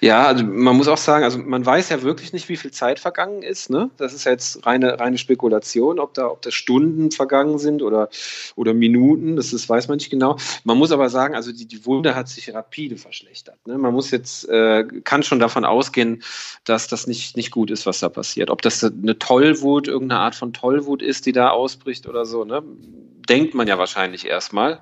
Ja, 0.00 0.26
also 0.26 0.44
man 0.44 0.76
muss 0.76 0.88
auch 0.88 0.98
sagen, 0.98 1.24
also 1.24 1.38
man 1.38 1.64
weiß 1.64 1.88
ja 1.88 2.02
wirklich 2.02 2.32
nicht, 2.32 2.48
wie 2.48 2.56
viel 2.56 2.70
Zeit 2.70 3.00
vergangen 3.00 3.42
ist. 3.42 3.70
Ne? 3.70 3.90
Das 3.96 4.12
ist 4.12 4.24
jetzt 4.24 4.64
reine, 4.66 5.00
reine 5.00 5.18
Spekulation, 5.18 5.98
ob 5.98 6.14
da, 6.14 6.28
ob 6.28 6.42
da 6.42 6.50
Stunden 6.50 7.10
vergangen 7.10 7.58
sind 7.58 7.82
oder, 7.82 8.08
oder 8.54 8.74
Minuten. 8.74 9.36
Das 9.36 9.52
ist, 9.52 9.68
weiß 9.68 9.88
man 9.88 9.98
nicht 9.98 10.10
genau. 10.10 10.36
Man 10.64 10.78
muss 10.78 10.92
aber 10.92 11.08
sagen, 11.08 11.34
also 11.34 11.52
die, 11.52 11.66
die 11.66 11.84
Wunde 11.84 12.14
hat 12.14 12.28
sich 12.28 12.52
rapide 12.54 12.96
verschlechtert. 12.96 13.66
Ne? 13.66 13.78
Man 13.78 13.92
muss 13.92 14.10
jetzt, 14.10 14.48
äh, 14.48 14.84
kann 15.04 15.22
schon 15.22 15.40
davon 15.40 15.64
ausgehen, 15.64 16.22
dass 16.64 16.88
das 16.88 17.06
nicht, 17.06 17.36
nicht 17.36 17.50
gut 17.50 17.70
ist, 17.70 17.86
was 17.86 18.00
da 18.00 18.08
passiert. 18.08 18.50
Ob 18.50 18.62
das 18.62 18.84
eine 18.84 19.18
Tollwut, 19.18 19.88
irgendeine 19.88 20.20
Art 20.20 20.34
von 20.34 20.52
Tollwut 20.52 21.02
ist, 21.02 21.26
die 21.26 21.32
da 21.32 21.50
ausbricht 21.50 22.06
oder 22.06 22.24
so, 22.24 22.44
ne? 22.44 22.62
denkt 23.28 23.54
man 23.54 23.68
ja 23.68 23.78
wahrscheinlich 23.78 24.26
erstmal. 24.26 24.80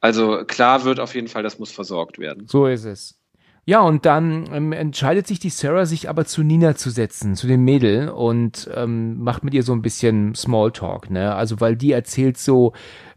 Also 0.00 0.44
klar 0.46 0.84
wird 0.84 1.00
auf 1.00 1.14
jeden 1.14 1.28
Fall, 1.28 1.42
das 1.42 1.58
muss 1.58 1.70
versorgt 1.70 2.18
werden. 2.18 2.46
So 2.48 2.66
ist 2.66 2.84
es. 2.84 3.19
Ja, 3.66 3.80
und 3.80 4.06
dann 4.06 4.46
ähm, 4.52 4.72
entscheidet 4.72 5.26
sich 5.26 5.38
die 5.38 5.50
Sarah, 5.50 5.86
sich 5.86 6.08
aber 6.08 6.24
zu 6.24 6.42
Nina 6.42 6.74
zu 6.74 6.90
setzen, 6.90 7.36
zu 7.36 7.46
dem 7.46 7.64
Mädel 7.64 8.08
und 8.08 8.68
ähm, 8.74 9.22
macht 9.22 9.44
mit 9.44 9.54
ihr 9.54 9.62
so 9.62 9.72
ein 9.72 9.82
bisschen 9.82 10.34
Smalltalk, 10.34 11.10
ne? 11.10 11.34
Also 11.34 11.60
weil 11.60 11.76
die 11.76 11.92
erzählt 11.92 12.38
so 12.38 12.72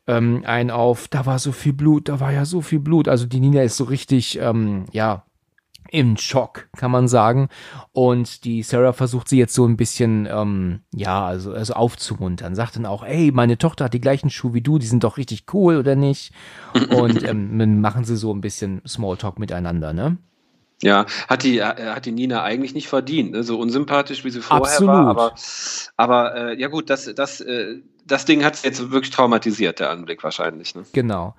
ähm, 0.05 0.43
ein 0.45 0.69
auf, 0.69 1.07
da 1.07 1.25
war 1.25 1.39
so 1.39 1.51
viel 1.51 1.73
Blut, 1.73 2.09
da 2.09 2.19
war 2.19 2.31
ja 2.33 2.45
so 2.45 2.61
viel 2.61 2.79
Blut. 2.79 3.07
Also 3.07 3.25
die 3.25 3.39
Nina 3.39 3.63
ist 3.63 3.77
so 3.77 3.85
richtig, 3.85 4.37
ähm, 4.39 4.85
ja, 4.91 5.23
im 5.93 6.17
Schock, 6.17 6.69
kann 6.75 6.91
man 6.91 7.07
sagen. 7.07 7.49
Und 7.91 8.45
die 8.45 8.63
Sarah 8.63 8.93
versucht 8.93 9.29
sie 9.29 9.37
jetzt 9.37 9.53
so 9.53 9.65
ein 9.65 9.77
bisschen, 9.77 10.27
ähm, 10.29 10.81
ja, 10.93 11.23
also, 11.23 11.53
also 11.53 11.73
aufzumuntern. 11.73 12.55
Sagt 12.55 12.75
dann 12.75 12.87
auch, 12.87 13.03
ey, 13.03 13.31
meine 13.31 13.59
Tochter 13.59 13.85
hat 13.85 13.93
die 13.93 14.01
gleichen 14.01 14.31
Schuhe 14.31 14.55
wie 14.55 14.61
du, 14.61 14.79
die 14.79 14.87
sind 14.87 15.03
doch 15.03 15.17
richtig 15.17 15.45
cool, 15.53 15.77
oder 15.77 15.95
nicht? 15.95 16.33
Und 16.89 17.23
ähm, 17.23 17.57
dann 17.59 17.79
machen 17.79 18.05
sie 18.05 18.17
so 18.17 18.33
ein 18.33 18.41
bisschen 18.41 18.81
Smalltalk 18.87 19.37
miteinander, 19.37 19.93
ne? 19.93 20.17
Ja, 20.81 21.05
hat 21.27 21.43
die, 21.43 21.59
äh, 21.59 21.63
hat 21.63 22.05
die 22.05 22.11
Nina 22.11 22.43
eigentlich 22.43 22.73
nicht 22.73 22.87
verdient, 22.87 23.31
ne? 23.31 23.43
so 23.43 23.57
unsympathisch 23.59 24.25
wie 24.25 24.31
sie 24.31 24.41
vorher 24.41 24.65
Absolut. 24.65 24.93
war. 24.93 25.07
Aber, 25.07 25.35
aber 25.95 26.35
äh, 26.35 26.59
ja 26.59 26.67
gut, 26.67 26.89
das, 26.89 27.13
das, 27.15 27.39
äh, 27.41 27.77
das 28.05 28.25
Ding 28.25 28.43
hat 28.43 28.57
sie 28.57 28.67
jetzt 28.67 28.91
wirklich 28.91 29.11
traumatisiert, 29.11 29.79
der 29.79 29.91
Anblick 29.91 30.23
wahrscheinlich. 30.23 30.75
Ne? 30.75 30.83
Genau. 30.91 31.35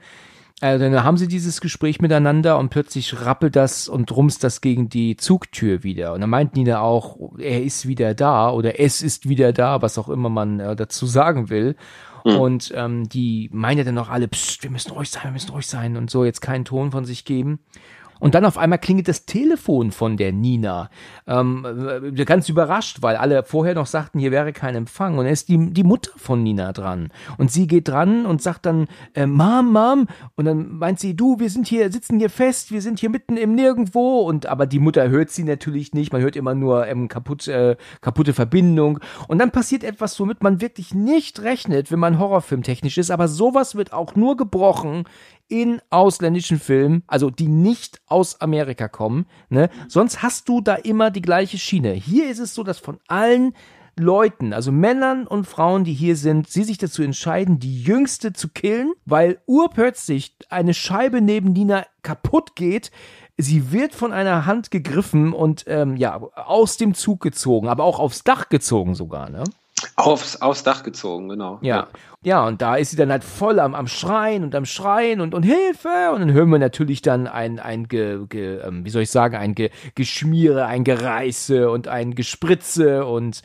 Also 0.60 0.84
dann 0.84 1.04
haben 1.04 1.16
sie 1.16 1.28
dieses 1.28 1.60
Gespräch 1.60 2.00
miteinander 2.00 2.58
und 2.58 2.70
plötzlich 2.70 3.20
rappelt 3.24 3.56
das 3.56 3.88
und 3.88 4.10
rumst 4.16 4.44
das 4.44 4.60
gegen 4.60 4.88
die 4.88 5.16
Zugtür 5.16 5.82
wieder. 5.82 6.14
Und 6.14 6.20
dann 6.20 6.30
meint 6.30 6.54
Nina 6.54 6.80
auch, 6.80 7.18
er 7.38 7.62
ist 7.62 7.86
wieder 7.88 8.14
da 8.14 8.50
oder 8.50 8.80
es 8.80 9.02
ist 9.02 9.28
wieder 9.28 9.52
da, 9.52 9.82
was 9.82 9.98
auch 9.98 10.08
immer 10.08 10.30
man 10.30 10.60
äh, 10.60 10.76
dazu 10.76 11.06
sagen 11.06 11.50
will. 11.50 11.76
Mhm. 12.24 12.36
Und 12.36 12.72
ähm, 12.74 13.08
die 13.08 13.50
meinen 13.52 13.78
ja 13.78 13.84
dann 13.84 13.98
auch 13.98 14.08
alle, 14.08 14.28
pst, 14.28 14.62
wir 14.62 14.70
müssen 14.70 14.92
ruhig 14.92 15.10
sein, 15.10 15.24
wir 15.24 15.32
müssen 15.32 15.50
ruhig 15.50 15.66
sein 15.66 15.96
und 15.96 16.08
so 16.08 16.24
jetzt 16.24 16.40
keinen 16.40 16.64
Ton 16.64 16.92
von 16.92 17.04
sich 17.04 17.24
geben. 17.24 17.58
Und 18.24 18.34
dann 18.34 18.46
auf 18.46 18.56
einmal 18.56 18.78
klingelt 18.78 19.06
das 19.06 19.26
Telefon 19.26 19.92
von 19.92 20.16
der 20.16 20.32
Nina. 20.32 20.88
Ähm, 21.26 21.66
äh, 22.16 22.24
ganz 22.24 22.48
überrascht, 22.48 23.02
weil 23.02 23.16
alle 23.16 23.44
vorher 23.44 23.74
noch 23.74 23.84
sagten, 23.84 24.18
hier 24.18 24.30
wäre 24.30 24.54
kein 24.54 24.74
Empfang. 24.74 25.18
Und 25.18 25.24
dann 25.24 25.32
ist 25.34 25.50
die, 25.50 25.74
die 25.74 25.84
Mutter 25.84 26.10
von 26.16 26.42
Nina 26.42 26.72
dran. 26.72 27.10
Und 27.36 27.52
sie 27.52 27.66
geht 27.66 27.88
dran 27.88 28.24
und 28.24 28.40
sagt 28.40 28.64
dann, 28.64 28.86
äh, 29.12 29.26
Mom, 29.26 29.74
Mom. 29.74 30.06
Und 30.36 30.46
dann 30.46 30.78
meint 30.78 31.00
sie, 31.00 31.14
du, 31.14 31.38
wir 31.38 31.50
sind 31.50 31.66
hier, 31.66 31.92
sitzen 31.92 32.18
hier 32.18 32.30
fest, 32.30 32.72
wir 32.72 32.80
sind 32.80 32.98
hier 32.98 33.10
mitten 33.10 33.36
im 33.36 33.54
Nirgendwo. 33.54 34.20
Und 34.22 34.46
aber 34.46 34.64
die 34.64 34.78
Mutter 34.78 35.10
hört 35.10 35.28
sie 35.28 35.44
natürlich 35.44 35.92
nicht. 35.92 36.10
Man 36.10 36.22
hört 36.22 36.34
immer 36.34 36.54
nur 36.54 36.86
ähm, 36.86 37.08
kaputt, 37.08 37.46
äh, 37.46 37.76
kaputte 38.00 38.32
Verbindung. 38.32 39.00
Und 39.28 39.36
dann 39.38 39.50
passiert 39.50 39.84
etwas, 39.84 40.18
womit 40.18 40.42
man 40.42 40.62
wirklich 40.62 40.94
nicht 40.94 41.42
rechnet, 41.42 41.92
wenn 41.92 41.98
man 41.98 42.18
Horrorfilmtechnisch 42.18 42.96
ist. 42.96 43.10
Aber 43.10 43.28
sowas 43.28 43.74
wird 43.74 43.92
auch 43.92 44.16
nur 44.16 44.38
gebrochen 44.38 45.04
in 45.48 45.80
ausländischen 45.90 46.58
Filmen, 46.58 47.02
also 47.06 47.30
die 47.30 47.48
nicht 47.48 48.00
aus 48.06 48.40
Amerika 48.40 48.88
kommen. 48.88 49.26
Ne? 49.48 49.68
Sonst 49.88 50.22
hast 50.22 50.48
du 50.48 50.60
da 50.60 50.74
immer 50.74 51.10
die 51.10 51.22
gleiche 51.22 51.58
Schiene. 51.58 51.92
Hier 51.92 52.30
ist 52.30 52.38
es 52.38 52.54
so, 52.54 52.62
dass 52.62 52.78
von 52.78 52.98
allen 53.08 53.54
Leuten, 53.96 54.52
also 54.52 54.72
Männern 54.72 55.26
und 55.26 55.46
Frauen, 55.46 55.84
die 55.84 55.92
hier 55.92 56.16
sind, 56.16 56.48
sie 56.48 56.64
sich 56.64 56.78
dazu 56.78 57.02
entscheiden, 57.02 57.58
die 57.60 57.82
Jüngste 57.82 58.32
zu 58.32 58.48
killen, 58.48 58.92
weil 59.04 59.38
urplötzlich 59.46 60.36
eine 60.48 60.74
Scheibe 60.74 61.20
neben 61.20 61.52
Nina 61.52 61.86
kaputt 62.02 62.56
geht. 62.56 62.90
Sie 63.36 63.72
wird 63.72 63.94
von 63.94 64.12
einer 64.12 64.46
Hand 64.46 64.70
gegriffen 64.70 65.32
und 65.32 65.64
ähm, 65.66 65.96
ja 65.96 66.20
aus 66.34 66.76
dem 66.76 66.94
Zug 66.94 67.20
gezogen, 67.20 67.68
aber 67.68 67.84
auch 67.84 67.98
aufs 67.98 68.24
Dach 68.24 68.48
gezogen 68.48 68.94
sogar. 68.94 69.30
Ne? 69.30 69.44
Aufs, 69.96 70.40
aufs 70.40 70.62
Dach 70.62 70.82
gezogen, 70.82 71.28
genau. 71.28 71.58
Ja. 71.62 71.88
ja. 72.22 72.46
und 72.46 72.62
da 72.62 72.76
ist 72.76 72.90
sie 72.90 72.96
dann 72.96 73.10
halt 73.10 73.24
voll 73.24 73.58
am, 73.58 73.74
am 73.74 73.86
Schreien 73.86 74.44
und 74.44 74.54
am 74.54 74.64
Schreien 74.64 75.20
und, 75.20 75.34
und 75.34 75.42
Hilfe. 75.42 76.12
Und 76.12 76.20
dann 76.20 76.32
hören 76.32 76.50
wir 76.50 76.58
natürlich 76.58 77.02
dann 77.02 77.26
ein, 77.26 77.58
ein 77.58 77.88
ge, 77.88 78.26
ge, 78.28 78.60
ähm, 78.60 78.84
wie 78.84 78.90
soll 78.90 79.02
ich 79.02 79.10
sagen, 79.10 79.36
ein 79.36 79.54
ge, 79.54 79.70
Geschmiere, 79.94 80.66
ein 80.66 80.84
Gereiße 80.84 81.70
und 81.70 81.88
ein 81.88 82.14
Gespritze 82.14 83.06
und 83.06 83.42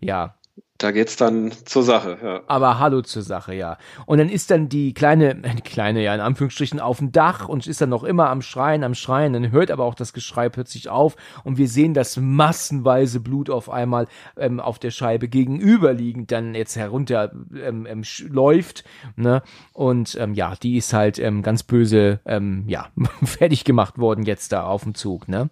ja, 0.00 0.34
da 0.82 0.90
geht's 0.90 1.16
dann 1.16 1.52
zur 1.64 1.82
Sache, 1.82 2.18
ja. 2.22 2.40
Aber 2.46 2.78
hallo 2.78 3.02
zur 3.02 3.22
Sache, 3.22 3.54
ja. 3.54 3.78
Und 4.06 4.18
dann 4.18 4.28
ist 4.28 4.50
dann 4.50 4.68
die 4.68 4.94
kleine, 4.94 5.36
die 5.36 5.62
kleine, 5.62 6.02
ja, 6.02 6.14
in 6.14 6.20
Anführungsstrichen, 6.20 6.80
auf 6.80 6.98
dem 6.98 7.12
Dach 7.12 7.48
und 7.48 7.66
ist 7.66 7.80
dann 7.80 7.90
noch 7.90 8.02
immer 8.04 8.30
am 8.30 8.42
Schreien, 8.42 8.82
am 8.82 8.94
Schreien. 8.94 9.32
Dann 9.32 9.52
hört 9.52 9.70
aber 9.70 9.84
auch 9.84 9.94
das 9.94 10.12
Geschrei 10.12 10.48
plötzlich 10.48 10.88
auf 10.88 11.16
und 11.44 11.56
wir 11.56 11.68
sehen 11.68 11.94
das 11.94 12.16
massenweise 12.16 13.20
Blut 13.20 13.48
auf 13.48 13.70
einmal 13.70 14.06
ähm, 14.36 14.58
auf 14.58 14.78
der 14.78 14.90
Scheibe 14.90 15.28
gegenüberliegend 15.28 16.32
dann 16.32 16.54
jetzt 16.54 16.76
herunter 16.76 17.32
ähm, 17.54 17.86
ähm, 17.86 18.02
läuft, 18.28 18.84
ne? 19.16 19.42
Und 19.72 20.16
ähm, 20.18 20.34
ja, 20.34 20.54
die 20.60 20.76
ist 20.76 20.92
halt 20.92 21.18
ähm, 21.18 21.42
ganz 21.42 21.62
böse, 21.62 22.20
ähm, 22.24 22.64
ja, 22.66 22.88
fertig 23.24 23.64
gemacht 23.64 23.98
worden 23.98 24.24
jetzt 24.24 24.52
da 24.52 24.64
auf 24.64 24.82
dem 24.82 24.94
Zug, 24.94 25.28
ne? 25.28 25.48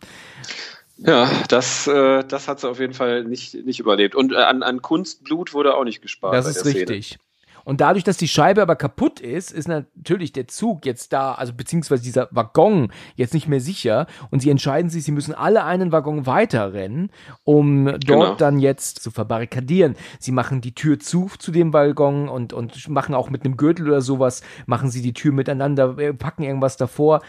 Ja, 1.02 1.30
das, 1.48 1.86
äh, 1.86 2.24
das 2.24 2.46
hat 2.46 2.60
sie 2.60 2.68
auf 2.68 2.78
jeden 2.78 2.92
Fall 2.92 3.24
nicht, 3.24 3.54
nicht 3.54 3.80
überlebt. 3.80 4.14
Und 4.14 4.32
äh, 4.32 4.36
an, 4.36 4.62
an 4.62 4.82
Kunstblut 4.82 5.54
wurde 5.54 5.74
auch 5.74 5.84
nicht 5.84 6.02
gespart. 6.02 6.34
Das 6.34 6.46
ist 6.46 6.64
richtig. 6.64 7.06
Szene. 7.06 7.20
Und 7.64 7.80
dadurch, 7.80 8.04
dass 8.04 8.16
die 8.16 8.28
Scheibe 8.28 8.62
aber 8.62 8.76
kaputt 8.76 9.20
ist, 9.20 9.52
ist 9.52 9.68
natürlich 9.68 10.32
der 10.32 10.48
Zug 10.48 10.86
jetzt 10.86 11.12
da, 11.12 11.32
also 11.34 11.52
beziehungsweise 11.52 12.02
dieser 12.02 12.28
Waggon 12.30 12.90
jetzt 13.16 13.34
nicht 13.34 13.48
mehr 13.48 13.60
sicher. 13.60 14.06
Und 14.30 14.40
sie 14.40 14.50
entscheiden 14.50 14.90
sich, 14.90 15.04
sie 15.04 15.12
müssen 15.12 15.34
alle 15.34 15.64
einen 15.64 15.92
Waggon 15.92 16.26
weiterrennen, 16.26 17.10
um 17.44 17.84
dort 17.84 18.06
genau. 18.06 18.34
dann 18.34 18.58
jetzt 18.58 19.00
zu 19.00 19.10
verbarrikadieren. 19.10 19.94
Sie 20.18 20.32
machen 20.32 20.60
die 20.60 20.74
Tür 20.74 20.98
zu 20.98 21.30
zu 21.38 21.52
dem 21.52 21.72
Waggon 21.72 22.28
und, 22.28 22.52
und 22.52 22.88
machen 22.88 23.14
auch 23.14 23.30
mit 23.30 23.44
einem 23.44 23.56
Gürtel 23.56 23.88
oder 23.88 24.00
sowas, 24.00 24.42
machen 24.66 24.90
sie 24.90 25.02
die 25.02 25.12
Tür 25.12 25.32
miteinander, 25.32 25.98
äh, 25.98 26.12
packen 26.12 26.42
irgendwas 26.42 26.76
davor 26.76 27.20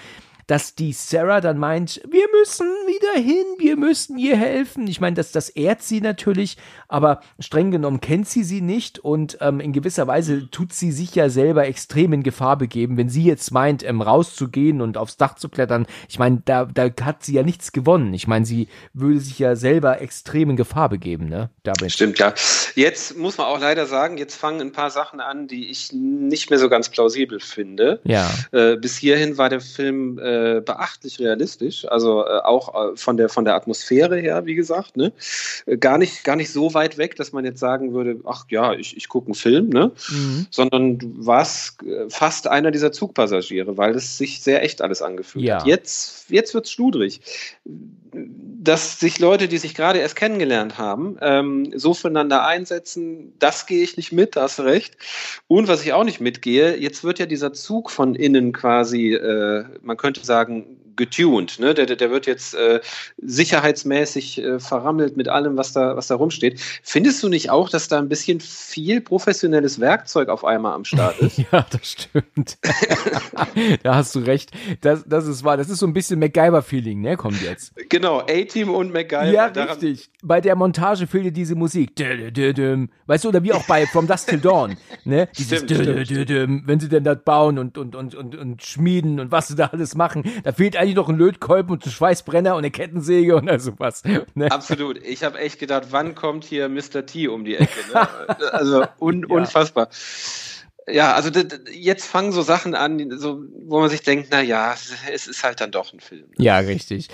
dass 0.52 0.76
die 0.76 0.92
Sarah 0.92 1.40
dann 1.40 1.58
meint, 1.58 2.02
wir 2.10 2.26
müssen 2.38 2.68
wieder 2.86 3.14
hin, 3.14 3.46
wir 3.58 3.78
müssen 3.78 4.18
ihr 4.18 4.36
helfen. 4.36 4.86
Ich 4.86 5.00
meine, 5.00 5.16
das, 5.16 5.32
das 5.32 5.48
ehrt 5.48 5.82
sie 5.82 6.02
natürlich, 6.02 6.58
aber 6.90 7.22
streng 7.40 7.72
genommen 7.72 8.02
kennt 8.02 8.28
sie 8.28 8.44
sie 8.44 8.60
nicht 8.60 9.00
und 9.00 9.38
ähm, 9.40 9.62
in 9.62 9.72
gewisser 9.72 10.08
Weise 10.08 10.52
tut 10.52 10.74
sie 10.74 10.92
sich 10.92 11.16
ja 11.16 11.30
selber 11.30 11.68
extrem 11.68 12.12
in 12.12 12.22
Gefahr 12.22 12.58
begeben, 12.58 12.98
wenn 12.98 13.08
sie 13.08 13.24
jetzt 13.24 13.54
meint, 13.54 13.82
ähm, 13.88 14.02
rauszugehen 14.02 14.82
und 14.82 14.98
aufs 14.98 15.16
Dach 15.16 15.36
zu 15.36 15.48
klettern. 15.48 15.86
Ich 16.10 16.20
meine, 16.20 16.42
da, 16.44 16.66
da 16.66 16.90
hat 17.02 17.24
sie 17.24 17.36
ja 17.36 17.44
nichts 17.44 17.72
gewonnen. 17.72 18.14
Ich 18.14 18.28
meine, 18.28 18.46
sie 18.46 18.68
würde 18.92 19.22
sich 19.22 19.40
ja 19.40 19.56
selber 19.56 20.02
extrem 20.02 20.50
in 20.50 20.58
Gefahr 20.58 20.90
begeben, 20.90 21.30
ne? 21.30 21.50
Dabei. 21.64 21.88
Stimmt, 21.88 22.20
ja. 22.20 22.34
Jetzt 22.76 23.16
muss 23.16 23.38
man 23.38 23.48
auch 23.48 23.62
leider 23.62 23.86
sagen, 23.86 24.18
jetzt 24.18 24.36
fangen 24.36 24.60
ein 24.60 24.72
paar 24.74 24.90
Sachen 24.90 25.22
an, 25.22 25.48
die 25.48 25.70
ich 25.70 25.94
nicht 25.94 26.50
mehr 26.50 26.60
so 26.60 26.68
ganz 26.68 26.90
plausibel 26.90 27.40
finde. 27.40 28.02
Ja. 28.04 28.30
Äh, 28.52 28.76
bis 28.76 28.98
hierhin 28.98 29.38
war 29.38 29.48
der 29.48 29.62
Film 29.62 30.20
äh, 30.20 30.41
äh, 30.42 30.62
beachtlich 30.62 31.20
realistisch, 31.20 31.86
also 31.88 32.26
äh, 32.26 32.40
auch 32.44 32.94
äh, 32.94 32.98
von 32.98 33.18
der 33.18 33.30
von 33.30 33.46
der 33.46 33.56
Atmosphäre 33.56 34.18
her, 34.18 34.46
wie 34.46 34.56
gesagt, 34.56 34.98
ne? 34.98 35.12
Äh, 35.66 35.78
gar 35.78 35.98
nicht 35.98 36.24
gar 36.24 36.36
nicht 36.36 36.52
so 36.52 36.74
weit 36.74 36.98
weg, 36.98 37.16
dass 37.16 37.32
man 37.32 37.46
jetzt 37.46 37.60
sagen 37.60 37.94
würde, 37.94 38.20
ach 38.26 38.46
ja, 38.50 38.74
ich, 38.74 38.98
ich 38.98 39.08
gucke 39.10 39.28
einen 39.28 39.36
Film, 39.36 39.70
ne? 39.70 39.92
Mhm. 40.10 40.48
Sondern 40.50 40.98
du 40.98 41.26
warst 41.26 41.84
äh, 41.84 42.10
fast 42.10 42.48
einer 42.48 42.72
dieser 42.72 42.92
Zugpassagiere, 42.92 43.78
weil 43.78 43.96
es 43.96 44.18
sich 44.18 44.42
sehr 44.42 44.64
echt 44.64 44.82
alles 44.82 45.02
angefühlt 45.02 45.46
ja. 45.46 45.60
hat. 45.60 45.68
Jetzt 45.68 46.30
jetzt 46.30 46.54
wird's 46.54 46.72
schludrig 46.72 47.22
dass 48.14 49.00
sich 49.00 49.20
Leute, 49.20 49.48
die 49.48 49.58
sich 49.58 49.74
gerade 49.74 50.00
erst 50.00 50.16
kennengelernt 50.16 50.78
haben, 50.78 51.18
ähm, 51.22 51.72
so 51.76 51.94
füreinander 51.94 52.46
einsetzen, 52.46 53.34
das 53.40 53.66
gehe 53.66 53.84
ich 53.84 53.98
nicht 53.98 54.12
mit, 54.12 54.36
da 54.36 54.44
hast 54.44 54.60
du 54.60 54.64
recht. 54.64 54.98
Und 55.48 55.68
was 55.68 55.84
ich 55.84 55.94
auch 55.94 56.04
nicht 56.04 56.20
mitgehe, 56.20 56.78
jetzt 56.78 57.04
wird 57.04 57.20
ja 57.20 57.26
dieser 57.26 57.54
Zug 57.54 57.90
von 57.90 58.14
innen 58.14 58.52
quasi, 58.52 59.14
äh, 59.14 59.64
man 59.82 59.98
könnte 59.98 60.21
sagen, 60.26 60.81
getuned. 60.96 61.60
Ne? 61.60 61.74
Der, 61.74 61.86
der 61.86 62.12
wird 62.12 62.28
jetzt 62.28 62.54
äh, 62.54 62.82
sicherheitsmäßig 63.18 64.40
äh, 64.40 64.60
verrammelt 64.60 65.18
mit 65.18 65.28
allem, 65.28 65.58
was 65.58 65.74
da, 65.74 65.96
was 65.96 66.08
da 66.08 66.16
rumsteht. 66.16 66.60
Findest 66.84 67.22
du 67.24 67.30
nicht 67.30 67.50
auch, 67.50 67.70
dass 67.70 67.88
da 67.88 67.98
ein 68.00 68.10
bisschen 68.10 68.40
viel 68.40 69.02
professionelles 69.02 69.80
Werkzeug 69.80 70.30
auf 70.30 70.44
einmal 70.46 70.74
am 70.74 70.86
Start 70.86 71.20
ist? 71.20 71.38
ja, 71.52 71.66
das 71.70 71.92
stimmt. 71.92 72.58
da 73.84 73.96
hast 73.96 74.16
du 74.16 74.20
recht. 74.20 74.52
Das, 74.82 75.04
das 75.06 75.28
ist 75.28 75.44
wahr. 75.44 75.58
Das 75.58 75.70
ist 75.70 75.80
so 75.80 75.88
ein 75.88 75.94
bisschen 75.94 76.20
MacGyver-Feeling, 76.20 77.02
ne? 77.02 77.18
Kommt 77.18 77.42
jetzt. 77.42 77.74
Genau, 77.90 78.20
A-Team 78.20 78.70
und 78.70 78.92
MacGyver. 78.92 79.32
Ja, 79.32 79.46
richtig. 79.46 80.10
Bei 80.24 80.42
der 80.42 80.56
Montage 80.56 81.08
fehlt 81.08 81.26
dir 81.26 81.32
diese 81.32 81.56
Musik. 81.56 81.92
Weißt 81.98 83.24
du, 83.24 83.30
oder 83.30 83.44
wie 83.44 83.54
auch 83.54 83.66
bei 83.66 83.86
From 83.86 84.08
Dust 84.08 84.30
Till 84.30 84.40
Dawn. 84.40 84.78
Ne? 85.04 85.28
Dieses 85.38 85.62
stimmt, 85.62 86.08
stimmt. 86.08 86.68
Wenn 86.68 86.80
sie 86.80 86.90
denn 86.90 87.04
das 87.04 87.20
bauen 87.24 87.58
und, 87.58 87.78
und, 87.78 87.96
und, 87.96 88.16
und, 88.16 88.36
und 88.36 88.64
schmieden 88.64 89.20
und 89.20 89.32
was 89.32 89.48
sie 89.48 89.56
da 89.56 89.68
alles 89.68 89.96
machen, 89.96 90.24
da 90.44 90.52
fehlt 90.52 90.76
eigentlich 90.82 90.96
noch 90.96 91.10
ein 91.10 91.18
Lötkolben 91.18 91.72
und 91.72 91.86
ein 91.86 91.92
Schweißbrenner 91.92 92.52
und 92.54 92.60
eine 92.60 92.72
Kettensäge 92.72 93.36
oder 93.36 93.60
sowas. 93.60 94.04
Ne? 94.34 94.52
Absolut. 94.52 94.98
Ich 95.04 95.24
habe 95.24 95.40
echt 95.40 95.60
gedacht, 95.60 95.88
wann 95.92 96.16
kommt 96.16 96.44
hier 96.44 96.70
Mr. 96.70 97.06
T 97.06 97.28
um 97.28 97.46
die 97.46 97.56
Ecke? 97.56 97.80
Ne? 97.94 98.08
also 98.52 98.86
un 99.00 99.22
ja. 99.22 99.36
unfassbar. 99.36 99.90
Ja, 100.88 101.14
also 101.14 101.30
jetzt 101.72 102.08
fangen 102.08 102.32
so 102.32 102.42
Sachen 102.42 102.74
an, 102.74 103.18
so, 103.18 103.44
wo 103.66 103.80
man 103.80 103.90
sich 103.90 104.02
denkt, 104.02 104.30
na 104.32 104.42
ja, 104.42 104.76
es 105.12 105.28
ist 105.28 105.44
halt 105.44 105.62
dann 105.62 105.72
doch 105.72 105.94
ein 105.94 106.00
Film. 106.00 106.26
Ne? 106.36 106.44
Ja, 106.44 106.58
richtig. 106.58 107.10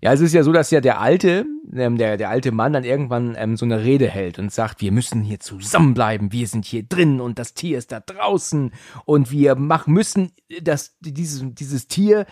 Ja, 0.00 0.12
es 0.12 0.20
ist 0.20 0.32
ja 0.32 0.44
so, 0.44 0.52
dass 0.52 0.70
ja 0.70 0.80
der 0.80 1.00
alte, 1.00 1.44
ähm, 1.74 1.98
der, 1.98 2.16
der 2.16 2.30
alte 2.30 2.52
Mann 2.52 2.72
dann 2.72 2.84
irgendwann 2.84 3.34
ähm, 3.36 3.56
so 3.56 3.64
eine 3.64 3.82
Rede 3.82 4.08
hält 4.08 4.38
und 4.38 4.52
sagt, 4.52 4.80
wir 4.80 4.92
müssen 4.92 5.22
hier 5.22 5.40
zusammenbleiben, 5.40 6.30
wir 6.30 6.46
sind 6.46 6.64
hier 6.64 6.84
drin 6.84 7.20
und 7.20 7.40
das 7.40 7.54
Tier 7.54 7.78
ist 7.78 7.90
da 7.90 7.98
draußen 7.98 8.72
und 9.06 9.32
wir 9.32 9.56
machen 9.56 9.92
müssen 9.92 10.30
das, 10.62 10.96
dieses, 11.00 11.42
dieses 11.44 11.88
Tier 11.88 12.26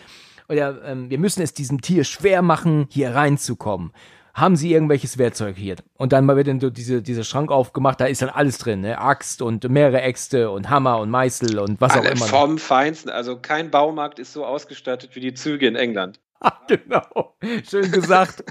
oder 0.49 0.83
ähm, 0.85 1.09
wir 1.09 1.19
müssen 1.19 1.41
es 1.41 1.53
diesem 1.53 1.81
Tier 1.81 2.03
schwer 2.03 2.41
machen, 2.41 2.87
hier 2.89 3.13
reinzukommen. 3.13 3.91
Haben 4.33 4.55
Sie 4.55 4.71
irgendwelches 4.71 5.17
Werkzeug 5.17 5.57
hier? 5.57 5.77
Und 5.95 6.13
dann 6.13 6.27
wird 6.27 6.47
dann 6.47 6.59
so 6.59 6.69
diese, 6.69 7.01
dieser 7.01 7.23
Schrank 7.23 7.49
aufgemacht, 7.49 7.99
da 7.99 8.05
ist 8.05 8.21
dann 8.21 8.29
alles 8.29 8.59
drin, 8.59 8.81
ne? 8.81 8.99
Axt 8.99 9.41
und 9.41 9.67
mehrere 9.67 10.01
Äxte 10.01 10.51
und 10.51 10.69
Hammer 10.69 10.99
und 10.99 11.09
Meißel 11.09 11.57
und 11.57 11.81
was 11.81 11.93
Alle 11.93 12.09
auch 12.09 12.11
immer. 12.11 12.25
Vom 12.25 12.57
Feinsten, 12.59 13.09
also 13.09 13.39
kein 13.39 13.71
Baumarkt 13.71 14.19
ist 14.19 14.33
so 14.33 14.45
ausgestattet 14.45 15.15
wie 15.15 15.21
die 15.21 15.33
Züge 15.33 15.67
in 15.67 15.75
England. 15.75 16.19
genau, 16.67 17.35
schön 17.69 17.91
gesagt. 17.91 18.43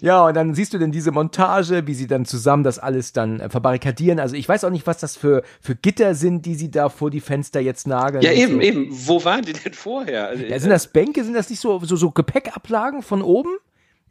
ja, 0.00 0.26
und 0.26 0.34
dann 0.34 0.54
siehst 0.54 0.74
du 0.74 0.78
denn 0.78 0.92
diese 0.92 1.12
Montage, 1.12 1.86
wie 1.86 1.94
sie 1.94 2.06
dann 2.06 2.24
zusammen 2.24 2.64
das 2.64 2.78
alles 2.78 3.12
dann 3.12 3.40
äh, 3.40 3.48
verbarrikadieren. 3.48 4.18
Also 4.18 4.36
ich 4.36 4.48
weiß 4.48 4.64
auch 4.64 4.70
nicht, 4.70 4.86
was 4.86 4.98
das 4.98 5.16
für, 5.16 5.42
für 5.60 5.74
Gitter 5.74 6.14
sind, 6.14 6.46
die 6.46 6.54
sie 6.54 6.70
da 6.70 6.88
vor 6.88 7.10
die 7.10 7.20
Fenster 7.20 7.60
jetzt 7.60 7.86
nageln. 7.86 8.22
Ja, 8.22 8.32
eben, 8.32 8.54
so. 8.54 8.60
eben. 8.60 8.88
Wo 8.90 9.24
waren 9.24 9.42
die 9.42 9.52
denn 9.52 9.72
vorher? 9.72 10.28
Also, 10.28 10.44
ja, 10.44 10.58
sind 10.58 10.70
das 10.70 10.88
Bänke? 10.88 11.24
Sind 11.24 11.34
das 11.34 11.50
nicht 11.50 11.60
so, 11.60 11.78
so, 11.80 11.96
so 11.96 12.10
Gepäckablagen 12.10 13.02
von 13.02 13.22
oben? 13.22 13.50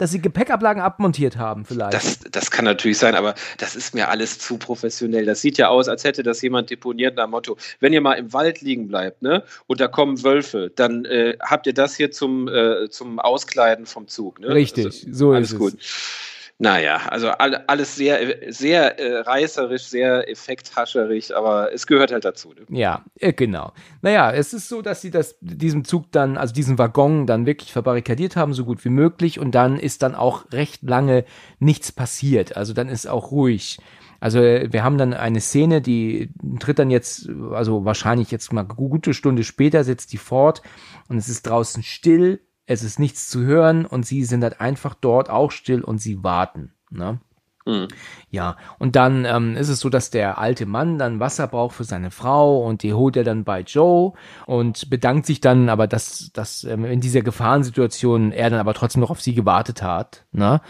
Dass 0.03 0.11
sie 0.11 0.21
Gepäckablagen 0.21 0.81
abmontiert 0.81 1.37
haben, 1.37 1.63
vielleicht. 1.63 1.93
Das, 1.93 2.19
das 2.29 2.51
kann 2.51 2.65
natürlich 2.65 2.97
sein, 2.97 3.15
aber 3.15 3.35
das 3.57 3.73
ist 3.73 3.95
mir 3.95 4.09
alles 4.09 4.37
zu 4.37 4.57
professionell. 4.57 5.23
Das 5.23 5.39
sieht 5.39 5.57
ja 5.57 5.69
aus, 5.69 5.87
als 5.87 6.03
hätte 6.03 6.23
das 6.23 6.41
jemand 6.41 6.69
deponiert 6.69 7.15
nach 7.15 7.27
Motto, 7.29 7.55
wenn 7.79 7.93
ihr 7.93 8.01
mal 8.01 8.15
im 8.15 8.33
Wald 8.33 8.59
liegen 8.59 8.89
bleibt, 8.89 9.21
ne, 9.21 9.43
und 9.65 9.79
da 9.79 9.87
kommen 9.87 10.21
Wölfe, 10.21 10.69
dann 10.75 11.05
äh, 11.05 11.37
habt 11.39 11.67
ihr 11.67 11.73
das 11.73 11.95
hier 11.95 12.11
zum, 12.11 12.49
äh, 12.49 12.89
zum 12.89 13.17
Auskleiden 13.17 13.85
vom 13.85 14.09
Zug. 14.09 14.41
Ne? 14.41 14.49
Richtig, 14.49 14.85
also, 14.87 15.07
so 15.09 15.31
alles 15.31 15.53
ist 15.53 15.57
gut. 15.57 15.75
es. 15.79 16.32
Naja, 16.59 17.01
also 17.09 17.29
all, 17.29 17.55
alles 17.67 17.95
sehr, 17.95 18.51
sehr 18.53 18.99
äh, 18.99 19.19
reißerisch, 19.21 19.83
sehr 19.83 20.29
effekthascherig, 20.29 21.35
aber 21.35 21.73
es 21.73 21.87
gehört 21.87 22.11
halt 22.11 22.25
dazu. 22.25 22.53
Ne? 22.53 22.77
Ja, 22.77 23.03
äh, 23.19 23.33
genau. 23.33 23.73
Naja, 24.01 24.31
es 24.31 24.53
ist 24.53 24.69
so, 24.69 24.81
dass 24.81 25.01
sie 25.01 25.11
das, 25.11 25.35
diesen 25.41 25.83
Zug 25.83 26.11
dann, 26.11 26.37
also 26.37 26.53
diesen 26.53 26.77
Waggon 26.77 27.25
dann 27.25 27.45
wirklich 27.45 27.73
verbarrikadiert 27.73 28.35
haben, 28.35 28.53
so 28.53 28.65
gut 28.65 28.85
wie 28.85 28.89
möglich 28.89 29.39
und 29.39 29.55
dann 29.55 29.79
ist 29.79 30.03
dann 30.03 30.15
auch 30.15 30.51
recht 30.51 30.83
lange 30.83 31.25
nichts 31.59 31.91
passiert. 31.91 32.55
Also 32.55 32.73
dann 32.73 32.87
ist 32.87 33.07
auch 33.07 33.31
ruhig. 33.31 33.79
Also 34.19 34.39
äh, 34.39 34.71
wir 34.71 34.85
haben 34.85 34.97
dann 34.97 35.13
eine 35.13 35.41
Szene, 35.41 35.81
die 35.81 36.29
tritt 36.59 36.79
dann 36.79 36.91
jetzt, 36.91 37.29
also 37.51 37.83
wahrscheinlich 37.83 38.31
jetzt 38.31 38.53
mal 38.53 38.63
gute 38.63 39.13
Stunde 39.13 39.43
später, 39.43 39.83
setzt 39.83 40.13
die 40.13 40.17
fort 40.17 40.61
und 41.09 41.17
es 41.17 41.27
ist 41.27 41.47
draußen 41.47 41.83
still, 41.83 42.39
es 42.65 42.83
ist 42.83 42.99
nichts 42.99 43.29
zu 43.29 43.41
hören 43.41 43.85
und 43.85 44.05
sie 44.05 44.23
sind 44.23 44.43
halt 44.43 44.61
einfach 44.61 44.93
dort 44.93 45.29
auch 45.29 45.51
still 45.51 45.81
und 45.81 45.99
sie 45.99 46.23
warten. 46.23 46.73
Ne? 46.89 47.19
Mhm. 47.65 47.87
Ja, 48.29 48.57
und 48.77 48.95
dann 48.95 49.25
ähm, 49.25 49.55
ist 49.55 49.69
es 49.69 49.79
so, 49.79 49.89
dass 49.89 50.09
der 50.09 50.37
alte 50.37 50.65
Mann 50.65 50.97
dann 50.97 51.19
Wasser 51.19 51.47
braucht 51.47 51.75
für 51.75 51.83
seine 51.83 52.11
Frau 52.11 52.59
und 52.65 52.83
die 52.83 52.93
holt 52.93 53.15
er 53.15 53.23
dann 53.23 53.43
bei 53.43 53.61
Joe 53.61 54.13
und 54.45 54.89
bedankt 54.89 55.25
sich 55.25 55.39
dann, 55.39 55.69
aber 55.69 55.87
dass, 55.87 56.31
dass 56.33 56.63
ähm, 56.63 56.85
in 56.85 56.99
dieser 56.99 57.21
Gefahrensituation 57.21 58.31
er 58.31 58.49
dann 58.49 58.59
aber 58.59 58.73
trotzdem 58.73 59.01
noch 59.01 59.11
auf 59.11 59.21
sie 59.21 59.33
gewartet 59.33 59.81
hat. 59.81 60.25
Ne? 60.31 60.61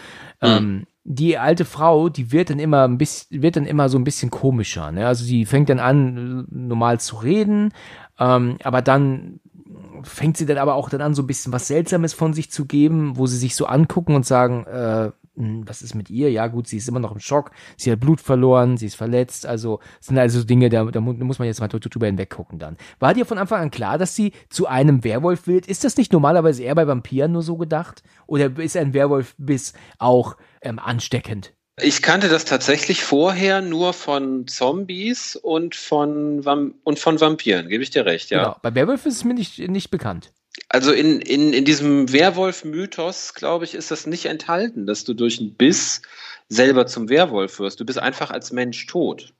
Mhm. 0.41 0.47
Ähm, 0.47 0.87
die 1.05 1.37
alte 1.37 1.65
Frau, 1.65 2.09
die 2.09 2.31
wird 2.31 2.49
dann 2.49 2.59
immer 2.59 2.87
ein 2.87 2.97
bisschen, 2.97 3.41
wird 3.41 3.55
dann 3.55 3.65
immer 3.65 3.89
so 3.89 3.97
ein 3.97 4.05
bisschen 4.05 4.29
komischer. 4.29 4.91
Ne? 4.91 5.05
Also 5.05 5.25
sie 5.25 5.45
fängt 5.45 5.69
dann 5.69 5.79
an, 5.79 6.47
normal 6.49 6.99
zu 6.99 7.17
reden, 7.17 7.73
ähm, 8.19 8.57
aber 8.63 8.81
dann 8.81 9.39
fängt 10.03 10.37
sie 10.37 10.45
dann 10.45 10.57
aber 10.57 10.75
auch 10.75 10.89
dann 10.89 11.01
an, 11.01 11.13
so 11.13 11.23
ein 11.23 11.27
bisschen 11.27 11.53
was 11.53 11.67
Seltsames 11.67 12.13
von 12.13 12.33
sich 12.33 12.51
zu 12.51 12.65
geben, 12.65 13.17
wo 13.17 13.27
sie 13.27 13.37
sich 13.37 13.55
so 13.55 13.65
angucken 13.65 14.15
und 14.15 14.25
sagen, 14.25 14.65
äh, 14.65 15.11
hm, 15.35 15.67
was 15.67 15.81
ist 15.81 15.95
mit 15.95 16.09
ihr? 16.09 16.31
Ja, 16.31 16.47
gut, 16.47 16.67
sie 16.67 16.77
ist 16.77 16.87
immer 16.87 16.99
noch 16.99 17.11
im 17.11 17.19
Schock, 17.19 17.51
sie 17.75 17.91
hat 17.91 17.99
Blut 17.99 18.21
verloren, 18.21 18.77
sie 18.77 18.85
ist 18.85 18.95
verletzt, 18.95 19.45
also 19.45 19.79
sind 19.99 20.17
also 20.17 20.43
Dinge, 20.43 20.69
da, 20.69 20.85
da 20.85 21.01
muss 21.01 21.39
man 21.39 21.47
jetzt 21.47 21.59
mal 21.59 21.67
drüber 21.67 22.05
hinweggucken 22.05 22.59
dann. 22.59 22.77
War 22.99 23.13
dir 23.13 23.25
von 23.25 23.39
Anfang 23.39 23.61
an 23.61 23.71
klar, 23.71 23.97
dass 23.97 24.15
sie 24.15 24.33
zu 24.49 24.67
einem 24.67 25.03
Werwolf 25.03 25.47
wird? 25.47 25.65
Ist 25.67 25.83
das 25.83 25.97
nicht 25.97 26.13
normalerweise 26.13 26.63
eher 26.63 26.75
bei 26.75 26.87
Vampiren 26.87 27.31
nur 27.31 27.41
so 27.41 27.57
gedacht? 27.57 28.03
Oder 28.27 28.57
ist 28.59 28.77
ein 28.77 28.93
Werwolf-Biss 28.93 29.73
auch 29.97 30.37
ähm, 30.61 30.77
ansteckend? 30.77 31.53
Ich 31.81 32.03
kannte 32.03 32.29
das 32.29 32.45
tatsächlich 32.45 33.03
vorher 33.03 33.61
nur 33.61 33.93
von 33.93 34.47
Zombies 34.47 35.35
und 35.35 35.75
von, 35.75 36.45
Vam 36.45 36.75
und 36.83 36.99
von 36.99 37.19
Vampiren, 37.19 37.67
gebe 37.67 37.81
ich 37.81 37.89
dir 37.89 38.05
recht, 38.05 38.29
ja. 38.29 38.43
Genau. 38.43 38.57
Bei 38.61 38.75
Werwolf 38.75 39.05
ist 39.05 39.15
es 39.15 39.23
mir 39.23 39.33
nicht, 39.33 39.57
nicht 39.57 39.89
bekannt. 39.89 40.31
Also 40.69 40.91
in, 40.91 41.19
in, 41.21 41.51
in 41.51 41.65
diesem 41.65 42.11
Werwolf-Mythos, 42.11 43.33
glaube 43.33 43.65
ich, 43.65 43.73
ist 43.73 43.89
das 43.89 44.05
nicht 44.05 44.25
enthalten, 44.25 44.85
dass 44.85 45.03
du 45.03 45.15
durch 45.15 45.39
einen 45.39 45.55
Biss 45.55 46.03
selber 46.47 46.85
zum 46.85 47.09
Werwolf 47.09 47.59
wirst. 47.59 47.79
Du 47.79 47.85
bist 47.85 47.97
einfach 47.97 48.29
als 48.29 48.51
Mensch 48.51 48.85
tot. 48.85 49.33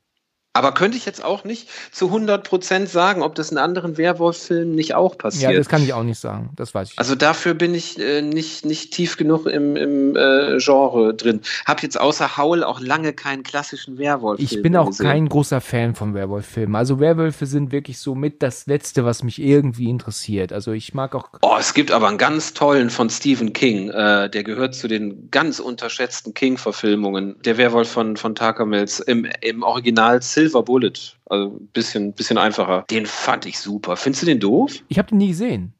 Aber 0.55 0.71
könnte 0.71 0.97
ich 0.97 1.05
jetzt 1.07 1.25
auch 1.25 1.45
nicht 1.45 1.67
zu 1.91 2.11
100% 2.11 2.85
sagen, 2.85 3.23
ob 3.23 3.33
das 3.33 3.51
in 3.51 3.57
anderen 3.57 3.97
Werwolf-Filmen 3.97 4.75
nicht 4.75 4.93
auch 4.93 5.17
passiert. 5.17 5.51
Ja, 5.51 5.57
das 5.57 5.67
kann 5.67 5.81
ich 5.81 5.93
auch 5.93 6.03
nicht 6.03 6.19
sagen. 6.19 6.51
Das 6.55 6.75
weiß 6.75 6.91
ich. 6.91 6.99
Also 6.99 7.15
dafür 7.15 7.55
bin 7.55 7.73
ich 7.73 7.99
äh, 7.99 8.21
nicht, 8.21 8.63
nicht 8.63 8.93
tief 8.93 9.17
genug 9.17 9.47
im, 9.47 9.75
im 9.75 10.15
äh, 10.15 10.59
Genre 10.59 11.15
drin. 11.15 11.41
Hab 11.65 11.81
jetzt 11.81 11.99
außer 11.99 12.37
Howl 12.37 12.63
auch 12.63 12.79
lange 12.79 13.13
keinen 13.13 13.41
klassischen 13.41 13.97
Werwolf-Film 13.97 14.47
Ich 14.47 14.61
bin 14.61 14.77
auch 14.77 14.89
gesehen. 14.89 15.07
kein 15.07 15.27
großer 15.27 15.59
Fan 15.59 15.95
von 15.95 16.13
Werwolf-Filmen. 16.13 16.75
Also 16.75 16.99
Werwölfe 16.99 17.47
sind 17.47 17.71
wirklich 17.71 17.97
so 17.97 18.13
mit 18.13 18.43
das 18.43 18.67
Letzte, 18.67 19.05
was 19.05 19.23
mich 19.23 19.41
irgendwie 19.41 19.89
interessiert. 19.89 20.53
Also 20.53 20.71
ich 20.71 20.93
mag 20.93 21.15
auch... 21.15 21.29
Oh, 21.41 21.55
es 21.59 21.73
gibt 21.73 21.91
aber 21.91 22.09
einen 22.09 22.19
ganz 22.19 22.53
tollen 22.53 22.91
von 22.91 23.09
Stephen 23.09 23.53
King. 23.53 23.89
Äh, 23.89 24.29
der 24.29 24.43
gehört 24.43 24.75
zu 24.75 24.87
den 24.87 25.31
ganz 25.31 25.59
unterschätzten 25.59 26.35
King-Verfilmungen. 26.35 27.37
Der 27.43 27.57
Werwolf 27.57 27.89
von, 27.89 28.17
von 28.17 28.35
Mills. 28.67 28.99
Im, 28.99 29.27
im 29.41 29.63
Original 29.63 30.21
Silver 30.21 30.42
Bullet. 30.49 31.17
Also 31.25 31.47
ein 31.47 31.67
bisschen, 31.67 32.13
bisschen 32.13 32.37
einfacher. 32.37 32.85
Den 32.89 33.05
fand 33.05 33.45
ich 33.45 33.59
super. 33.59 33.95
Findest 33.95 34.23
du 34.23 34.25
den 34.27 34.39
doof? 34.39 34.73
Ich 34.89 34.97
habe 34.97 35.09
den 35.09 35.17
nie 35.17 35.29
gesehen. 35.29 35.73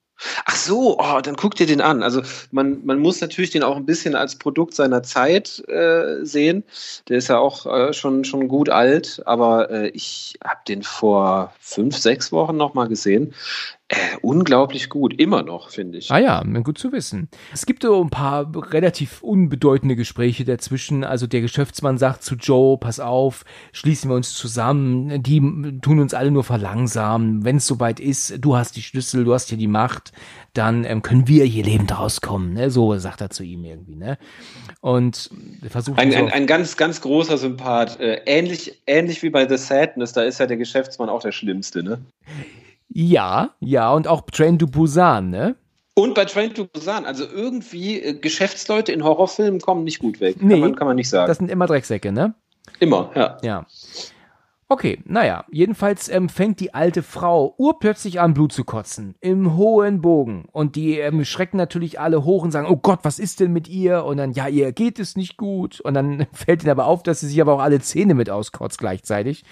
Ach 0.45 0.55
so, 0.55 0.99
oh, 0.99 1.21
dann 1.21 1.35
guck 1.35 1.55
dir 1.55 1.65
den 1.65 1.81
an. 1.81 2.03
Also 2.03 2.21
man, 2.51 2.85
man 2.85 2.99
muss 2.99 3.19
natürlich 3.19 3.49
den 3.49 3.63
auch 3.63 3.75
ein 3.75 3.85
bisschen 3.85 4.15
als 4.15 4.37
Produkt 4.37 4.73
seiner 4.73 5.03
Zeit 5.03 5.63
äh, 5.67 6.23
sehen. 6.23 6.63
Der 7.09 7.17
ist 7.17 7.29
ja 7.29 7.39
auch 7.39 7.65
äh, 7.65 7.93
schon, 7.93 8.23
schon 8.23 8.47
gut 8.47 8.69
alt, 8.69 9.21
aber 9.25 9.69
äh, 9.69 9.89
ich 9.89 10.37
habe 10.43 10.61
den 10.67 10.83
vor 10.83 11.53
fünf, 11.59 11.97
sechs 11.97 12.31
Wochen 12.31 12.55
nochmal 12.55 12.87
gesehen. 12.87 13.33
Äh, 13.93 14.17
unglaublich 14.21 14.89
gut, 14.89 15.13
immer 15.19 15.43
noch, 15.43 15.69
finde 15.69 15.99
ich. 15.99 16.11
Ah 16.11 16.17
ja, 16.17 16.43
gut 16.63 16.77
zu 16.77 16.91
wissen. 16.91 17.29
Es 17.53 17.65
gibt 17.65 17.83
so 17.83 18.03
ein 18.03 18.09
paar 18.09 18.49
relativ 18.71 19.21
unbedeutende 19.21 19.95
Gespräche 19.95 20.45
dazwischen. 20.45 21.03
Also 21.03 21.27
der 21.27 21.41
Geschäftsmann 21.41 21.97
sagt 21.97 22.23
zu 22.23 22.35
Joe, 22.35 22.77
pass 22.77 22.99
auf, 22.99 23.45
schließen 23.71 24.09
wir 24.09 24.15
uns 24.15 24.33
zusammen, 24.33 25.21
die 25.21 25.39
tun 25.81 25.99
uns 25.99 26.13
alle 26.13 26.31
nur 26.31 26.43
verlangsamen. 26.43 27.45
Wenn 27.45 27.57
es 27.57 27.67
soweit 27.67 27.99
ist, 27.99 28.43
du 28.43 28.55
hast 28.55 28.75
die 28.75 28.81
Schlüssel, 28.81 29.25
du 29.25 29.33
hast 29.33 29.49
hier 29.49 29.57
die 29.57 29.67
Macht, 29.67 30.11
dann 30.53 30.85
ähm, 30.85 31.01
können 31.01 31.27
wir 31.27 31.45
hier 31.45 31.63
lebend 31.63 31.97
rauskommen. 31.97 32.53
Ne? 32.53 32.71
So 32.71 32.97
sagt 32.97 33.21
er 33.21 33.29
zu 33.29 33.43
ihm 33.43 33.63
irgendwie. 33.63 33.95
Ne? 33.95 34.17
Und 34.81 35.29
versucht 35.67 35.99
ein, 35.99 36.11
so 36.11 36.17
ein, 36.17 36.31
ein 36.31 36.47
ganz, 36.47 36.77
ganz 36.77 37.01
großer 37.01 37.37
Sympath. 37.37 37.99
Äh, 37.99 38.21
ähnlich, 38.25 38.81
ähnlich 38.87 39.21
wie 39.21 39.29
bei 39.29 39.47
The 39.47 39.57
Sadness, 39.57 40.13
da 40.13 40.23
ist 40.23 40.39
ja 40.39 40.47
der 40.47 40.57
Geschäftsmann 40.57 41.09
auch 41.09 41.21
der 41.21 41.31
Schlimmste, 41.31 41.83
ne? 41.83 41.99
Ja, 42.93 43.49
ja, 43.59 43.91
und 43.91 44.07
auch 44.07 44.21
Train 44.31 44.59
to 44.59 44.67
Busan, 44.67 45.31
ne? 45.31 45.55
Und 45.95 46.13
bei 46.13 46.25
Train 46.25 46.53
to 46.53 46.65
Busan, 46.65 47.05
also 47.05 47.23
irgendwie 47.25 47.99
äh, 47.99 48.13
Geschäftsleute 48.13 48.91
in 48.91 49.03
Horrorfilmen 49.03 49.59
kommen 49.61 49.83
nicht 49.83 49.99
gut 49.99 50.19
weg. 50.19 50.37
Nee, 50.41 50.53
kann, 50.53 50.59
man, 50.59 50.75
kann 50.75 50.87
man 50.87 50.95
nicht 50.95 51.09
sagen. 51.09 51.27
Das 51.27 51.37
sind 51.37 51.49
immer 51.49 51.65
Drecksäcke, 51.65 52.11
ne? 52.11 52.35
Immer, 52.79 53.11
ja. 53.15 53.37
Ja. 53.41 53.65
Okay, 54.69 54.99
naja, 55.05 55.45
jedenfalls 55.51 56.09
ähm, 56.09 56.29
fängt 56.29 56.59
die 56.59 56.73
alte 56.73 57.03
Frau 57.03 57.53
urplötzlich 57.57 58.19
an, 58.19 58.33
Blut 58.33 58.53
zu 58.53 58.63
kotzen. 58.63 59.13
Im 59.19 59.55
hohen 59.55 60.01
Bogen. 60.01 60.45
Und 60.51 60.75
die 60.75 60.97
ähm, 60.97 61.25
schrecken 61.25 61.57
natürlich 61.57 61.99
alle 61.99 62.23
hoch 62.23 62.43
und 62.43 62.51
sagen, 62.51 62.67
oh 62.67 62.77
Gott, 62.77 62.99
was 63.03 63.19
ist 63.19 63.39
denn 63.39 63.53
mit 63.53 63.67
ihr? 63.67 64.03
Und 64.03 64.17
dann, 64.17 64.31
ja, 64.31 64.47
ihr 64.47 64.71
geht 64.71 64.97
es 64.97 65.15
nicht 65.15 65.37
gut. 65.37 65.79
Und 65.81 65.93
dann 65.93 66.25
fällt 66.33 66.63
ihnen 66.63 66.71
aber 66.71 66.87
auf, 66.87 67.03
dass 67.03 67.19
sie 67.19 67.27
sich 67.27 67.39
aber 67.39 67.53
auch 67.53 67.59
alle 67.59 67.81
Zähne 67.81 68.15
mit 68.15 68.31
auskotzt 68.31 68.79
gleichzeitig. 68.79 69.43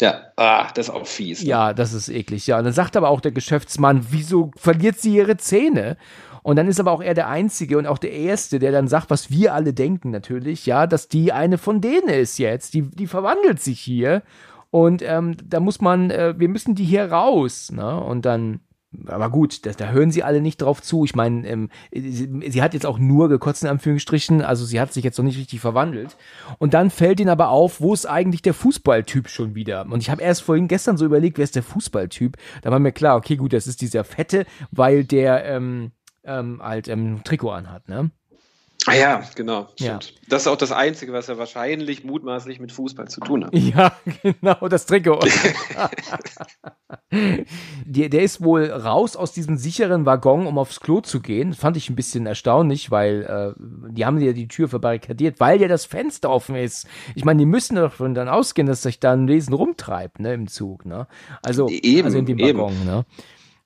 Ja, 0.00 0.32
ah, 0.36 0.68
das 0.74 0.88
ist 0.88 0.94
auch 0.94 1.06
fies. 1.06 1.42
Ne? 1.42 1.48
Ja, 1.48 1.72
das 1.72 1.92
ist 1.92 2.08
eklig. 2.08 2.46
Ja, 2.46 2.58
und 2.58 2.64
dann 2.64 2.72
sagt 2.72 2.96
aber 2.96 3.08
auch 3.08 3.20
der 3.20 3.32
Geschäftsmann, 3.32 4.06
wieso 4.10 4.50
verliert 4.56 4.98
sie 4.98 5.16
ihre 5.16 5.36
Zähne? 5.36 5.96
Und 6.42 6.56
dann 6.56 6.68
ist 6.68 6.80
aber 6.80 6.92
auch 6.92 7.02
er 7.02 7.14
der 7.14 7.28
Einzige 7.28 7.76
und 7.76 7.86
auch 7.86 7.98
der 7.98 8.12
Erste, 8.12 8.58
der 8.58 8.72
dann 8.72 8.88
sagt, 8.88 9.10
was 9.10 9.30
wir 9.30 9.52
alle 9.54 9.74
denken 9.74 10.10
natürlich, 10.10 10.64
ja, 10.64 10.86
dass 10.86 11.08
die 11.08 11.32
eine 11.32 11.58
von 11.58 11.80
denen 11.80 12.08
ist 12.08 12.38
jetzt. 12.38 12.72
Die, 12.72 12.82
die 12.82 13.06
verwandelt 13.06 13.60
sich 13.60 13.78
hier 13.78 14.22
und 14.70 15.02
ähm, 15.02 15.36
da 15.44 15.60
muss 15.60 15.80
man, 15.80 16.10
äh, 16.10 16.34
wir 16.38 16.48
müssen 16.48 16.74
die 16.74 16.84
hier 16.84 17.10
raus. 17.12 17.70
Ne? 17.72 18.00
Und 18.00 18.24
dann 18.24 18.60
aber 19.06 19.30
gut, 19.30 19.66
da, 19.66 19.70
da 19.72 19.90
hören 19.90 20.10
sie 20.10 20.24
alle 20.24 20.40
nicht 20.40 20.62
drauf 20.62 20.82
zu. 20.82 21.04
Ich 21.04 21.14
meine, 21.14 21.46
ähm, 21.46 21.70
sie, 21.92 22.28
sie, 22.48 22.62
hat 22.62 22.74
jetzt 22.74 22.86
auch 22.86 22.98
nur 22.98 23.28
gekotzt 23.28 23.62
in 23.62 23.68
Anführungsstrichen, 23.68 24.42
also 24.42 24.64
sie 24.64 24.80
hat 24.80 24.92
sich 24.92 25.04
jetzt 25.04 25.16
noch 25.18 25.24
nicht 25.24 25.38
richtig 25.38 25.60
verwandelt. 25.60 26.16
Und 26.58 26.74
dann 26.74 26.90
fällt 26.90 27.20
ihnen 27.20 27.30
aber 27.30 27.50
auf, 27.50 27.80
wo 27.80 27.94
ist 27.94 28.06
eigentlich 28.06 28.42
der 28.42 28.54
Fußballtyp 28.54 29.28
schon 29.28 29.54
wieder? 29.54 29.86
Und 29.88 30.00
ich 30.00 30.10
habe 30.10 30.22
erst 30.22 30.42
vorhin 30.42 30.68
gestern 30.68 30.96
so 30.96 31.04
überlegt, 31.04 31.38
wer 31.38 31.44
ist 31.44 31.56
der 31.56 31.62
Fußballtyp? 31.62 32.36
Da 32.62 32.70
war 32.70 32.80
mir 32.80 32.92
klar, 32.92 33.16
okay, 33.16 33.36
gut, 33.36 33.52
das 33.52 33.66
ist 33.66 33.80
dieser 33.80 34.02
Fette, 34.02 34.44
weil 34.72 35.04
der 35.04 35.44
ähm, 35.44 35.92
ähm, 36.24 36.60
halt 36.62 36.88
ähm, 36.88 37.22
Trikot 37.24 37.50
anhat, 37.50 37.88
ne? 37.88 38.10
Ah 38.86 38.94
ja, 38.94 39.22
genau. 39.34 39.68
Ja. 39.78 39.98
Das 40.28 40.42
ist 40.42 40.48
auch 40.48 40.56
das 40.56 40.72
Einzige, 40.72 41.12
was 41.12 41.28
er 41.28 41.36
wahrscheinlich 41.36 42.02
mutmaßlich 42.04 42.60
mit 42.60 42.72
Fußball 42.72 43.08
zu 43.08 43.20
tun 43.20 43.44
hat. 43.44 43.54
Ja, 43.54 43.92
genau, 44.22 44.68
das 44.68 44.86
Trikot. 44.86 45.20
der, 47.84 48.08
der 48.08 48.22
ist 48.22 48.42
wohl 48.42 48.70
raus 48.70 49.16
aus 49.16 49.32
diesem 49.32 49.58
sicheren 49.58 50.06
Waggon, 50.06 50.46
um 50.46 50.56
aufs 50.56 50.80
Klo 50.80 51.02
zu 51.02 51.20
gehen. 51.20 51.52
Fand 51.52 51.76
ich 51.76 51.90
ein 51.90 51.96
bisschen 51.96 52.24
erstaunlich, 52.26 52.90
weil 52.90 53.54
äh, 53.58 53.60
die 53.92 54.06
haben 54.06 54.18
ja 54.18 54.32
die 54.32 54.48
Tür 54.48 54.68
verbarrikadiert, 54.68 55.40
weil 55.40 55.60
ja 55.60 55.68
das 55.68 55.84
Fenster 55.84 56.30
offen 56.30 56.56
ist. 56.56 56.86
Ich 57.14 57.24
meine, 57.24 57.40
die 57.40 57.46
müssen 57.46 57.76
doch 57.76 57.92
von 57.92 58.14
dann 58.14 58.28
ausgehen, 58.28 58.66
dass 58.66 58.82
sich 58.82 58.98
da 58.98 59.12
ein 59.12 59.28
Wesen 59.28 59.52
rumtreibt, 59.52 60.20
ne, 60.20 60.32
im 60.32 60.46
Zug, 60.46 60.86
ne? 60.86 61.06
Also, 61.42 61.68
eben, 61.68 62.06
also 62.06 62.18
in 62.18 62.26
dem 62.26 62.38
Waggon, 62.38 62.72
eben. 62.72 62.84
ne? 62.84 63.04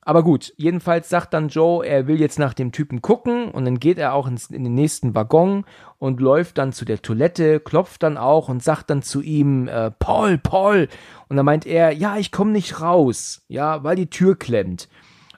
Aber 0.04 0.22
gut, 0.22 0.52
jedenfalls 0.56 1.08
sagt 1.08 1.32
dann 1.32 1.48
Joe, 1.48 1.84
er 1.84 2.06
will 2.06 2.20
jetzt 2.20 2.38
nach 2.38 2.54
dem 2.54 2.72
Typen 2.72 3.00
gucken 3.00 3.50
und 3.50 3.64
dann 3.64 3.80
geht 3.80 3.98
er 3.98 4.12
auch 4.12 4.26
ins, 4.26 4.50
in 4.50 4.64
den 4.64 4.74
nächsten 4.74 5.14
Waggon 5.14 5.64
und 5.98 6.20
läuft 6.20 6.58
dann 6.58 6.72
zu 6.72 6.84
der 6.84 7.00
Toilette, 7.00 7.60
klopft 7.60 8.02
dann 8.02 8.18
auch 8.18 8.48
und 8.48 8.62
sagt 8.62 8.90
dann 8.90 9.02
zu 9.02 9.22
ihm, 9.22 9.66
äh, 9.66 9.90
Paul, 9.90 10.36
Paul. 10.38 10.88
Und 11.28 11.36
dann 11.36 11.46
meint 11.46 11.66
er, 11.66 11.92
ja, 11.92 12.18
ich 12.18 12.32
komme 12.32 12.52
nicht 12.52 12.80
raus, 12.80 13.42
ja, 13.48 13.82
weil 13.82 13.96
die 13.96 14.10
Tür 14.10 14.38
klemmt. 14.38 14.88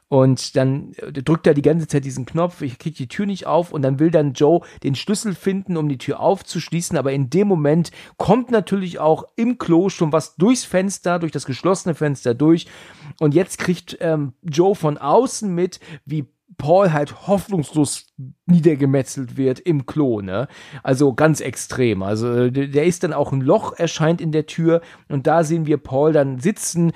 Und 0.09 0.55
dann 0.57 0.93
äh, 0.95 1.13
drückt 1.13 1.47
er 1.47 1.55
die 1.55 1.63
ganze 1.63 1.89
Zeit 1.89 2.05
diesen 2.05 2.27
Knopf, 2.27 2.63
ich 2.63 2.79
krieg 2.79 2.95
die 2.95 3.09
Tür 3.09 3.27
nicht 3.27 3.47
auf 3.47 3.73
und 3.73 3.83
dann 3.83 3.99
will 3.99 4.11
dann 4.11 4.35
Joe 4.35 4.61
den 4.83 4.95
Schlüssel 4.95 5.35
finden, 5.35 5.77
um 5.77 5.89
die 5.89 5.99
Tür 5.99 6.21
aufzuschließen. 6.21 6.97
Aber 6.97 7.13
in 7.13 7.29
dem 7.31 7.49
Moment 7.49 7.91
kommt 8.17 8.51
natürlich 8.51 8.99
auch 9.01 9.25
im 9.37 9.59
Klo 9.59 9.89
schon 9.89 10.13
was 10.13 10.37
durchs 10.37 10.65
Fenster, 10.65 11.19
durch 11.19 11.33
das 11.33 11.45
geschlossene 11.45 11.95
Fenster 11.95 12.35
durch. 12.35 12.67
Und 13.19 13.35
jetzt 13.35 13.59
kriegt 13.59 13.97
ähm, 14.01 14.35
Joe 14.43 14.75
von 14.77 14.97
außen 14.97 15.53
mit, 15.53 15.81
wie 16.05 16.27
Paul 16.59 16.93
halt 16.93 17.27
hoffnungslos 17.27 18.07
niedergemetzelt 18.47 19.37
wird 19.37 19.61
im 19.61 19.85
Klo, 19.85 20.21
ne? 20.21 20.49
Also 20.83 21.13
ganz 21.13 21.41
extrem. 21.41 22.03
Also 22.03 22.49
der 22.51 22.85
ist 22.85 23.03
dann 23.03 23.13
auch 23.13 23.33
ein 23.33 23.41
Loch 23.41 23.73
erscheint 23.73 24.21
in 24.21 24.33
der 24.33 24.47
Tür 24.47 24.81
und 25.09 25.27
da 25.27 25.45
sehen 25.45 25.67
wir 25.67 25.77
Paul 25.77 26.13
dann 26.13 26.39
sitzen, 26.39 26.93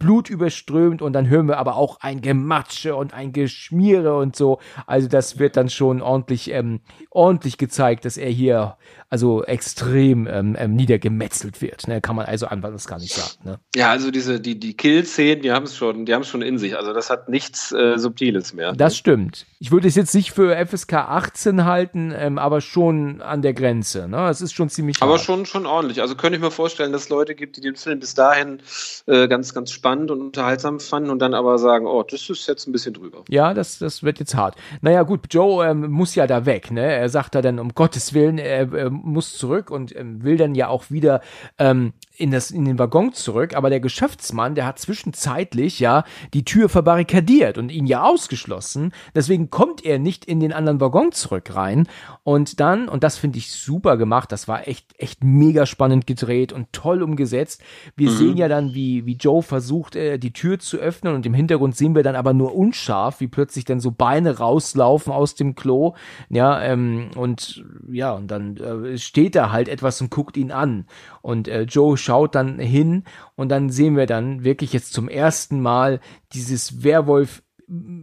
Blut 0.00 0.28
überströmt 0.30 1.02
und 1.02 1.12
dann 1.12 1.28
hören 1.28 1.46
wir 1.46 1.58
aber 1.58 1.76
auch 1.76 2.00
ein 2.00 2.22
Gematsche 2.22 2.96
und 2.96 3.14
ein 3.14 3.32
Geschmiere 3.32 4.16
und 4.16 4.34
so. 4.34 4.58
Also 4.86 5.06
das 5.06 5.38
wird 5.38 5.56
dann 5.56 5.68
schon 5.68 6.02
ordentlich, 6.02 6.50
ähm, 6.50 6.80
ordentlich 7.10 7.58
gezeigt, 7.58 8.04
dass 8.06 8.16
er 8.16 8.30
hier 8.30 8.78
also 9.10 9.44
extrem 9.44 10.26
ähm, 10.26 10.56
ähm, 10.58 10.74
niedergemetzelt 10.74 11.60
wird. 11.60 11.86
Ne? 11.86 12.00
Kann 12.00 12.16
man 12.16 12.26
also 12.26 12.46
das 12.46 12.86
gar 12.86 12.98
nicht 12.98 13.12
sagen. 13.12 13.34
Ne? 13.44 13.60
Ja, 13.74 13.90
also 13.90 14.10
diese 14.10 14.40
die 14.40 14.58
die 14.58 14.74
Kill-Szenen, 14.74 15.42
die 15.42 15.52
haben 15.52 15.64
es 15.64 15.76
schon, 15.76 16.06
die 16.06 16.14
haben 16.14 16.22
es 16.22 16.28
schon 16.28 16.42
in 16.42 16.58
sich. 16.58 16.76
Also 16.76 16.92
das 16.94 17.10
hat 17.10 17.28
nichts 17.28 17.72
äh, 17.72 17.98
Subtiles 17.98 18.54
mehr. 18.54 18.72
Das 18.72 18.96
stimmt. 18.96 19.46
Ich 19.58 19.70
würde 19.70 19.86
es 19.86 19.96
jetzt 19.96 20.14
nicht 20.14 20.32
für 20.32 20.56
FSK 20.64 20.94
18 20.94 21.64
halten, 21.66 22.14
ähm, 22.16 22.38
aber 22.38 22.62
schon 22.62 23.20
an 23.20 23.42
der 23.42 23.52
Grenze. 23.52 24.08
Ne? 24.08 24.28
Es 24.28 24.40
ist 24.40 24.54
schon 24.54 24.70
ziemlich. 24.70 25.02
Aber 25.02 25.12
hart. 25.12 25.20
schon 25.20 25.44
schon 25.44 25.66
ordentlich. 25.66 26.00
Also 26.00 26.14
könnte 26.14 26.36
ich 26.36 26.42
mir 26.42 26.50
vorstellen, 26.50 26.92
dass 26.92 27.02
es 27.02 27.08
Leute 27.10 27.34
gibt, 27.34 27.56
die 27.58 27.60
den 27.60 27.76
Film 27.76 28.00
bis 28.00 28.14
dahin 28.14 28.62
äh, 29.06 29.28
ganz 29.28 29.52
ganz 29.52 29.72
spannend 29.72 29.89
und 29.98 30.20
unterhaltsam 30.20 30.78
fanden 30.78 31.10
und 31.10 31.18
dann 31.20 31.34
aber 31.34 31.58
sagen, 31.58 31.86
oh, 31.86 32.02
das 32.02 32.28
ist 32.30 32.46
jetzt 32.46 32.66
ein 32.66 32.72
bisschen 32.72 32.94
drüber. 32.94 33.24
Ja, 33.28 33.54
das 33.54 33.78
das 33.78 34.02
wird 34.02 34.18
jetzt 34.20 34.34
hart. 34.34 34.56
Naja 34.80 35.02
gut, 35.02 35.22
Joe 35.30 35.66
ähm, 35.66 35.90
muss 35.90 36.14
ja 36.14 36.26
da 36.26 36.46
weg. 36.46 36.70
Ne? 36.70 36.82
Er 36.82 37.08
sagt 37.08 37.34
da 37.34 37.42
dann 37.42 37.58
um 37.58 37.74
Gottes 37.74 38.14
Willen, 38.14 38.38
er, 38.38 38.72
er 38.72 38.90
muss 38.90 39.36
zurück 39.36 39.70
und 39.70 39.94
ähm, 39.96 40.22
will 40.22 40.36
dann 40.36 40.54
ja 40.54 40.68
auch 40.68 40.90
wieder 40.90 41.20
ähm, 41.58 41.92
in, 42.20 42.30
das, 42.30 42.50
in 42.50 42.66
den 42.66 42.78
Waggon 42.78 43.14
zurück, 43.14 43.56
aber 43.56 43.70
der 43.70 43.80
Geschäftsmann, 43.80 44.54
der 44.54 44.66
hat 44.66 44.78
zwischenzeitlich 44.78 45.80
ja 45.80 46.04
die 46.34 46.44
Tür 46.44 46.68
verbarrikadiert 46.68 47.56
und 47.56 47.72
ihn 47.72 47.86
ja 47.86 48.02
ausgeschlossen. 48.02 48.92
Deswegen 49.14 49.48
kommt 49.50 49.84
er 49.84 49.98
nicht 49.98 50.26
in 50.26 50.38
den 50.38 50.52
anderen 50.52 50.80
Waggon 50.80 51.12
zurück 51.12 51.54
rein. 51.54 51.88
Und 52.22 52.60
dann, 52.60 52.88
und 52.88 53.02
das 53.02 53.16
finde 53.16 53.38
ich 53.38 53.50
super 53.50 53.96
gemacht, 53.96 54.32
das 54.32 54.48
war 54.48 54.68
echt, 54.68 54.92
echt 54.98 55.24
mega 55.24 55.64
spannend 55.64 56.06
gedreht 56.06 56.52
und 56.52 56.72
toll 56.72 57.02
umgesetzt. 57.02 57.62
Wir 57.96 58.10
mhm. 58.10 58.16
sehen 58.16 58.36
ja 58.36 58.48
dann, 58.48 58.74
wie, 58.74 59.06
wie 59.06 59.16
Joe 59.16 59.42
versucht, 59.42 59.79
äh, 59.94 60.18
die 60.18 60.32
Tür 60.32 60.58
zu 60.58 60.78
öffnen 60.78 61.14
und 61.14 61.26
im 61.26 61.34
Hintergrund 61.34 61.76
sehen 61.76 61.94
wir 61.94 62.02
dann 62.02 62.16
aber 62.16 62.32
nur 62.32 62.54
unscharf, 62.54 63.20
wie 63.20 63.28
plötzlich 63.28 63.64
dann 63.64 63.80
so 63.80 63.90
Beine 63.90 64.38
rauslaufen 64.38 65.12
aus 65.12 65.34
dem 65.34 65.54
Klo. 65.54 65.94
Ja, 66.28 66.62
ähm, 66.62 67.10
und 67.16 67.64
ja, 67.90 68.12
und 68.12 68.30
dann 68.30 68.56
äh, 68.56 68.98
steht 68.98 69.34
da 69.34 69.50
halt 69.50 69.68
etwas 69.68 70.00
und 70.00 70.10
guckt 70.10 70.36
ihn 70.36 70.52
an. 70.52 70.86
Und 71.22 71.48
äh, 71.48 71.62
Joe 71.62 71.96
schaut 71.96 72.34
dann 72.34 72.58
hin 72.58 73.04
und 73.36 73.48
dann 73.48 73.70
sehen 73.70 73.96
wir 73.96 74.06
dann 74.06 74.44
wirklich 74.44 74.72
jetzt 74.72 74.92
zum 74.92 75.08
ersten 75.08 75.60
Mal 75.60 76.00
dieses 76.32 76.82
Werwolf 76.82 77.42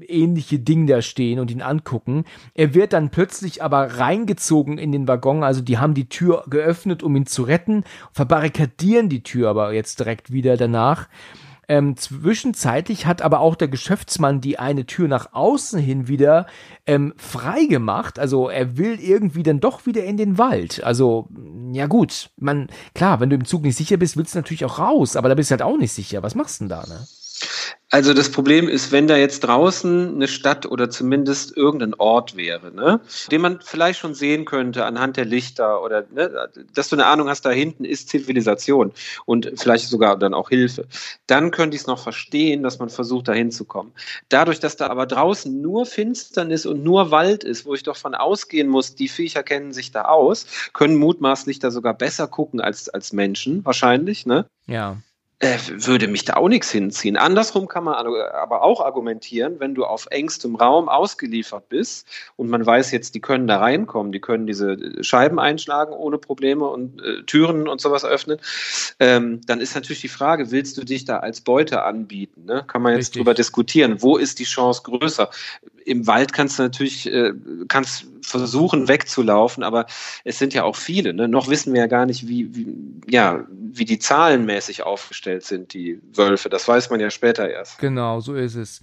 ähnliche 0.07 0.59
Ding 0.59 0.87
da 0.87 1.01
stehen 1.01 1.39
und 1.39 1.51
ihn 1.51 1.61
angucken. 1.61 2.23
Er 2.53 2.73
wird 2.73 2.93
dann 2.93 3.09
plötzlich 3.09 3.61
aber 3.61 3.99
reingezogen 3.99 4.77
in 4.77 4.91
den 4.91 5.07
Waggon, 5.07 5.43
also 5.43 5.61
die 5.61 5.77
haben 5.77 5.93
die 5.93 6.09
Tür 6.09 6.45
geöffnet, 6.49 7.03
um 7.03 7.15
ihn 7.15 7.25
zu 7.25 7.43
retten, 7.43 7.83
verbarrikadieren 8.13 9.09
die 9.09 9.23
Tür 9.23 9.49
aber 9.49 9.73
jetzt 9.73 9.99
direkt 9.99 10.31
wieder 10.31 10.57
danach. 10.57 11.09
Ähm, 11.69 11.97
zwischenzeitlich 11.97 13.05
hat 13.05 13.21
aber 13.21 13.41
auch 13.41 13.55
der 13.55 13.67
Geschäftsmann 13.67 14.39
die 14.39 14.57
eine 14.57 14.85
Tür 14.85 15.07
nach 15.07 15.33
außen 15.33 15.79
hin 15.79 16.07
wieder 16.07 16.47
ähm, 16.85 17.13
frei 17.17 17.65
gemacht. 17.65 18.19
Also 18.19 18.49
er 18.49 18.77
will 18.77 18.99
irgendwie 19.01 19.43
dann 19.43 19.59
doch 19.59 19.85
wieder 19.85 20.03
in 20.03 20.15
den 20.15 20.37
Wald. 20.37 20.83
Also, 20.83 21.27
ja 21.73 21.87
gut, 21.87 22.29
man, 22.37 22.67
klar, 22.95 23.19
wenn 23.19 23.29
du 23.29 23.35
im 23.35 23.45
Zug 23.45 23.63
nicht 23.63 23.75
sicher 23.75 23.97
bist, 23.97 24.15
willst 24.15 24.33
du 24.33 24.39
natürlich 24.39 24.63
auch 24.63 24.79
raus, 24.79 25.15
aber 25.17 25.27
da 25.27 25.35
bist 25.35 25.49
du 25.49 25.53
halt 25.53 25.61
auch 25.61 25.77
nicht 25.77 25.91
sicher. 25.91 26.23
Was 26.23 26.35
machst 26.35 26.61
du 26.61 26.65
denn 26.65 26.69
da, 26.69 26.85
ne? 26.87 27.05
Also 27.89 28.13
das 28.13 28.29
Problem 28.29 28.67
ist, 28.67 28.91
wenn 28.91 29.07
da 29.07 29.15
jetzt 29.15 29.39
draußen 29.41 30.15
eine 30.15 30.27
Stadt 30.27 30.65
oder 30.65 30.89
zumindest 30.89 31.55
irgendein 31.55 31.93
Ort 31.93 32.35
wäre, 32.35 32.73
ne, 32.73 32.99
den 33.31 33.39
man 33.39 33.61
vielleicht 33.61 33.99
schon 33.99 34.13
sehen 34.13 34.43
könnte 34.43 34.83
anhand 34.83 35.15
der 35.15 35.23
Lichter 35.23 35.81
oder 35.81 36.03
ne, 36.13 36.49
dass 36.73 36.89
du 36.89 36.97
eine 36.97 37.05
Ahnung 37.05 37.29
hast, 37.29 37.45
da 37.45 37.49
hinten 37.49 37.85
ist 37.85 38.09
Zivilisation 38.09 38.91
und 39.25 39.53
vielleicht 39.55 39.87
sogar 39.87 40.19
dann 40.19 40.33
auch 40.33 40.49
Hilfe, 40.49 40.85
dann 41.27 41.51
könnte 41.51 41.75
ich 41.75 41.81
es 41.81 41.87
noch 41.87 41.99
verstehen, 41.99 42.61
dass 42.61 42.77
man 42.79 42.89
versucht, 42.89 43.29
da 43.29 43.33
hinzukommen. 43.33 43.93
Dadurch, 44.27 44.59
dass 44.59 44.75
da 44.75 44.87
aber 44.87 45.05
draußen 45.05 45.61
nur 45.61 45.85
Finsternis 45.85 46.65
und 46.65 46.83
nur 46.83 47.09
Wald 47.11 47.45
ist, 47.45 47.65
wo 47.65 47.73
ich 47.73 47.83
doch 47.83 47.95
von 47.95 48.15
ausgehen 48.15 48.67
muss, 48.67 48.95
die 48.95 49.07
Viecher 49.07 49.43
kennen 49.43 49.71
sich 49.71 49.91
da 49.91 50.03
aus, 50.03 50.45
können 50.73 50.97
mutmaßlich 50.97 51.59
da 51.59 51.71
sogar 51.71 51.93
besser 51.93 52.27
gucken 52.27 52.59
als, 52.59 52.89
als 52.89 53.13
Menschen, 53.13 53.63
wahrscheinlich, 53.63 54.25
ne? 54.25 54.45
Ja 54.65 54.97
äh, 55.39 55.57
würde 55.69 56.07
mich 56.07 56.25
da 56.25 56.33
auch 56.33 56.49
nichts 56.49 56.71
hinziehen. 56.71 57.15
Andersrum 57.15 57.67
kann 57.67 57.83
man 57.83 57.93
aber 57.93 58.63
auch 58.63 58.81
argumentieren, 58.83 59.59
wenn 59.59 59.75
du 59.75 59.85
auf 59.85 60.07
engstem 60.09 60.55
Raum 60.55 60.89
ausgeliefert 60.89 61.69
bist 61.69 62.07
und 62.37 62.49
man 62.49 62.65
weiß 62.65 62.91
jetzt, 62.91 63.13
die 63.13 63.21
können 63.21 63.45
da 63.45 63.57
reinkommen, 63.57 64.11
die 64.11 64.19
können 64.19 64.47
diese 64.47 64.77
Scheiben 65.03 65.39
einschlagen 65.39 65.93
ohne 65.93 66.17
Probleme 66.17 66.65
und 66.65 67.03
äh, 67.03 67.21
Türen 67.27 67.67
und 67.67 67.81
sowas 67.81 68.03
öffnen, 68.03 68.39
ähm, 68.99 69.41
dann 69.45 69.61
ist 69.61 69.75
natürlich 69.75 70.01
die 70.01 70.07
Frage, 70.07 70.49
willst 70.49 70.75
du 70.77 70.83
dich 70.83 71.05
da 71.05 71.19
als 71.19 71.41
Beute 71.41 71.83
anbieten? 71.83 72.45
Ne? 72.45 72.63
Kann 72.65 72.81
man 72.81 72.93
jetzt 72.93 73.09
Richtig. 73.09 73.19
drüber 73.19 73.35
diskutieren. 73.35 74.01
Wo 74.01 74.17
ist 74.17 74.39
die 74.39 74.45
Chance 74.45 74.81
größer? 74.85 75.29
Im 75.85 76.07
Wald 76.07 76.33
kannst 76.33 76.57
du 76.57 76.63
natürlich 76.63 77.05
äh, 77.13 77.33
kannst 77.67 78.07
versuchen 78.21 78.87
wegzulaufen, 78.87 79.63
aber 79.63 79.85
es 80.23 80.37
sind 80.37 80.53
ja 80.53 80.63
auch 80.63 80.75
viele. 80.75 81.13
Ne? 81.13 81.27
Noch 81.27 81.47
wissen 81.47 81.73
wir 81.73 81.81
ja 81.81 81.87
gar 81.87 82.05
nicht, 82.05 82.27
wie, 82.27 82.53
wie, 82.55 82.75
ja, 83.07 83.45
wie 83.49 83.85
die 83.85 83.99
zahlenmäßig 83.99 84.83
aufgestellt 84.83 85.26
sind, 85.41 85.73
die 85.73 85.99
Wölfe. 86.13 86.49
Das 86.49 86.67
weiß 86.67 86.89
man 86.89 86.99
ja 86.99 87.09
später 87.09 87.49
erst. 87.49 87.79
Genau, 87.79 88.19
so 88.19 88.35
ist 88.35 88.55
es. 88.55 88.81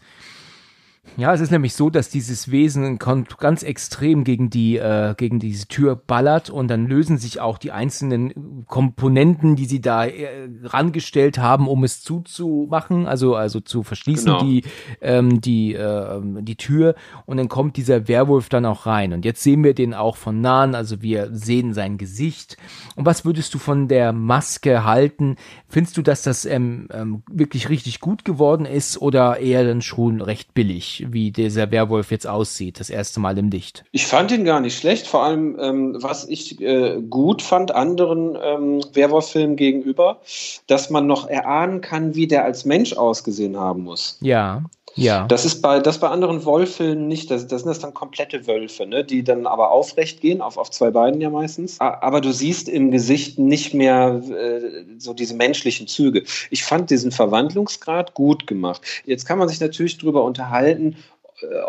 Ja, 1.16 1.32
es 1.32 1.40
ist 1.40 1.50
nämlich 1.50 1.74
so, 1.74 1.90
dass 1.90 2.08
dieses 2.08 2.50
Wesen 2.50 2.98
ganz 2.98 3.62
extrem 3.62 4.24
gegen 4.24 4.50
die 4.50 4.78
äh, 4.78 5.14
gegen 5.16 5.38
diese 5.38 5.68
Tür 5.68 5.94
ballert 5.94 6.50
und 6.50 6.68
dann 6.68 6.86
lösen 6.86 7.18
sich 7.18 7.40
auch 7.40 7.58
die 7.58 7.70
einzelnen 7.70 8.64
Komponenten, 8.66 9.54
die 9.54 9.66
sie 9.66 9.80
da 9.80 10.06
äh, 10.06 10.48
rangestellt 10.64 11.38
haben, 11.38 11.68
um 11.68 11.84
es 11.84 12.02
zuzumachen, 12.02 13.06
also 13.06 13.36
also 13.36 13.60
zu 13.60 13.82
verschließen 13.82 14.26
genau. 14.26 14.42
die 14.42 14.64
ähm, 15.00 15.40
die 15.40 15.74
äh, 15.74 16.20
die 16.40 16.56
Tür 16.56 16.96
und 17.26 17.36
dann 17.36 17.48
kommt 17.48 17.76
dieser 17.76 18.08
Werwolf 18.08 18.48
dann 18.48 18.66
auch 18.66 18.86
rein 18.86 19.12
und 19.12 19.24
jetzt 19.24 19.42
sehen 19.42 19.62
wir 19.62 19.74
den 19.74 19.94
auch 19.94 20.16
von 20.16 20.40
nahen, 20.40 20.74
also 20.74 21.00
wir 21.02 21.28
sehen 21.32 21.74
sein 21.74 21.98
Gesicht. 21.98 22.56
Und 22.96 23.06
was 23.06 23.24
würdest 23.24 23.54
du 23.54 23.58
von 23.58 23.88
der 23.88 24.12
Maske 24.12 24.84
halten? 24.84 25.36
Findest 25.68 25.96
du, 25.96 26.02
dass 26.02 26.22
das 26.22 26.44
ähm, 26.44 26.88
ähm, 26.92 27.22
wirklich 27.30 27.68
richtig 27.68 28.00
gut 28.00 28.24
geworden 28.24 28.66
ist 28.66 29.00
oder 29.00 29.38
eher 29.38 29.64
dann 29.64 29.82
schon 29.82 30.20
recht 30.20 30.54
billig? 30.54 30.93
Wie 31.08 31.30
dieser 31.30 31.70
Werwolf 31.70 32.10
jetzt 32.10 32.26
aussieht, 32.26 32.80
das 32.80 32.90
erste 32.90 33.20
Mal 33.20 33.36
im 33.38 33.50
Licht. 33.50 33.84
Ich 33.92 34.06
fand 34.06 34.30
ihn 34.32 34.44
gar 34.44 34.60
nicht 34.60 34.78
schlecht, 34.78 35.06
vor 35.06 35.24
allem 35.24 35.56
ähm, 35.60 35.96
was 36.00 36.28
ich 36.28 36.60
äh, 36.60 37.00
gut 37.08 37.42
fand 37.42 37.74
anderen 37.74 38.36
ähm, 38.42 38.80
Werwolf-Filmen 38.92 39.56
gegenüber, 39.56 40.20
dass 40.66 40.90
man 40.90 41.06
noch 41.06 41.28
erahnen 41.28 41.80
kann, 41.80 42.14
wie 42.14 42.26
der 42.26 42.44
als 42.44 42.64
Mensch 42.64 42.92
ausgesehen 42.94 43.56
haben 43.56 43.82
muss. 43.82 44.18
Ja. 44.20 44.62
Ja. 44.96 45.26
Das 45.26 45.44
ist 45.44 45.60
bei, 45.60 45.80
das 45.80 45.98
bei 45.98 46.08
anderen 46.08 46.44
Wollfilmen 46.44 47.08
nicht. 47.08 47.30
Das, 47.30 47.46
das 47.46 47.62
sind 47.62 47.68
das 47.68 47.80
dann 47.80 47.94
komplette 47.94 48.46
Wölfe, 48.46 48.86
ne? 48.86 49.04
die 49.04 49.24
dann 49.24 49.46
aber 49.46 49.70
aufrecht 49.70 50.20
gehen, 50.20 50.40
auf, 50.40 50.56
auf 50.56 50.70
zwei 50.70 50.90
Beinen 50.90 51.20
ja 51.20 51.30
meistens. 51.30 51.80
Aber 51.80 52.20
du 52.20 52.32
siehst 52.32 52.68
im 52.68 52.90
Gesicht 52.90 53.38
nicht 53.38 53.74
mehr 53.74 54.22
äh, 54.30 54.84
so 54.98 55.12
diese 55.14 55.34
menschlichen 55.34 55.86
Züge. 55.86 56.24
Ich 56.50 56.64
fand 56.64 56.90
diesen 56.90 57.10
Verwandlungsgrad 57.10 58.14
gut 58.14 58.46
gemacht. 58.46 58.82
Jetzt 59.04 59.26
kann 59.26 59.38
man 59.38 59.48
sich 59.48 59.60
natürlich 59.60 59.98
darüber 59.98 60.24
unterhalten, 60.24 60.96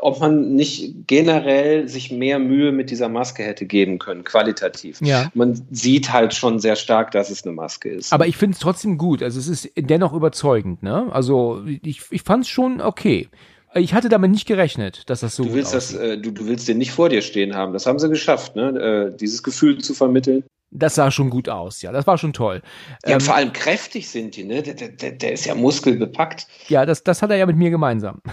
ob 0.02 0.20
man 0.20 0.54
nicht 0.54 1.08
generell 1.08 1.88
sich 1.88 2.12
mehr 2.12 2.40
Mühe 2.40 2.72
mit 2.72 2.92
dieser 2.92 3.10
Maske 3.10 3.44
hätte 3.44 3.66
geben 3.66 4.00
können, 4.00 4.24
qualitativ. 4.24 5.02
Ja. 5.02 5.32
Man 5.34 5.60
sieht 5.72 6.14
halt 6.14 6.34
schon 6.34 6.60
sehr 6.60 6.76
stark, 6.76 7.12
dass 7.12 7.30
es 7.30 7.44
eine 7.44 7.54
Maske 7.54 7.90
ist. 7.90 8.14
Aber 8.14 8.28
ich 8.28 8.38
finde 8.38 8.56
es 8.56 8.60
trotzdem 8.60 8.98
gut. 8.98 9.24
Also 9.24 9.40
es 9.40 9.48
ist 9.48 9.72
dennoch 9.78 10.14
überzeugend, 10.14 10.84
ne? 10.84 11.08
Also 11.12 11.64
ich, 11.66 12.02
ich 12.12 12.22
fand 12.22 12.44
es 12.44 12.50
schon 12.50 12.82
okay. 12.82 13.28
Ich 13.74 13.94
hatte 13.94 14.08
damit 14.08 14.32
nicht 14.32 14.48
gerechnet, 14.48 15.10
dass 15.10 15.20
das 15.20 15.36
so 15.36 15.44
du 15.44 15.54
willst 15.54 15.74
das, 15.74 15.94
äh, 15.94 16.18
du, 16.18 16.32
du 16.32 16.48
willst 16.48 16.68
den 16.68 16.78
nicht 16.78 16.92
vor 16.92 17.10
dir 17.10 17.22
stehen 17.22 17.56
haben. 17.56 17.74
Das 17.74 17.86
haben 17.86 18.00
sie 18.00 18.08
geschafft, 18.08 18.56
ne? 18.56 19.12
Äh, 19.14 19.18
dieses 19.18 19.44
Gefühl 19.44 19.80
zu 19.80 19.94
vermitteln. 19.94 20.44
Das 20.78 20.96
sah 20.96 21.10
schon 21.12 21.30
gut 21.30 21.48
aus, 21.50 21.82
ja. 21.82 21.92
Das 21.92 22.06
war 22.06 22.18
schon 22.18 22.34
toll. 22.34 22.62
Ja, 23.06 23.14
Ähm, 23.14 23.22
vor 23.22 23.36
allem 23.36 23.54
kräftig 23.54 24.10
sind 24.10 24.36
die, 24.36 24.44
ne? 24.44 24.62
Der, 24.62 24.74
der, 24.74 25.12
der 25.12 25.32
ist 25.32 25.46
ja 25.46 25.56
muskelbepackt. 25.56 26.48
ja, 26.68 26.86
das, 26.86 27.04
das 27.04 27.22
hat 27.22 27.30
er 27.32 27.38
ja 27.38 27.46
mit 27.46 27.56
mir 27.58 27.70
gemeinsam. 27.70 28.22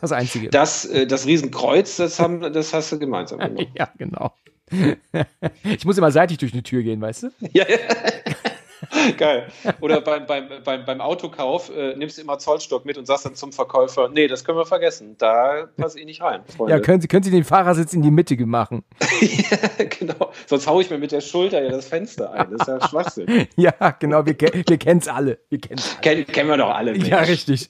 Das 0.00 0.12
Einzige. 0.12 0.48
Das, 0.48 0.86
äh, 0.86 1.06
das 1.06 1.26
Riesenkreuz, 1.26 1.96
das, 1.96 2.18
haben, 2.18 2.40
das 2.54 2.72
hast 2.72 2.90
du 2.90 2.98
gemeinsam 2.98 3.38
gemacht. 3.40 3.66
ja, 3.76 3.88
genau. 3.98 4.32
Ich 5.64 5.84
muss 5.84 5.98
immer 5.98 6.10
seitlich 6.10 6.38
durch 6.38 6.52
eine 6.54 6.62
Tür 6.62 6.82
gehen, 6.82 7.00
weißt 7.00 7.24
du? 7.24 7.30
ja, 7.52 7.68
ja. 7.68 7.76
Geil. 9.16 9.48
Oder 9.80 10.00
beim, 10.00 10.26
beim, 10.26 10.48
beim, 10.64 10.84
beim 10.84 11.00
Autokauf 11.00 11.70
äh, 11.74 11.94
nimmst 11.96 12.18
du 12.18 12.22
immer 12.22 12.38
Zollstock 12.38 12.84
mit 12.84 12.98
und 12.98 13.06
sagst 13.06 13.26
dann 13.26 13.34
zum 13.34 13.52
Verkäufer, 13.52 14.08
nee, 14.08 14.26
das 14.28 14.44
können 14.44 14.58
wir 14.58 14.66
vergessen. 14.66 15.16
Da 15.18 15.68
passe 15.76 15.98
ich 15.98 16.04
nicht 16.04 16.22
rein, 16.22 16.42
Freunde. 16.56 16.74
Ja, 16.74 16.80
können 16.80 17.00
Sie, 17.00 17.08
können 17.08 17.22
Sie 17.22 17.30
den 17.30 17.44
Fahrersitz 17.44 17.92
in 17.92 18.02
die 18.02 18.10
Mitte 18.10 18.36
machen? 18.46 18.84
ja, 19.20 19.84
genau. 19.98 20.30
Sonst 20.46 20.66
haue 20.66 20.82
ich 20.82 20.90
mir 20.90 20.98
mit 20.98 21.12
der 21.12 21.20
Schulter 21.20 21.62
ja 21.62 21.70
das 21.70 21.86
Fenster 21.86 22.32
ein. 22.32 22.50
Das 22.50 22.62
ist 22.62 22.68
ja 22.68 22.88
Schwachsinn. 22.88 23.46
Ja, 23.56 23.72
genau, 23.98 24.24
wir, 24.24 24.36
wir 24.38 24.78
kennen 24.78 25.00
es 25.00 25.08
alle. 25.08 25.38
Wir 25.48 25.60
kennen's 25.60 25.96
alle. 25.96 26.24
Ken, 26.24 26.26
kennen 26.26 26.48
wir 26.48 26.56
doch 26.56 26.70
alle. 26.70 26.92
Mensch. 26.92 27.08
Ja, 27.08 27.18
richtig. 27.18 27.68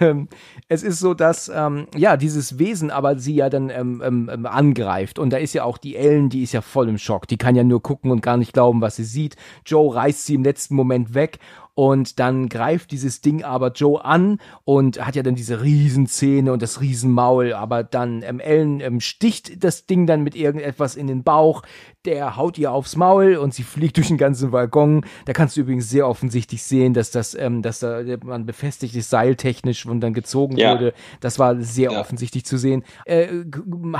ähm, 0.00 0.28
es 0.68 0.82
ist 0.82 1.00
so, 1.00 1.14
dass 1.14 1.50
ähm, 1.52 1.86
ja 1.96 2.16
dieses 2.16 2.58
Wesen 2.58 2.90
aber 2.90 3.18
sie 3.18 3.34
ja 3.34 3.48
dann 3.48 3.70
ähm, 3.70 4.02
ähm, 4.04 4.30
ähm, 4.32 4.46
angreift 4.46 5.18
und 5.18 5.30
da 5.30 5.38
ist 5.38 5.54
ja 5.54 5.64
auch 5.64 5.78
die 5.78 5.96
Ellen, 5.96 6.28
die 6.28 6.42
ist 6.42 6.52
ja 6.52 6.60
voll 6.60 6.88
im 6.88 6.98
Schock. 6.98 7.26
Die 7.26 7.38
kann 7.38 7.56
ja 7.56 7.64
nur 7.64 7.82
gucken 7.82 8.10
und 8.10 8.20
gar 8.20 8.36
nicht 8.36 8.52
glauben, 8.52 8.80
was 8.80 8.96
sie 8.96 9.04
sieht. 9.04 9.36
Joe 9.64 9.94
reißt 9.94 10.07
sie 10.16 10.34
im 10.34 10.44
letzten 10.44 10.74
Moment 10.74 11.14
weg 11.14 11.38
und 11.78 12.18
dann 12.18 12.48
greift 12.48 12.90
dieses 12.90 13.20
Ding 13.20 13.44
aber 13.44 13.70
Joe 13.70 14.04
an 14.04 14.40
und 14.64 15.06
hat 15.06 15.14
ja 15.14 15.22
dann 15.22 15.36
diese 15.36 15.62
Riesenzähne 15.62 16.52
und 16.52 16.60
das 16.60 16.80
Riesenmaul, 16.80 17.52
aber 17.52 17.84
dann 17.84 18.22
ähm, 18.24 18.40
Ellen 18.40 18.80
ähm, 18.80 18.98
sticht 18.98 19.62
das 19.62 19.86
Ding 19.86 20.04
dann 20.04 20.24
mit 20.24 20.34
irgendetwas 20.34 20.96
in 20.96 21.06
den 21.06 21.22
Bauch, 21.22 21.62
der 22.04 22.36
haut 22.36 22.58
ihr 22.58 22.72
aufs 22.72 22.96
Maul 22.96 23.36
und 23.36 23.52
sie 23.52 23.62
fliegt 23.64 23.96
durch 23.96 24.08
den 24.08 24.18
ganzen 24.18 24.52
Waggon. 24.52 25.04
Da 25.26 25.32
kannst 25.32 25.56
du 25.56 25.60
übrigens 25.62 25.90
sehr 25.90 26.06
offensichtlich 26.08 26.62
sehen, 26.62 26.94
dass 26.94 27.10
das, 27.10 27.34
ähm, 27.34 27.60
dass 27.60 27.80
da 27.80 28.02
man 28.24 28.46
befestigt 28.46 28.94
ist, 28.94 29.10
seiltechnisch 29.10 29.84
und 29.84 30.00
dann 30.00 30.14
gezogen 30.14 30.56
Ja. 30.56 30.72
wurde. 30.72 30.94
Das 31.20 31.38
war 31.38 31.60
sehr 31.60 31.92
Ja. 31.92 32.00
offensichtlich 32.00 32.44
zu 32.44 32.56
sehen. 32.56 32.84
Äh, 33.04 33.26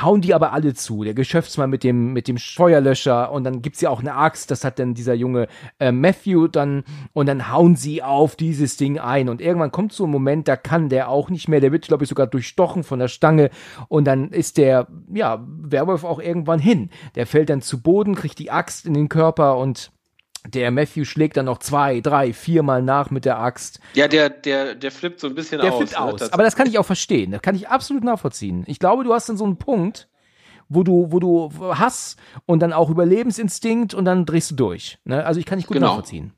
hauen 0.01 0.21
die 0.21 0.33
aber 0.33 0.53
alle 0.53 0.75
zu. 0.75 1.03
Der 1.05 1.15
Geschäftsmann 1.15 1.71
mit 1.71 1.83
dem, 1.85 2.13
mit 2.13 2.29
dem 2.29 2.37
Feuerlöscher 2.39 3.33
und 3.33 3.45
dann 3.45 3.63
gibt's 3.63 3.81
ja 3.81 3.91
auch 3.91 4.01
eine 4.01 4.15
Axt, 4.15 4.51
das 4.51 4.65
hat 4.65 4.79
dann 4.79 4.95
dieser 4.95 5.15
junge 5.15 5.49
äh, 5.81 5.93
Matthew 5.93 6.49
dann 6.49 6.85
und 7.13 7.27
dann 7.27 7.53
hauen 7.53 7.77
sie 7.77 8.03
auf 8.03 8.37
dieses 8.37 8.77
Ding 8.77 8.99
ein 8.99 9.29
und 9.29 9.41
irgendwann 9.41 9.73
kommt 9.73 9.93
so 9.93 10.05
ein 10.05 10.11
Moment, 10.11 10.49
da 10.49 10.57
kann 10.57 10.89
der 10.89 11.09
auch 11.09 11.31
nicht 11.31 11.49
mehr, 11.49 11.61
der 11.61 11.73
wird 11.73 11.87
glaube 11.89 12.05
ich 12.05 12.09
sogar 12.11 12.27
durchstochen 12.27 12.85
von 12.85 12.99
der 13.01 13.09
Stange 13.09 13.51
und 13.89 14.05
dann 14.07 14.31
ist 14.31 14.57
der, 14.57 14.87
ja, 15.13 15.45
Werwolf 15.49 16.05
auch 16.05 16.21
irgendwann 16.21 16.61
hin. 16.61 16.91
Der 17.15 17.27
fällt 17.27 17.51
dann 17.51 17.61
zu 17.61 17.81
Boden, 17.89 18.15
kriegt 18.15 18.39
die 18.39 18.51
Axt 18.51 18.85
in 18.85 18.93
den 18.93 19.09
Körper 19.09 19.57
und 19.57 19.91
der 20.47 20.71
Matthew 20.71 21.05
schlägt 21.05 21.37
dann 21.39 21.47
noch 21.47 21.59
zwei, 21.59 22.01
drei, 22.01 22.33
viermal 22.35 22.83
nach 22.83 23.11
mit 23.11 23.25
der 23.25 23.39
Axt. 23.39 23.81
Ja, 23.95 24.09
der, 24.09 24.29
der, 24.31 24.75
der 24.75 24.91
flippt 24.91 25.21
so 25.21 25.27
ein 25.27 25.35
bisschen 25.35 25.61
Der 25.61 25.73
aus. 25.73 25.79
flippt 25.79 25.93
ne? 25.93 26.01
aus. 26.01 26.21
Das- 26.21 26.33
Aber 26.35 26.43
das 26.43 26.55
kann 26.55 26.67
ich 26.69 26.79
auch 26.79 26.85
verstehen. 26.87 27.31
Das 27.31 27.41
kann 27.41 27.55
ich 27.55 27.69
absolut 27.69 28.05
nachvollziehen. 28.05 28.63
Ich 28.67 28.79
glaube, 28.79 29.05
du 29.05 29.15
hast 29.15 29.29
dann 29.29 29.37
so 29.39 29.45
einen 29.45 29.57
Punkt, 29.57 30.09
wo 30.69 30.83
du, 30.83 31.07
wo 31.11 31.19
du 31.19 31.51
Hass 31.79 32.17
und 32.45 32.61
dann 32.61 32.75
auch 32.75 32.91
Überlebensinstinkt 32.91 33.95
und 33.95 34.05
dann 34.05 34.27
drehst 34.27 34.51
du 34.51 34.55
durch. 34.55 34.99
Ne? 35.05 35.25
Also 35.25 35.41
ich 35.41 35.47
kann 35.47 35.57
nicht 35.57 35.67
gut 35.67 35.77
Genau. 35.77 35.89
nachvollziehen. 35.89 36.35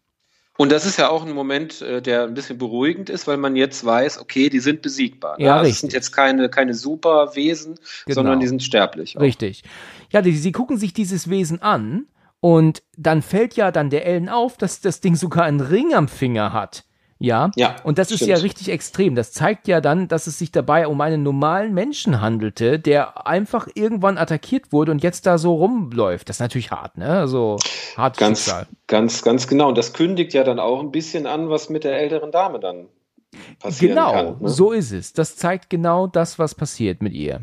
Und 0.60 0.70
das 0.72 0.84
ist 0.84 0.98
ja 0.98 1.08
auch 1.08 1.24
ein 1.24 1.32
Moment, 1.32 1.80
äh, 1.80 2.02
der 2.02 2.24
ein 2.24 2.34
bisschen 2.34 2.58
beruhigend 2.58 3.08
ist, 3.08 3.26
weil 3.26 3.38
man 3.38 3.56
jetzt 3.56 3.82
weiß, 3.82 4.20
okay, 4.20 4.50
die 4.50 4.60
sind 4.60 4.82
besiegbar. 4.82 5.38
ne? 5.38 5.46
Ja, 5.46 5.52
Also 5.54 5.62
richtig. 5.64 5.80
Sind 5.80 5.92
jetzt 5.94 6.12
keine, 6.12 6.50
keine 6.50 6.74
Superwesen, 6.74 7.76
Genau. 8.04 8.14
sondern 8.14 8.40
die 8.40 8.46
sind 8.46 8.62
sterblich. 8.62 9.16
auch. 9.16 9.22
Richtig. 9.22 9.62
Ja, 10.10 10.20
die, 10.20 10.32
sie 10.36 10.52
gucken 10.52 10.76
sich 10.76 10.92
dieses 10.92 11.30
Wesen 11.30 11.62
an 11.62 12.04
und 12.40 12.82
dann 12.98 13.22
fällt 13.22 13.54
ja 13.56 13.70
dann 13.70 13.88
der 13.88 14.04
Ellen 14.04 14.28
auf, 14.28 14.58
dass 14.58 14.82
das 14.82 15.00
Ding 15.00 15.16
sogar 15.16 15.44
einen 15.44 15.60
Ring 15.62 15.94
am 15.94 16.08
Finger 16.08 16.52
hat. 16.52 16.84
Ja. 17.22 17.50
Ja, 17.54 17.76
Und 17.84 17.98
das 17.98 18.10
ist 18.10 18.16
stimmt. 18.16 18.30
ja 18.30 18.36
richtig 18.38 18.70
extrem. 18.70 19.14
Das 19.14 19.30
zeigt 19.32 19.68
ja 19.68 19.80
dann, 19.82 20.08
dass 20.08 20.26
es 20.26 20.38
sich 20.38 20.50
dabei 20.52 20.88
um 20.88 21.00
einen 21.02 21.22
normalen 21.22 21.74
Menschen 21.74 22.20
handelte, 22.22 22.78
der 22.78 23.26
einfach 23.26 23.68
irgendwann 23.74 24.16
attackiert 24.16 24.72
wurde 24.72 24.90
und 24.90 25.02
jetzt 25.02 25.26
da 25.26 25.36
so 25.36 25.54
rumläuft. 25.54 26.28
Das 26.30 26.36
ist 26.36 26.40
natürlich 26.40 26.70
hart, 26.70 26.96
ne? 26.96 27.06
Also 27.18 27.58
hartes 27.96 28.18
Ganz, 28.18 28.44
Schicksal. 28.44 28.66
ganz, 28.86 29.22
ganz 29.22 29.46
genau. 29.46 29.68
Und 29.68 29.76
das 29.78 29.92
kündigt 29.92 30.32
ja 30.32 30.44
dann 30.44 30.58
auch 30.58 30.80
ein 30.80 30.90
bisschen 30.90 31.26
an, 31.26 31.50
was 31.50 31.68
mit 31.68 31.84
der 31.84 31.98
älteren 31.98 32.32
Dame 32.32 32.58
dann 32.58 32.86
passieren 33.60 33.94
Genau, 33.96 34.12
kann. 34.12 34.26
Ne? 34.40 34.48
so 34.48 34.72
ist 34.72 34.90
es. 34.90 35.12
Das 35.12 35.36
zeigt 35.36 35.68
genau 35.68 36.06
das, 36.06 36.38
was 36.38 36.54
passiert 36.54 37.02
mit 37.02 37.12
ihr. 37.12 37.42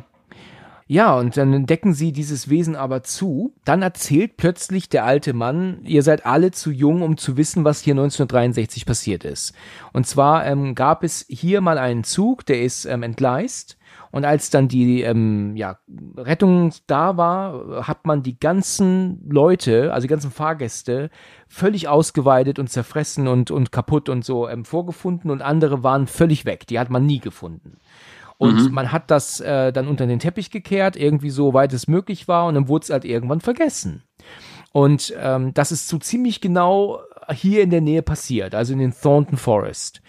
Ja, 0.90 1.18
und 1.18 1.36
dann 1.36 1.66
decken 1.66 1.94
sie 1.94 2.14
dieses 2.14 2.50
Wesen 2.50 2.78
aber 2.78 3.04
zu. 3.04 3.54
Dann 3.66 3.82
erzählt 3.82 4.38
plötzlich 4.38 4.88
der 4.88 5.04
alte 5.04 5.34
Mann, 5.34 5.80
ihr 5.84 6.02
seid 6.02 6.26
alle 6.26 6.52
zu 6.52 6.72
jung, 6.72 7.02
um 7.02 7.18
zu 7.18 7.36
wissen, 7.36 7.66
was 7.66 7.82
hier 7.82 7.94
1963 7.94 8.86
passiert 8.86 9.26
ist. 9.26 9.54
Und 9.92 10.08
zwar 10.08 10.46
ähm, 10.46 10.76
gab 10.76 11.04
es 11.04 11.26
hier 11.28 11.60
mal 11.60 11.78
einen 11.78 12.06
Zug, 12.06 12.46
der 12.46 12.62
ist 12.62 12.86
ähm, 12.86 13.04
entgleist. 13.04 13.78
Und 14.12 14.24
als 14.24 14.50
dann 14.50 14.70
die 14.70 15.02
ähm, 15.02 15.58
ja, 15.58 15.78
Rettung 16.16 16.72
da 16.88 17.18
war, 17.18 17.86
hat 17.86 18.06
man 18.06 18.24
die 18.24 18.40
ganzen 18.40 19.22
Leute, 19.30 19.94
also 19.94 20.06
die 20.06 20.12
ganzen 20.12 20.32
Fahrgäste, 20.32 21.10
völlig 21.50 21.90
ausgeweidet 21.90 22.60
und 22.60 22.70
zerfressen 22.70 23.28
und, 23.28 23.52
und 23.52 23.74
kaputt 23.74 24.08
und 24.08 24.24
so 24.24 24.48
ähm, 24.48 24.64
vorgefunden 24.64 25.32
und 25.32 25.42
andere 25.42 25.84
waren 25.84 26.08
völlig 26.08 26.46
weg. 26.46 26.66
Die 26.68 26.80
hat 26.80 26.90
man 26.90 27.06
nie 27.06 27.20
gefunden. 27.20 27.78
Und 28.38 28.72
man 28.72 28.92
hat 28.92 29.10
das 29.10 29.40
äh, 29.40 29.74
dann 29.74 29.88
unter 29.88 30.06
den 30.06 30.20
Teppich 30.20 30.52
gekehrt, 30.52 30.96
irgendwie 30.96 31.32
so 31.32 31.54
weit 31.54 31.74
es 31.74 31.88
möglich 31.88 32.28
war, 32.28 32.48
und 32.48 32.56
dann 32.56 32.68
wurde 32.68 32.84
es 32.84 32.90
halt 32.92 33.04
irgendwann 33.04 33.42
vergessen. 33.42 34.04
Und 34.72 35.14
ähm, 35.20 35.54
das 35.56 35.72
ist 35.72 35.88
so 35.88 35.98
ziemlich 35.98 36.40
genau 36.40 37.00
hier 37.34 37.64
in 37.64 37.72
der 37.72 37.82
Nähe 37.82 38.04
passiert, 38.04 38.54
also 38.54 38.74
in 38.74 38.80
den 38.80 38.94
Thornton 38.94 39.38
Forest. 39.38 40.02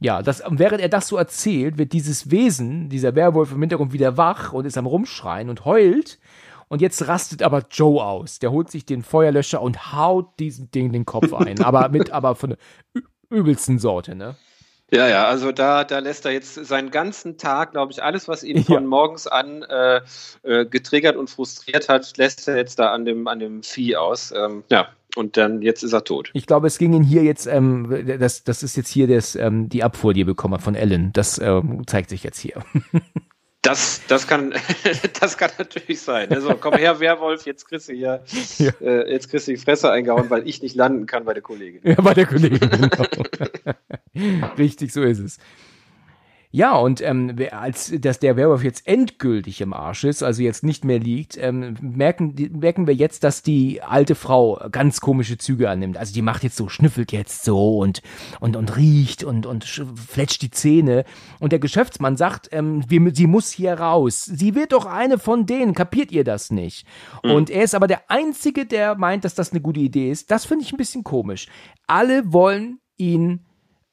Ja, 0.00 0.22
das, 0.22 0.42
während 0.48 0.80
er 0.80 0.88
das 0.88 1.08
so 1.08 1.16
erzählt, 1.16 1.78
wird 1.78 1.92
dieses 1.92 2.30
Wesen, 2.30 2.88
dieser 2.88 3.14
Werwolf 3.14 3.52
im 3.52 3.60
Hintergrund 3.60 3.92
wieder 3.92 4.16
wach 4.16 4.52
und 4.52 4.64
ist 4.64 4.78
am 4.78 4.86
Rumschreien 4.86 5.48
und 5.48 5.64
heult. 5.64 6.18
Und 6.68 6.82
jetzt 6.82 7.08
rastet 7.08 7.42
aber 7.42 7.64
Joe 7.70 8.04
aus. 8.04 8.38
Der 8.38 8.52
holt 8.52 8.70
sich 8.70 8.84
den 8.84 9.02
Feuerlöscher 9.02 9.60
und 9.60 9.92
haut 9.92 10.38
diesem 10.38 10.70
Ding 10.70 10.92
den 10.92 11.04
Kopf 11.04 11.32
ein. 11.32 11.60
aber 11.64 11.88
mit, 11.88 12.10
aber 12.10 12.36
von 12.36 12.50
der 12.50 12.58
übelsten 13.30 13.78
Sorte, 13.78 14.14
ne? 14.14 14.36
Ja, 14.90 15.06
ja, 15.06 15.26
also 15.26 15.52
da, 15.52 15.84
da 15.84 15.98
lässt 15.98 16.24
er 16.24 16.32
jetzt 16.32 16.54
seinen 16.54 16.90
ganzen 16.90 17.36
Tag, 17.36 17.72
glaube 17.72 17.92
ich, 17.92 18.02
alles, 18.02 18.26
was 18.26 18.42
ihn 18.42 18.56
Ja. 18.56 18.62
von 18.62 18.86
morgens 18.86 19.26
an 19.26 19.62
äh, 19.62 20.00
äh, 20.44 20.64
getriggert 20.64 21.16
und 21.16 21.28
frustriert 21.28 21.88
hat, 21.90 22.16
lässt 22.16 22.48
er 22.48 22.56
jetzt 22.56 22.78
da 22.78 22.90
an 22.92 23.04
dem, 23.04 23.28
an 23.28 23.38
dem 23.38 23.62
Vieh 23.62 23.96
aus. 23.96 24.32
Ähm, 24.34 24.64
ja, 24.70 24.88
und 25.14 25.36
dann 25.36 25.60
jetzt 25.60 25.82
ist 25.82 25.92
er 25.92 26.04
tot. 26.04 26.30
Ich 26.32 26.46
glaube, 26.46 26.66
es 26.68 26.78
ging 26.78 26.94
ihn 26.94 27.02
hier 27.02 27.22
jetzt, 27.22 27.46
ähm, 27.46 28.04
das, 28.18 28.44
das 28.44 28.62
ist 28.62 28.76
jetzt 28.76 28.88
hier 28.88 29.06
das, 29.08 29.36
ähm, 29.36 29.68
die 29.68 29.82
Abfuhr, 29.84 30.14
die 30.14 30.22
er 30.22 30.26
bekommen 30.26 30.54
hat 30.54 30.62
von 30.62 30.74
Ellen. 30.74 31.12
Das 31.12 31.38
ähm, 31.38 31.82
zeigt 31.86 32.08
sich 32.10 32.24
jetzt 32.24 32.38
hier. 32.38 32.54
Das, 33.60 34.00
das, 34.06 34.28
kann, 34.28 34.54
das 35.20 35.36
kann 35.36 35.50
natürlich 35.58 36.00
sein. 36.00 36.30
Also 36.32 36.54
komm 36.58 36.74
her, 36.76 37.00
Werwolf, 37.00 37.44
jetzt 37.44 37.66
kriegst 37.68 37.88
du 37.88 37.92
hier, 37.92 38.22
Ja. 38.58 38.70
äh, 38.80 39.10
jetzt 39.12 39.28
kriegst 39.28 39.48
du 39.48 39.50
die 39.50 39.56
Fresse 39.58 39.90
eingehauen, 39.90 40.30
weil 40.30 40.48
ich 40.48 40.62
nicht 40.62 40.76
landen 40.76 41.06
kann 41.06 41.24
bei 41.24 41.34
der 41.34 41.42
Kollegin. 41.42 41.80
Ja, 41.82 41.96
bei 42.00 42.14
der 42.14 42.26
Kollegin, 42.26 42.60
genau. 42.60 42.88
Richtig, 44.58 44.92
so 44.92 45.02
ist 45.02 45.18
es. 45.20 45.38
Ja, 46.50 46.76
und 46.76 47.02
ähm, 47.02 47.36
als 47.50 47.92
dass 48.00 48.20
der 48.20 48.36
Werwolf 48.36 48.64
jetzt 48.64 48.88
endgültig 48.88 49.60
im 49.60 49.74
Arsch 49.74 50.04
ist, 50.04 50.22
also 50.22 50.42
jetzt 50.42 50.64
nicht 50.64 50.82
mehr 50.82 50.98
liegt, 50.98 51.36
ähm, 51.36 51.76
merken, 51.82 52.34
merken 52.58 52.86
wir 52.86 52.94
jetzt, 52.94 53.22
dass 53.22 53.42
die 53.42 53.82
alte 53.82 54.14
Frau 54.14 54.58
ganz 54.72 55.02
komische 55.02 55.36
Züge 55.36 55.68
annimmt. 55.68 55.98
Also 55.98 56.14
die 56.14 56.22
macht 56.22 56.44
jetzt 56.44 56.56
so, 56.56 56.70
schnüffelt 56.70 57.12
jetzt 57.12 57.44
so 57.44 57.76
und, 57.76 58.00
und, 58.40 58.56
und 58.56 58.78
riecht 58.78 59.24
und, 59.24 59.44
und 59.44 59.66
sch- 59.66 59.94
fletscht 59.94 60.40
die 60.40 60.50
Zähne. 60.50 61.04
Und 61.38 61.52
der 61.52 61.58
Geschäftsmann 61.58 62.16
sagt, 62.16 62.48
ähm, 62.50 62.82
wir, 62.88 63.14
sie 63.14 63.26
muss 63.26 63.50
hier 63.50 63.74
raus. 63.74 64.24
Sie 64.24 64.54
wird 64.54 64.72
doch 64.72 64.86
eine 64.86 65.18
von 65.18 65.44
denen, 65.44 65.74
kapiert 65.74 66.12
ihr 66.12 66.24
das 66.24 66.50
nicht? 66.50 66.86
Und 67.22 67.50
er 67.50 67.64
ist 67.64 67.74
aber 67.74 67.88
der 67.88 68.10
Einzige, 68.10 68.64
der 68.64 68.94
meint, 68.94 69.26
dass 69.26 69.34
das 69.34 69.52
eine 69.52 69.60
gute 69.60 69.80
Idee 69.80 70.10
ist. 70.10 70.30
Das 70.30 70.46
finde 70.46 70.64
ich 70.64 70.72
ein 70.72 70.78
bisschen 70.78 71.04
komisch. 71.04 71.46
Alle 71.86 72.32
wollen 72.32 72.80
ihn 72.96 73.40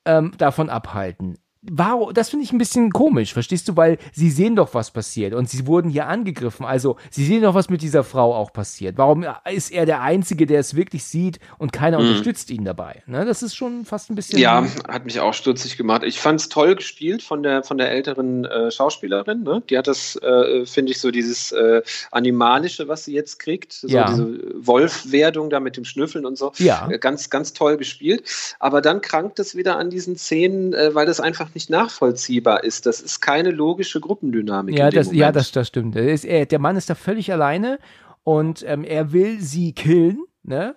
ähm, 0.06 0.34
davon 0.38 0.69
abhalten. 0.69 1.38
Warum, 1.72 2.14
das 2.14 2.30
finde 2.30 2.46
ich 2.46 2.52
ein 2.52 2.58
bisschen 2.58 2.92
komisch, 2.92 3.34
verstehst 3.34 3.68
du, 3.68 3.76
weil 3.76 3.98
sie 4.14 4.30
sehen 4.30 4.56
doch, 4.56 4.74
was 4.74 4.92
passiert 4.92 5.34
und 5.34 5.50
sie 5.50 5.68
wurden 5.68 5.90
hier 5.90 6.08
angegriffen, 6.08 6.66
also 6.66 6.98
sie 7.10 7.26
sehen 7.26 7.42
doch, 7.42 7.54
was 7.54 7.70
mit 7.70 7.82
dieser 7.82 8.04
Frau 8.04 8.36
auch 8.36 8.54
passiert. 8.54 8.98
Warum 8.98 9.26
ist 9.52 9.72
er 9.72 9.86
der 9.86 10.02
Einzige, 10.02 10.46
der 10.46 10.60
es 10.60 10.76
wirklich 10.76 11.04
sieht 11.04 11.40
und 11.58 11.74
keiner 11.74 12.00
mhm. 12.00 12.08
unterstützt 12.08 12.50
ihn 12.52 12.66
dabei? 12.66 13.04
Ne, 13.08 13.26
das 13.26 13.44
ist 13.44 13.56
schon 13.56 13.86
fast 13.86 14.10
ein 14.10 14.16
bisschen. 14.16 14.40
Ja, 14.40 14.66
hat 14.88 15.06
mich 15.06 15.20
auch 15.20 15.34
stutzig 15.34 15.78
gemacht. 15.78 16.04
Ich 16.04 16.20
fand 16.20 16.40
es 16.40 16.50
toll 16.50 16.76
gespielt 16.76 17.24
von 17.24 17.44
der, 17.44 17.64
von 17.64 17.78
der 17.78 17.92
älteren 17.92 18.46
äh, 18.46 18.72
Schauspielerin, 18.72 19.44
ne? 19.44 19.64
Die 19.70 19.78
hat 19.78 19.88
das, 19.88 20.16
äh, 20.18 20.66
finde 20.66 20.92
ich, 20.92 21.00
so 21.00 21.12
dieses 21.12 21.52
äh, 21.52 21.82
Animalische, 22.12 22.88
was 22.88 23.06
sie 23.06 23.14
jetzt 23.14 23.40
kriegt, 23.40 23.74
so 23.74 23.88
ja. 23.88 24.08
diese 24.10 24.40
Wolfwerdung 24.56 25.50
da 25.50 25.60
mit 25.60 25.78
dem 25.78 25.86
Schnüffeln 25.86 26.26
und 26.26 26.38
so. 26.38 26.52
Ja. 26.58 26.90
Äh, 26.90 27.00
ganz, 27.00 27.30
ganz 27.30 27.54
toll 27.54 27.78
gespielt. 27.78 28.24
Aber 28.60 28.82
dann 28.82 29.02
krankt 29.02 29.40
es 29.40 29.56
wieder 29.56 29.78
an 29.78 29.90
diesen 29.90 30.18
Szenen, 30.18 30.74
äh, 30.74 30.94
weil 30.94 31.06
das 31.06 31.20
einfach 31.20 31.55
nicht 31.56 31.69
nachvollziehbar 31.69 32.64
ist. 32.64 32.86
Das 32.86 33.02
ist 33.02 33.22
keine 33.22 33.49
logische 33.49 33.99
Gruppendynamik. 33.99 34.77
Ja, 34.77 34.90
das, 34.91 35.11
ja 35.11 35.32
das, 35.32 35.52
das 35.52 35.68
stimmt. 35.68 35.95
Ist, 35.95 36.26
er, 36.26 36.45
der 36.45 36.60
Mann 36.60 36.76
ist 36.76 36.90
da 36.90 36.95
völlig 36.95 37.32
alleine 37.32 37.80
und 38.23 38.64
ähm, 38.68 38.84
er 38.84 39.11
will 39.11 39.41
sie 39.41 39.73
killen, 39.73 40.23
ne? 40.44 40.76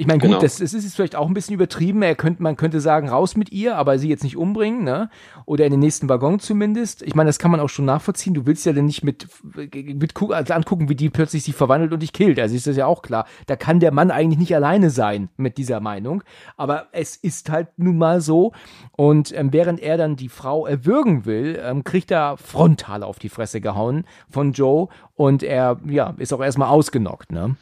Ich 0.00 0.06
meine, 0.06 0.20
gut, 0.20 0.28
genau. 0.28 0.40
das, 0.40 0.58
das 0.58 0.74
ist 0.74 0.84
jetzt 0.84 0.94
vielleicht 0.94 1.16
auch 1.16 1.26
ein 1.26 1.34
bisschen 1.34 1.54
übertrieben. 1.54 2.02
Er 2.02 2.14
könnte, 2.14 2.40
man 2.40 2.56
könnte 2.56 2.80
sagen, 2.80 3.08
raus 3.08 3.34
mit 3.34 3.50
ihr, 3.50 3.76
aber 3.76 3.98
sie 3.98 4.08
jetzt 4.08 4.22
nicht 4.22 4.36
umbringen, 4.36 4.84
ne? 4.84 5.10
Oder 5.44 5.64
in 5.64 5.72
den 5.72 5.80
nächsten 5.80 6.08
Waggon 6.08 6.38
zumindest. 6.38 7.02
Ich 7.02 7.16
meine, 7.16 7.28
das 7.28 7.40
kann 7.40 7.50
man 7.50 7.58
auch 7.58 7.68
schon 7.68 7.84
nachvollziehen. 7.84 8.32
Du 8.32 8.46
willst 8.46 8.64
ja 8.64 8.72
dann 8.72 8.84
nicht 8.84 9.02
mit, 9.02 9.26
mit 9.74 10.14
also 10.30 10.54
angucken, 10.54 10.88
wie 10.88 10.94
die 10.94 11.10
plötzlich 11.10 11.42
sich 11.42 11.56
verwandelt 11.56 11.92
und 11.92 12.00
dich 12.00 12.12
killt. 12.12 12.38
Also 12.38 12.54
ist 12.54 12.68
das 12.68 12.76
ja 12.76 12.86
auch 12.86 13.02
klar. 13.02 13.26
Da 13.46 13.56
kann 13.56 13.80
der 13.80 13.90
Mann 13.90 14.12
eigentlich 14.12 14.38
nicht 14.38 14.54
alleine 14.54 14.90
sein 14.90 15.30
mit 15.36 15.58
dieser 15.58 15.80
Meinung. 15.80 16.22
Aber 16.56 16.86
es 16.92 17.16
ist 17.16 17.50
halt 17.50 17.66
nun 17.76 17.98
mal 17.98 18.20
so. 18.20 18.52
Und 18.96 19.36
ähm, 19.36 19.52
während 19.52 19.80
er 19.80 19.96
dann 19.96 20.14
die 20.14 20.28
Frau 20.28 20.64
erwürgen 20.64 21.26
will, 21.26 21.60
ähm, 21.60 21.82
kriegt 21.82 22.12
er 22.12 22.36
frontal 22.36 23.02
auf 23.02 23.18
die 23.18 23.30
Fresse 23.30 23.60
gehauen 23.60 24.04
von 24.30 24.52
Joe. 24.52 24.86
Und 25.16 25.42
er, 25.42 25.80
ja, 25.88 26.14
ist 26.18 26.32
auch 26.32 26.40
erstmal 26.40 26.68
ausgenockt, 26.68 27.32
ne? 27.32 27.56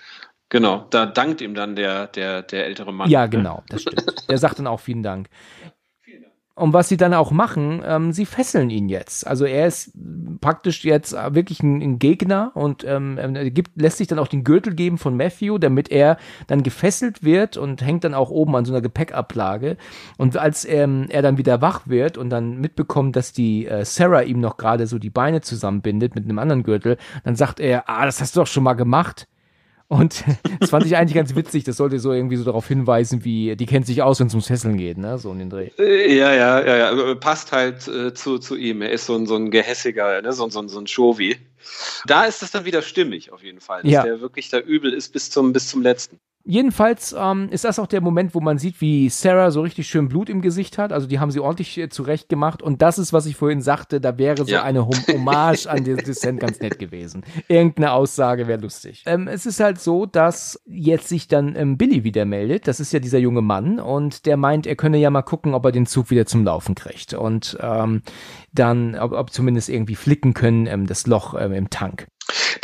Genau, 0.49 0.87
da 0.91 1.07
dankt 1.07 1.41
ihm 1.41 1.55
dann 1.55 1.75
der, 1.75 2.07
der, 2.07 2.43
der 2.43 2.67
ältere 2.67 2.93
Mann. 2.93 3.11
Ja, 3.11 3.27
genau, 3.27 3.63
das 3.69 3.83
stimmt. 3.83 4.29
Der 4.29 4.39
sagt 4.39 4.59
dann 4.59 4.67
auch 4.67 4.81
vielen 4.81 5.03
Dank. 5.03 5.29
Und 6.59 6.73
was 6.73 6.89
sie 6.89 6.97
dann 6.97 7.13
auch 7.13 7.33
machen, 7.33 7.83
ähm, 7.85 8.13
sie 8.13 8.25
fesseln 8.25 8.71
ihn 8.71 8.89
jetzt. 8.89 9.27
Also 9.27 9.45
er 9.45 9.67
ist 9.67 9.93
praktisch 10.41 10.87
jetzt 10.87 11.13
wirklich 11.13 11.63
ein, 11.63 11.83
ein 11.83 11.99
Gegner 11.99 12.53
und 12.55 12.83
ähm, 12.89 13.19
gibt, 13.53 13.79
lässt 13.79 13.99
sich 13.99 14.07
dann 14.07 14.19
auch 14.19 14.27
den 14.27 14.43
Gürtel 14.43 14.75
geben 14.75 14.97
von 14.97 15.19
Matthew, 15.19 15.59
damit 15.59 15.91
er 15.91 16.17
dann 16.47 16.63
gefesselt 16.63 17.23
wird 17.23 17.59
und 17.59 17.83
hängt 17.83 18.05
dann 18.05 18.15
auch 18.15 18.31
oben 18.31 18.57
an 18.57 18.65
so 18.65 18.73
einer 18.73 18.81
Gepäckablage. 18.81 19.77
Und 20.17 20.39
als 20.39 20.65
ähm, 20.65 21.09
er 21.11 21.21
dann 21.21 21.37
wieder 21.37 21.61
wach 21.61 21.89
wird 21.89 22.17
und 22.17 22.31
dann 22.31 22.59
mitbekommt, 22.59 23.17
dass 23.17 23.35
die 23.35 23.67
äh, 23.67 23.85
Sarah 23.85 24.23
ihm 24.23 24.41
noch 24.41 24.57
gerade 24.57 24.87
so 24.87 24.99
die 24.99 25.11
Beine 25.11 25.43
zusammenbindet 25.43 26.15
mit 26.15 26.25
einem 26.25 26.39
anderen 26.39 26.63
Gürtel, 26.63 26.97
dann 27.23 27.37
sagt 27.37 27.61
er, 27.61 27.91
ah, 27.91 28.07
das 28.07 28.23
hast 28.23 28.35
du 28.35 28.41
doch 28.41 28.47
schon 28.47 28.63
mal 28.63 28.73
gemacht. 28.73 29.29
Und 29.89 30.25
das 30.61 30.71
fand 30.71 30.87
ich 30.87 30.97
eigentlich 30.97 31.15
ganz 31.15 31.35
witzig. 31.35 31.65
Das 31.65 31.77
sollte 31.77 31.99
so 31.99 32.13
irgendwie 32.13 32.37
so 32.37 32.45
darauf 32.45 32.67
hinweisen, 32.67 33.25
wie 33.25 33.57
die 33.57 33.67
kennt 33.67 33.87
sich 33.87 34.03
aus, 34.03 34.21
wenn 34.21 34.27
es 34.27 34.35
ums 34.35 34.49
Fesseln 34.49 34.77
geht, 34.77 34.99
ne? 34.99 35.19
So 35.19 35.31
in 35.33 35.39
den 35.39 35.51
Dreh. 35.51 35.71
Äh, 35.79 36.17
ja, 36.17 36.33
ja, 36.35 36.65
ja, 36.65 36.93
ja. 36.93 37.15
Passt 37.15 37.53
halt 37.53 37.87
äh, 37.89 38.13
zu, 38.13 38.39
zu 38.39 38.57
ihm. 38.57 38.83
Er 38.83 38.91
ist 38.91 39.07
so 39.07 39.15
ein, 39.15 39.27
so 39.27 39.37
ein 39.37 39.51
gehässiger, 39.51 40.21
ne? 40.23 40.33
so, 40.33 40.49
so, 40.49 40.67
so 40.67 40.79
ein 40.79 40.87
Shovi. 40.87 41.37
Da 42.07 42.25
ist 42.25 42.43
das 42.43 42.51
dann 42.51 42.65
wieder 42.65 42.83
stimmig, 42.83 43.33
auf 43.33 43.43
jeden 43.43 43.61
Fall. 43.61 43.83
Dass 43.83 43.93
ja. 43.93 44.03
der 44.03 44.21
wirklich 44.21 44.49
da 44.51 44.59
übel 44.59 44.93
ist 44.93 45.13
bis 45.13 45.31
zum, 45.31 45.53
bis 45.53 45.69
zum 45.69 45.83
letzten. 45.83 46.19
Jedenfalls 46.49 47.15
ähm, 47.19 47.49
ist 47.51 47.65
das 47.65 47.81
auch 47.81 47.89
der 47.89 48.01
Moment, 48.01 48.33
wo 48.33 48.41
man 48.41 48.57
sieht, 48.59 48.81
wie 48.81 49.09
Sarah 49.09 49.51
so 49.51 49.63
richtig 49.63 49.89
schön 49.89 50.09
Blut 50.09 50.31
im 50.31 50.43
Gesicht 50.43 50.79
hat. 50.79 50.93
Also 50.93 51.09
die 51.09 51.19
haben 51.19 51.33
sie 51.33 51.41
ordentlich 51.41 51.77
äh, 51.77 51.89
zurecht 51.89 52.29
gemacht. 52.29 52.63
Und 52.63 52.83
das 52.83 52.99
ist, 52.99 53.13
was 53.13 53.27
ich 53.27 53.35
vorhin 53.35 53.61
sagte, 53.61 54.01
da 54.01 54.17
wäre 54.17 54.45
so 54.45 54.53
ja. 54.53 54.63
eine 54.63 54.87
Hommage 54.87 55.67
an 55.67 55.83
den 55.83 55.97
Descent 55.97 56.39
ganz 56.39 56.61
nett 56.61 56.79
gewesen. 56.79 57.25
Irgendeine 57.49 57.91
Aussage 57.91 58.47
wäre 58.47 58.61
lustig. 58.61 59.03
Ähm, 59.07 59.27
es 59.27 59.45
ist 59.45 59.59
halt 59.59 59.81
so, 59.81 60.07
dass 60.07 60.63
jetzt 60.67 61.09
sich 61.09 61.27
dann 61.27 61.57
ähm, 61.57 61.79
Billy 61.79 62.05
wieder 62.05 62.25
meldet. 62.25 62.69
Das 62.69 62.79
ist 62.79 62.93
ja 62.93 63.01
dieser 63.01 63.19
junge 63.19 63.43
Mann. 63.43 63.81
Und 63.81 64.25
der 64.25 64.37
meint, 64.37 64.69
er 64.69 64.77
könne 64.77 64.99
ja 64.99 65.11
mal 65.11 65.23
gucken, 65.23 65.53
ob 65.53 65.65
er 65.65 65.73
den 65.73 65.87
Zug 65.87 66.11
wieder 66.11 66.27
zum 66.27 66.45
Laufen 66.45 66.77
kriegt. 66.77 67.13
Und 67.13 67.59
ähm, 67.61 68.03
dann, 68.53 68.95
ob, 68.95 69.11
ob 69.11 69.33
zumindest 69.33 69.69
irgendwie 69.69 69.97
flicken 69.97 70.33
können, 70.33 70.69
ähm, 70.69 70.87
das 70.87 71.09
Loch 71.09 71.35
ähm, 71.37 71.53
im 71.53 71.71
Tank. 71.71 72.07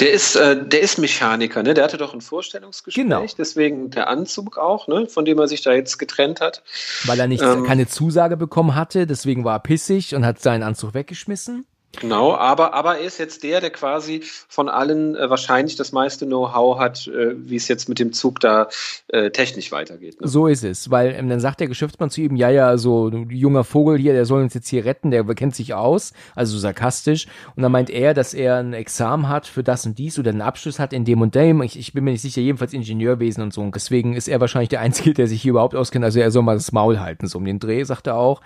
Der 0.01 0.11
ist, 0.11 0.35
äh, 0.35 0.67
der 0.67 0.81
ist 0.81 0.99
Mechaniker, 0.99 1.63
ne? 1.63 1.75
Der 1.75 1.85
hatte 1.85 1.97
doch 1.97 2.15
ein 2.15 2.21
Vorstellungsgespräch, 2.21 3.05
genau. 3.05 3.25
deswegen 3.39 3.91
der 3.91 4.09
Anzug 4.09 4.59
auch, 4.59 4.89
ne? 4.89 5.07
Von 5.07 5.25
dem 5.25 5.39
er 5.39 5.47
sich 5.47 5.63
da 5.63 5.73
jetzt 5.73 5.99
getrennt 5.99 6.41
hat. 6.41 6.63
Weil 7.05 7.21
er 7.21 7.29
nicht 7.29 7.43
ähm, 7.43 7.65
keine 7.65 7.87
Zusage 7.87 8.37
bekommen 8.37 8.75
hatte, 8.75 9.07
deswegen 9.07 9.45
war 9.45 9.57
er 9.57 9.61
pissig 9.61 10.15
und 10.15 10.27
hat 10.27 10.41
seinen 10.41 10.63
Anzug 10.63 10.95
weggeschmissen. 10.95 11.67
Genau, 12.01 12.35
aber, 12.35 12.73
aber 12.73 12.99
er 12.99 13.05
ist 13.05 13.19
jetzt 13.19 13.43
der, 13.43 13.61
der 13.61 13.71
quasi 13.71 14.23
von 14.49 14.71
allen 14.71 15.15
äh, 15.15 15.29
wahrscheinlich 15.29 15.77
das 15.77 15.93
meiste 15.93 16.25
Know-how 16.27 16.79
hat, 16.79 17.07
äh, 17.07 17.35
wie 17.37 17.57
es 17.57 17.69
jetzt 17.69 17.89
mit 17.89 17.99
dem 17.99 18.15
Zug 18.15 18.41
da 18.41 18.69
äh, 19.09 19.31
technisch 19.31 19.73
weitergeht. 19.73 20.21
Ne? 20.21 20.27
So 20.27 20.47
ist 20.47 20.65
es, 20.65 20.91
weil 20.91 21.15
ähm, 21.15 21.29
dann 21.29 21.39
sagt 21.39 21.61
der 21.61 21.69
Geschäftsmann 21.69 22.09
zu 22.09 22.23
ihm, 22.23 22.35
ja, 22.35 22.49
ja, 22.49 22.79
so 22.79 23.11
junger 23.11 23.63
Vogel 23.63 23.99
hier, 23.99 24.15
der 24.15 24.25
soll 24.25 24.43
uns 24.43 24.55
jetzt 24.55 24.69
hier 24.69 24.87
retten, 24.87 25.11
der 25.11 25.23
kennt 25.35 25.55
sich 25.55 25.75
aus, 25.75 26.15
also 26.35 26.57
sarkastisch. 26.59 27.27
Und 27.57 27.63
dann 27.63 27.73
meint 27.73 27.91
er, 27.91 28.15
dass 28.15 28.33
er 28.33 28.57
ein 28.57 28.73
Examen 28.73 29.29
hat 29.29 29.47
für 29.47 29.63
das 29.63 29.85
und 29.85 29.99
dies 29.99 30.19
oder 30.19 30.31
einen 30.31 30.41
Abschluss 30.41 30.79
hat 30.79 30.95
in 30.95 31.05
dem 31.05 31.21
und 31.21 31.35
dem. 31.35 31.61
Ich, 31.61 31.79
ich 31.79 31.93
bin 31.93 32.05
mir 32.05 32.13
nicht 32.13 32.23
sicher, 32.23 32.41
jedenfalls 32.41 32.73
Ingenieurwesen 32.73 33.43
und 33.43 33.53
so. 33.53 33.61
Und 33.61 33.75
deswegen 33.75 34.15
ist 34.15 34.29
er 34.29 34.41
wahrscheinlich 34.41 34.71
der 34.71 34.81
Einzige, 34.81 35.13
der 35.13 35.27
sich 35.29 35.43
hier 35.43 35.51
überhaupt 35.51 35.75
auskennt. 35.75 36.07
Also 36.07 36.21
er 36.21 36.31
soll 36.31 36.43
mal 36.43 36.57
das 36.57 36.73
Maul 36.73 37.01
halten, 37.01 37.27
so 37.27 37.37
um 37.37 37.45
den 37.45 37.59
Dreh, 37.59 37.85
sagt 37.85 38.07
er 38.07 38.17
auch. 38.17 38.41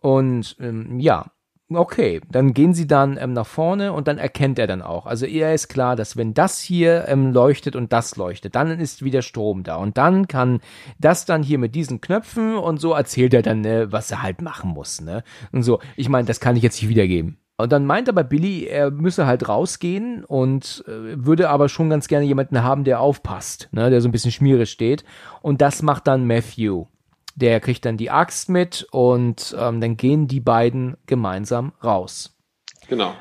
Und 0.00 0.56
ähm, 0.60 1.00
ja, 1.00 1.30
Okay, 1.72 2.20
dann 2.30 2.52
gehen 2.52 2.74
sie 2.74 2.86
dann 2.86 3.16
ähm, 3.16 3.32
nach 3.32 3.46
vorne 3.46 3.94
und 3.94 4.06
dann 4.06 4.18
erkennt 4.18 4.58
er 4.58 4.66
dann 4.66 4.82
auch. 4.82 5.06
Also 5.06 5.24
er 5.24 5.54
ist 5.54 5.68
klar, 5.68 5.96
dass 5.96 6.14
wenn 6.14 6.34
das 6.34 6.60
hier 6.60 7.08
ähm, 7.08 7.32
leuchtet 7.32 7.74
und 7.74 7.90
das 7.90 8.16
leuchtet, 8.16 8.54
dann 8.54 8.78
ist 8.78 9.02
wieder 9.02 9.22
Strom 9.22 9.62
da. 9.62 9.76
Und 9.76 9.96
dann 9.96 10.28
kann 10.28 10.60
das 10.98 11.24
dann 11.24 11.42
hier 11.42 11.58
mit 11.58 11.74
diesen 11.74 12.02
Knöpfen 12.02 12.56
und 12.56 12.80
so 12.80 12.92
erzählt 12.92 13.32
er 13.32 13.40
dann, 13.40 13.62
ne, 13.62 13.90
was 13.90 14.10
er 14.10 14.22
halt 14.22 14.42
machen 14.42 14.70
muss. 14.70 15.00
Ne? 15.00 15.24
Und 15.52 15.62
so, 15.62 15.80
ich 15.96 16.10
meine, 16.10 16.26
das 16.26 16.38
kann 16.38 16.54
ich 16.54 16.62
jetzt 16.62 16.82
nicht 16.82 16.90
wiedergeben. 16.90 17.38
Und 17.56 17.72
dann 17.72 17.86
meint 17.86 18.10
aber 18.10 18.24
Billy, 18.24 18.66
er 18.66 18.90
müsse 18.90 19.26
halt 19.26 19.48
rausgehen 19.48 20.22
und 20.24 20.84
äh, 20.86 21.24
würde 21.24 21.48
aber 21.48 21.70
schon 21.70 21.88
ganz 21.88 22.08
gerne 22.08 22.26
jemanden 22.26 22.62
haben, 22.62 22.84
der 22.84 23.00
aufpasst, 23.00 23.70
ne, 23.72 23.88
der 23.88 24.02
so 24.02 24.08
ein 24.08 24.12
bisschen 24.12 24.32
schmierig 24.32 24.70
steht. 24.70 25.04
Und 25.40 25.62
das 25.62 25.80
macht 25.80 26.08
dann 26.08 26.26
Matthew. 26.26 26.86
Der 27.34 27.60
kriegt 27.60 27.84
dann 27.84 27.96
die 27.96 28.10
Axt 28.10 28.48
mit 28.48 28.86
und 28.90 29.56
ähm, 29.58 29.80
dann 29.80 29.96
gehen 29.96 30.28
die 30.28 30.40
beiden 30.40 30.96
gemeinsam 31.06 31.72
raus. 31.82 32.36
Genau. 32.88 33.14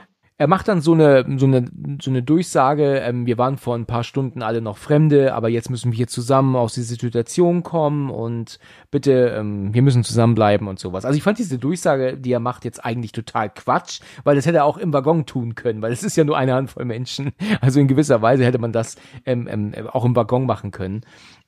Er 0.44 0.48
macht 0.48 0.68
dann 0.68 0.82
so 0.82 0.94
eine, 0.94 1.26
so 1.38 1.46
eine, 1.46 1.66
so 2.02 2.10
eine 2.10 2.24
Durchsage, 2.24 2.98
ähm, 2.98 3.28
wir 3.28 3.38
waren 3.38 3.58
vor 3.58 3.76
ein 3.76 3.86
paar 3.86 4.04
Stunden 4.04 4.42
alle 4.42 4.62
noch 4.62 4.78
Fremde, 4.78 5.36
aber 5.36 5.48
jetzt 5.48 5.70
müssen 5.70 5.92
wir 5.92 5.96
hier 5.96 6.08
zusammen 6.08 6.56
aus 6.56 6.74
dieser 6.74 6.88
Situation 6.88 7.62
kommen 7.62 8.10
und 8.10 8.58
bitte, 8.90 9.36
ähm, 9.38 9.74
wir 9.76 9.84
müssen 9.84 10.04
zusammenbleiben 10.04 10.68
und 10.68 10.80
sowas. 10.80 11.06
Also 11.06 11.16
ich 11.16 11.24
fand 11.24 11.38
diese 11.38 11.60
Durchsage, 11.60 12.18
die 12.18 12.32
er 12.32 12.40
macht, 12.40 12.66
jetzt 12.66 12.84
eigentlich 12.84 13.12
total 13.12 13.52
Quatsch, 13.52 14.02
weil 14.24 14.36
das 14.36 14.48
hätte 14.48 14.58
er 14.58 14.66
auch 14.66 14.78
im 14.78 14.92
Waggon 14.92 15.28
tun 15.28 15.54
können, 15.54 15.84
weil 15.84 15.94
es 15.94 16.04
ist 16.04 16.18
ja 16.18 16.24
nur 16.24 16.38
eine 16.38 16.54
Handvoll 16.54 16.86
Menschen. 16.86 17.32
Also 17.62 17.80
in 17.80 17.88
gewisser 17.88 18.22
Weise 18.22 18.44
hätte 18.44 18.58
man 18.58 18.74
das 18.74 18.98
ähm, 19.26 19.48
ähm, 19.48 19.74
auch 19.92 20.04
im 20.04 20.16
Waggon 20.16 20.46
machen 20.46 20.72
können. 20.72 21.02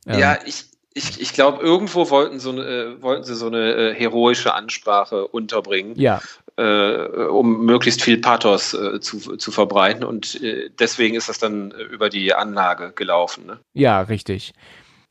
Ja, 0.05 0.37
ich, 0.45 0.65
ich, 0.95 1.19
ich 1.19 1.33
glaube, 1.33 1.61
irgendwo 1.61 2.09
wollten, 2.09 2.39
so 2.39 2.51
eine, 2.51 2.61
äh, 2.63 3.01
wollten 3.01 3.23
sie 3.25 3.35
so 3.35 3.47
eine 3.47 3.73
äh, 3.73 3.93
heroische 3.93 4.53
Ansprache 4.53 5.27
unterbringen, 5.27 5.93
ja. 5.99 6.21
äh, 6.55 7.25
um 7.25 7.65
möglichst 7.65 8.01
viel 8.01 8.17
Pathos 8.17 8.73
äh, 8.73 9.01
zu, 9.01 9.35
zu 9.35 9.51
verbreiten. 9.51 10.05
Und 10.05 10.41
äh, 10.41 10.69
deswegen 10.79 11.15
ist 11.15 11.27
das 11.27 11.37
dann 11.37 11.71
äh, 11.71 11.83
über 11.83 12.09
die 12.09 12.33
Anlage 12.33 12.93
gelaufen. 12.95 13.45
Ne? 13.45 13.59
Ja, 13.73 14.01
richtig. 14.01 14.53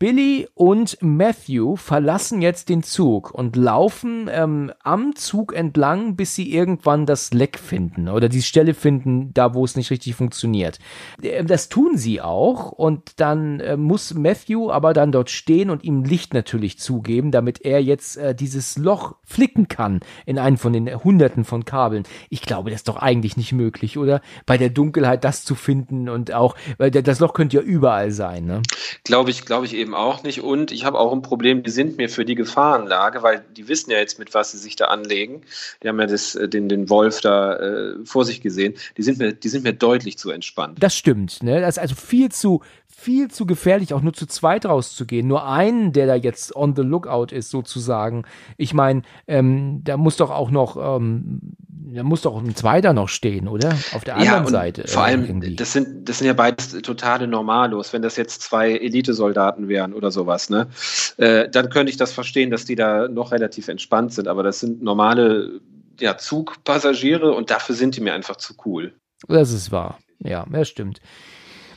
Billy 0.05 0.49
und 0.53 0.99
Matthew 1.01 1.77
verlassen 1.77 2.43
jetzt 2.43 2.69
den 2.69 2.83
Zug 2.83 3.31
und 3.31 3.57
laufen 3.57 4.29
ähm, 4.31 4.71
am 4.83 5.17
Zug 5.17 5.55
entlang, 5.55 6.15
bis 6.15 6.35
sie 6.35 6.53
irgendwann 6.53 7.07
das 7.07 7.33
Leck 7.33 7.59
finden 7.59 8.11
oder 8.11 8.29
die 8.29 8.43
Stelle 8.43 8.75
finden, 8.75 9.33
da 9.33 9.55
wo 9.55 9.65
es 9.65 9.77
nicht 9.77 9.91
richtig 9.91 10.15
funktioniert. 10.15 10.79
Äh, 11.23 11.43
das 11.43 11.71
tun 11.71 11.97
sie 11.97 12.21
auch 12.21 12.71
und 12.71 13.19
dann 13.19 13.61
äh, 13.61 13.79
muss 13.79 14.13
Matthew 14.13 14.71
aber 14.71 14.93
dann 14.93 15.11
dort 15.11 15.31
stehen 15.31 15.71
und 15.71 15.85
ihm 15.85 16.05
Licht 16.05 16.35
natürlich 16.35 16.79
zugeben, 16.79 17.31
damit 17.31 17.65
er 17.65 17.83
jetzt 17.83 18.19
äh, 18.19 18.35
dieses 18.35 18.77
Loch 18.77 19.15
flicken 19.23 19.69
kann 19.69 20.01
in 20.27 20.39
einen 20.39 20.59
von 20.59 20.75
den 20.75 21.03
Hunderten 21.03 21.47
von 21.47 21.65
Kabeln. 21.65 22.03
Ich 22.29 22.43
glaube, 22.43 22.69
das 22.69 22.81
ist 22.81 22.89
doch 22.89 22.99
eigentlich 22.99 23.39
nicht 23.39 23.55
möglich, 23.55 23.97
oder? 23.97 24.21
Bei 24.45 24.59
der 24.59 24.69
Dunkelheit 24.69 25.25
das 25.25 25.47
zu 25.47 25.55
finden 25.55 26.11
und 26.11 26.31
auch, 26.35 26.57
weil 26.77 26.91
das 26.91 27.21
Loch 27.21 27.33
könnte 27.33 27.57
ja 27.57 27.63
überall 27.63 28.11
sein, 28.11 28.45
ne? 28.45 28.61
Glaube 29.05 29.31
ich, 29.31 29.47
glaube 29.47 29.65
ich 29.65 29.75
eben 29.75 29.94
auch 29.95 30.23
nicht. 30.23 30.43
Und 30.43 30.73
ich 30.73 30.85
habe 30.85 30.99
auch 30.99 31.13
ein 31.13 31.23
Problem, 31.23 31.63
die 31.63 31.71
sind 31.71 31.97
mir 31.97 32.09
für 32.09 32.25
die 32.25 32.35
Gefahrenlage, 32.35 33.23
weil 33.23 33.45
die 33.57 33.69
wissen 33.69 33.91
ja 33.91 33.99
jetzt, 33.99 34.19
mit 34.19 34.35
was 34.35 34.53
sie 34.53 34.59
sich 34.59 34.77
da 34.77 34.87
anlegen. 34.87 35.43
Die 35.83 35.89
haben 35.89 36.01
ja 36.01 36.07
das, 36.07 36.35
äh, 36.35 36.49
den, 36.49 36.69
den 36.69 36.89
Wolf 36.91 37.21
da 37.21 37.57
äh, 37.57 38.05
vor 38.05 38.25
sich 38.25 38.41
gesehen. 38.41 38.75
Die 38.97 39.03
sind, 39.03 39.19
mir, 39.19 39.33
die 39.33 39.49
sind 39.49 39.65
mir 39.65 39.73
deutlich 39.73 40.19
zu 40.19 40.31
entspannt. 40.31 40.79
Das 40.81 40.97
stimmt. 40.97 41.43
Ne? 41.43 41.61
Das 41.61 41.77
ist 41.77 41.83
also 41.83 41.95
viel 41.95 42.31
zu, 42.31 42.63
viel 42.97 43.31
zu 43.31 43.47
gefährlich, 43.47 43.93
auch 43.93 44.01
nur 44.01 44.13
zu 44.13 44.27
zweit 44.27 44.67
rauszugehen. 44.67 45.27
Nur 45.27 45.47
einen, 45.47 45.93
der 45.93 46.07
da 46.07 46.15
jetzt 46.15 46.55
on 46.57 46.75
the 46.75 46.83
lookout 46.83 47.35
ist, 47.35 47.51
sozusagen. 47.51 48.25
Ich 48.57 48.73
meine, 48.73 49.03
ähm, 49.27 49.83
da 49.85 49.97
muss 49.97 50.17
doch 50.17 50.31
auch 50.31 50.51
noch, 50.51 50.77
ähm, 50.77 51.41
da 51.69 52.03
muss 52.03 52.23
doch 52.23 52.43
ein 52.43 52.55
zweiter 52.57 52.93
noch 52.93 53.09
stehen, 53.09 53.49
oder? 53.49 53.77
Auf 53.93 54.05
der 54.05 54.17
anderen 54.17 54.45
ja, 54.45 54.51
Seite. 54.51 54.89
Vor 54.89 55.05
allem, 55.05 55.57
das 55.57 55.73
sind, 55.73 56.09
das 56.09 56.19
sind 56.19 56.27
ja 56.27 56.33
beides 56.33 56.71
totale 56.83 57.27
Normalos. 57.27 57.93
Wenn 57.93 58.03
das 58.03 58.17
jetzt 58.17 58.43
zwei 58.43 58.73
Elitesoldaten 58.73 59.69
wären 59.69 59.93
oder 59.93 60.11
sowas, 60.11 60.49
ne? 60.49 60.69
Äh, 61.17 61.49
dann 61.51 61.71
könnte 61.71 61.91
ich 61.91 61.97
das 61.97 62.13
verstehen, 62.13 62.51
dass 62.51 62.65
die 62.65 62.75
da 62.75 63.09
noch 63.09 63.33
relativ 63.33 63.69
entspannt 63.69 64.13
sind. 64.15 64.29
Aber 64.29 64.43
das 64.43 64.61
sind 64.61 64.83
normale 64.83 65.61
ja, 66.01 66.17
Zugpassagiere 66.17 67.33
und 67.33 67.51
dafür 67.51 67.75
sind 67.75 67.97
die 67.97 68.01
mir 68.01 68.15
einfach 68.15 68.37
zu 68.37 68.55
cool. 68.65 68.95
Das 69.29 69.53
ist 69.53 69.73
wahr. 69.73 69.99
Ja, 70.21 70.47
das 70.51 70.69
stimmt. 70.69 71.01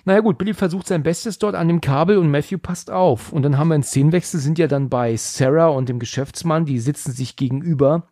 Naja 0.07 0.21
gut, 0.21 0.37
Billy 0.37 0.53
versucht 0.53 0.87
sein 0.87 1.03
Bestes 1.03 1.37
dort 1.37 1.53
an 1.53 1.67
dem 1.67 1.81
Kabel 1.81 2.17
und 2.17 2.31
Matthew 2.31 2.59
passt 2.59 2.89
auf. 2.89 3.33
Und 3.33 3.43
dann 3.43 3.57
haben 3.57 3.67
wir 3.67 3.73
einen 3.73 3.83
Szenenwechsel, 3.83 4.39
sind 4.39 4.57
ja 4.57 4.67
dann 4.67 4.87
bei 4.87 5.17
Sarah 5.17 5.67
und 5.67 5.89
dem 5.89 5.99
Geschäftsmann, 5.99 6.63
die 6.63 6.79
sitzen 6.79 7.11
sich 7.11 7.35
gegenüber. 7.35 8.07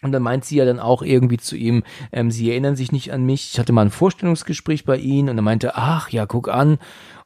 Und 0.00 0.12
dann 0.12 0.22
meint 0.22 0.44
sie 0.44 0.54
ja 0.54 0.64
dann 0.64 0.78
auch 0.78 1.02
irgendwie 1.02 1.38
zu 1.38 1.56
ihm, 1.56 1.82
ähm, 2.12 2.30
sie 2.30 2.48
erinnern 2.50 2.76
sich 2.76 2.92
nicht 2.92 3.12
an 3.12 3.26
mich. 3.26 3.50
Ich 3.52 3.58
hatte 3.58 3.72
mal 3.72 3.84
ein 3.84 3.90
Vorstellungsgespräch 3.90 4.84
bei 4.84 4.96
ihnen 4.98 5.28
und 5.28 5.38
er 5.38 5.42
meinte, 5.42 5.74
ach 5.74 6.10
ja, 6.10 6.24
guck 6.24 6.48
an. 6.48 6.78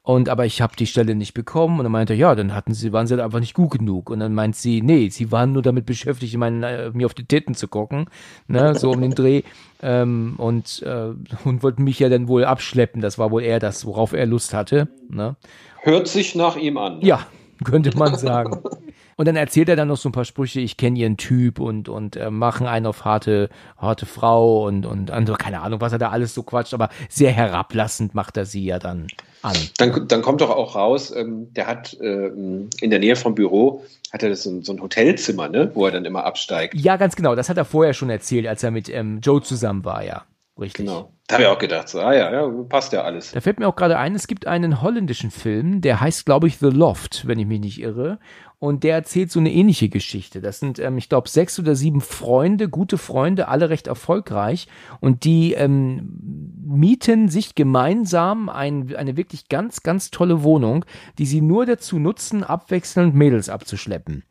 Und 0.06 0.28
aber 0.28 0.44
ich 0.44 0.60
habe 0.60 0.76
die 0.76 0.86
Stelle 0.86 1.14
nicht 1.14 1.32
bekommen 1.32 1.78
und 1.78 1.84
dann 1.84 1.92
meinte 1.92 2.12
er, 2.12 2.18
ja, 2.18 2.34
dann 2.34 2.54
hatten 2.54 2.74
sie, 2.74 2.92
waren 2.92 3.06
sie 3.06 3.14
halt 3.14 3.22
einfach 3.22 3.40
nicht 3.40 3.54
gut 3.54 3.70
genug. 3.78 4.10
Und 4.10 4.20
dann 4.20 4.34
meint 4.34 4.54
sie, 4.54 4.82
nee, 4.82 5.08
sie 5.08 5.32
waren 5.32 5.52
nur 5.52 5.62
damit 5.62 5.86
beschäftigt, 5.86 6.30
ich 6.30 6.36
meine, 6.38 6.68
äh, 6.68 6.90
mir 6.90 7.06
auf 7.06 7.14
die 7.14 7.24
Titten 7.24 7.54
zu 7.54 7.68
gucken, 7.68 8.04
ne, 8.46 8.74
so 8.78 8.90
um 8.90 9.00
den 9.00 9.12
Dreh. 9.12 9.40
Ähm, 9.82 10.34
und, 10.36 10.82
äh, 10.82 11.12
und 11.44 11.62
wollten 11.62 11.84
mich 11.84 11.98
ja 12.00 12.10
dann 12.10 12.28
wohl 12.28 12.44
abschleppen. 12.44 13.00
Das 13.00 13.18
war 13.18 13.30
wohl 13.30 13.42
eher 13.42 13.60
das, 13.60 13.86
worauf 13.86 14.12
er 14.12 14.26
Lust 14.26 14.52
hatte. 14.52 14.88
Ne? 15.08 15.36
Hört 15.80 16.06
sich 16.06 16.34
nach 16.34 16.56
ihm 16.56 16.76
an. 16.76 17.00
Ja, 17.00 17.26
könnte 17.64 17.96
man 17.96 18.14
sagen. 18.14 18.62
Und 19.16 19.28
dann 19.28 19.36
erzählt 19.36 19.68
er 19.68 19.76
dann 19.76 19.88
noch 19.88 19.96
so 19.96 20.08
ein 20.08 20.12
paar 20.12 20.24
Sprüche, 20.24 20.60
ich 20.60 20.76
kenne 20.76 20.98
ihren 20.98 21.16
Typ 21.16 21.60
und, 21.60 21.88
und 21.88 22.16
äh, 22.16 22.30
machen 22.30 22.66
einen 22.66 22.86
auf 22.86 23.04
harte, 23.04 23.48
harte 23.76 24.06
Frau 24.06 24.66
und, 24.66 24.86
und 24.86 25.10
andere, 25.10 25.36
keine 25.36 25.62
Ahnung, 25.62 25.80
was 25.80 25.92
er 25.92 25.98
da 25.98 26.10
alles 26.10 26.34
so 26.34 26.42
quatscht, 26.42 26.74
aber 26.74 26.88
sehr 27.08 27.30
herablassend 27.30 28.14
macht 28.14 28.36
er 28.36 28.46
sie 28.46 28.64
ja 28.64 28.78
dann 28.78 29.06
an. 29.42 29.56
Dann, 29.78 30.08
dann 30.08 30.22
kommt 30.22 30.40
doch 30.40 30.50
auch 30.50 30.74
raus, 30.74 31.14
ähm, 31.14 31.52
der 31.54 31.66
hat 31.66 31.96
ähm, 32.00 32.70
in 32.80 32.90
der 32.90 32.98
Nähe 32.98 33.16
vom 33.16 33.34
Büro, 33.34 33.84
hat 34.12 34.22
er 34.22 34.30
das 34.30 34.42
so, 34.42 34.62
so, 34.62 34.72
ein 34.72 34.80
Hotelzimmer, 34.80 35.48
ne, 35.48 35.70
wo 35.74 35.86
er 35.86 35.92
dann 35.92 36.04
immer 36.04 36.24
absteigt. 36.24 36.74
Ja, 36.74 36.96
ganz 36.96 37.16
genau, 37.16 37.34
das 37.34 37.48
hat 37.48 37.56
er 37.56 37.64
vorher 37.64 37.94
schon 37.94 38.10
erzählt, 38.10 38.46
als 38.46 38.62
er 38.62 38.70
mit 38.70 38.88
ähm, 38.88 39.20
Joe 39.20 39.42
zusammen 39.42 39.84
war, 39.84 40.04
ja. 40.04 40.24
Richtig. 40.58 40.86
Genau. 40.86 41.10
Da 41.26 41.34
habe 41.34 41.44
ich 41.44 41.48
auch 41.48 41.58
gedacht, 41.58 41.88
so, 41.88 42.00
ah 42.00 42.14
ja, 42.14 42.30
ja, 42.30 42.48
passt 42.68 42.92
ja 42.92 43.02
alles. 43.02 43.32
Da 43.32 43.40
fällt 43.40 43.58
mir 43.58 43.66
auch 43.66 43.76
gerade 43.76 43.98
ein, 43.98 44.14
es 44.14 44.26
gibt 44.26 44.46
einen 44.46 44.82
holländischen 44.82 45.30
Film, 45.30 45.80
der 45.80 46.00
heißt, 46.00 46.26
glaube 46.26 46.46
ich, 46.46 46.58
The 46.58 46.68
Loft, 46.68 47.26
wenn 47.26 47.38
ich 47.38 47.46
mich 47.46 47.60
nicht 47.60 47.80
irre. 47.80 48.18
Und 48.64 48.82
der 48.82 48.94
erzählt 48.94 49.30
so 49.30 49.40
eine 49.40 49.52
ähnliche 49.52 49.90
Geschichte. 49.90 50.40
Das 50.40 50.58
sind, 50.58 50.78
ähm, 50.78 50.96
ich 50.96 51.10
glaube, 51.10 51.28
sechs 51.28 51.58
oder 51.58 51.76
sieben 51.76 52.00
Freunde, 52.00 52.70
gute 52.70 52.96
Freunde, 52.96 53.48
alle 53.48 53.68
recht 53.68 53.88
erfolgreich. 53.88 54.68
Und 55.00 55.24
die 55.24 55.52
ähm, 55.52 56.08
mieten 56.64 57.28
sich 57.28 57.54
gemeinsam 57.54 58.48
ein, 58.48 58.96
eine 58.96 59.18
wirklich 59.18 59.50
ganz, 59.50 59.82
ganz 59.82 60.10
tolle 60.10 60.42
Wohnung, 60.44 60.86
die 61.18 61.26
sie 61.26 61.42
nur 61.42 61.66
dazu 61.66 61.98
nutzen, 61.98 62.42
abwechselnd 62.42 63.14
Mädels 63.14 63.50
abzuschleppen. 63.50 64.22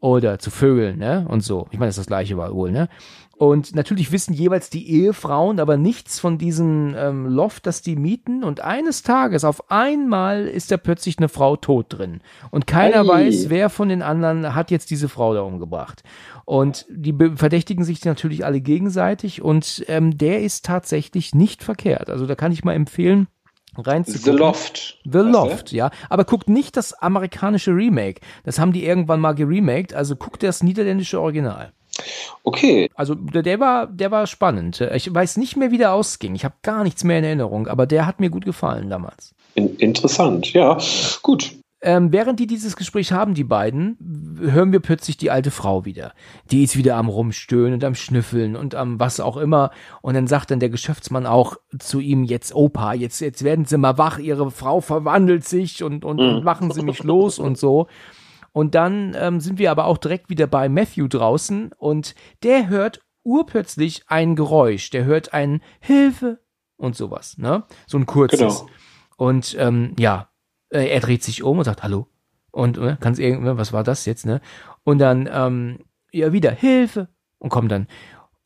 Oder 0.00 0.38
zu 0.38 0.50
Vögeln, 0.50 0.98
ne? 0.98 1.26
Und 1.28 1.42
so. 1.42 1.66
Ich 1.70 1.78
meine, 1.78 1.88
das 1.88 1.98
ist 1.98 2.04
das 2.04 2.06
gleiche 2.06 2.38
wohl, 2.38 2.72
ne? 2.72 2.88
Und 3.36 3.74
natürlich 3.74 4.12
wissen 4.12 4.32
jeweils 4.32 4.70
die 4.70 4.90
Ehefrauen 4.90 5.58
aber 5.58 5.76
nichts 5.76 6.20
von 6.20 6.38
diesem 6.38 6.94
ähm, 6.96 7.26
Loft, 7.26 7.66
das 7.66 7.82
die 7.82 7.96
mieten. 7.96 8.44
Und 8.44 8.60
eines 8.60 9.02
Tages, 9.02 9.44
auf 9.44 9.70
einmal, 9.70 10.46
ist 10.46 10.70
da 10.70 10.76
plötzlich 10.76 11.18
eine 11.18 11.28
Frau 11.28 11.56
tot 11.56 11.86
drin. 11.88 12.20
Und 12.50 12.66
keiner 12.66 13.00
hey. 13.00 13.08
weiß, 13.08 13.50
wer 13.50 13.70
von 13.70 13.88
den 13.88 14.02
anderen 14.02 14.54
hat 14.54 14.70
jetzt 14.70 14.90
diese 14.90 15.08
Frau 15.08 15.34
da 15.34 15.42
umgebracht. 15.42 16.02
Und 16.44 16.86
die 16.88 17.14
verdächtigen 17.34 17.84
sich 17.84 18.04
natürlich 18.04 18.44
alle 18.44 18.60
gegenseitig. 18.60 19.42
Und 19.42 19.84
ähm, 19.88 20.16
der 20.16 20.42
ist 20.42 20.64
tatsächlich 20.64 21.34
nicht 21.34 21.64
verkehrt. 21.64 22.10
Also 22.10 22.26
da 22.26 22.34
kann 22.34 22.52
ich 22.52 22.64
mal 22.64 22.74
empfehlen, 22.74 23.26
reinzugucken. 23.76 24.32
The 24.32 24.38
Loft. 24.38 24.98
The 25.04 25.18
Loft, 25.18 25.72
ja. 25.72 25.90
Aber 26.08 26.24
guckt 26.24 26.48
nicht 26.48 26.76
das 26.76 26.92
amerikanische 26.92 27.72
Remake. 27.72 28.20
Das 28.44 28.58
haben 28.58 28.72
die 28.72 28.84
irgendwann 28.84 29.20
mal 29.20 29.34
geremaked. 29.34 29.94
Also 29.94 30.16
guckt 30.16 30.42
das 30.42 30.62
niederländische 30.62 31.20
Original. 31.20 31.72
Okay. 32.42 32.90
Also 32.94 33.14
der 33.14 33.60
war, 33.60 33.86
der 33.86 34.10
war 34.10 34.26
spannend. 34.26 34.80
Ich 34.80 35.12
weiß 35.12 35.36
nicht 35.36 35.56
mehr, 35.56 35.70
wie 35.70 35.78
der 35.78 35.92
ausging. 35.92 36.34
Ich 36.34 36.44
habe 36.44 36.54
gar 36.62 36.84
nichts 36.84 37.04
mehr 37.04 37.18
in 37.18 37.24
Erinnerung, 37.24 37.68
aber 37.68 37.86
der 37.86 38.06
hat 38.06 38.20
mir 38.20 38.30
gut 38.30 38.44
gefallen 38.44 38.90
damals. 38.90 39.34
In, 39.54 39.76
interessant, 39.76 40.52
ja. 40.52 40.78
Gut. 41.22 41.54
Ähm, 41.86 42.12
während 42.12 42.40
die 42.40 42.46
dieses 42.46 42.76
Gespräch 42.76 43.12
haben, 43.12 43.34
die 43.34 43.44
beiden, 43.44 44.38
hören 44.40 44.72
wir 44.72 44.80
plötzlich 44.80 45.18
die 45.18 45.30
alte 45.30 45.50
Frau 45.50 45.84
wieder. 45.84 46.14
Die 46.50 46.62
ist 46.62 46.78
wieder 46.78 46.96
am 46.96 47.10
Rumstöhnen 47.10 47.74
und 47.74 47.84
am 47.84 47.94
Schnüffeln 47.94 48.56
und 48.56 48.74
am 48.74 48.98
was 48.98 49.20
auch 49.20 49.36
immer. 49.36 49.70
Und 50.00 50.14
dann 50.14 50.26
sagt 50.26 50.50
dann 50.50 50.60
der 50.60 50.70
Geschäftsmann 50.70 51.26
auch 51.26 51.56
zu 51.78 52.00
ihm, 52.00 52.24
jetzt 52.24 52.54
Opa, 52.54 52.94
jetzt, 52.94 53.20
jetzt 53.20 53.44
werden 53.44 53.66
Sie 53.66 53.76
mal 53.76 53.98
wach, 53.98 54.18
Ihre 54.18 54.50
Frau 54.50 54.80
verwandelt 54.80 55.44
sich 55.44 55.82
und, 55.82 56.06
und, 56.06 56.20
mhm. 56.20 56.36
und 56.36 56.44
machen 56.44 56.70
Sie 56.70 56.82
mich 56.82 57.02
los 57.02 57.38
und 57.38 57.58
so. 57.58 57.86
Und 58.54 58.76
dann 58.76 59.16
ähm, 59.18 59.40
sind 59.40 59.58
wir 59.58 59.72
aber 59.72 59.86
auch 59.86 59.98
direkt 59.98 60.30
wieder 60.30 60.46
bei 60.46 60.68
Matthew 60.68 61.08
draußen 61.08 61.72
und 61.76 62.14
der 62.44 62.68
hört 62.68 63.00
urplötzlich 63.24 64.04
ein 64.06 64.36
Geräusch. 64.36 64.90
Der 64.90 65.04
hört 65.04 65.34
ein 65.34 65.60
Hilfe 65.80 66.38
und 66.76 66.94
sowas, 66.94 67.36
ne? 67.36 67.64
So 67.88 67.98
ein 67.98 68.06
kurzes. 68.06 68.38
Genau. 68.38 68.66
Und 69.16 69.56
ähm, 69.58 69.96
ja, 69.98 70.28
äh, 70.68 70.86
er 70.86 71.00
dreht 71.00 71.24
sich 71.24 71.42
um 71.42 71.58
und 71.58 71.64
sagt 71.64 71.82
Hallo. 71.82 72.06
Und 72.52 72.78
äh, 72.78 72.96
kann 73.00 73.14
es 73.14 73.18
irgendwie, 73.18 73.56
was 73.56 73.72
war 73.72 73.82
das 73.82 74.06
jetzt, 74.06 74.24
ne? 74.24 74.40
Und 74.84 74.98
dann 74.98 75.28
ähm, 75.32 75.80
ja 76.12 76.32
wieder 76.32 76.52
Hilfe 76.52 77.08
und 77.38 77.50
kommt 77.50 77.72
dann 77.72 77.88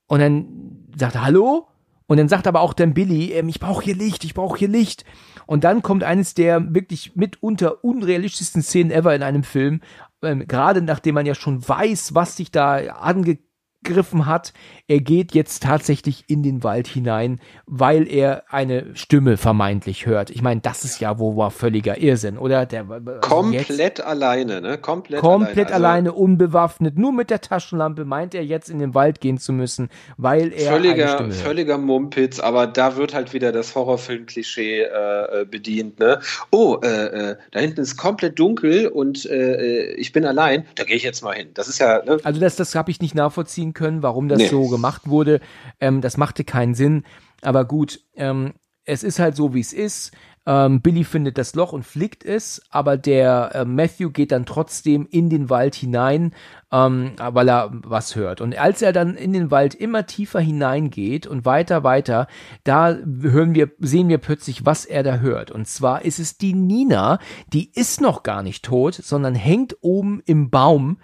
und 0.06 0.20
dann 0.20 0.88
sagt 0.96 1.16
er 1.16 1.24
Hallo 1.24 1.68
und 2.06 2.16
dann 2.16 2.28
sagt 2.28 2.46
aber 2.46 2.62
auch 2.62 2.72
dann 2.72 2.94
Billy, 2.94 3.32
ähm, 3.32 3.50
ich 3.50 3.60
brauche 3.60 3.84
hier 3.84 3.94
Licht, 3.94 4.24
ich 4.24 4.32
brauche 4.32 4.58
hier 4.58 4.68
Licht. 4.68 5.04
Und 5.48 5.64
dann 5.64 5.80
kommt 5.80 6.04
eines 6.04 6.34
der 6.34 6.74
wirklich 6.74 7.16
mitunter 7.16 7.82
unrealistischsten 7.82 8.60
Szenen 8.60 8.90
ever 8.90 9.14
in 9.14 9.22
einem 9.22 9.44
Film, 9.44 9.80
ähm, 10.20 10.46
gerade 10.46 10.82
nachdem 10.82 11.14
man 11.14 11.24
ja 11.24 11.34
schon 11.34 11.66
weiß, 11.66 12.14
was 12.14 12.36
sich 12.36 12.50
da 12.50 12.76
ange 12.76 13.38
gegriffen 13.82 14.26
hat. 14.26 14.52
Er 14.86 15.00
geht 15.00 15.34
jetzt 15.34 15.62
tatsächlich 15.62 16.24
in 16.28 16.42
den 16.42 16.62
Wald 16.62 16.86
hinein, 16.86 17.40
weil 17.66 18.08
er 18.08 18.44
eine 18.48 18.94
Stimme 18.94 19.36
vermeintlich 19.36 20.06
hört. 20.06 20.30
Ich 20.30 20.42
meine, 20.42 20.60
das 20.60 20.84
ist 20.84 21.00
ja 21.00 21.18
wohl 21.18 21.36
war 21.36 21.50
völliger 21.50 21.98
Irrsinn, 21.98 22.38
oder? 22.38 22.66
Der, 22.66 22.86
also 22.88 23.20
komplett 23.20 24.00
alleine, 24.00 24.60
ne? 24.60 24.78
Komplett, 24.78 25.20
komplett 25.20 25.72
alleine, 25.72 26.10
also, 26.10 26.22
unbewaffnet, 26.22 26.98
nur 26.98 27.12
mit 27.12 27.30
der 27.30 27.40
Taschenlampe 27.40 28.04
meint 28.04 28.34
er 28.34 28.44
jetzt 28.44 28.70
in 28.70 28.78
den 28.78 28.94
Wald 28.94 29.20
gehen 29.20 29.38
zu 29.38 29.52
müssen, 29.52 29.88
weil 30.16 30.52
er 30.52 30.72
völliger, 30.72 31.18
eine 31.18 31.32
völliger 31.32 31.78
Mumpitz, 31.78 32.40
aber 32.40 32.66
da 32.66 32.96
wird 32.96 33.14
halt 33.14 33.32
wieder 33.32 33.52
das 33.52 33.74
Horrorfilm-Klischee 33.74 34.82
äh, 34.82 35.44
bedient, 35.44 35.98
ne? 35.98 36.20
Oh, 36.50 36.78
äh, 36.82 37.30
äh, 37.30 37.36
da 37.50 37.60
hinten 37.60 37.80
ist 37.80 37.96
komplett 37.96 38.38
dunkel 38.38 38.88
und 38.88 39.26
äh, 39.26 39.92
ich 39.92 40.12
bin 40.12 40.24
allein, 40.24 40.64
da 40.74 40.84
gehe 40.84 40.96
ich 40.96 41.02
jetzt 41.02 41.22
mal 41.22 41.34
hin. 41.34 41.48
Das 41.54 41.68
ist 41.68 41.78
ja, 41.78 42.02
ne? 42.04 42.18
Also 42.22 42.40
das, 42.40 42.56
das 42.56 42.74
habe 42.74 42.90
ich 42.90 43.00
nicht 43.00 43.14
nachvollziehen 43.14 43.67
nachvollziehen 43.68 43.72
können, 43.74 44.02
warum 44.02 44.28
das 44.28 44.38
nee. 44.38 44.48
so 44.48 44.68
gemacht 44.68 45.08
wurde. 45.08 45.40
Ähm, 45.80 46.00
das 46.00 46.16
machte 46.16 46.44
keinen 46.44 46.74
Sinn. 46.74 47.04
Aber 47.42 47.64
gut, 47.64 48.00
ähm, 48.16 48.54
es 48.84 49.02
ist 49.02 49.18
halt 49.18 49.36
so, 49.36 49.54
wie 49.54 49.60
es 49.60 49.72
ist. 49.72 50.12
Ähm, 50.46 50.80
Billy 50.80 51.04
findet 51.04 51.36
das 51.36 51.54
Loch 51.54 51.74
und 51.74 51.84
flickt 51.84 52.24
es, 52.24 52.62
aber 52.70 52.96
der 52.96 53.50
äh, 53.54 53.64
Matthew 53.66 54.10
geht 54.10 54.32
dann 54.32 54.46
trotzdem 54.46 55.06
in 55.10 55.28
den 55.28 55.50
Wald 55.50 55.74
hinein, 55.74 56.32
ähm, 56.72 57.12
weil 57.18 57.50
er 57.50 57.70
was 57.70 58.16
hört. 58.16 58.40
Und 58.40 58.56
als 58.56 58.80
er 58.80 58.94
dann 58.94 59.14
in 59.14 59.34
den 59.34 59.50
Wald 59.50 59.74
immer 59.74 60.06
tiefer 60.06 60.40
hineingeht 60.40 61.26
und 61.26 61.44
weiter, 61.44 61.84
weiter, 61.84 62.28
da 62.64 62.94
hören 62.94 63.54
wir, 63.54 63.72
sehen 63.78 64.08
wir 64.08 64.18
plötzlich, 64.18 64.64
was 64.64 64.86
er 64.86 65.02
da 65.02 65.18
hört. 65.18 65.50
Und 65.50 65.68
zwar 65.68 66.06
ist 66.06 66.18
es 66.18 66.38
die 66.38 66.54
Nina, 66.54 67.18
die 67.52 67.70
ist 67.74 68.00
noch 68.00 68.22
gar 68.22 68.42
nicht 68.42 68.64
tot, 68.64 68.94
sondern 68.94 69.34
hängt 69.34 69.76
oben 69.82 70.22
im 70.24 70.48
Baum 70.48 70.96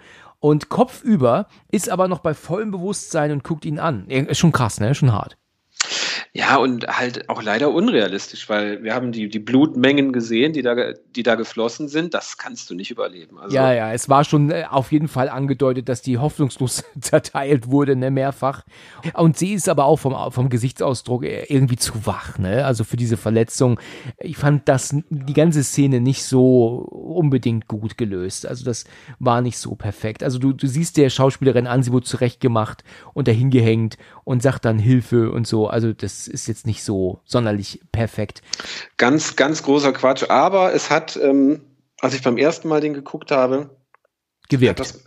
und 0.45 0.69
kopfüber 0.69 1.47
ist 1.71 1.89
aber 1.89 2.07
noch 2.07 2.19
bei 2.19 2.35
vollem 2.35 2.69
Bewusstsein 2.69 3.31
und 3.31 3.43
guckt 3.43 3.65
ihn 3.65 3.79
an. 3.79 4.07
Ist 4.07 4.37
schon 4.37 4.51
krass, 4.51 4.79
ne? 4.79 4.93
Schon 4.93 5.11
hart. 5.11 5.39
Ja, 6.37 6.57
und 6.57 6.85
halt 6.85 7.29
auch 7.29 7.41
leider 7.41 7.71
unrealistisch, 7.71 8.49
weil 8.49 8.83
wir 8.83 8.93
haben 8.93 9.13
die, 9.13 9.29
die 9.29 9.39
Blutmengen 9.39 10.11
gesehen, 10.11 10.51
die 10.51 10.63
da, 10.63 10.75
die 11.15 11.23
da 11.23 11.35
geflossen 11.35 11.87
sind. 11.87 12.13
Das 12.13 12.37
kannst 12.37 12.69
du 12.69 12.75
nicht 12.75 12.91
überleben. 12.91 13.39
Also 13.39 13.55
ja, 13.55 13.71
ja, 13.71 13.93
es 13.93 14.09
war 14.09 14.25
schon 14.25 14.51
äh, 14.51 14.65
auf 14.69 14.91
jeden 14.91 15.07
Fall 15.07 15.29
angedeutet, 15.29 15.87
dass 15.87 16.01
die 16.01 16.17
hoffnungslos 16.17 16.83
zerteilt 16.99 17.67
wurde, 17.69 17.95
ne, 17.95 18.11
mehrfach. 18.11 18.63
Und 19.13 19.37
sie 19.37 19.53
ist 19.53 19.69
aber 19.69 19.85
auch 19.85 19.95
vom, 19.95 20.13
vom 20.33 20.49
Gesichtsausdruck 20.49 21.23
irgendwie 21.23 21.77
zu 21.77 22.05
wach, 22.05 22.37
ne? 22.37 22.65
Also 22.65 22.83
für 22.83 22.97
diese 22.97 23.15
Verletzung. 23.15 23.79
Ich 24.19 24.35
fand 24.35 24.67
das, 24.67 24.93
die 25.09 25.33
ganze 25.33 25.63
Szene 25.63 26.01
nicht 26.01 26.25
so 26.25 26.79
unbedingt 26.91 27.69
gut 27.69 27.97
gelöst. 27.97 28.45
Also 28.45 28.65
das 28.65 28.83
war 29.19 29.39
nicht 29.39 29.57
so 29.57 29.75
perfekt. 29.75 30.21
Also 30.21 30.37
du, 30.37 30.51
du 30.51 30.67
siehst 30.67 30.97
der 30.97 31.09
Schauspielerin 31.09 31.65
an, 31.65 31.81
sie 31.81 31.93
wurde 31.93 32.07
zurechtgemacht 32.07 32.83
und 33.13 33.29
dahin 33.29 33.51
gehängt 33.51 33.97
und 34.25 34.41
sagt 34.41 34.65
dann 34.65 34.79
Hilfe 34.79 35.31
und 35.31 35.47
so. 35.47 35.67
Also 35.67 35.93
das 35.93 36.24
ist 36.27 36.47
jetzt 36.47 36.65
nicht 36.65 36.83
so 36.83 37.19
sonderlich 37.25 37.81
perfekt. 37.91 38.41
Ganz, 38.97 39.35
ganz 39.35 39.63
großer 39.63 39.93
Quatsch. 39.93 40.29
Aber 40.29 40.73
es 40.73 40.89
hat, 40.89 41.17
ähm, 41.17 41.61
als 41.99 42.13
ich 42.13 42.21
beim 42.21 42.37
ersten 42.37 42.67
Mal 42.67 42.81
den 42.81 42.93
geguckt 42.93 43.31
habe, 43.31 43.69
gewirkt. 44.49 44.79
Hat, 44.79 44.89
das, 44.89 45.03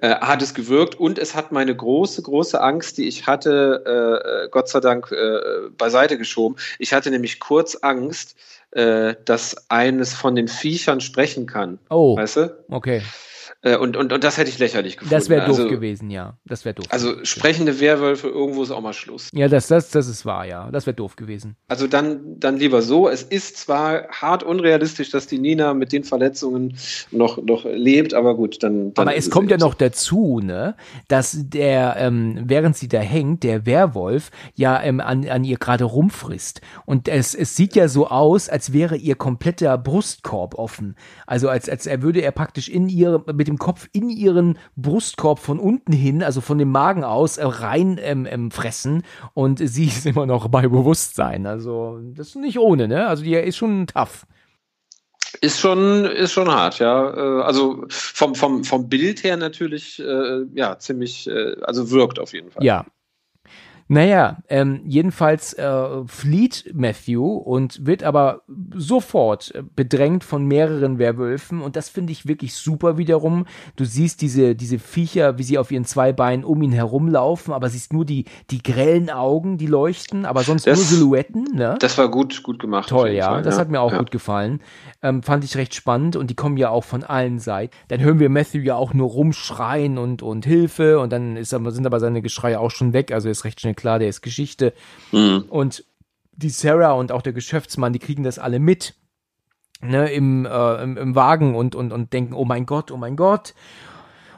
äh, 0.00 0.14
hat 0.20 0.42
es 0.42 0.54
gewirkt 0.54 0.94
und 0.94 1.18
es 1.18 1.34
hat 1.34 1.52
meine 1.52 1.74
große, 1.74 2.22
große 2.22 2.60
Angst, 2.60 2.98
die 2.98 3.08
ich 3.08 3.26
hatte, 3.26 4.44
äh, 4.44 4.48
Gott 4.50 4.68
sei 4.68 4.80
Dank 4.80 5.10
äh, 5.12 5.70
beiseite 5.76 6.18
geschoben. 6.18 6.56
Ich 6.78 6.92
hatte 6.92 7.10
nämlich 7.10 7.40
kurz 7.40 7.76
Angst, 7.76 8.36
äh, 8.72 9.14
dass 9.24 9.70
eines 9.70 10.14
von 10.14 10.34
den 10.34 10.48
Viechern 10.48 11.00
sprechen 11.00 11.46
kann. 11.46 11.78
Oh. 11.90 12.16
Weißt 12.16 12.36
du? 12.36 12.64
Okay. 12.68 13.02
Äh, 13.62 13.76
und, 13.76 13.96
und, 13.96 14.12
und 14.12 14.24
das 14.24 14.38
hätte 14.38 14.50
ich 14.50 14.58
lächerlich 14.58 14.96
gefunden. 14.96 15.14
Das 15.14 15.28
wäre 15.28 15.46
doof 15.46 15.58
also, 15.58 15.68
gewesen, 15.68 16.10
ja. 16.10 16.38
Das 16.44 16.64
wäre 16.64 16.74
doof. 16.74 16.86
Also 16.90 17.24
sprechende 17.24 17.80
Werwölfe, 17.80 18.28
irgendwo 18.28 18.62
ist 18.62 18.70
auch 18.70 18.80
mal 18.80 18.92
Schluss. 18.92 19.30
Ja, 19.32 19.48
das, 19.48 19.68
das, 19.68 19.90
das 19.90 20.08
ist 20.08 20.24
wahr, 20.26 20.46
ja. 20.46 20.70
Das 20.70 20.86
wäre 20.86 20.94
doof 20.94 21.16
gewesen. 21.16 21.56
Also 21.68 21.86
dann, 21.86 22.38
dann 22.38 22.56
lieber 22.56 22.82
so. 22.82 23.08
Es 23.08 23.22
ist 23.22 23.56
zwar 23.56 24.08
hart 24.08 24.42
unrealistisch, 24.42 25.10
dass 25.10 25.26
die 25.26 25.38
Nina 25.38 25.74
mit 25.74 25.92
den 25.92 26.04
Verletzungen 26.04 26.76
noch, 27.10 27.42
noch 27.42 27.64
lebt, 27.64 28.14
aber 28.14 28.34
gut, 28.36 28.62
dann. 28.62 28.94
dann 28.94 29.08
aber 29.08 29.16
es 29.16 29.30
kommt 29.30 29.50
ja 29.50 29.58
noch 29.58 29.74
dazu, 29.74 30.40
ne, 30.42 30.76
dass 31.08 31.36
der, 31.40 31.96
ähm, 31.98 32.42
während 32.44 32.76
sie 32.76 32.88
da 32.88 33.00
hängt, 33.00 33.42
der 33.42 33.66
Werwolf 33.66 34.30
ja 34.54 34.82
ähm, 34.82 35.00
an, 35.00 35.28
an 35.28 35.44
ihr 35.44 35.56
gerade 35.56 35.84
rumfrisst. 35.84 36.60
Und 36.86 37.08
es, 37.08 37.34
es 37.34 37.56
sieht 37.56 37.74
ja 37.74 37.88
so 37.88 38.08
aus, 38.08 38.48
als 38.48 38.72
wäre 38.72 38.96
ihr 38.96 39.14
kompletter 39.14 39.78
Brustkorb 39.78 40.54
offen. 40.54 40.96
Also 41.26 41.48
als, 41.48 41.68
als 41.68 41.86
er 41.86 42.02
würde 42.02 42.20
er 42.20 42.32
praktisch 42.32 42.68
in 42.68 42.88
ihr 42.88 43.22
mit 43.32 43.48
dem 43.48 43.58
Kopf 43.58 43.88
in 43.92 44.08
ihren 44.08 44.58
Brustkorb 44.76 45.38
von 45.38 45.58
unten 45.58 45.92
hin, 45.92 46.22
also 46.22 46.40
von 46.40 46.58
dem 46.58 46.70
Magen 46.70 47.04
aus, 47.04 47.38
äh, 47.38 47.44
rein 47.44 47.98
ähm, 48.00 48.26
ähm, 48.28 48.50
fressen 48.50 49.02
und 49.34 49.58
sie 49.58 49.84
ist 49.86 50.06
immer 50.06 50.26
noch 50.26 50.48
bei 50.48 50.68
Bewusstsein. 50.68 51.46
Also 51.46 52.00
das 52.14 52.28
ist 52.28 52.36
nicht 52.36 52.58
ohne, 52.58 52.88
ne? 52.88 53.06
Also 53.06 53.22
die 53.24 53.34
ist 53.34 53.56
schon 53.56 53.86
tough. 53.86 54.26
Ist 55.40 55.60
schon, 55.60 56.04
ist 56.04 56.32
schon 56.32 56.50
hart, 56.50 56.78
ja. 56.78 57.10
Äh, 57.10 57.42
also 57.42 57.84
vom, 57.88 58.34
vom, 58.34 58.64
vom 58.64 58.88
Bild 58.88 59.24
her 59.24 59.36
natürlich, 59.36 59.98
äh, 59.98 60.44
ja, 60.54 60.78
ziemlich, 60.78 61.26
äh, 61.26 61.56
also 61.62 61.90
wirkt 61.90 62.18
auf 62.18 62.32
jeden 62.32 62.50
Fall. 62.50 62.64
Ja, 62.64 62.84
naja, 63.92 64.38
ähm, 64.48 64.80
jedenfalls 64.86 65.52
äh, 65.52 66.04
flieht 66.06 66.70
Matthew 66.72 67.22
und 67.22 67.84
wird 67.84 68.02
aber 68.02 68.40
sofort 68.74 69.54
äh, 69.54 69.62
bedrängt 69.62 70.24
von 70.24 70.46
mehreren 70.46 70.98
Werwölfen 70.98 71.60
und 71.60 71.76
das 71.76 71.90
finde 71.90 72.12
ich 72.12 72.26
wirklich 72.26 72.54
super 72.54 72.96
wiederum. 72.96 73.44
Du 73.76 73.84
siehst 73.84 74.22
diese, 74.22 74.54
diese 74.54 74.78
Viecher, 74.78 75.36
wie 75.36 75.42
sie 75.42 75.58
auf 75.58 75.70
ihren 75.70 75.84
zwei 75.84 76.14
Beinen 76.14 76.42
um 76.42 76.62
ihn 76.62 76.72
herumlaufen, 76.72 77.52
aber 77.52 77.68
siehst 77.68 77.92
nur 77.92 78.06
die, 78.06 78.24
die 78.50 78.62
grellen 78.62 79.10
Augen, 79.10 79.58
die 79.58 79.66
leuchten, 79.66 80.24
aber 80.24 80.42
sonst 80.42 80.66
das, 80.66 80.78
nur 80.78 80.86
Silhouetten. 80.86 81.48
Ne? 81.54 81.76
Das 81.78 81.98
war 81.98 82.10
gut, 82.10 82.42
gut 82.42 82.60
gemacht. 82.60 82.88
Toll, 82.88 83.10
ja, 83.10 83.26
Fall, 83.26 83.42
das 83.42 83.56
ja. 83.56 83.60
hat 83.60 83.70
mir 83.70 83.82
auch 83.82 83.92
ja. 83.92 83.98
gut 83.98 84.10
gefallen. 84.10 84.62
Ähm, 85.02 85.22
fand 85.22 85.44
ich 85.44 85.54
recht 85.58 85.74
spannend 85.74 86.16
und 86.16 86.30
die 86.30 86.34
kommen 86.34 86.56
ja 86.56 86.70
auch 86.70 86.84
von 86.84 87.04
allen 87.04 87.38
Seiten. 87.38 87.76
Dann 87.88 88.00
hören 88.00 88.20
wir 88.20 88.30
Matthew 88.30 88.60
ja 88.60 88.74
auch 88.74 88.94
nur 88.94 89.10
rumschreien 89.10 89.98
und, 89.98 90.22
und 90.22 90.46
Hilfe 90.46 90.98
und 90.98 91.12
dann 91.12 91.36
ist, 91.36 91.50
sind 91.50 91.86
aber 91.86 92.00
seine 92.00 92.22
Geschreie 92.22 92.58
auch 92.58 92.70
schon 92.70 92.94
weg, 92.94 93.12
also 93.12 93.28
ist 93.28 93.44
recht 93.44 93.60
schnell 93.60 93.74
klar, 93.82 93.98
der 93.98 94.08
ist 94.08 94.22
Geschichte. 94.22 94.72
Mhm. 95.10 95.44
Und 95.48 95.84
die 96.32 96.48
Sarah 96.48 96.92
und 96.92 97.12
auch 97.12 97.22
der 97.22 97.34
Geschäftsmann, 97.34 97.92
die 97.92 97.98
kriegen 97.98 98.22
das 98.22 98.38
alle 98.38 98.58
mit. 98.58 98.94
Ne, 99.84 100.12
im, 100.12 100.46
äh, 100.46 100.82
im, 100.82 100.96
im 100.96 101.14
Wagen 101.16 101.56
und, 101.56 101.74
und, 101.74 101.90
und 101.90 102.12
denken, 102.12 102.34
oh 102.34 102.44
mein 102.44 102.66
Gott, 102.66 102.92
oh 102.92 102.96
mein 102.96 103.16
Gott. 103.16 103.52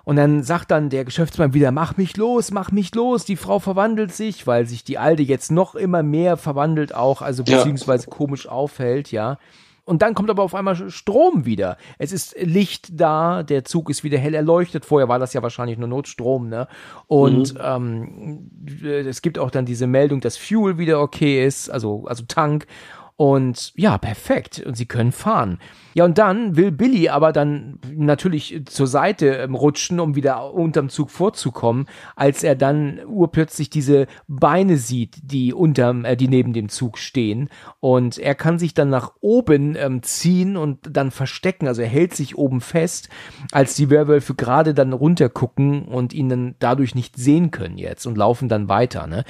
Und 0.03 0.17
dann 0.17 0.43
sagt 0.43 0.71
dann 0.71 0.89
der 0.89 1.05
Geschäftsmann 1.05 1.53
wieder, 1.53 1.71
mach 1.71 1.99
mich 1.99 2.17
los, 2.17 2.51
mach 2.51 2.73
mich 2.73 2.95
los, 2.95 3.27
die 3.27 3.37
Frau 3.37 3.59
verwandelt 3.59 4.15
sich, 4.15 4.47
weil 4.47 4.67
sich 4.67 4.85
die 4.85 4.97
Alte 4.97 5.23
jetzt 5.23 5.51
noch 5.51 5.75
immer 5.75 6.03
mehr 6.03 6.39
verwandelt 6.39 6.95
auch, 6.95 7.21
also 7.21 7.45
beziehungsweise 7.45 8.07
ja. 8.07 8.17
komisch 8.17 8.49
aufhält, 8.49 9.13
ja. 9.13 9.39
Und 9.85 10.01
dann 10.01 10.15
kommt 10.15 10.31
aber 10.31 10.43
auf 10.43 10.55
einmal 10.55 10.91
Strom 10.91 11.45
wieder. 11.45 11.77
Es 11.99 12.13
ist 12.13 12.35
Licht 12.41 12.89
da, 12.99 13.43
der 13.43 13.65
Zug 13.65 13.91
ist 13.91 14.03
wieder 14.03 14.19
hell 14.19 14.35
erleuchtet. 14.35 14.85
Vorher 14.85 15.09
war 15.09 15.19
das 15.19 15.35
ja 15.35 15.43
wahrscheinlich 15.43 15.77
nur 15.77 15.89
Notstrom, 15.89 16.49
ne? 16.49 16.69
Und 17.07 17.55
mhm. 17.55 17.61
ähm, 17.63 18.51
es 18.83 19.21
gibt 19.21 19.39
auch 19.39 19.51
dann 19.51 19.67
diese 19.67 19.87
Meldung, 19.87 20.21
dass 20.21 20.39
Fuel 20.39 20.79
wieder 20.79 21.01
okay 21.01 21.45
ist, 21.45 21.69
also, 21.69 22.07
also 22.07 22.25
Tank. 22.27 22.67
Und 23.17 23.73
ja, 23.77 23.99
perfekt. 23.99 24.63
Und 24.65 24.77
sie 24.77 24.87
können 24.87 25.13
fahren. 25.13 25.59
Ja, 25.95 26.05
und 26.05 26.19
dann 26.19 26.57
will 26.57 26.73
Billy 26.73 27.09
aber 27.09 27.33
dann 27.33 27.79
natürlich 27.95 28.63
zur 28.67 28.89
Seite 28.89 29.29
ähm, 29.37 29.55
rutschen, 29.55 30.01
um 30.01 30.17
wieder 30.17 30.53
unterm 30.53 30.89
Zug 30.89 31.11
vorzukommen, 31.11 31.87
als 32.17 32.43
er 32.43 32.57
dann 32.57 33.01
urplötzlich 33.07 33.71
diese 33.71 34.09
Beine 34.27 34.77
sieht, 34.77 35.19
die 35.23 35.55
unterm, 35.55 36.05
äh, 36.05 36.17
die 36.17 36.27
neben 36.27 36.53
dem 36.53 36.69
Zug 36.69 36.99
stehen. 36.99 37.49
Und 37.79 38.19
er 38.19 38.35
kann 38.35 38.59
sich 38.59 38.75
dann 38.75 38.91
nach 38.91 39.13
oben 39.21 39.77
ähm, 39.77 40.03
ziehen 40.03 40.57
und 40.57 40.81
dann 40.91 41.13
verstecken. 41.13 41.69
Also 41.69 41.83
er 41.83 41.89
hält 41.89 42.15
sich 42.15 42.37
oben 42.37 42.61
fest, 42.61 43.09
als 43.53 43.77
die 43.77 43.89
Werwölfe 43.89 44.35
gerade 44.35 44.75
dann 44.75 44.93
runtergucken 44.93 45.85
und 45.85 46.13
ihn 46.13 46.29
dann 46.29 46.55
dadurch 46.59 46.97
nicht 46.97 47.17
sehen 47.17 47.53
können 47.53 47.79
jetzt 47.79 48.05
und 48.07 48.19
laufen 48.19 48.49
dann 48.49 48.69
weiter. 48.69 49.07
Ne? 49.07 49.25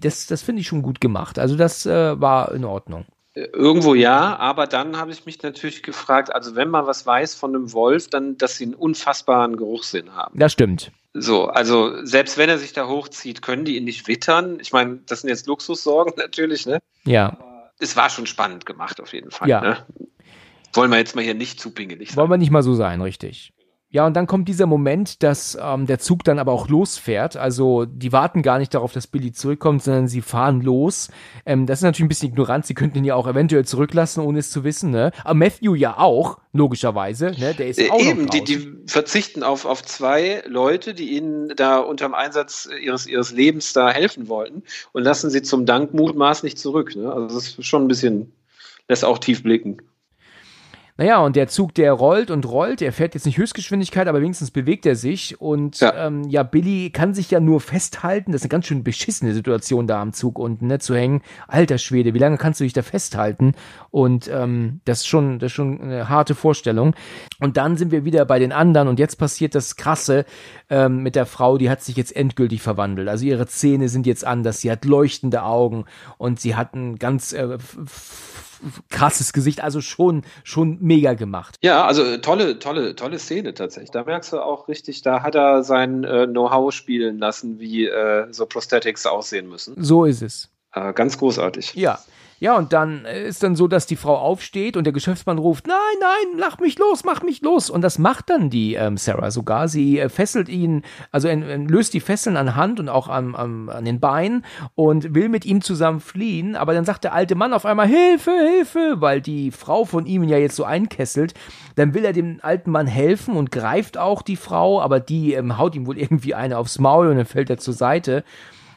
Das, 0.00 0.26
das 0.26 0.42
finde 0.42 0.60
ich 0.60 0.68
schon 0.68 0.82
gut 0.82 1.00
gemacht. 1.00 1.40
Also 1.40 1.56
das 1.56 1.86
äh, 1.86 2.20
war 2.20 2.52
in 2.52 2.64
Ordnung. 2.64 3.04
Irgendwo 3.36 3.94
ja, 3.96 4.36
aber 4.38 4.68
dann 4.68 4.96
habe 4.96 5.10
ich 5.10 5.26
mich 5.26 5.42
natürlich 5.42 5.82
gefragt, 5.82 6.03
also 6.08 6.54
wenn 6.56 6.68
man 6.68 6.86
was 6.86 7.06
weiß 7.06 7.34
von 7.34 7.54
einem 7.54 7.72
Wolf, 7.72 8.08
dann, 8.08 8.36
dass 8.36 8.56
sie 8.56 8.64
einen 8.64 8.74
unfassbaren 8.74 9.56
Geruchssinn 9.56 10.14
haben. 10.14 10.38
Das 10.38 10.52
stimmt. 10.52 10.92
So, 11.14 11.46
also 11.46 12.04
selbst 12.04 12.36
wenn 12.38 12.48
er 12.48 12.58
sich 12.58 12.72
da 12.72 12.88
hochzieht, 12.88 13.40
können 13.40 13.64
die 13.64 13.76
ihn 13.76 13.84
nicht 13.84 14.08
wittern. 14.08 14.58
Ich 14.60 14.72
meine, 14.72 14.98
das 15.06 15.20
sind 15.20 15.30
jetzt 15.30 15.46
Luxussorgen 15.46 16.14
natürlich, 16.18 16.66
ne? 16.66 16.80
Ja. 17.04 17.38
Es 17.78 17.96
war 17.96 18.10
schon 18.10 18.26
spannend 18.26 18.66
gemacht 18.66 19.00
auf 19.00 19.12
jeden 19.12 19.30
Fall. 19.30 19.48
Ja. 19.48 19.60
Ne? 19.60 19.86
Wollen 20.74 20.90
wir 20.90 20.98
jetzt 20.98 21.14
mal 21.14 21.22
hier 21.22 21.34
nicht 21.34 21.60
zu 21.60 21.70
pingelig 21.70 22.10
sein. 22.10 22.16
Wollen 22.16 22.30
wir 22.30 22.36
nicht 22.36 22.50
mal 22.50 22.62
so 22.62 22.74
sein, 22.74 23.00
richtig. 23.00 23.53
Ja, 23.94 24.04
und 24.08 24.14
dann 24.14 24.26
kommt 24.26 24.48
dieser 24.48 24.66
Moment, 24.66 25.22
dass 25.22 25.56
ähm, 25.62 25.86
der 25.86 26.00
Zug 26.00 26.24
dann 26.24 26.40
aber 26.40 26.50
auch 26.50 26.68
losfährt. 26.68 27.36
Also 27.36 27.84
die 27.84 28.10
warten 28.10 28.42
gar 28.42 28.58
nicht 28.58 28.74
darauf, 28.74 28.92
dass 28.92 29.06
Billy 29.06 29.30
zurückkommt, 29.30 29.84
sondern 29.84 30.08
sie 30.08 30.20
fahren 30.20 30.62
los. 30.62 31.10
Ähm, 31.46 31.64
das 31.66 31.78
ist 31.78 31.84
natürlich 31.84 32.06
ein 32.06 32.08
bisschen 32.08 32.30
ignorant. 32.30 32.66
Sie 32.66 32.74
könnten 32.74 32.98
ihn 32.98 33.04
ja 33.04 33.14
auch 33.14 33.28
eventuell 33.28 33.64
zurücklassen, 33.64 34.24
ohne 34.24 34.40
es 34.40 34.50
zu 34.50 34.64
wissen. 34.64 34.90
Ne? 34.90 35.12
Aber 35.22 35.34
Matthew 35.34 35.76
ja 35.76 35.96
auch, 35.96 36.40
logischerweise. 36.52 37.36
Ne? 37.38 37.54
Der 37.54 37.68
ist 37.68 37.78
äh, 37.78 37.88
auch 37.88 38.00
Eben, 38.00 38.26
die, 38.26 38.42
die 38.42 38.68
verzichten 38.86 39.44
auf, 39.44 39.64
auf 39.64 39.84
zwei 39.84 40.42
Leute, 40.44 40.92
die 40.92 41.16
ihnen 41.16 41.52
da 41.54 41.78
unterm 41.78 42.14
Einsatz 42.14 42.68
ihres, 42.82 43.06
ihres 43.06 43.30
Lebens 43.30 43.74
da 43.74 43.92
helfen 43.92 44.26
wollten 44.26 44.64
und 44.90 45.04
lassen 45.04 45.30
sie 45.30 45.42
zum 45.42 45.66
Dank 45.66 45.94
mutmaßlich 45.94 46.56
zurück. 46.56 46.96
Ne? 46.96 47.12
Also 47.12 47.32
das 47.32 47.46
ist 47.46 47.64
schon 47.64 47.84
ein 47.84 47.88
bisschen, 47.88 48.32
lässt 48.88 49.04
auch 49.04 49.18
tief 49.18 49.44
blicken. 49.44 49.82
Naja, 50.96 51.18
und 51.18 51.34
der 51.34 51.48
Zug, 51.48 51.74
der 51.74 51.92
rollt 51.92 52.30
und 52.30 52.46
rollt, 52.46 52.80
er 52.80 52.92
fährt 52.92 53.14
jetzt 53.14 53.26
nicht 53.26 53.36
Höchstgeschwindigkeit, 53.36 54.06
aber 54.06 54.20
wenigstens 54.20 54.52
bewegt 54.52 54.86
er 54.86 54.94
sich. 54.94 55.40
Und 55.40 55.80
ja, 55.80 56.06
ähm, 56.06 56.22
ja 56.28 56.44
Billy 56.44 56.90
kann 56.90 57.14
sich 57.14 57.32
ja 57.32 57.40
nur 57.40 57.60
festhalten. 57.60 58.30
Das 58.30 58.42
ist 58.42 58.44
eine 58.44 58.50
ganz 58.50 58.66
schön 58.66 58.84
beschissene 58.84 59.34
Situation 59.34 59.88
da 59.88 60.00
am 60.00 60.12
Zug 60.12 60.38
unten, 60.38 60.68
ne, 60.68 60.78
zu 60.78 60.94
hängen. 60.94 61.22
Alter 61.48 61.78
Schwede, 61.78 62.14
wie 62.14 62.20
lange 62.20 62.36
kannst 62.36 62.60
du 62.60 62.64
dich 62.64 62.74
da 62.74 62.82
festhalten? 62.82 63.54
Und 63.90 64.30
ähm, 64.32 64.82
das 64.84 65.00
ist 65.00 65.08
schon, 65.08 65.40
das 65.40 65.48
ist 65.48 65.56
schon 65.56 65.80
eine 65.80 66.08
harte 66.08 66.36
Vorstellung. 66.36 66.94
Und 67.40 67.56
dann 67.56 67.76
sind 67.76 67.90
wir 67.90 68.04
wieder 68.04 68.24
bei 68.24 68.38
den 68.38 68.52
anderen 68.52 68.86
und 68.86 69.00
jetzt 69.00 69.16
passiert 69.16 69.56
das 69.56 69.74
Krasse 69.74 70.24
ähm, 70.70 71.02
mit 71.02 71.16
der 71.16 71.26
Frau, 71.26 71.58
die 71.58 71.70
hat 71.70 71.82
sich 71.82 71.96
jetzt 71.96 72.14
endgültig 72.14 72.62
verwandelt. 72.62 73.08
Also 73.08 73.24
ihre 73.24 73.48
Zähne 73.48 73.88
sind 73.88 74.06
jetzt 74.06 74.24
anders, 74.24 74.60
sie 74.60 74.70
hat 74.70 74.84
leuchtende 74.84 75.42
Augen 75.42 75.86
und 76.18 76.38
sie 76.38 76.54
hat 76.54 76.74
ein 76.74 77.00
ganz 77.00 77.32
äh, 77.32 77.58
krasses 78.90 79.32
Gesicht, 79.32 79.62
also 79.62 79.80
schon, 79.80 80.22
schon 80.42 80.78
mega 80.80 81.14
gemacht. 81.14 81.56
Ja, 81.62 81.86
also 81.86 82.16
tolle, 82.18 82.58
tolle, 82.58 82.96
tolle 82.96 83.18
Szene 83.18 83.54
tatsächlich. 83.54 83.90
Da 83.90 84.04
merkst 84.04 84.32
du 84.32 84.40
auch 84.40 84.68
richtig, 84.68 85.02
da 85.02 85.22
hat 85.22 85.34
er 85.34 85.62
sein 85.62 86.04
äh, 86.04 86.26
Know-how 86.26 86.72
spielen 86.72 87.18
lassen, 87.18 87.58
wie 87.60 87.86
äh, 87.86 88.26
so 88.32 88.46
Prosthetics 88.46 89.06
aussehen 89.06 89.48
müssen. 89.48 89.74
So 89.82 90.04
ist 90.04 90.22
es. 90.22 90.50
Äh, 90.72 90.92
ganz 90.92 91.18
großartig. 91.18 91.74
Ja. 91.74 91.98
Ja, 92.40 92.56
und 92.56 92.72
dann 92.72 93.04
ist 93.04 93.42
dann 93.42 93.56
so, 93.56 93.68
dass 93.68 93.86
die 93.86 93.96
Frau 93.96 94.16
aufsteht 94.16 94.76
und 94.76 94.84
der 94.84 94.92
Geschäftsmann 94.92 95.38
ruft, 95.38 95.66
nein, 95.66 95.76
nein, 96.00 96.38
lach 96.38 96.58
mich 96.58 96.78
los, 96.78 97.04
mach 97.04 97.22
mich 97.22 97.42
los. 97.42 97.70
Und 97.70 97.82
das 97.82 97.98
macht 97.98 98.30
dann 98.30 98.50
die 98.50 98.74
ähm, 98.74 98.96
Sarah 98.96 99.30
sogar. 99.30 99.68
Sie 99.68 99.98
äh, 99.98 100.08
fesselt 100.08 100.48
ihn, 100.48 100.82
also 101.10 101.28
löst 101.28 101.94
die 101.94 102.00
Fesseln 102.00 102.36
an 102.36 102.56
Hand 102.56 102.80
und 102.80 102.88
auch 102.88 103.08
am, 103.08 103.34
am, 103.34 103.68
an 103.68 103.84
den 103.84 104.00
Beinen 104.00 104.44
und 104.74 105.14
will 105.14 105.28
mit 105.28 105.44
ihm 105.44 105.62
zusammen 105.62 106.00
fliehen. 106.00 106.56
Aber 106.56 106.74
dann 106.74 106.84
sagt 106.84 107.04
der 107.04 107.14
alte 107.14 107.34
Mann 107.34 107.52
auf 107.52 107.66
einmal, 107.66 107.86
Hilfe, 107.86 108.32
Hilfe, 108.32 108.96
weil 108.96 109.20
die 109.20 109.50
Frau 109.50 109.84
von 109.84 110.06
ihm 110.06 110.24
ja 110.24 110.38
jetzt 110.38 110.56
so 110.56 110.64
einkesselt. 110.64 111.34
Dann 111.76 111.94
will 111.94 112.04
er 112.04 112.12
dem 112.12 112.40
alten 112.42 112.70
Mann 112.70 112.86
helfen 112.86 113.36
und 113.36 113.52
greift 113.52 113.96
auch 113.96 114.22
die 114.22 114.36
Frau, 114.36 114.80
aber 114.80 115.00
die 115.00 115.34
ähm, 115.34 115.56
haut 115.58 115.74
ihm 115.74 115.86
wohl 115.86 115.98
irgendwie 116.04 116.34
eine 116.34 116.58
aufs 116.58 116.78
Maul 116.78 117.08
und 117.08 117.16
dann 117.16 117.26
fällt 117.26 117.50
er 117.50 117.58
zur 117.58 117.74
Seite. 117.74 118.24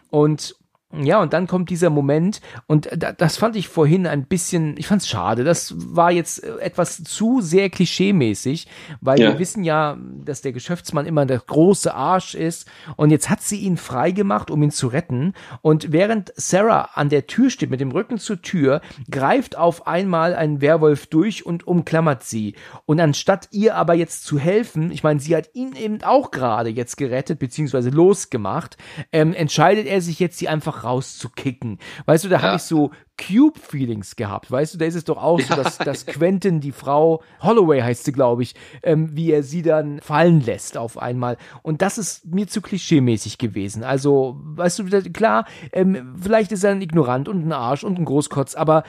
Und 0.10 0.56
ja, 0.96 1.22
und 1.22 1.34
dann 1.34 1.48
kommt 1.48 1.70
dieser 1.70 1.90
Moment 1.90 2.40
und 2.66 2.88
das 3.18 3.36
fand 3.36 3.58
ich 3.58 3.68
vorhin 3.68 4.08
ein 4.08 4.26
bisschen, 4.26 4.78
ich 4.78 4.88
fand 4.88 5.02
es 5.02 5.10
schade. 5.10 5.44
Das 5.44 5.76
war 5.78 6.14
jetzt 6.14 6.42
äh, 6.42 6.60
etwas 6.60 7.04
zu 7.04 7.42
sehr 7.42 7.70
klischeemäßig, 7.70 8.68
weil 9.02 9.20
ja. 9.20 9.34
wir 9.34 9.40
wissen 9.40 9.66
ja, 9.66 9.98
dass 10.24 10.42
der 10.42 10.54
Geschäftsmann 10.54 11.06
immer 11.06 11.26
der 11.26 11.40
große 11.40 11.94
Arsch 11.94 12.36
ist 12.36 12.70
und 12.96 13.12
jetzt 13.12 13.30
hat 13.30 13.42
sie 13.42 13.58
ihn 13.58 13.76
frei 13.76 14.12
gemacht, 14.12 14.50
um 14.50 14.64
ihn 14.64 14.72
zu 14.72 14.88
retten 14.88 15.34
und 15.62 15.92
während 15.92 16.32
Sarah 16.38 16.92
an 16.94 17.10
der 17.10 17.28
Tür 17.28 17.50
steht 17.50 17.70
mit 17.70 17.82
dem 17.82 17.92
Rücken 17.92 18.18
zur 18.18 18.42
Tür, 18.42 18.80
greift 19.12 19.58
auf 19.58 19.88
einmal 19.88 20.36
ein 20.36 20.62
Werwolf 20.62 21.08
durch 21.08 21.46
und 21.46 21.68
umklammert 21.68 22.24
sie 22.24 22.56
und 22.86 23.02
anstatt 23.02 23.50
ihr 23.52 23.76
aber 23.76 23.94
jetzt 23.94 24.24
zu 24.24 24.40
helfen, 24.40 24.94
ich 24.94 25.04
meine, 25.04 25.20
sie 25.20 25.36
hat 25.36 25.50
ihn 25.54 25.76
eben 25.76 26.02
auch 26.04 26.32
gerade 26.32 26.70
jetzt 26.70 26.96
gerettet 26.96 27.40
beziehungsweise 27.40 27.90
losgemacht, 27.90 28.78
ähm, 29.12 29.34
entscheidet 29.34 29.86
er 29.86 30.00
sich 30.02 30.20
jetzt, 30.20 30.38
sie 30.38 30.48
einfach 30.48 30.77
rauszukicken. 30.84 31.80
Weißt 32.06 32.24
du, 32.24 32.30
da 32.30 32.38
ja. 32.38 32.41
habe 32.44 32.56
ich 32.58 32.64
so 32.64 32.91
Cube-Feelings 33.18 34.16
gehabt. 34.16 34.52
Weißt 34.52 34.74
du, 34.74 34.78
da 34.78 34.86
ist 34.86 34.95
es 34.95 35.04
doch 35.04 35.18
auch 35.18 35.40
so, 35.40 35.56
dass, 35.56 35.78
dass 35.78 36.06
Quentin, 36.06 36.60
die 36.60 36.72
Frau, 36.72 37.24
Holloway 37.41 37.82
heißt 37.82 38.06
sie, 38.06 38.12
glaube 38.12 38.44
ich, 38.44 38.56
ähm, 38.84 39.16
wie 39.16 39.32
er 39.32 39.44
sie 39.44 39.62
dann 39.62 39.99
fallen 40.02 40.41
lässt 40.41 40.78
auf 40.78 40.98
einmal. 40.98 41.38
Und 41.64 41.82
das 41.82 41.98
ist 41.98 42.26
mir 42.26 42.48
zu 42.48 42.62
klischeemäßig 42.62 43.38
gewesen. 43.38 43.84
Also, 43.84 44.38
weißt 44.40 44.80
du, 44.80 45.12
klar, 45.12 45.45
ähm, 45.72 46.16
vielleicht 46.22 46.52
ist 46.52 46.64
er 46.64 46.72
ein 46.72 46.82
Ignorant 46.82 47.28
und 47.28 47.45
ein 47.45 47.54
Arsch 47.54 47.84
und 47.84 47.98
ein 47.98 48.06
Großkotz, 48.06 48.56
aber 48.56 48.84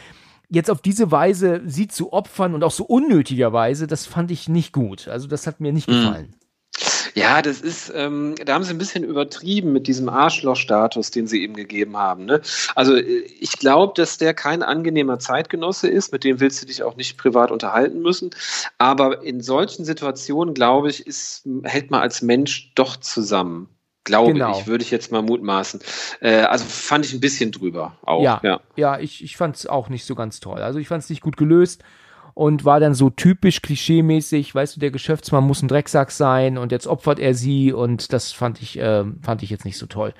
jetzt 0.51 0.71
auf 0.71 0.81
diese 0.81 1.11
Weise 1.11 1.63
sie 1.67 1.89
zu 1.89 2.13
opfern 2.13 2.55
und 2.55 2.65
auch 2.65 2.71
so 2.71 2.85
unnötigerweise, 2.85 3.87
das 3.87 4.07
fand 4.07 4.31
ich 4.31 4.49
nicht 4.49 4.73
gut. 4.73 5.09
Also 5.09 5.29
das 5.29 5.47
hat 5.47 5.61
mir 5.61 5.73
nicht 5.73 5.89
mhm. 5.89 6.29
Ja, 7.15 7.43
das 7.43 7.61
ist, 7.61 7.93
ähm, 7.95 8.35
da 8.45 8.55
haben 8.55 8.65
sie 8.65 8.73
ein 8.73 8.79
bisschen 8.79 9.05
übertrieben 9.05 9.73
mit 9.73 9.87
diesem 9.87 10.09
Arschloch-Status, 10.09 11.11
den 11.11 11.27
sie 11.27 11.43
ihm 11.45 11.55
gegeben 11.55 11.97
haben. 11.97 12.25
Ne? 12.25 12.41
Also 12.75 12.97
äh, 12.97 13.03
ich 13.41 13.53
glaube, 13.53 13.95
dass 13.97 14.19
der 14.19 14.35
kein 14.35 14.63
angenehmer 14.63 15.19
Zeitgenosse 15.19 15.89
ist, 15.89 16.13
mit 16.13 16.25
dem 16.25 16.41
willst 16.41 16.63
du 16.63 16.67
dich 16.67 16.83
auch 16.83 16.97
nicht 16.97 17.19
privat 17.19 17.51
unterhalten 17.51 18.01
müssen. 18.01 18.31
Aber 18.79 19.23
in 19.23 19.41
solchen 19.41 19.85
Situationen, 19.85 20.55
glaube 20.55 20.91
ich, 20.91 21.07
ist, 21.07 21.47
hält 21.65 21.91
man 21.91 22.01
als 22.01 22.23
Mensch 22.23 22.73
doch 22.75 22.97
zusammen. 22.97 23.69
Glaube 24.05 24.33
genau. 24.33 24.59
ich, 24.59 24.67
würde 24.67 24.83
ich 24.83 24.91
jetzt 24.91 25.13
mal 25.13 25.23
mutmaßen. 25.23 25.81
Äh, 26.21 26.41
also 26.43 26.65
fand 26.65 27.05
ich 27.05 27.13
ein 27.13 27.21
bisschen 27.21 27.53
drüber 27.53 27.99
auch. 28.03 28.23
Ja, 28.23 28.41
ja. 28.43 28.61
ja 28.77 28.99
ich, 28.99 29.23
ich 29.23 29.37
fand 29.37 29.57
es 29.57 29.67
auch 29.67 29.91
nicht 29.91 30.07
so 30.07 30.15
ganz 30.15 30.41
toll. 30.41 30.61
Also 30.61 30.79
ich 30.79 30.89
fand 30.89 31.05
es 31.05 31.11
nicht 31.11 31.21
gut 31.21 31.37
gelöst 31.37 31.83
und 32.39 32.65
war 32.65 32.79
dann 32.79 32.95
so 32.95 33.11
typisch 33.11 33.63
klischeemäßig, 33.63 34.55
weißt 34.55 34.77
du, 34.77 34.81
der 34.81 34.93
Geschäftsmann 34.93 35.43
muss 35.43 35.61
ein 35.61 35.67
Drecksack 35.67 36.13
sein 36.13 36.57
und 36.57 36.71
jetzt 36.71 36.87
opfert 36.87 37.19
er 37.19 37.35
sie 37.35 37.73
und 37.73 38.13
das 38.13 38.31
fand 38.31 38.63
ich, 38.63 38.79
äh, 38.79 39.03
fand 39.23 39.43
ich 39.43 39.51
jetzt 39.51 39.65
nicht 39.65 39.77
so 39.77 39.87
toll. 39.87 40.15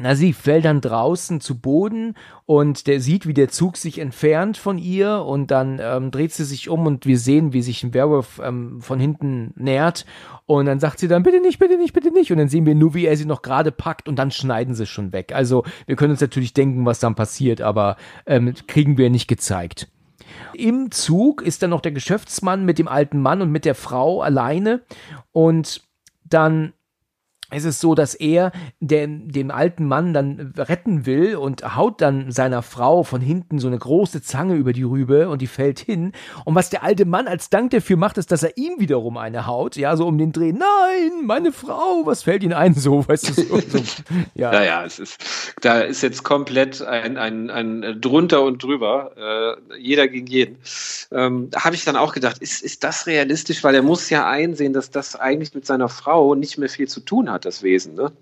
Na, 0.00 0.14
sie 0.14 0.32
fällt 0.32 0.64
dann 0.64 0.80
draußen 0.80 1.42
zu 1.42 1.60
Boden 1.60 2.14
und 2.46 2.86
der 2.86 3.02
sieht, 3.02 3.26
wie 3.26 3.34
der 3.34 3.50
Zug 3.50 3.76
sich 3.76 3.98
entfernt 3.98 4.56
von 4.56 4.78
ihr 4.78 5.22
und 5.22 5.50
dann 5.50 5.78
ähm, 5.82 6.10
dreht 6.10 6.32
sie 6.32 6.46
sich 6.46 6.70
um 6.70 6.86
und 6.86 7.04
wir 7.04 7.18
sehen, 7.18 7.52
wie 7.52 7.60
sich 7.60 7.84
ein 7.84 7.92
Werwolf 7.92 8.40
ähm, 8.42 8.80
von 8.80 8.98
hinten 8.98 9.52
nähert 9.54 10.06
und 10.46 10.64
dann 10.64 10.80
sagt 10.80 10.98
sie 10.98 11.08
dann, 11.08 11.24
bitte 11.24 11.42
nicht, 11.42 11.58
bitte 11.58 11.76
nicht, 11.76 11.92
bitte 11.92 12.10
nicht 12.10 12.32
und 12.32 12.38
dann 12.38 12.48
sehen 12.48 12.64
wir 12.64 12.74
nur, 12.74 12.94
wie 12.94 13.04
er 13.04 13.18
sie 13.18 13.26
noch 13.26 13.42
gerade 13.42 13.70
packt 13.70 14.08
und 14.08 14.18
dann 14.18 14.30
schneiden 14.30 14.74
sie 14.74 14.86
schon 14.86 15.12
weg. 15.12 15.34
Also 15.34 15.64
wir 15.84 15.96
können 15.96 16.12
uns 16.12 16.22
natürlich 16.22 16.54
denken, 16.54 16.86
was 16.86 17.00
dann 17.00 17.16
passiert, 17.16 17.60
aber 17.60 17.98
ähm, 18.24 18.54
kriegen 18.66 18.96
wir 18.96 19.10
nicht 19.10 19.28
gezeigt. 19.28 19.88
Im 20.54 20.90
Zug 20.90 21.42
ist 21.42 21.62
dann 21.62 21.70
noch 21.70 21.80
der 21.80 21.92
Geschäftsmann 21.92 22.64
mit 22.64 22.78
dem 22.78 22.88
alten 22.88 23.20
Mann 23.20 23.42
und 23.42 23.50
mit 23.50 23.64
der 23.64 23.74
Frau 23.74 24.22
alleine. 24.22 24.82
Und 25.32 25.82
dann 26.24 26.72
es 27.50 27.64
ist 27.64 27.80
so, 27.80 27.94
dass 27.94 28.14
er 28.14 28.52
den, 28.78 29.28
den 29.28 29.50
alten 29.50 29.86
Mann 29.86 30.12
dann 30.12 30.52
retten 30.58 31.06
will 31.06 31.36
und 31.36 31.76
haut 31.76 32.02
dann 32.02 32.30
seiner 32.30 32.60
Frau 32.60 33.04
von 33.04 33.22
hinten 33.22 33.58
so 33.58 33.68
eine 33.68 33.78
große 33.78 34.20
Zange 34.22 34.56
über 34.56 34.74
die 34.74 34.82
Rübe 34.82 35.30
und 35.30 35.40
die 35.40 35.46
fällt 35.46 35.78
hin. 35.78 36.12
Und 36.44 36.54
was 36.54 36.68
der 36.68 36.82
alte 36.82 37.06
Mann 37.06 37.26
als 37.26 37.48
Dank 37.48 37.70
dafür 37.70 37.96
macht, 37.96 38.18
ist, 38.18 38.32
dass 38.32 38.42
er 38.42 38.58
ihm 38.58 38.74
wiederum 38.78 39.16
eine 39.16 39.46
haut, 39.46 39.76
ja, 39.76 39.96
so 39.96 40.06
um 40.06 40.18
den 40.18 40.32
Dreh. 40.32 40.52
Nein, 40.52 41.24
meine 41.24 41.52
Frau, 41.52 42.04
was 42.04 42.22
fällt 42.22 42.42
Ihnen 42.42 42.52
ein? 42.52 42.74
So, 42.88 43.06
weißt 43.06 43.30
du, 43.30 43.32
so, 43.32 43.58
so 43.58 43.82
ja. 44.34 44.52
Naja, 44.52 44.84
es 44.84 45.00
ist, 45.00 45.20
da 45.62 45.80
ist 45.80 46.00
jetzt 46.02 46.22
komplett 46.22 46.80
ein, 46.80 47.16
ein, 47.16 47.50
ein 47.50 48.00
drunter 48.00 48.42
und 48.42 48.62
drüber, 48.62 49.56
äh, 49.70 49.78
jeder 49.78 50.06
gegen 50.06 50.26
jeden. 50.28 50.58
Ähm, 51.10 51.50
Habe 51.56 51.74
ich 51.74 51.84
dann 51.84 51.96
auch 51.96 52.14
gedacht, 52.14 52.38
ist, 52.38 52.62
ist 52.62 52.84
das 52.84 53.06
realistisch? 53.06 53.64
Weil 53.64 53.74
er 53.74 53.82
muss 53.82 54.10
ja 54.10 54.28
einsehen, 54.28 54.72
dass 54.72 54.90
das 54.90 55.16
eigentlich 55.16 55.54
mit 55.54 55.66
seiner 55.66 55.88
Frau 55.88 56.36
nicht 56.36 56.56
mehr 56.56 56.68
viel 56.68 56.86
zu 56.86 57.00
tun 57.00 57.30
hat 57.30 57.37
hat, 57.38 57.44
das 57.44 57.62
Wesen. 57.62 57.94
Ne? 57.94 58.12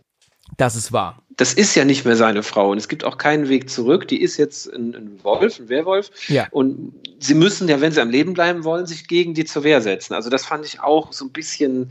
Das 0.56 0.76
ist 0.76 0.92
wahr. 0.92 1.22
Das 1.36 1.52
ist 1.52 1.74
ja 1.74 1.84
nicht 1.84 2.04
mehr 2.04 2.16
seine 2.16 2.42
Frau 2.42 2.70
und 2.70 2.78
es 2.78 2.88
gibt 2.88 3.04
auch 3.04 3.18
keinen 3.18 3.48
Weg 3.48 3.68
zurück. 3.68 4.08
Die 4.08 4.22
ist 4.22 4.36
jetzt 4.36 4.72
ein, 4.72 4.94
ein 4.94 5.24
Wolf, 5.24 5.58
ein 5.58 5.68
Werwolf. 5.68 6.10
Ja. 6.28 6.46
Und 6.50 6.94
sie 7.18 7.34
müssen 7.34 7.68
ja, 7.68 7.80
wenn 7.80 7.92
sie 7.92 8.00
am 8.00 8.10
Leben 8.10 8.32
bleiben 8.32 8.64
wollen, 8.64 8.86
sich 8.86 9.06
gegen 9.06 9.34
die 9.34 9.44
zur 9.44 9.64
Wehr 9.64 9.82
setzen. 9.82 10.14
Also 10.14 10.30
das 10.30 10.46
fand 10.46 10.64
ich 10.64 10.80
auch 10.80 11.12
so 11.12 11.26
ein 11.26 11.32
bisschen, 11.32 11.90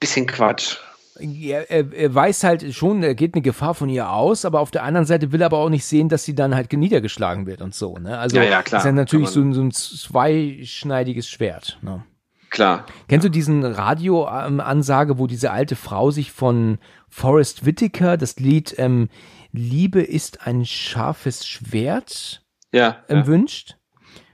bisschen 0.00 0.26
Quatsch. 0.26 0.76
Er, 1.20 1.68
er, 1.68 1.92
er, 1.92 2.14
weiß 2.14 2.44
halt 2.44 2.74
schon, 2.74 3.02
er 3.02 3.16
geht 3.16 3.34
eine 3.34 3.42
Gefahr 3.42 3.74
von 3.74 3.88
ihr 3.88 4.10
aus, 4.10 4.44
aber 4.44 4.60
auf 4.60 4.70
der 4.70 4.84
anderen 4.84 5.04
Seite 5.04 5.32
will 5.32 5.42
er 5.42 5.46
aber 5.46 5.58
auch 5.58 5.68
nicht 5.68 5.84
sehen, 5.84 6.08
dass 6.08 6.24
sie 6.24 6.34
dann 6.34 6.54
halt 6.54 6.72
niedergeschlagen 6.72 7.46
wird 7.46 7.60
und 7.60 7.74
so. 7.74 7.98
Ne? 7.98 8.16
Also 8.16 8.36
ja, 8.36 8.44
ja, 8.44 8.62
klar. 8.62 8.80
ist 8.80 8.84
ja 8.84 8.92
natürlich 8.92 9.28
so, 9.28 9.52
so, 9.52 9.60
ein 9.60 9.72
zweischneidiges 9.72 11.28
Schwert. 11.28 11.78
Ne? 11.82 12.04
Klar. 12.50 12.86
Kennst 13.08 13.24
du 13.24 13.30
diesen 13.30 13.64
Radioansage, 13.64 15.18
wo 15.18 15.26
diese 15.26 15.50
alte 15.50 15.76
Frau 15.76 16.10
sich 16.10 16.32
von 16.32 16.78
Forrest 17.08 17.66
Whitaker 17.66 18.16
das 18.16 18.38
Lied 18.38 18.74
ähm, 18.78 19.08
Liebe 19.52 20.02
ist 20.02 20.46
ein 20.46 20.64
scharfes 20.64 21.46
Schwert 21.46 22.42
ja, 22.72 23.02
ähm, 23.08 23.18
ja. 23.18 23.26
wünscht? 23.26 23.76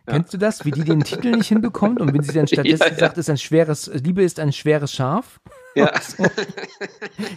Ja. 0.07 0.15
Kennst 0.15 0.35
du 0.35 0.39
das, 0.39 0.65
wie 0.67 0.71
die 0.71 0.85
den 0.85 1.03
Titel 1.03 1.31
nicht 1.31 1.49
hinbekommt 1.49 2.01
und 2.01 2.13
wenn 2.13 2.23
sie 2.23 2.33
dann 2.33 2.47
stattdessen 2.49 2.83
ja, 2.83 2.89
ja. 2.93 2.99
sagt, 2.99 3.17
ist 3.17 3.31
ein 3.31 3.39
schweres, 3.39 3.91
Liebe 3.95 4.23
ist 4.23 4.39
ein 4.39 4.53
schweres 4.53 4.93
Schaf? 4.93 5.41
Ja. 5.75 5.93
So. 6.01 6.25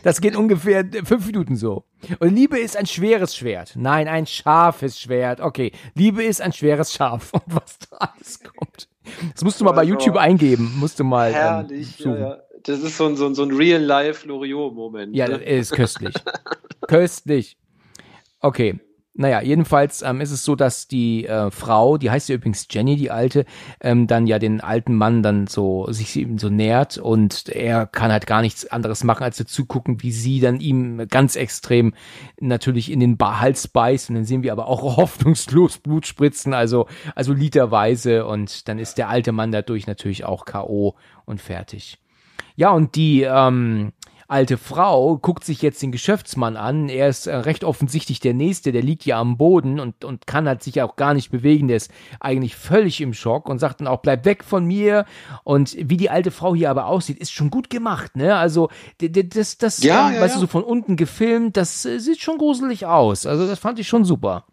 Das 0.04 0.22
geht 0.22 0.36
ungefähr 0.36 0.86
fünf 1.04 1.26
Minuten 1.26 1.56
so. 1.56 1.86
Und 2.20 2.36
Liebe 2.36 2.60
ist 2.60 2.78
ein 2.78 2.86
schweres 2.86 3.36
Schwert. 3.36 3.74
Nein, 3.76 4.08
ein 4.08 4.28
scharfes 4.28 5.00
Schwert. 5.00 5.40
Okay. 5.40 5.72
Liebe 5.96 6.24
ist 6.24 6.42
ein 6.42 6.54
schweres 6.54 6.94
Schaf. 6.94 7.34
Und 7.34 7.44
was 7.48 7.80
da 7.80 7.98
alles 7.98 8.40
kommt. 8.44 8.90
Das 9.34 9.44
musst 9.44 9.60
du 9.60 9.66
mal 9.66 9.72
bei 9.72 9.84
YouTube 9.84 10.18
eingeben. 10.18 10.74
Musst 10.78 11.00
du 11.00 11.04
mal. 11.04 11.34
Herrlich, 11.34 12.06
ähm, 12.06 12.14
ja, 12.14 12.20
ja. 12.20 12.38
Das 12.64 12.82
ist 12.82 12.98
so 12.98 13.06
ein, 13.06 13.16
so 13.16 13.26
ein, 13.28 13.36
so 13.36 13.44
ein 13.44 13.52
Real-Life-Loriot-Moment. 13.52 15.16
Ja, 15.16 15.28
ne? 15.28 15.36
ist 15.38 15.72
köstlich. 15.72 16.14
köstlich. 16.88 17.58
Okay. 18.42 18.80
Naja, 19.20 19.42
jedenfalls 19.42 20.04
ähm, 20.04 20.22
ist 20.22 20.30
es 20.30 20.46
so, 20.46 20.56
dass 20.56 20.88
die 20.88 21.26
äh, 21.26 21.50
Frau, 21.50 21.98
die 21.98 22.12
heißt 22.12 22.30
ja 22.30 22.36
übrigens 22.36 22.68
Jenny, 22.70 22.98
die 22.98 23.10
alte, 23.10 23.46
ähm, 23.82 24.06
dann 24.06 24.28
ja 24.28 24.38
den 24.38 24.62
alten 24.62 24.94
Mann 24.94 25.24
dann 25.24 25.48
so 25.48 25.92
sich 25.92 26.16
ihm 26.16 26.38
so 26.38 26.50
nähert 26.50 27.00
und 27.00 27.50
er 27.50 27.88
kann 27.88 28.12
halt 28.12 28.28
gar 28.28 28.42
nichts 28.42 28.68
anderes 28.68 29.04
machen, 29.04 29.24
als 29.24 29.38
zu 29.38 29.66
gucken, 29.66 30.04
wie 30.04 30.12
sie 30.12 30.40
dann 30.40 30.60
ihm 30.60 31.08
ganz 31.10 31.36
extrem 31.36 31.96
natürlich 32.40 32.92
in 32.92 33.00
den 33.00 33.18
Hals 33.20 33.68
beißt 33.68 34.10
und 34.10 34.18
dann 34.18 34.26
sehen 34.26 34.44
wir 34.44 34.52
aber 34.52 34.68
auch 34.68 34.84
hoffnungslos 34.98 35.80
Blut 35.80 36.06
spritzen, 36.06 36.54
also 36.54 36.86
also 37.16 37.34
literweise 37.34 38.28
und 38.28 38.68
dann 38.68 38.78
ist 38.78 39.00
der 39.00 39.10
alte 39.10 39.32
Mann 39.32 39.52
dadurch 39.52 39.88
natürlich 39.88 40.26
auch 40.26 40.46
KO 40.46 40.96
und 41.26 41.42
fertig. 41.42 41.98
Ja, 42.56 42.70
und 42.70 42.96
die 42.96 43.24
ähm, 43.24 43.94
alte 44.28 44.58
Frau 44.58 45.18
guckt 45.18 45.44
sich 45.44 45.62
jetzt 45.62 45.82
den 45.82 45.92
Geschäftsmann 45.92 46.58
an. 46.58 46.90
Er 46.90 47.08
ist 47.08 47.28
äh, 47.28 47.36
recht 47.36 47.64
offensichtlich 47.64 48.20
der 48.20 48.34
Nächste, 48.34 48.72
der 48.72 48.82
liegt 48.82 49.06
ja 49.06 49.20
am 49.20 49.38
Boden 49.38 49.80
und, 49.80 50.04
und 50.04 50.28
kann 50.28 50.48
halt 50.48 50.64
sich 50.64 50.82
auch 50.82 50.96
gar 50.96 51.14
nicht 51.14 51.32
bewegen. 51.32 51.68
Der 51.68 51.78
ist 51.78 51.92
eigentlich 52.20 52.56
völlig 52.56 53.00
im 53.02 53.14
Schock 53.14 53.48
und 53.48 53.60
sagt 53.60 53.80
dann 53.80 53.88
auch, 53.88 54.02
bleib 54.02 54.26
weg 54.26 54.44
von 54.44 54.66
mir. 54.66 55.06
Und 55.44 55.76
wie 55.80 55.98
die 55.98 56.10
alte 56.10 56.32
Frau 56.32 56.54
hier 56.56 56.70
aber 56.70 56.88
aussieht, 56.88 57.20
ist 57.20 57.32
schon 57.32 57.50
gut 57.50 57.70
gemacht, 57.70 58.16
ne? 58.16 58.36
Also, 58.36 58.70
das, 59.00 59.58
das, 59.58 59.84
ja, 59.84 60.10
ähm, 60.10 60.16
ja, 60.16 60.22
weißt 60.22 60.36
ja. 60.36 60.42
du, 60.42 60.42
so 60.42 60.48
von 60.48 60.64
unten 60.64 60.98
gefilmt, 60.98 61.56
das 61.56 61.86
äh, 61.86 62.00
sieht 62.00 62.20
schon 62.20 62.38
gruselig 62.38 62.86
aus. 62.86 63.26
Also, 63.26 63.48
das 63.48 63.60
fand 63.60 63.80
ich 63.80 63.88
schon 63.88 64.04
super. 64.04 64.46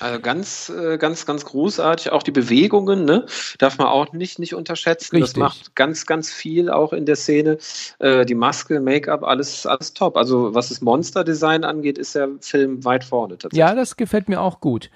Also 0.00 0.20
ganz, 0.20 0.70
äh, 0.70 0.98
ganz, 0.98 1.24
ganz 1.24 1.44
großartig. 1.44 2.10
Auch 2.10 2.24
die 2.24 2.32
Bewegungen, 2.32 3.04
ne? 3.04 3.26
Darf 3.58 3.78
man 3.78 3.86
auch 3.86 4.12
nicht, 4.12 4.40
nicht 4.40 4.54
unterschätzen. 4.54 5.16
Richtig. 5.16 5.34
Das 5.34 5.38
macht 5.38 5.76
ganz, 5.76 6.04
ganz 6.04 6.32
viel 6.32 6.68
auch 6.68 6.92
in 6.92 7.06
der 7.06 7.14
Szene. 7.14 7.58
Äh, 8.00 8.26
die 8.26 8.34
Maske, 8.34 8.80
Make-up, 8.80 9.22
alles, 9.22 9.66
alles 9.66 9.94
top. 9.94 10.16
Also 10.16 10.52
was 10.52 10.70
das 10.70 10.80
Monster-Design 10.80 11.62
angeht, 11.62 11.96
ist 11.98 12.16
der 12.16 12.28
Film 12.40 12.84
weit 12.84 13.04
vorne 13.04 13.38
tatsächlich. 13.38 13.58
Ja, 13.58 13.74
das 13.74 13.96
gefällt 13.96 14.28
mir 14.28 14.40
auch 14.40 14.60
gut. 14.60 14.90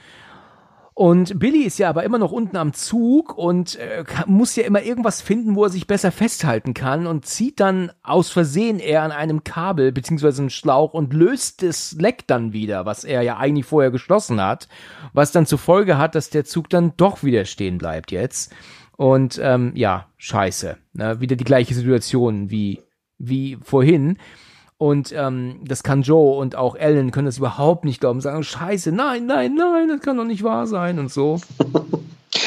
Und 0.99 1.39
Billy 1.39 1.63
ist 1.63 1.79
ja 1.79 1.91
aber 1.91 2.03
immer 2.03 2.19
noch 2.19 2.33
unten 2.33 2.57
am 2.57 2.73
Zug 2.73 3.39
und 3.39 3.77
äh, 3.77 4.03
muss 4.27 4.57
ja 4.57 4.65
immer 4.65 4.83
irgendwas 4.83 5.21
finden, 5.21 5.55
wo 5.55 5.63
er 5.63 5.71
sich 5.71 5.87
besser 5.87 6.11
festhalten 6.11 6.75
kann 6.75 7.07
und 7.07 7.25
zieht 7.25 7.61
dann 7.61 7.93
aus 8.03 8.31
Versehen 8.31 8.81
eher 8.81 9.05
an 9.05 9.13
einem 9.13 9.45
Kabel 9.45 9.93
beziehungsweise 9.93 10.43
einem 10.43 10.51
Schlauch 10.51 10.95
und 10.95 11.13
löst 11.15 11.63
das 11.63 11.93
Leck 11.93 12.27
dann 12.27 12.53
wieder, 12.53 12.85
was 12.85 13.05
er 13.05 13.23
ja 13.23 13.37
eigentlich 13.37 13.67
vorher 13.67 13.93
geschlossen 13.93 14.43
hat, 14.43 14.67
was 15.13 15.31
dann 15.31 15.47
zur 15.47 15.61
Folge 15.61 15.99
hat, 15.99 16.17
dass 16.17 16.31
der 16.31 16.45
Zug 16.45 16.69
dann 16.69 16.95
doch 16.97 17.23
wieder 17.23 17.45
stehen 17.45 17.79
bleibt 17.79 18.11
jetzt. 18.11 18.53
Und 18.97 19.39
ähm, 19.41 19.71
ja, 19.77 20.09
scheiße. 20.17 20.79
Ne? 20.95 21.21
Wieder 21.21 21.37
die 21.37 21.45
gleiche 21.45 21.75
Situation 21.75 22.51
wie, 22.51 22.83
wie 23.19 23.57
vorhin. 23.63 24.19
Und 24.79 25.13
ähm, 25.13 25.61
das 25.65 25.83
kann 25.83 26.03
Joe 26.03 26.39
und 26.39 26.55
auch 26.55 26.77
Ellen 26.77 27.11
können 27.11 27.27
das 27.27 27.39
überhaupt 27.39 27.85
nicht 27.85 28.01
glauben, 28.01 28.21
sagen, 28.21 28.45
scheiße, 28.45 28.93
nein, 28.93 29.27
nein, 29.27 29.57
nein, 29.57 29.89
das 29.89 30.01
kann 30.01 30.17
doch 30.17 30.25
nicht 30.25 30.45
wahr 30.45 30.67
sein 30.69 30.99
und 30.99 31.13
so. 31.13 31.41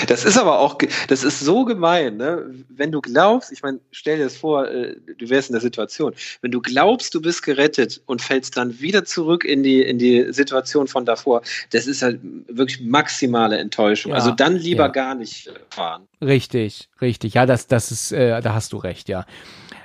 Das 0.08 0.26
ist 0.26 0.38
aber 0.38 0.60
auch, 0.60 0.78
das 1.08 1.24
ist 1.24 1.40
so 1.40 1.66
gemein, 1.66 2.18
ne? 2.18 2.54
Wenn 2.70 2.92
du 2.92 3.02
glaubst, 3.02 3.52
ich 3.52 3.62
meine, 3.62 3.80
stell 3.92 4.18
dir 4.18 4.26
das 4.26 4.38
vor, 4.38 4.68
äh, 4.68 4.96
du 5.18 5.30
wärst 5.30 5.50
in 5.50 5.54
der 5.54 5.62
Situation, 5.62 6.14
wenn 6.42 6.52
du 6.52 6.62
glaubst, 6.62 7.14
du 7.16 7.22
bist 7.22 7.44
gerettet 7.44 8.02
und 8.06 8.22
fällst 8.22 8.58
dann 8.58 8.80
wieder 8.80 9.06
zurück 9.06 9.44
in 9.44 9.64
die, 9.64 9.82
in 9.82 9.98
die 9.98 10.32
Situation 10.34 10.88
von 10.88 11.06
davor, 11.06 11.42
das 11.72 11.88
ist 11.88 12.02
halt 12.02 12.20
wirklich 12.48 12.82
maximale 12.82 13.58
Enttäuschung. 13.58 14.12
Ja, 14.12 14.18
also 14.18 14.32
dann 14.32 14.56
lieber 14.56 14.84
ja. 14.84 14.90
gar 14.90 15.16
nicht 15.16 15.52
fahren. 15.70 16.08
Richtig, 16.22 16.90
richtig. 17.02 17.34
Ja, 17.34 17.46
das, 17.46 17.68
das 17.68 17.92
ist, 17.92 18.12
äh, 18.12 18.40
da 18.42 18.54
hast 18.54 18.74
du 18.74 18.78
recht, 18.78 19.10
ja. 19.10 19.26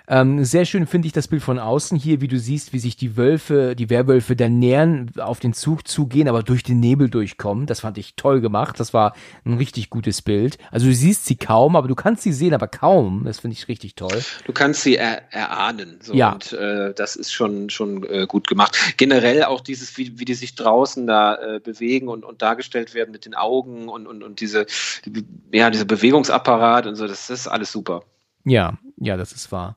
Ähm, 0.09 0.45
sehr 0.45 0.65
schön 0.65 0.87
finde 0.87 1.07
ich 1.07 1.13
das 1.13 1.29
Bild 1.29 1.43
von 1.43 1.59
außen 1.59 1.99
hier, 1.99 2.21
wie 2.21 2.29
du 2.29 2.39
siehst, 2.39 2.73
wie 2.73 2.79
sich 2.79 2.97
die 2.97 3.17
Wölfe, 3.17 3.75
die 3.75 3.91
Werwölfe 3.91 4.37
dann 4.37 4.59
nähern, 4.59 5.11
auf 5.19 5.41
den 5.41 5.53
Zug 5.53 5.89
zugehen, 5.89 6.29
aber 6.29 6.43
durch 6.43 6.63
den 6.63 6.81
Nebel 6.81 7.11
durchkommen. 7.11 7.67
Das 7.67 7.81
fand 7.81 7.99
ich 7.99 8.15
toll 8.15 8.41
gemacht. 8.41 8.79
Das 8.79 8.95
war 8.95 9.15
ein 9.45 9.55
richtig 9.55 9.91
gutes 9.91 10.23
Bild. 10.23 10.59
Also 10.71 10.87
du 10.87 10.95
siehst 10.95 11.27
sie 11.27 11.37
kaum, 11.37 11.75
aber 11.77 11.89
du 11.89 11.95
kannst 11.95 12.23
sie 12.23 12.33
sehen, 12.33 12.55
aber 12.55 12.69
kaum. 12.69 13.25
Das 13.25 13.41
finde 13.41 13.57
ich 13.57 13.69
richtig 13.69 13.97
toll. 13.97 14.23
Du 14.45 14.53
kannst 14.53 14.83
sie 14.83 14.97
er, 14.97 15.33
erahnen. 15.33 15.99
So, 16.01 16.15
Ja. 16.15 16.33
Und 16.33 16.53
äh, 16.53 16.95
das 16.95 17.17
ist 17.17 17.33
schon, 17.33 17.71
schon 17.71 18.05
äh, 18.05 18.27
gut 18.29 18.47
gemacht. 18.47 18.77
Generell 18.97 19.45
auch 19.45 19.61
dieses, 19.61 19.97
wie, 19.97 20.19
wie 20.19 20.25
die 20.25 20.35
sich 20.35 20.55
draußen 20.55 21.07
da 21.07 21.35
äh, 21.57 21.61
bewegen 21.61 22.09
und, 22.09 22.25
und 22.25 22.43
dargestellt 22.43 22.95
werden 22.95 23.11
mit 23.11 23.25
den 23.25 23.35
Augen 23.35 23.89
und, 23.89 24.07
und, 24.07 24.23
und 24.23 24.41
diese, 24.41 24.67
die, 25.05 25.25
ja, 25.53 25.71
dieser 25.71 25.85
Bewegungsapparat 25.85 26.87
und 26.87 26.95
so, 26.95 27.07
das 27.07 27.31
ist 27.31 27.49
alles 27.49 27.73
super. 27.73 28.03
Ja, 28.47 28.79
ja, 28.97 29.17
das 29.17 29.33
ist 29.33 29.53
wahr. 29.53 29.77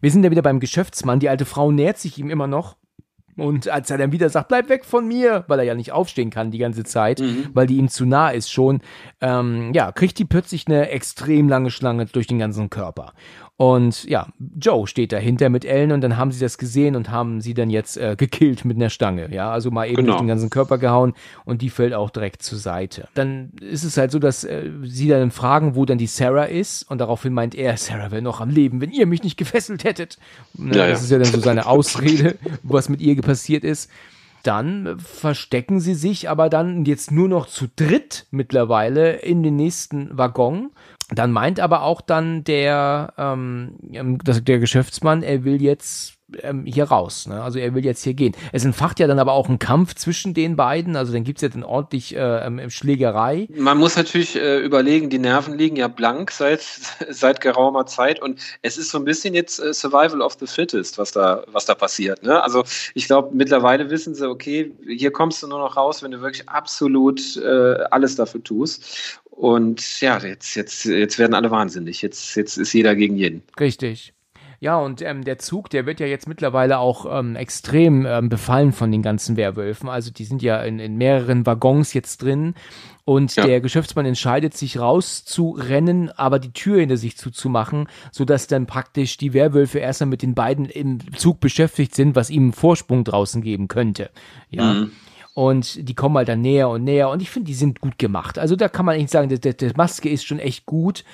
Wir 0.00 0.10
sind 0.10 0.22
ja 0.22 0.30
wieder 0.30 0.42
beim 0.42 0.60
Geschäftsmann. 0.60 1.18
Die 1.18 1.28
alte 1.28 1.44
Frau 1.44 1.72
nähert 1.72 1.98
sich 1.98 2.18
ihm 2.18 2.30
immer 2.30 2.46
noch. 2.46 2.76
Und 3.36 3.68
als 3.68 3.88
er 3.88 3.98
dann 3.98 4.10
wieder 4.10 4.28
sagt, 4.30 4.48
bleib 4.48 4.68
weg 4.68 4.84
von 4.84 5.06
mir, 5.06 5.44
weil 5.46 5.60
er 5.60 5.64
ja 5.64 5.74
nicht 5.76 5.92
aufstehen 5.92 6.30
kann 6.30 6.50
die 6.50 6.58
ganze 6.58 6.82
Zeit, 6.82 7.20
weil 7.54 7.68
die 7.68 7.76
ihm 7.76 7.88
zu 7.88 8.04
nah 8.04 8.30
ist 8.30 8.50
schon, 8.50 8.80
ähm, 9.20 9.72
ja, 9.74 9.92
kriegt 9.92 10.18
die 10.18 10.24
plötzlich 10.24 10.66
eine 10.66 10.90
extrem 10.90 11.48
lange 11.48 11.70
Schlange 11.70 12.06
durch 12.06 12.26
den 12.26 12.40
ganzen 12.40 12.68
Körper. 12.68 13.12
Und 13.60 14.04
ja, 14.04 14.28
Joe 14.56 14.86
steht 14.86 15.10
dahinter 15.10 15.48
mit 15.48 15.64
Ellen 15.64 15.90
und 15.90 16.00
dann 16.00 16.16
haben 16.16 16.30
sie 16.30 16.38
das 16.38 16.58
gesehen 16.58 16.94
und 16.94 17.10
haben 17.10 17.40
sie 17.40 17.54
dann 17.54 17.70
jetzt 17.70 17.96
äh, 17.96 18.14
gekillt 18.16 18.64
mit 18.64 18.76
einer 18.76 18.88
Stange. 18.88 19.34
Ja, 19.34 19.50
also 19.50 19.72
mal 19.72 19.86
eben 19.88 19.96
Genau. 19.96 20.12
durch 20.12 20.20
den 20.20 20.28
ganzen 20.28 20.48
Körper 20.48 20.78
gehauen 20.78 21.12
und 21.44 21.60
die 21.60 21.68
fällt 21.68 21.92
auch 21.92 22.10
direkt 22.10 22.42
zur 22.42 22.56
Seite. 22.58 23.08
Dann 23.14 23.50
ist 23.60 23.82
es 23.82 23.96
halt 23.96 24.12
so, 24.12 24.20
dass 24.20 24.44
äh, 24.44 24.70
sie 24.84 25.08
dann 25.08 25.32
fragen, 25.32 25.74
wo 25.74 25.84
dann 25.86 25.98
die 25.98 26.06
Sarah 26.06 26.44
ist 26.44 26.84
und 26.88 26.98
daraufhin 26.98 27.32
meint 27.32 27.56
er, 27.56 27.76
Sarah 27.76 28.12
wäre 28.12 28.22
noch 28.22 28.40
am 28.40 28.50
Leben, 28.50 28.80
wenn 28.80 28.92
ihr 28.92 29.06
mich 29.06 29.24
nicht 29.24 29.36
gefesselt 29.36 29.82
hättet. 29.82 30.18
Ne, 30.54 30.76
Ja, 30.76 30.86
das 30.86 31.00
ja. 31.00 31.04
ist 31.06 31.10
ja 31.10 31.18
dann 31.18 31.32
so 31.32 31.40
seine 31.40 31.66
Ausrede, 31.66 32.36
was 32.62 32.88
mit 32.88 33.00
ihr 33.00 33.20
passiert 33.20 33.64
ist. 33.64 33.90
Dann 34.44 35.00
verstecken 35.00 35.80
sie 35.80 35.94
sich 35.94 36.30
aber 36.30 36.48
dann 36.48 36.84
jetzt 36.84 37.10
nur 37.10 37.28
noch 37.28 37.48
zu 37.48 37.66
dritt 37.74 38.26
mittlerweile 38.30 39.16
in 39.16 39.42
den 39.42 39.56
nächsten 39.56 40.16
Waggon. 40.16 40.70
Dann 41.10 41.32
meint 41.32 41.58
aber 41.58 41.82
auch 41.82 42.00
dann 42.00 42.44
der, 42.44 43.14
ähm, 43.16 43.76
ähm, 43.92 44.18
der 44.18 44.58
Geschäftsmann, 44.58 45.22
er 45.22 45.44
will 45.44 45.62
jetzt 45.62 46.18
ähm, 46.42 46.66
hier 46.66 46.84
raus. 46.84 47.26
Ne? 47.26 47.42
Also 47.42 47.58
er 47.58 47.74
will 47.74 47.84
jetzt 47.84 48.04
hier 48.04 48.14
gehen. 48.14 48.34
Es 48.52 48.64
entfacht 48.64 49.00
ja 49.00 49.06
dann 49.06 49.18
aber 49.18 49.32
auch 49.32 49.48
ein 49.48 49.58
Kampf 49.58 49.94
zwischen 49.94 50.34
den 50.34 50.56
beiden. 50.56 50.96
Also 50.96 51.12
dann 51.12 51.24
gibt's 51.24 51.42
ja 51.42 51.48
dann 51.48 51.64
ordentlich 51.64 52.14
äh, 52.14 52.46
ähm, 52.46 52.68
Schlägerei. 52.68 53.48
Man 53.54 53.78
muss 53.78 53.96
natürlich 53.96 54.36
äh, 54.36 54.58
überlegen, 54.58 55.08
die 55.08 55.18
Nerven 55.18 55.56
liegen 55.56 55.76
ja 55.76 55.88
blank 55.88 56.30
seit, 56.30 56.60
seit 57.08 57.40
geraumer 57.40 57.86
Zeit 57.86 58.20
und 58.20 58.40
es 58.62 58.76
ist 58.76 58.90
so 58.90 58.98
ein 58.98 59.04
bisschen 59.04 59.34
jetzt 59.34 59.58
äh, 59.58 59.72
Survival 59.72 60.20
of 60.20 60.36
the 60.38 60.46
Fittest, 60.46 60.98
was 60.98 61.12
da, 61.12 61.44
was 61.46 61.64
da 61.64 61.74
passiert. 61.74 62.22
Ne? 62.22 62.42
Also 62.42 62.64
ich 62.94 63.06
glaube, 63.06 63.30
mittlerweile 63.34 63.88
wissen 63.88 64.14
sie, 64.14 64.28
okay, 64.28 64.72
hier 64.86 65.10
kommst 65.10 65.42
du 65.42 65.46
nur 65.46 65.58
noch 65.58 65.76
raus, 65.76 66.02
wenn 66.02 66.10
du 66.10 66.20
wirklich 66.20 66.48
absolut 66.48 67.36
äh, 67.38 67.84
alles 67.90 68.16
dafür 68.16 68.42
tust. 68.44 69.20
Und 69.38 70.00
ja, 70.00 70.18
jetzt, 70.18 70.56
jetzt, 70.56 70.84
jetzt 70.84 71.16
werden 71.20 71.34
alle 71.34 71.52
wahnsinnig. 71.52 72.02
Jetzt, 72.02 72.34
jetzt 72.34 72.56
ist 72.56 72.72
jeder 72.72 72.96
gegen 72.96 73.14
jeden. 73.16 73.44
Richtig. 73.60 74.12
Ja, 74.58 74.76
und 74.78 75.00
ähm, 75.02 75.22
der 75.22 75.38
Zug, 75.38 75.70
der 75.70 75.86
wird 75.86 76.00
ja 76.00 76.08
jetzt 76.08 76.26
mittlerweile 76.26 76.78
auch 76.80 77.06
ähm, 77.08 77.36
extrem 77.36 78.04
ähm, 78.04 78.28
befallen 78.28 78.72
von 78.72 78.90
den 78.90 79.02
ganzen 79.02 79.36
Werwölfen. 79.36 79.88
Also 79.88 80.10
die 80.10 80.24
sind 80.24 80.42
ja 80.42 80.60
in, 80.62 80.80
in 80.80 80.96
mehreren 80.96 81.46
Waggons 81.46 81.92
jetzt 81.92 82.22
drin. 82.22 82.54
Und 83.04 83.36
Ja. 83.36 83.46
der 83.46 83.60
Geschäftsmann 83.60 84.06
entscheidet 84.06 84.54
sich 84.56 84.80
rauszurennen, 84.80 86.10
aber 86.10 86.40
die 86.40 86.52
Tür 86.52 86.80
hinter 86.80 86.96
sich 86.96 87.16
zuzumachen, 87.16 87.88
sodass 88.10 88.48
dann 88.48 88.66
praktisch 88.66 89.18
die 89.18 89.34
Werwölfe 89.34 89.78
erstmal 89.78 90.08
mit 90.08 90.22
den 90.22 90.34
beiden 90.34 90.64
im 90.64 90.98
Zug 91.16 91.38
beschäftigt 91.38 91.94
sind, 91.94 92.16
was 92.16 92.28
ihm 92.28 92.42
einen 92.42 92.52
Vorsprung 92.52 93.04
draußen 93.04 93.40
geben 93.40 93.68
könnte. 93.68 94.10
Ja. 94.50 94.74
Mhm. 94.74 94.92
Und 95.38 95.88
die 95.88 95.94
kommen 95.94 96.16
halt 96.16 96.26
dann 96.28 96.40
näher 96.40 96.68
und 96.68 96.82
näher. 96.82 97.10
Und 97.10 97.22
ich 97.22 97.30
finde, 97.30 97.46
die 97.46 97.54
sind 97.54 97.80
gut 97.80 97.96
gemacht. 97.96 98.40
Also 98.40 98.56
da 98.56 98.68
kann 98.68 98.84
man 98.84 98.96
echt 98.96 99.10
sagen, 99.10 99.28
der 99.28 99.54
Maske 99.76 100.08
ist 100.08 100.24
schon 100.26 100.40
echt 100.40 100.66
gut. 100.66 101.04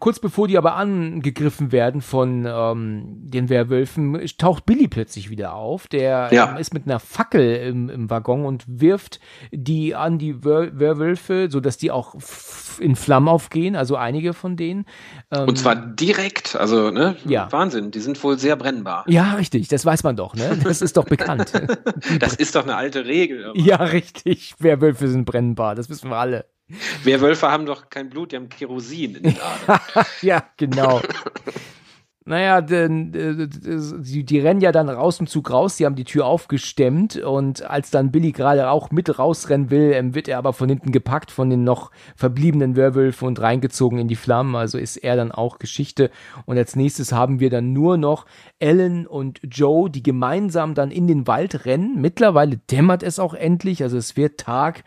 Kurz 0.00 0.18
bevor 0.18 0.48
die 0.48 0.58
aber 0.58 0.74
angegriffen 0.74 1.70
werden 1.70 2.00
von 2.00 2.48
ähm, 2.48 3.04
den 3.20 3.48
Werwölfen, 3.48 4.20
taucht 4.38 4.66
Billy 4.66 4.88
plötzlich 4.88 5.30
wieder 5.30 5.54
auf. 5.54 5.86
Der 5.86 6.30
Ja. 6.32 6.50
ähm, 6.50 6.56
ist 6.56 6.74
mit 6.74 6.86
einer 6.86 6.98
Fackel 6.98 7.54
im, 7.58 7.88
im 7.88 8.10
Waggon 8.10 8.44
und 8.44 8.64
wirft 8.66 9.20
die 9.52 9.94
an 9.94 10.18
die 10.18 10.44
Wer 10.44 10.76
Werwölfe, 10.80 11.46
sodass 11.48 11.76
die 11.76 11.92
auch 11.92 12.16
in 12.80 12.96
Flammen 12.96 13.28
aufgehen. 13.28 13.76
Also 13.76 13.94
einige 13.94 14.34
von 14.34 14.56
denen. 14.56 14.84
Ähm, 15.30 15.46
Und 15.46 15.58
zwar 15.58 15.76
direkt, 15.76 16.56
also 16.56 16.90
ne, 16.90 17.14
Ja. 17.24 17.46
Wahnsinn, 17.52 17.92
die 17.92 18.00
sind 18.00 18.20
wohl 18.24 18.36
sehr 18.36 18.56
brennbar. 18.56 19.04
ja, 19.06 19.34
richtig, 19.34 19.68
das 19.68 19.86
weiß 19.86 20.02
man 20.02 20.16
doch, 20.16 20.34
ne? 20.34 20.58
Das 20.64 20.82
ist 20.82 20.96
doch 20.96 21.04
bekannt. 21.04 21.52
Das 22.18 22.34
ist 22.34 22.54
doch 22.56 22.64
eine 22.64 22.74
alte 22.76 23.04
Regel. 23.06 23.52
ja, 23.66 23.76
richtig. 23.76 24.54
Werwölfe 24.58 25.08
sind 25.08 25.24
brennbar, 25.24 25.74
das 25.74 25.88
wissen 25.88 26.10
wir 26.10 26.16
alle. 26.16 26.46
Werwölfe 27.02 27.50
haben 27.50 27.66
doch 27.66 27.90
kein 27.90 28.08
Blut, 28.08 28.32
die 28.32 28.36
haben 28.36 28.48
Kerosin 28.48 29.16
in 29.16 29.22
den 29.24 29.38
Adern. 29.68 30.06
ja, 30.22 30.44
genau. 30.56 31.02
Naja, 32.30 32.60
denn, 32.60 33.12
äh, 33.12 33.48
die, 33.98 34.22
die 34.22 34.38
rennen 34.38 34.60
ja 34.60 34.70
dann 34.70 34.88
raus 34.88 35.18
im 35.18 35.26
Zug 35.26 35.50
raus, 35.50 35.74
die 35.74 35.84
haben 35.84 35.96
die 35.96 36.04
Tür 36.04 36.26
aufgestemmt 36.26 37.16
und 37.16 37.68
als 37.68 37.90
dann 37.90 38.12
Billy 38.12 38.30
gerade 38.30 38.70
auch 38.70 38.92
mit 38.92 39.18
rausrennen 39.18 39.72
will, 39.72 39.90
ähm, 39.92 40.14
wird 40.14 40.28
er 40.28 40.38
aber 40.38 40.52
von 40.52 40.68
hinten 40.68 40.92
gepackt 40.92 41.32
von 41.32 41.50
den 41.50 41.64
noch 41.64 41.90
verbliebenen 42.14 42.76
Werwölfen 42.76 43.26
und 43.26 43.40
reingezogen 43.40 43.98
in 43.98 44.06
die 44.06 44.14
Flammen, 44.14 44.54
also 44.54 44.78
ist 44.78 44.96
er 44.98 45.16
dann 45.16 45.32
auch 45.32 45.58
Geschichte 45.58 46.12
und 46.46 46.56
als 46.56 46.76
nächstes 46.76 47.10
haben 47.10 47.40
wir 47.40 47.50
dann 47.50 47.72
nur 47.72 47.96
noch 47.96 48.26
Ellen 48.60 49.08
und 49.08 49.40
Joe, 49.42 49.90
die 49.90 50.04
gemeinsam 50.04 50.74
dann 50.74 50.92
in 50.92 51.08
den 51.08 51.26
Wald 51.26 51.66
rennen. 51.66 52.00
Mittlerweile 52.00 52.58
dämmert 52.58 53.02
es 53.02 53.18
auch 53.18 53.34
endlich, 53.34 53.82
also 53.82 53.96
es 53.96 54.16
wird 54.16 54.38
Tag. 54.38 54.84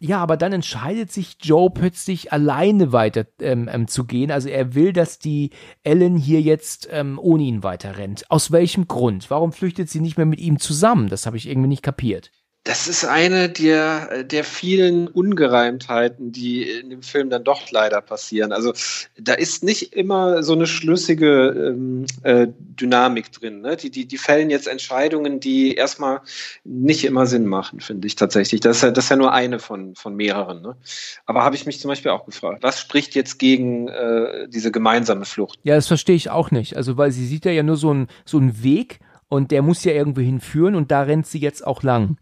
Ja, 0.00 0.18
aber 0.18 0.36
dann 0.36 0.52
entscheidet 0.52 1.10
sich 1.12 1.36
Joe 1.40 1.70
plötzlich 1.70 2.32
alleine 2.32 2.92
weiter 2.92 3.26
ähm, 3.40 3.68
ähm, 3.72 3.88
zu 3.88 4.04
gehen. 4.04 4.30
Also 4.30 4.48
er 4.48 4.74
will, 4.74 4.92
dass 4.92 5.18
die 5.18 5.50
Ellen 5.82 6.16
hier 6.16 6.40
jetzt 6.40 6.88
ähm, 6.90 7.18
ohne 7.20 7.44
ihn 7.44 7.62
weiter 7.62 7.96
rennt. 7.96 8.30
Aus 8.30 8.50
welchem 8.52 8.88
Grund? 8.88 9.30
Warum 9.30 9.52
flüchtet 9.52 9.88
sie 9.88 10.00
nicht 10.00 10.16
mehr 10.16 10.26
mit 10.26 10.40
ihm 10.40 10.58
zusammen? 10.58 11.08
Das 11.08 11.26
habe 11.26 11.36
ich 11.36 11.48
irgendwie 11.48 11.68
nicht 11.68 11.82
kapiert. 11.82 12.30
Das 12.66 12.88
ist 12.88 13.04
eine 13.04 13.48
der, 13.48 14.24
der 14.24 14.42
vielen 14.42 15.06
Ungereimtheiten, 15.06 16.32
die 16.32 16.68
in 16.68 16.90
dem 16.90 17.02
Film 17.02 17.30
dann 17.30 17.44
doch 17.44 17.70
leider 17.70 18.00
passieren. 18.00 18.50
Also 18.50 18.72
da 19.16 19.34
ist 19.34 19.62
nicht 19.62 19.92
immer 19.94 20.42
so 20.42 20.54
eine 20.54 20.66
schlüssige 20.66 21.74
ähm, 21.74 22.06
äh, 22.24 22.48
Dynamik 22.48 23.30
drin. 23.30 23.60
Ne? 23.60 23.76
Die, 23.76 23.90
die, 23.90 24.06
die 24.06 24.18
fällen 24.18 24.50
jetzt 24.50 24.66
Entscheidungen, 24.66 25.38
die 25.38 25.74
erstmal 25.74 26.22
nicht 26.64 27.04
immer 27.04 27.26
Sinn 27.26 27.46
machen, 27.46 27.78
finde 27.78 28.08
ich 28.08 28.16
tatsächlich. 28.16 28.60
Das 28.62 28.78
ist 28.78 28.82
ja, 28.82 28.90
das 28.90 29.04
ist 29.04 29.10
ja 29.10 29.16
nur 29.16 29.32
eine 29.32 29.60
von, 29.60 29.94
von 29.94 30.16
mehreren. 30.16 30.60
Ne? 30.60 30.76
Aber 31.24 31.44
habe 31.44 31.54
ich 31.54 31.66
mich 31.66 31.78
zum 31.78 31.88
Beispiel 31.88 32.10
auch 32.10 32.26
gefragt, 32.26 32.64
was 32.64 32.80
spricht 32.80 33.14
jetzt 33.14 33.38
gegen 33.38 33.86
äh, 33.86 34.48
diese 34.48 34.72
gemeinsame 34.72 35.24
Flucht? 35.24 35.60
Ja, 35.62 35.76
das 35.76 35.86
verstehe 35.86 36.16
ich 36.16 36.30
auch 36.30 36.50
nicht. 36.50 36.76
Also, 36.76 36.96
weil 36.96 37.12
sie 37.12 37.26
sieht 37.26 37.44
ja, 37.44 37.52
ja 37.52 37.62
nur 37.62 37.76
so 37.76 37.90
einen 37.90 38.08
so 38.24 38.38
einen 38.38 38.64
Weg 38.64 38.98
und 39.28 39.52
der 39.52 39.62
muss 39.62 39.84
ja 39.84 39.92
irgendwo 39.92 40.20
hinführen 40.20 40.74
und 40.74 40.90
da 40.90 41.02
rennt 41.02 41.28
sie 41.28 41.38
jetzt 41.38 41.64
auch 41.64 41.84
lang. 41.84 42.16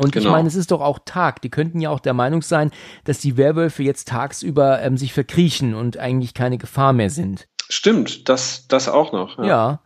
Und 0.00 0.12
genau. 0.12 0.26
ich 0.26 0.32
meine, 0.32 0.48
es 0.48 0.54
ist 0.54 0.70
doch 0.70 0.80
auch 0.80 1.00
Tag. 1.04 1.42
Die 1.42 1.50
könnten 1.50 1.80
ja 1.80 1.90
auch 1.90 2.00
der 2.00 2.14
Meinung 2.14 2.40
sein, 2.40 2.70
dass 3.04 3.18
die 3.18 3.36
Werwölfe 3.36 3.82
jetzt 3.82 4.08
tagsüber 4.08 4.80
ähm, 4.80 4.96
sich 4.96 5.12
verkriechen 5.12 5.74
und 5.74 5.98
eigentlich 5.98 6.32
keine 6.32 6.56
Gefahr 6.56 6.94
mehr 6.94 7.10
sind. 7.10 7.48
Stimmt, 7.68 8.28
das, 8.28 8.66
das 8.66 8.88
auch 8.88 9.12
noch. 9.12 9.38
Ja. 9.38 9.44
ja. 9.44 9.80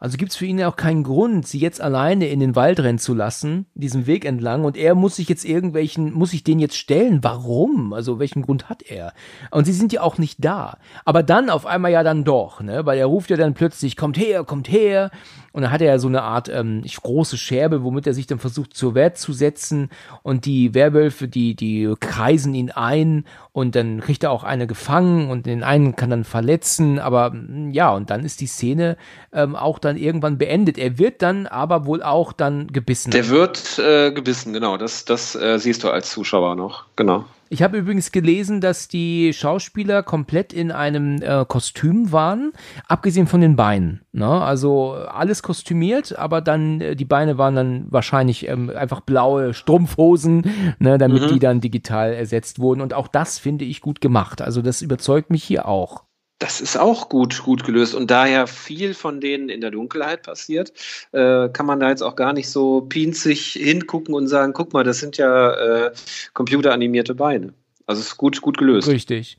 Also 0.00 0.16
gibt 0.16 0.32
es 0.32 0.36
für 0.36 0.46
ihn 0.46 0.58
ja 0.58 0.66
auch 0.66 0.76
keinen 0.76 1.02
Grund, 1.02 1.46
sie 1.46 1.58
jetzt 1.58 1.82
alleine 1.82 2.28
in 2.28 2.40
den 2.40 2.56
Wald 2.56 2.80
rennen 2.80 2.98
zu 2.98 3.12
lassen, 3.12 3.66
diesen 3.74 4.06
Weg 4.06 4.24
entlang. 4.24 4.64
Und 4.64 4.78
er 4.78 4.94
muss 4.94 5.16
sich 5.16 5.28
jetzt 5.28 5.44
irgendwelchen, 5.44 6.14
muss 6.14 6.30
sich 6.30 6.42
den 6.42 6.58
jetzt 6.58 6.78
stellen. 6.78 7.22
Warum? 7.22 7.92
Also 7.92 8.18
welchen 8.18 8.40
Grund 8.40 8.70
hat 8.70 8.82
er? 8.82 9.12
Und 9.50 9.66
sie 9.66 9.74
sind 9.74 9.92
ja 9.92 10.00
auch 10.00 10.16
nicht 10.16 10.42
da. 10.42 10.78
Aber 11.04 11.22
dann 11.22 11.50
auf 11.50 11.66
einmal 11.66 11.92
ja 11.92 12.02
dann 12.02 12.24
doch, 12.24 12.62
ne? 12.62 12.86
Weil 12.86 12.98
er 12.98 13.06
ruft 13.06 13.28
ja 13.28 13.36
dann 13.36 13.52
plötzlich, 13.52 13.94
kommt 13.94 14.16
her, 14.16 14.42
kommt 14.42 14.70
her. 14.70 15.10
Und 15.52 15.62
dann 15.62 15.72
hat 15.72 15.80
er 15.80 15.88
ja 15.88 15.98
so 15.98 16.08
eine 16.08 16.22
Art 16.22 16.48
ähm, 16.48 16.82
große 17.02 17.36
Scherbe, 17.36 17.82
womit 17.82 18.06
er 18.06 18.14
sich 18.14 18.26
dann 18.26 18.38
versucht 18.38 18.74
zur 18.74 18.94
Wehr 18.94 19.14
zu 19.14 19.32
setzen. 19.32 19.90
Und 20.22 20.46
die 20.46 20.74
Werwölfe, 20.74 21.28
die, 21.28 21.56
die 21.56 21.92
kreisen 21.98 22.54
ihn 22.54 22.70
ein 22.70 23.24
und 23.52 23.74
dann 23.74 24.00
kriegt 24.00 24.22
er 24.22 24.30
auch 24.30 24.44
eine 24.44 24.66
gefangen 24.66 25.28
und 25.28 25.46
den 25.46 25.64
einen 25.64 25.96
kann 25.96 26.10
dann 26.10 26.24
verletzen. 26.24 27.00
Aber 27.00 27.30
mm, 27.30 27.72
ja, 27.72 27.90
und 27.90 28.10
dann 28.10 28.24
ist 28.24 28.40
die 28.40 28.46
Szene 28.46 28.96
ähm, 29.32 29.56
auch 29.56 29.80
dann 29.80 29.89
irgendwann 29.96 30.38
beendet. 30.38 30.78
Er 30.78 30.98
wird 30.98 31.22
dann 31.22 31.46
aber 31.46 31.86
wohl 31.86 32.02
auch 32.02 32.32
dann 32.32 32.68
gebissen. 32.68 33.10
Der 33.10 33.28
wird 33.28 33.78
äh, 33.78 34.12
gebissen, 34.12 34.52
genau. 34.52 34.76
Das, 34.76 35.04
das 35.04 35.34
äh, 35.34 35.58
siehst 35.58 35.84
du 35.84 35.90
als 35.90 36.10
Zuschauer 36.10 36.56
noch, 36.56 36.86
genau. 36.96 37.24
Ich 37.52 37.64
habe 37.64 37.78
übrigens 37.78 38.12
gelesen, 38.12 38.60
dass 38.60 38.86
die 38.86 39.32
Schauspieler 39.32 40.04
komplett 40.04 40.52
in 40.52 40.70
einem 40.70 41.20
äh, 41.20 41.44
Kostüm 41.44 42.12
waren, 42.12 42.52
abgesehen 42.86 43.26
von 43.26 43.40
den 43.40 43.56
Beinen. 43.56 44.02
Ne? 44.12 44.28
Also 44.28 44.92
alles 44.92 45.42
kostümiert, 45.42 46.16
aber 46.16 46.42
dann 46.42 46.80
äh, 46.80 46.94
die 46.94 47.04
Beine 47.04 47.38
waren 47.38 47.56
dann 47.56 47.86
wahrscheinlich 47.90 48.46
ähm, 48.48 48.70
einfach 48.70 49.00
blaue 49.00 49.52
Strumpfhosen, 49.52 50.76
ne, 50.78 50.96
damit 50.96 51.22
mhm. 51.22 51.28
die 51.28 51.38
dann 51.40 51.60
digital 51.60 52.12
ersetzt 52.12 52.60
wurden. 52.60 52.80
Und 52.80 52.94
auch 52.94 53.08
das 53.08 53.40
finde 53.40 53.64
ich 53.64 53.80
gut 53.80 54.00
gemacht. 54.00 54.40
Also 54.40 54.62
das 54.62 54.80
überzeugt 54.80 55.30
mich 55.30 55.42
hier 55.42 55.66
auch. 55.66 56.04
Das 56.40 56.62
ist 56.62 56.78
auch 56.78 57.10
gut, 57.10 57.42
gut 57.42 57.64
gelöst. 57.64 57.94
Und 57.94 58.10
da 58.10 58.26
ja 58.26 58.46
viel 58.46 58.94
von 58.94 59.20
denen 59.20 59.50
in 59.50 59.60
der 59.60 59.70
Dunkelheit 59.70 60.22
passiert, 60.22 60.72
äh, 61.12 61.50
kann 61.50 61.66
man 61.66 61.80
da 61.80 61.90
jetzt 61.90 62.02
auch 62.02 62.16
gar 62.16 62.32
nicht 62.32 62.48
so 62.48 62.80
pinzig 62.80 63.52
hingucken 63.52 64.14
und 64.14 64.26
sagen, 64.26 64.54
guck 64.54 64.72
mal, 64.72 64.82
das 64.82 65.00
sind 65.00 65.18
ja 65.18 65.52
äh, 65.52 65.92
computeranimierte 66.32 67.14
Beine. 67.14 67.52
Also 67.86 68.00
es 68.00 68.08
ist 68.08 68.16
gut, 68.16 68.40
gut 68.40 68.56
gelöst. 68.56 68.88
Richtig. 68.88 69.36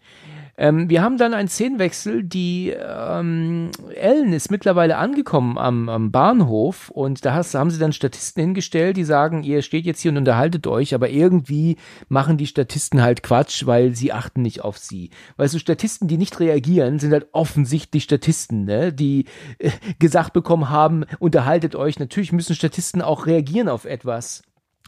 Ähm, 0.62 0.92
wir 0.92 1.02
haben 1.02 1.18
dann 1.18 1.34
einen 1.34 1.50
Szenenwechsel. 1.50 2.22
Die 2.24 2.70
ähm, 2.70 3.72
Ellen 3.96 4.32
ist 4.32 4.52
mittlerweile 4.52 4.98
angekommen 4.98 5.58
am, 5.58 5.90
am 5.90 6.12
Bahnhof 6.12 6.92
und 6.92 7.26
da 7.26 7.34
hast, 7.34 7.56
haben 7.56 7.72
sie 7.72 7.80
dann 7.80 7.94
Statisten 7.94 8.44
hingestellt, 8.44 8.96
die 8.96 9.04
sagen, 9.04 9.42
ihr 9.42 9.64
steht 9.64 9.86
jetzt 9.86 10.02
hier 10.02 10.12
und 10.12 10.20
unterhaltet 10.20 10.68
euch, 10.68 10.94
aber 10.94 11.10
irgendwie 11.10 11.78
machen 12.10 12.38
die 12.38 12.46
Statisten 12.46 13.02
halt 13.02 13.24
Quatsch, 13.24 13.66
weil 13.66 13.96
sie 13.96 14.14
achten 14.14 14.44
nicht 14.44 14.62
auf 14.62 14.78
sie. 14.78 15.10
Weißt 15.38 15.56
du, 15.56 15.58
Statisten, 15.58 16.08
die 16.08 16.20
nicht 16.20 16.40
reagieren, 16.40 17.00
sind 17.00 17.12
halt 17.12 17.30
offensichtlich 17.32 18.04
Statisten, 18.04 18.66
ne? 18.66 18.94
die 18.94 19.26
äh, 19.58 19.72
gesagt 19.98 20.32
bekommen 20.32 20.70
haben, 20.70 21.06
unterhaltet 21.18 21.76
euch. 21.76 21.98
Natürlich 21.98 22.34
müssen 22.34 22.54
Statisten 22.54 23.02
auch 23.02 23.26
reagieren 23.26 23.68
auf 23.68 23.86
etwas. 23.86 24.44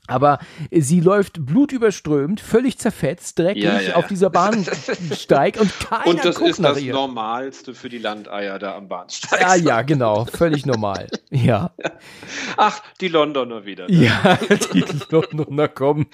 Aber 0.07 0.39
sie 0.69 0.99
läuft 0.99 1.45
blutüberströmt, 1.45 2.41
völlig 2.41 2.77
zerfetzt, 2.77 3.39
dreckig 3.39 3.63
ja, 3.63 3.79
ja, 3.79 3.95
auf 3.95 4.07
dieser 4.07 4.29
Bahnsteig 4.29 5.57
und 5.59 5.71
keiner 5.89 6.07
Und 6.07 6.25
das 6.25 6.35
guckt 6.35 6.49
ist 6.49 6.63
das 6.63 6.81
ihr. 6.81 6.93
Normalste 6.93 7.73
für 7.73 7.87
die 7.87 7.99
Landeier 7.99 8.59
da 8.59 8.75
am 8.75 8.89
Bahnsteig. 8.89 9.39
Ja, 9.39 9.55
ja, 9.55 9.81
genau, 9.81 10.25
völlig 10.25 10.65
normal. 10.65 11.07
Ja. 11.29 11.71
Ach, 12.57 12.81
die 12.99 13.07
Londoner 13.07 13.65
wieder. 13.65 13.87
Ne? 13.87 14.05
Ja, 14.05 14.37
die 14.73 14.83
Londoner 15.09 15.69
kommen. 15.69 16.07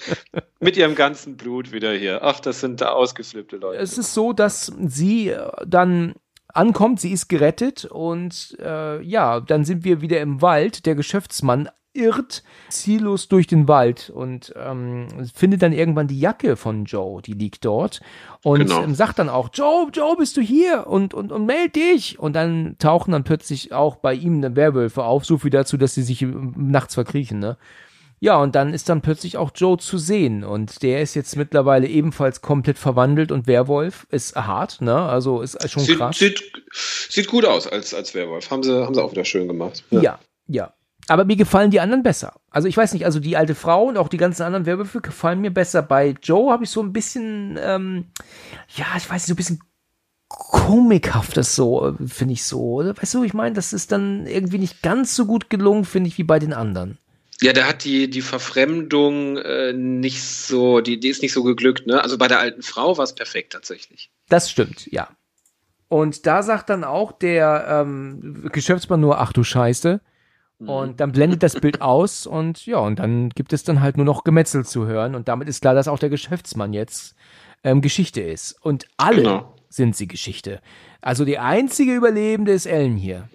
Mit 0.60 0.76
ihrem 0.76 0.94
ganzen 0.94 1.36
Blut 1.36 1.72
wieder 1.72 1.92
hier. 1.92 2.22
Ach, 2.22 2.38
das 2.38 2.60
sind 2.60 2.80
da 2.80 2.90
ausgeflippte 2.90 3.56
Leute. 3.56 3.82
Es 3.82 3.98
ist 3.98 4.14
so, 4.14 4.32
dass 4.32 4.72
sie 4.86 5.30
äh, 5.30 5.50
dann 5.66 6.14
ankommt, 6.54 7.00
sie 7.00 7.12
ist 7.12 7.28
gerettet 7.28 7.84
und 7.84 8.56
äh, 8.60 9.02
ja, 9.02 9.40
dann 9.40 9.64
sind 9.64 9.84
wir 9.84 10.00
wieder 10.00 10.20
im 10.20 10.42
Wald. 10.42 10.86
Der 10.86 10.94
Geschäftsmann 10.94 11.68
irrt 11.92 12.42
ziellos 12.68 13.28
durch 13.28 13.46
den 13.46 13.66
Wald 13.66 14.10
und 14.10 14.54
ähm, 14.56 15.08
findet 15.34 15.62
dann 15.62 15.72
irgendwann 15.72 16.06
die 16.06 16.20
Jacke 16.20 16.56
von 16.56 16.84
Joe, 16.84 17.20
die 17.20 17.32
liegt 17.32 17.64
dort 17.64 18.00
und 18.42 18.60
genau. 18.60 18.82
ähm, 18.82 18.94
sagt 18.94 19.18
dann 19.18 19.28
auch, 19.28 19.50
Joe, 19.52 19.88
Joe, 19.92 20.16
bist 20.16 20.36
du 20.36 20.40
hier 20.40 20.86
und, 20.86 21.14
und, 21.14 21.32
und 21.32 21.46
meld 21.46 21.74
dich 21.74 22.18
und 22.18 22.34
dann 22.34 22.76
tauchen 22.78 23.12
dann 23.12 23.24
plötzlich 23.24 23.72
auch 23.72 23.96
bei 23.96 24.14
ihm 24.14 24.40
dann 24.40 24.54
Werwölfe 24.54 25.02
auf, 25.02 25.24
so 25.24 25.38
viel 25.38 25.50
dazu, 25.50 25.76
dass 25.76 25.94
sie 25.94 26.02
sich 26.02 26.22
nachts 26.22 26.94
verkriechen, 26.94 27.40
ne? 27.40 27.56
Ja, 28.22 28.36
und 28.36 28.54
dann 28.54 28.74
ist 28.74 28.90
dann 28.90 29.00
plötzlich 29.00 29.38
auch 29.38 29.50
Joe 29.54 29.78
zu 29.78 29.96
sehen 29.96 30.44
und 30.44 30.82
der 30.82 31.00
ist 31.00 31.14
jetzt 31.14 31.36
mittlerweile 31.36 31.86
ebenfalls 31.86 32.42
komplett 32.42 32.78
verwandelt 32.78 33.32
und 33.32 33.46
Werwolf 33.46 34.06
ist 34.10 34.36
hart, 34.36 34.82
ne? 34.82 34.94
Also 34.94 35.40
ist 35.40 35.70
schon 35.70 35.82
sieht, 35.82 35.96
krass. 35.96 36.18
Sieht, 36.18 36.52
sieht 37.08 37.28
gut 37.28 37.46
aus 37.46 37.66
als, 37.66 37.94
als 37.94 38.14
Werwolf. 38.14 38.50
Haben 38.50 38.62
sie, 38.62 38.84
haben 38.84 38.94
sie 38.94 39.02
auch 39.02 39.12
wieder 39.12 39.24
schön 39.24 39.48
gemacht. 39.48 39.84
Ja, 39.90 40.02
ja. 40.02 40.18
ja. 40.48 40.74
Aber 41.10 41.24
mir 41.24 41.34
gefallen 41.34 41.72
die 41.72 41.80
anderen 41.80 42.04
besser. 42.04 42.34
Also 42.50 42.68
ich 42.68 42.76
weiß 42.76 42.92
nicht, 42.92 43.04
also 43.04 43.18
die 43.18 43.36
alte 43.36 43.56
Frau 43.56 43.86
und 43.86 43.96
auch 43.96 44.06
die 44.06 44.16
ganzen 44.16 44.44
anderen 44.44 44.64
Werwölfe 44.64 45.00
gefallen 45.00 45.40
mir 45.40 45.50
besser. 45.50 45.82
Bei 45.82 46.14
Joe 46.22 46.52
habe 46.52 46.62
ich 46.62 46.70
so 46.70 46.80
ein 46.80 46.92
bisschen, 46.92 47.58
ähm, 47.60 48.04
ja, 48.76 48.86
ich 48.96 49.10
weiß 49.10 49.14
nicht, 49.14 49.26
so 49.26 49.32
ein 49.32 49.36
bisschen 49.36 49.60
komikhaftes 50.28 51.56
so, 51.56 51.96
finde 52.06 52.34
ich 52.34 52.44
so. 52.44 52.76
Weißt 52.76 53.14
du, 53.14 53.24
ich 53.24 53.34
meine, 53.34 53.56
das 53.56 53.72
ist 53.72 53.90
dann 53.90 54.24
irgendwie 54.28 54.58
nicht 54.58 54.82
ganz 54.82 55.16
so 55.16 55.26
gut 55.26 55.50
gelungen, 55.50 55.84
finde 55.84 56.06
ich, 56.06 56.16
wie 56.16 56.22
bei 56.22 56.38
den 56.38 56.52
anderen. 56.52 56.96
Ja, 57.40 57.52
der 57.52 57.66
hat 57.66 57.82
die, 57.82 58.08
die 58.08 58.22
Verfremdung 58.22 59.36
äh, 59.38 59.72
nicht 59.72 60.22
so, 60.22 60.80
die, 60.80 61.00
die 61.00 61.08
ist 61.08 61.22
nicht 61.22 61.32
so 61.32 61.42
geglückt, 61.42 61.88
ne? 61.88 62.00
Also 62.00 62.18
bei 62.18 62.28
der 62.28 62.38
alten 62.38 62.62
Frau 62.62 62.96
war 62.98 63.02
es 63.04 63.16
perfekt 63.16 63.52
tatsächlich. 63.52 64.12
Das 64.28 64.48
stimmt, 64.48 64.86
ja. 64.92 65.08
Und 65.88 66.24
da 66.26 66.44
sagt 66.44 66.70
dann 66.70 66.84
auch 66.84 67.10
der 67.10 67.66
ähm, 67.68 68.48
Geschäftsmann 68.52 69.00
nur, 69.00 69.18
ach 69.20 69.32
du 69.32 69.42
Scheiße. 69.42 70.00
Mhm. 70.60 70.68
Und 70.68 71.00
dann 71.00 71.12
blendet 71.12 71.42
das 71.42 71.54
Bild 71.54 71.80
aus 71.80 72.26
und 72.26 72.66
ja, 72.66 72.78
und 72.78 72.98
dann 72.98 73.30
gibt 73.30 73.52
es 73.52 73.64
dann 73.64 73.80
halt 73.80 73.96
nur 73.96 74.06
noch 74.06 74.24
Gemetzel 74.24 74.64
zu 74.64 74.86
hören. 74.86 75.14
Und 75.14 75.28
damit 75.28 75.48
ist 75.48 75.62
klar, 75.62 75.74
dass 75.74 75.88
auch 75.88 75.98
der 75.98 76.10
Geschäftsmann 76.10 76.72
jetzt 76.72 77.16
ähm, 77.64 77.80
Geschichte 77.80 78.20
ist. 78.20 78.56
Und 78.62 78.86
alle 78.96 79.22
genau. 79.22 79.54
sind 79.68 79.96
sie 79.96 80.06
Geschichte. 80.06 80.60
Also 81.00 81.24
die 81.24 81.38
einzige 81.38 81.94
Überlebende 81.94 82.52
ist 82.52 82.66
Ellen 82.66 82.96
hier. 82.96 83.28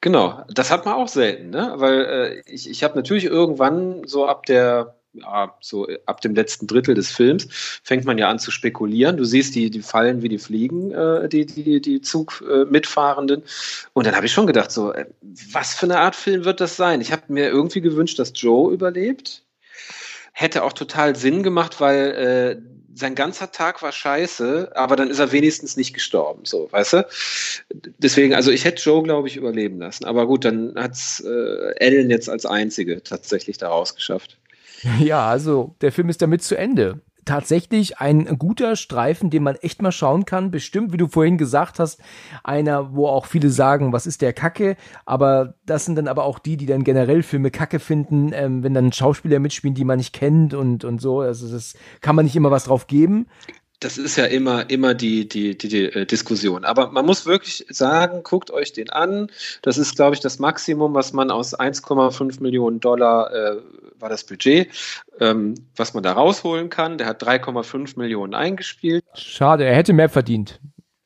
Genau, 0.00 0.42
das 0.48 0.70
hat 0.70 0.84
man 0.84 0.94
auch 0.94 1.08
selten, 1.08 1.50
ne? 1.50 1.74
Weil 1.76 2.04
äh, 2.04 2.42
ich, 2.52 2.68
ich 2.68 2.84
habe 2.84 2.96
natürlich 2.96 3.24
irgendwann 3.24 4.02
so 4.04 4.26
ab 4.26 4.44
der 4.46 4.96
ja, 5.14 5.54
so 5.60 5.86
ab 6.06 6.20
dem 6.20 6.34
letzten 6.34 6.66
Drittel 6.66 6.94
des 6.94 7.10
Films 7.10 7.48
fängt 7.82 8.04
man 8.04 8.18
ja 8.18 8.28
an 8.28 8.38
zu 8.38 8.50
spekulieren. 8.50 9.16
Du 9.16 9.24
siehst 9.24 9.54
die, 9.54 9.70
die 9.70 9.82
fallen 9.82 10.22
wie 10.22 10.28
die 10.28 10.38
Fliegen, 10.38 10.90
äh, 10.92 11.28
die, 11.28 11.46
die, 11.46 11.80
die 11.80 12.00
Zugmitfahrenden. 12.00 13.42
Äh, 13.42 13.46
und 13.92 14.06
dann 14.06 14.16
habe 14.16 14.26
ich 14.26 14.32
schon 14.32 14.46
gedacht, 14.46 14.70
so, 14.70 14.92
äh, 14.92 15.06
was 15.52 15.74
für 15.74 15.86
eine 15.86 16.00
Art 16.00 16.16
Film 16.16 16.44
wird 16.44 16.60
das 16.60 16.76
sein? 16.76 17.00
Ich 17.00 17.12
habe 17.12 17.22
mir 17.28 17.48
irgendwie 17.48 17.80
gewünscht, 17.80 18.18
dass 18.18 18.32
Joe 18.34 18.72
überlebt. 18.72 19.42
Hätte 20.32 20.64
auch 20.64 20.72
total 20.72 21.14
Sinn 21.14 21.44
gemacht, 21.44 21.80
weil 21.80 22.60
äh, 22.60 22.74
sein 22.94 23.14
ganzer 23.14 23.50
Tag 23.50 23.82
war 23.82 23.92
scheiße, 23.92 24.72
aber 24.74 24.96
dann 24.96 25.10
ist 25.10 25.18
er 25.18 25.32
wenigstens 25.32 25.76
nicht 25.76 25.94
gestorben, 25.94 26.44
so, 26.44 26.68
weißt 26.70 26.92
du? 26.92 27.06
Deswegen, 27.98 28.34
also 28.34 28.50
ich 28.50 28.64
hätte 28.64 28.82
Joe, 28.82 29.02
glaube 29.02 29.28
ich, 29.28 29.36
überleben 29.36 29.78
lassen. 29.78 30.04
Aber 30.04 30.26
gut, 30.26 30.44
dann 30.44 30.74
hat's 30.76 31.20
äh, 31.20 31.74
Ellen 31.76 32.10
jetzt 32.10 32.28
als 32.28 32.46
einzige 32.46 33.02
tatsächlich 33.02 33.58
da 33.58 33.68
rausgeschafft. 33.68 34.38
Ja, 34.98 35.26
also 35.28 35.76
der 35.80 35.92
Film 35.92 36.08
ist 36.08 36.22
damit 36.22 36.42
zu 36.42 36.56
Ende. 36.56 37.00
Tatsächlich 37.24 38.00
ein 38.00 38.38
guter 38.38 38.76
Streifen, 38.76 39.30
den 39.30 39.42
man 39.42 39.54
echt 39.56 39.80
mal 39.80 39.92
schauen 39.92 40.26
kann. 40.26 40.50
Bestimmt, 40.50 40.92
wie 40.92 40.98
du 40.98 41.08
vorhin 41.08 41.38
gesagt 41.38 41.78
hast, 41.78 41.98
einer, 42.42 42.94
wo 42.94 43.06
auch 43.06 43.24
viele 43.24 43.48
sagen, 43.48 43.94
was 43.94 44.06
ist 44.06 44.20
der 44.20 44.34
Kacke? 44.34 44.76
Aber 45.06 45.54
das 45.64 45.86
sind 45.86 45.96
dann 45.96 46.06
aber 46.06 46.24
auch 46.24 46.38
die, 46.38 46.58
die 46.58 46.66
dann 46.66 46.84
generell 46.84 47.22
Filme 47.22 47.50
Kacke 47.50 47.78
finden, 47.78 48.32
ähm, 48.34 48.62
wenn 48.62 48.74
dann 48.74 48.92
Schauspieler 48.92 49.38
mitspielen, 49.38 49.74
die 49.74 49.86
man 49.86 49.96
nicht 49.96 50.12
kennt 50.12 50.52
und, 50.52 50.84
und 50.84 51.00
so. 51.00 51.20
Also 51.20 51.50
das 51.50 51.74
kann 52.02 52.14
man 52.14 52.26
nicht 52.26 52.36
immer 52.36 52.50
was 52.50 52.64
drauf 52.64 52.86
geben 52.86 53.26
das 53.80 53.98
ist 53.98 54.16
ja 54.16 54.24
immer, 54.24 54.70
immer 54.70 54.94
die, 54.94 55.28
die, 55.28 55.56
die, 55.58 55.68
die 55.68 55.84
äh, 55.84 56.06
Diskussion. 56.06 56.64
Aber 56.64 56.90
man 56.90 57.04
muss 57.04 57.26
wirklich 57.26 57.66
sagen, 57.68 58.22
guckt 58.22 58.50
euch 58.50 58.72
den 58.72 58.90
an. 58.90 59.30
Das 59.62 59.78
ist, 59.78 59.96
glaube 59.96 60.14
ich, 60.14 60.20
das 60.20 60.38
Maximum, 60.38 60.94
was 60.94 61.12
man 61.12 61.30
aus 61.30 61.58
1,5 61.58 62.42
Millionen 62.42 62.80
Dollar 62.80 63.32
äh, 63.32 63.56
war 63.98 64.08
das 64.08 64.24
Budget, 64.24 64.68
ähm, 65.20 65.54
was 65.76 65.94
man 65.94 66.02
da 66.02 66.12
rausholen 66.12 66.70
kann. 66.70 66.98
Der 66.98 67.06
hat 67.06 67.22
3,5 67.22 67.98
Millionen 67.98 68.34
eingespielt. 68.34 69.04
Schade, 69.14 69.64
er 69.64 69.74
hätte 69.74 69.92
mehr 69.92 70.08
verdient. 70.08 70.60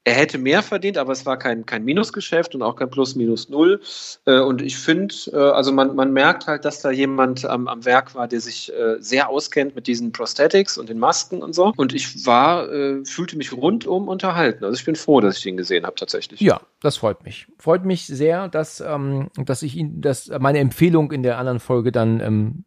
Er 0.08 0.14
hätte 0.14 0.38
mehr 0.38 0.62
verdient, 0.62 0.96
aber 0.96 1.12
es 1.12 1.26
war 1.26 1.38
kein, 1.38 1.66
kein 1.66 1.84
Minusgeschäft 1.84 2.54
und 2.54 2.62
auch 2.62 2.76
kein 2.76 2.88
Plus 2.88 3.14
minus 3.14 3.48
null. 3.48 3.80
Äh, 4.24 4.40
und 4.40 4.62
ich 4.62 4.78
finde, 4.78 5.14
äh, 5.32 5.36
also 5.36 5.70
man, 5.70 5.94
man 5.94 6.12
merkt 6.12 6.46
halt, 6.46 6.64
dass 6.64 6.80
da 6.80 6.90
jemand 6.90 7.44
am, 7.44 7.68
am 7.68 7.84
Werk 7.84 8.14
war, 8.14 8.26
der 8.26 8.40
sich 8.40 8.72
äh, 8.72 8.96
sehr 9.00 9.28
auskennt 9.28 9.74
mit 9.74 9.86
diesen 9.86 10.12
Prosthetics 10.12 10.78
und 10.78 10.88
den 10.88 10.98
Masken 10.98 11.42
und 11.42 11.54
so. 11.54 11.72
Und 11.76 11.94
ich 11.94 12.26
war, 12.26 12.68
fühlte 13.04 13.36
mich 13.36 13.52
rundum 13.52 14.08
unterhalten. 14.08 14.64
Also 14.64 14.78
ich 14.78 14.84
bin 14.84 14.96
froh, 14.96 15.20
dass 15.20 15.36
ich 15.36 15.42
den 15.42 15.56
gesehen 15.56 15.84
habe 15.84 15.96
tatsächlich. 15.96 16.40
Ja, 16.40 16.60
das 16.80 16.96
freut 16.96 17.24
mich. 17.24 17.46
Freut 17.58 17.84
mich 17.84 18.06
sehr, 18.06 18.48
dass, 18.48 18.80
ähm, 18.80 19.28
dass 19.36 19.62
ich 19.62 19.76
ihn, 19.76 20.00
dass 20.00 20.30
meine 20.38 20.58
Empfehlung 20.58 21.12
in 21.12 21.22
der 21.22 21.38
anderen 21.38 21.60
Folge 21.60 21.92
dann 21.92 22.20
ähm, 22.20 22.64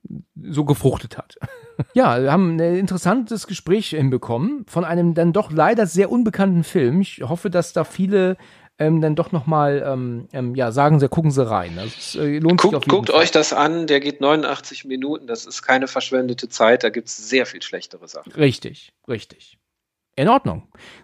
so 0.49 0.65
gefruchtet 0.65 1.17
hat. 1.17 1.37
ja, 1.93 2.21
wir 2.21 2.31
haben 2.31 2.55
ein 2.57 2.75
interessantes 2.75 3.47
Gespräch 3.47 3.89
hinbekommen 3.89 4.65
von 4.67 4.85
einem 4.85 5.13
dann 5.13 5.33
doch 5.33 5.51
leider 5.51 5.85
sehr 5.85 6.11
unbekannten 6.11 6.63
Film. 6.63 7.01
Ich 7.01 7.21
hoffe, 7.21 7.49
dass 7.49 7.73
da 7.73 7.83
viele 7.83 8.37
ähm, 8.81 8.99
dann 8.99 9.15
doch 9.15 9.31
nochmal 9.31 9.83
ähm, 9.85 10.27
ähm, 10.33 10.55
ja, 10.55 10.71
sagen 10.71 10.99
sie, 10.99 11.07
gucken 11.07 11.29
sie 11.29 11.47
rein. 11.47 11.77
Also 11.77 11.93
es 11.97 12.15
äh, 12.15 12.39
lohnt 12.39 12.59
guckt, 12.59 12.61
sich 12.61 12.75
auf 12.75 12.83
jeden 12.83 12.89
guckt 12.89 13.09
Fall. 13.11 13.19
euch 13.19 13.31
das 13.31 13.53
an, 13.53 13.85
der 13.85 13.99
geht 13.99 14.21
89 14.21 14.85
Minuten, 14.85 15.27
das 15.27 15.45
ist 15.45 15.61
keine 15.61 15.87
verschwendete 15.87 16.49
Zeit, 16.49 16.83
da 16.83 16.89
gibt 16.89 17.07
es 17.07 17.17
sehr 17.17 17.45
viel 17.45 17.61
schlechtere 17.61 18.07
Sachen. 18.07 18.31
Richtig, 18.33 18.93
richtig. 19.07 19.59
In 20.17 20.27
Ordnung. 20.27 20.63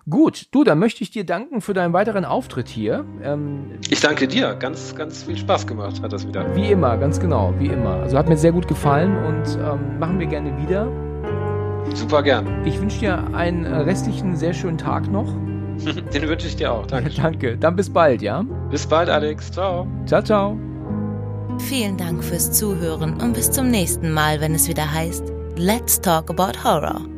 Gut, 0.10 0.48
du, 0.52 0.66
dann 0.66 0.80
möchte 0.80 1.02
ich 1.02 1.12
dir 1.12 1.26
danken 1.26 1.62
für 1.62 1.74
deinen 1.74 1.94
weiteren 1.94 2.26
Auftritt 2.26 2.68
hier. 2.68 3.06
Ähm, 3.24 3.80
ich 3.90 4.02
danke 4.02 4.28
dir. 4.28 4.54
Ganz, 4.56 4.96
ganz 4.96 5.24
viel 5.24 5.38
Spaß 5.38 5.66
gemacht 5.66 6.02
hat 6.02 6.12
das 6.12 6.28
wieder. 6.28 6.54
Wie 6.56 6.72
immer, 6.72 6.98
ganz 6.98 7.20
genau, 7.20 7.54
wie 7.58 7.68
immer. 7.68 8.02
Also 8.02 8.18
hat 8.18 8.28
mir 8.28 8.36
sehr 8.36 8.52
gut 8.52 8.68
gefallen 8.68 9.16
und 9.26 9.58
ähm, 9.64 9.98
machen 9.98 10.20
wir 10.20 10.28
gerne 10.28 10.58
wieder. 10.62 10.92
Super 11.96 12.22
gern. 12.22 12.66
Ich 12.66 12.80
wünsche 12.82 13.00
dir 13.00 13.34
einen 13.34 13.66
restlichen, 13.66 14.36
sehr 14.36 14.54
schönen 14.54 14.78
Tag 14.78 15.10
noch. 15.10 15.28
Den 16.14 16.28
wünsche 16.28 16.48
ich 16.48 16.58
dir 16.58 16.74
auch. 16.74 16.86
Danke. 16.86 17.10
Danke. 17.22 17.58
Dann 17.58 17.78
bis 17.78 17.90
bald, 17.90 18.22
ja? 18.22 18.44
Bis 18.70 18.86
bald, 18.86 19.10
Alex. 19.10 19.52
Ciao. 19.52 19.88
Ciao, 20.06 20.22
ciao. 20.22 20.58
Vielen 21.60 21.98
Dank 21.98 22.24
fürs 22.24 22.52
Zuhören 22.52 23.20
und 23.22 23.34
bis 23.34 23.52
zum 23.52 23.70
nächsten 23.70 24.12
Mal, 24.12 24.42
wenn 24.42 24.54
es 24.54 24.68
wieder 24.68 24.92
heißt 24.92 25.32
Let's 25.56 26.00
Talk 26.00 26.30
About 26.30 26.64
Horror. 26.64 27.17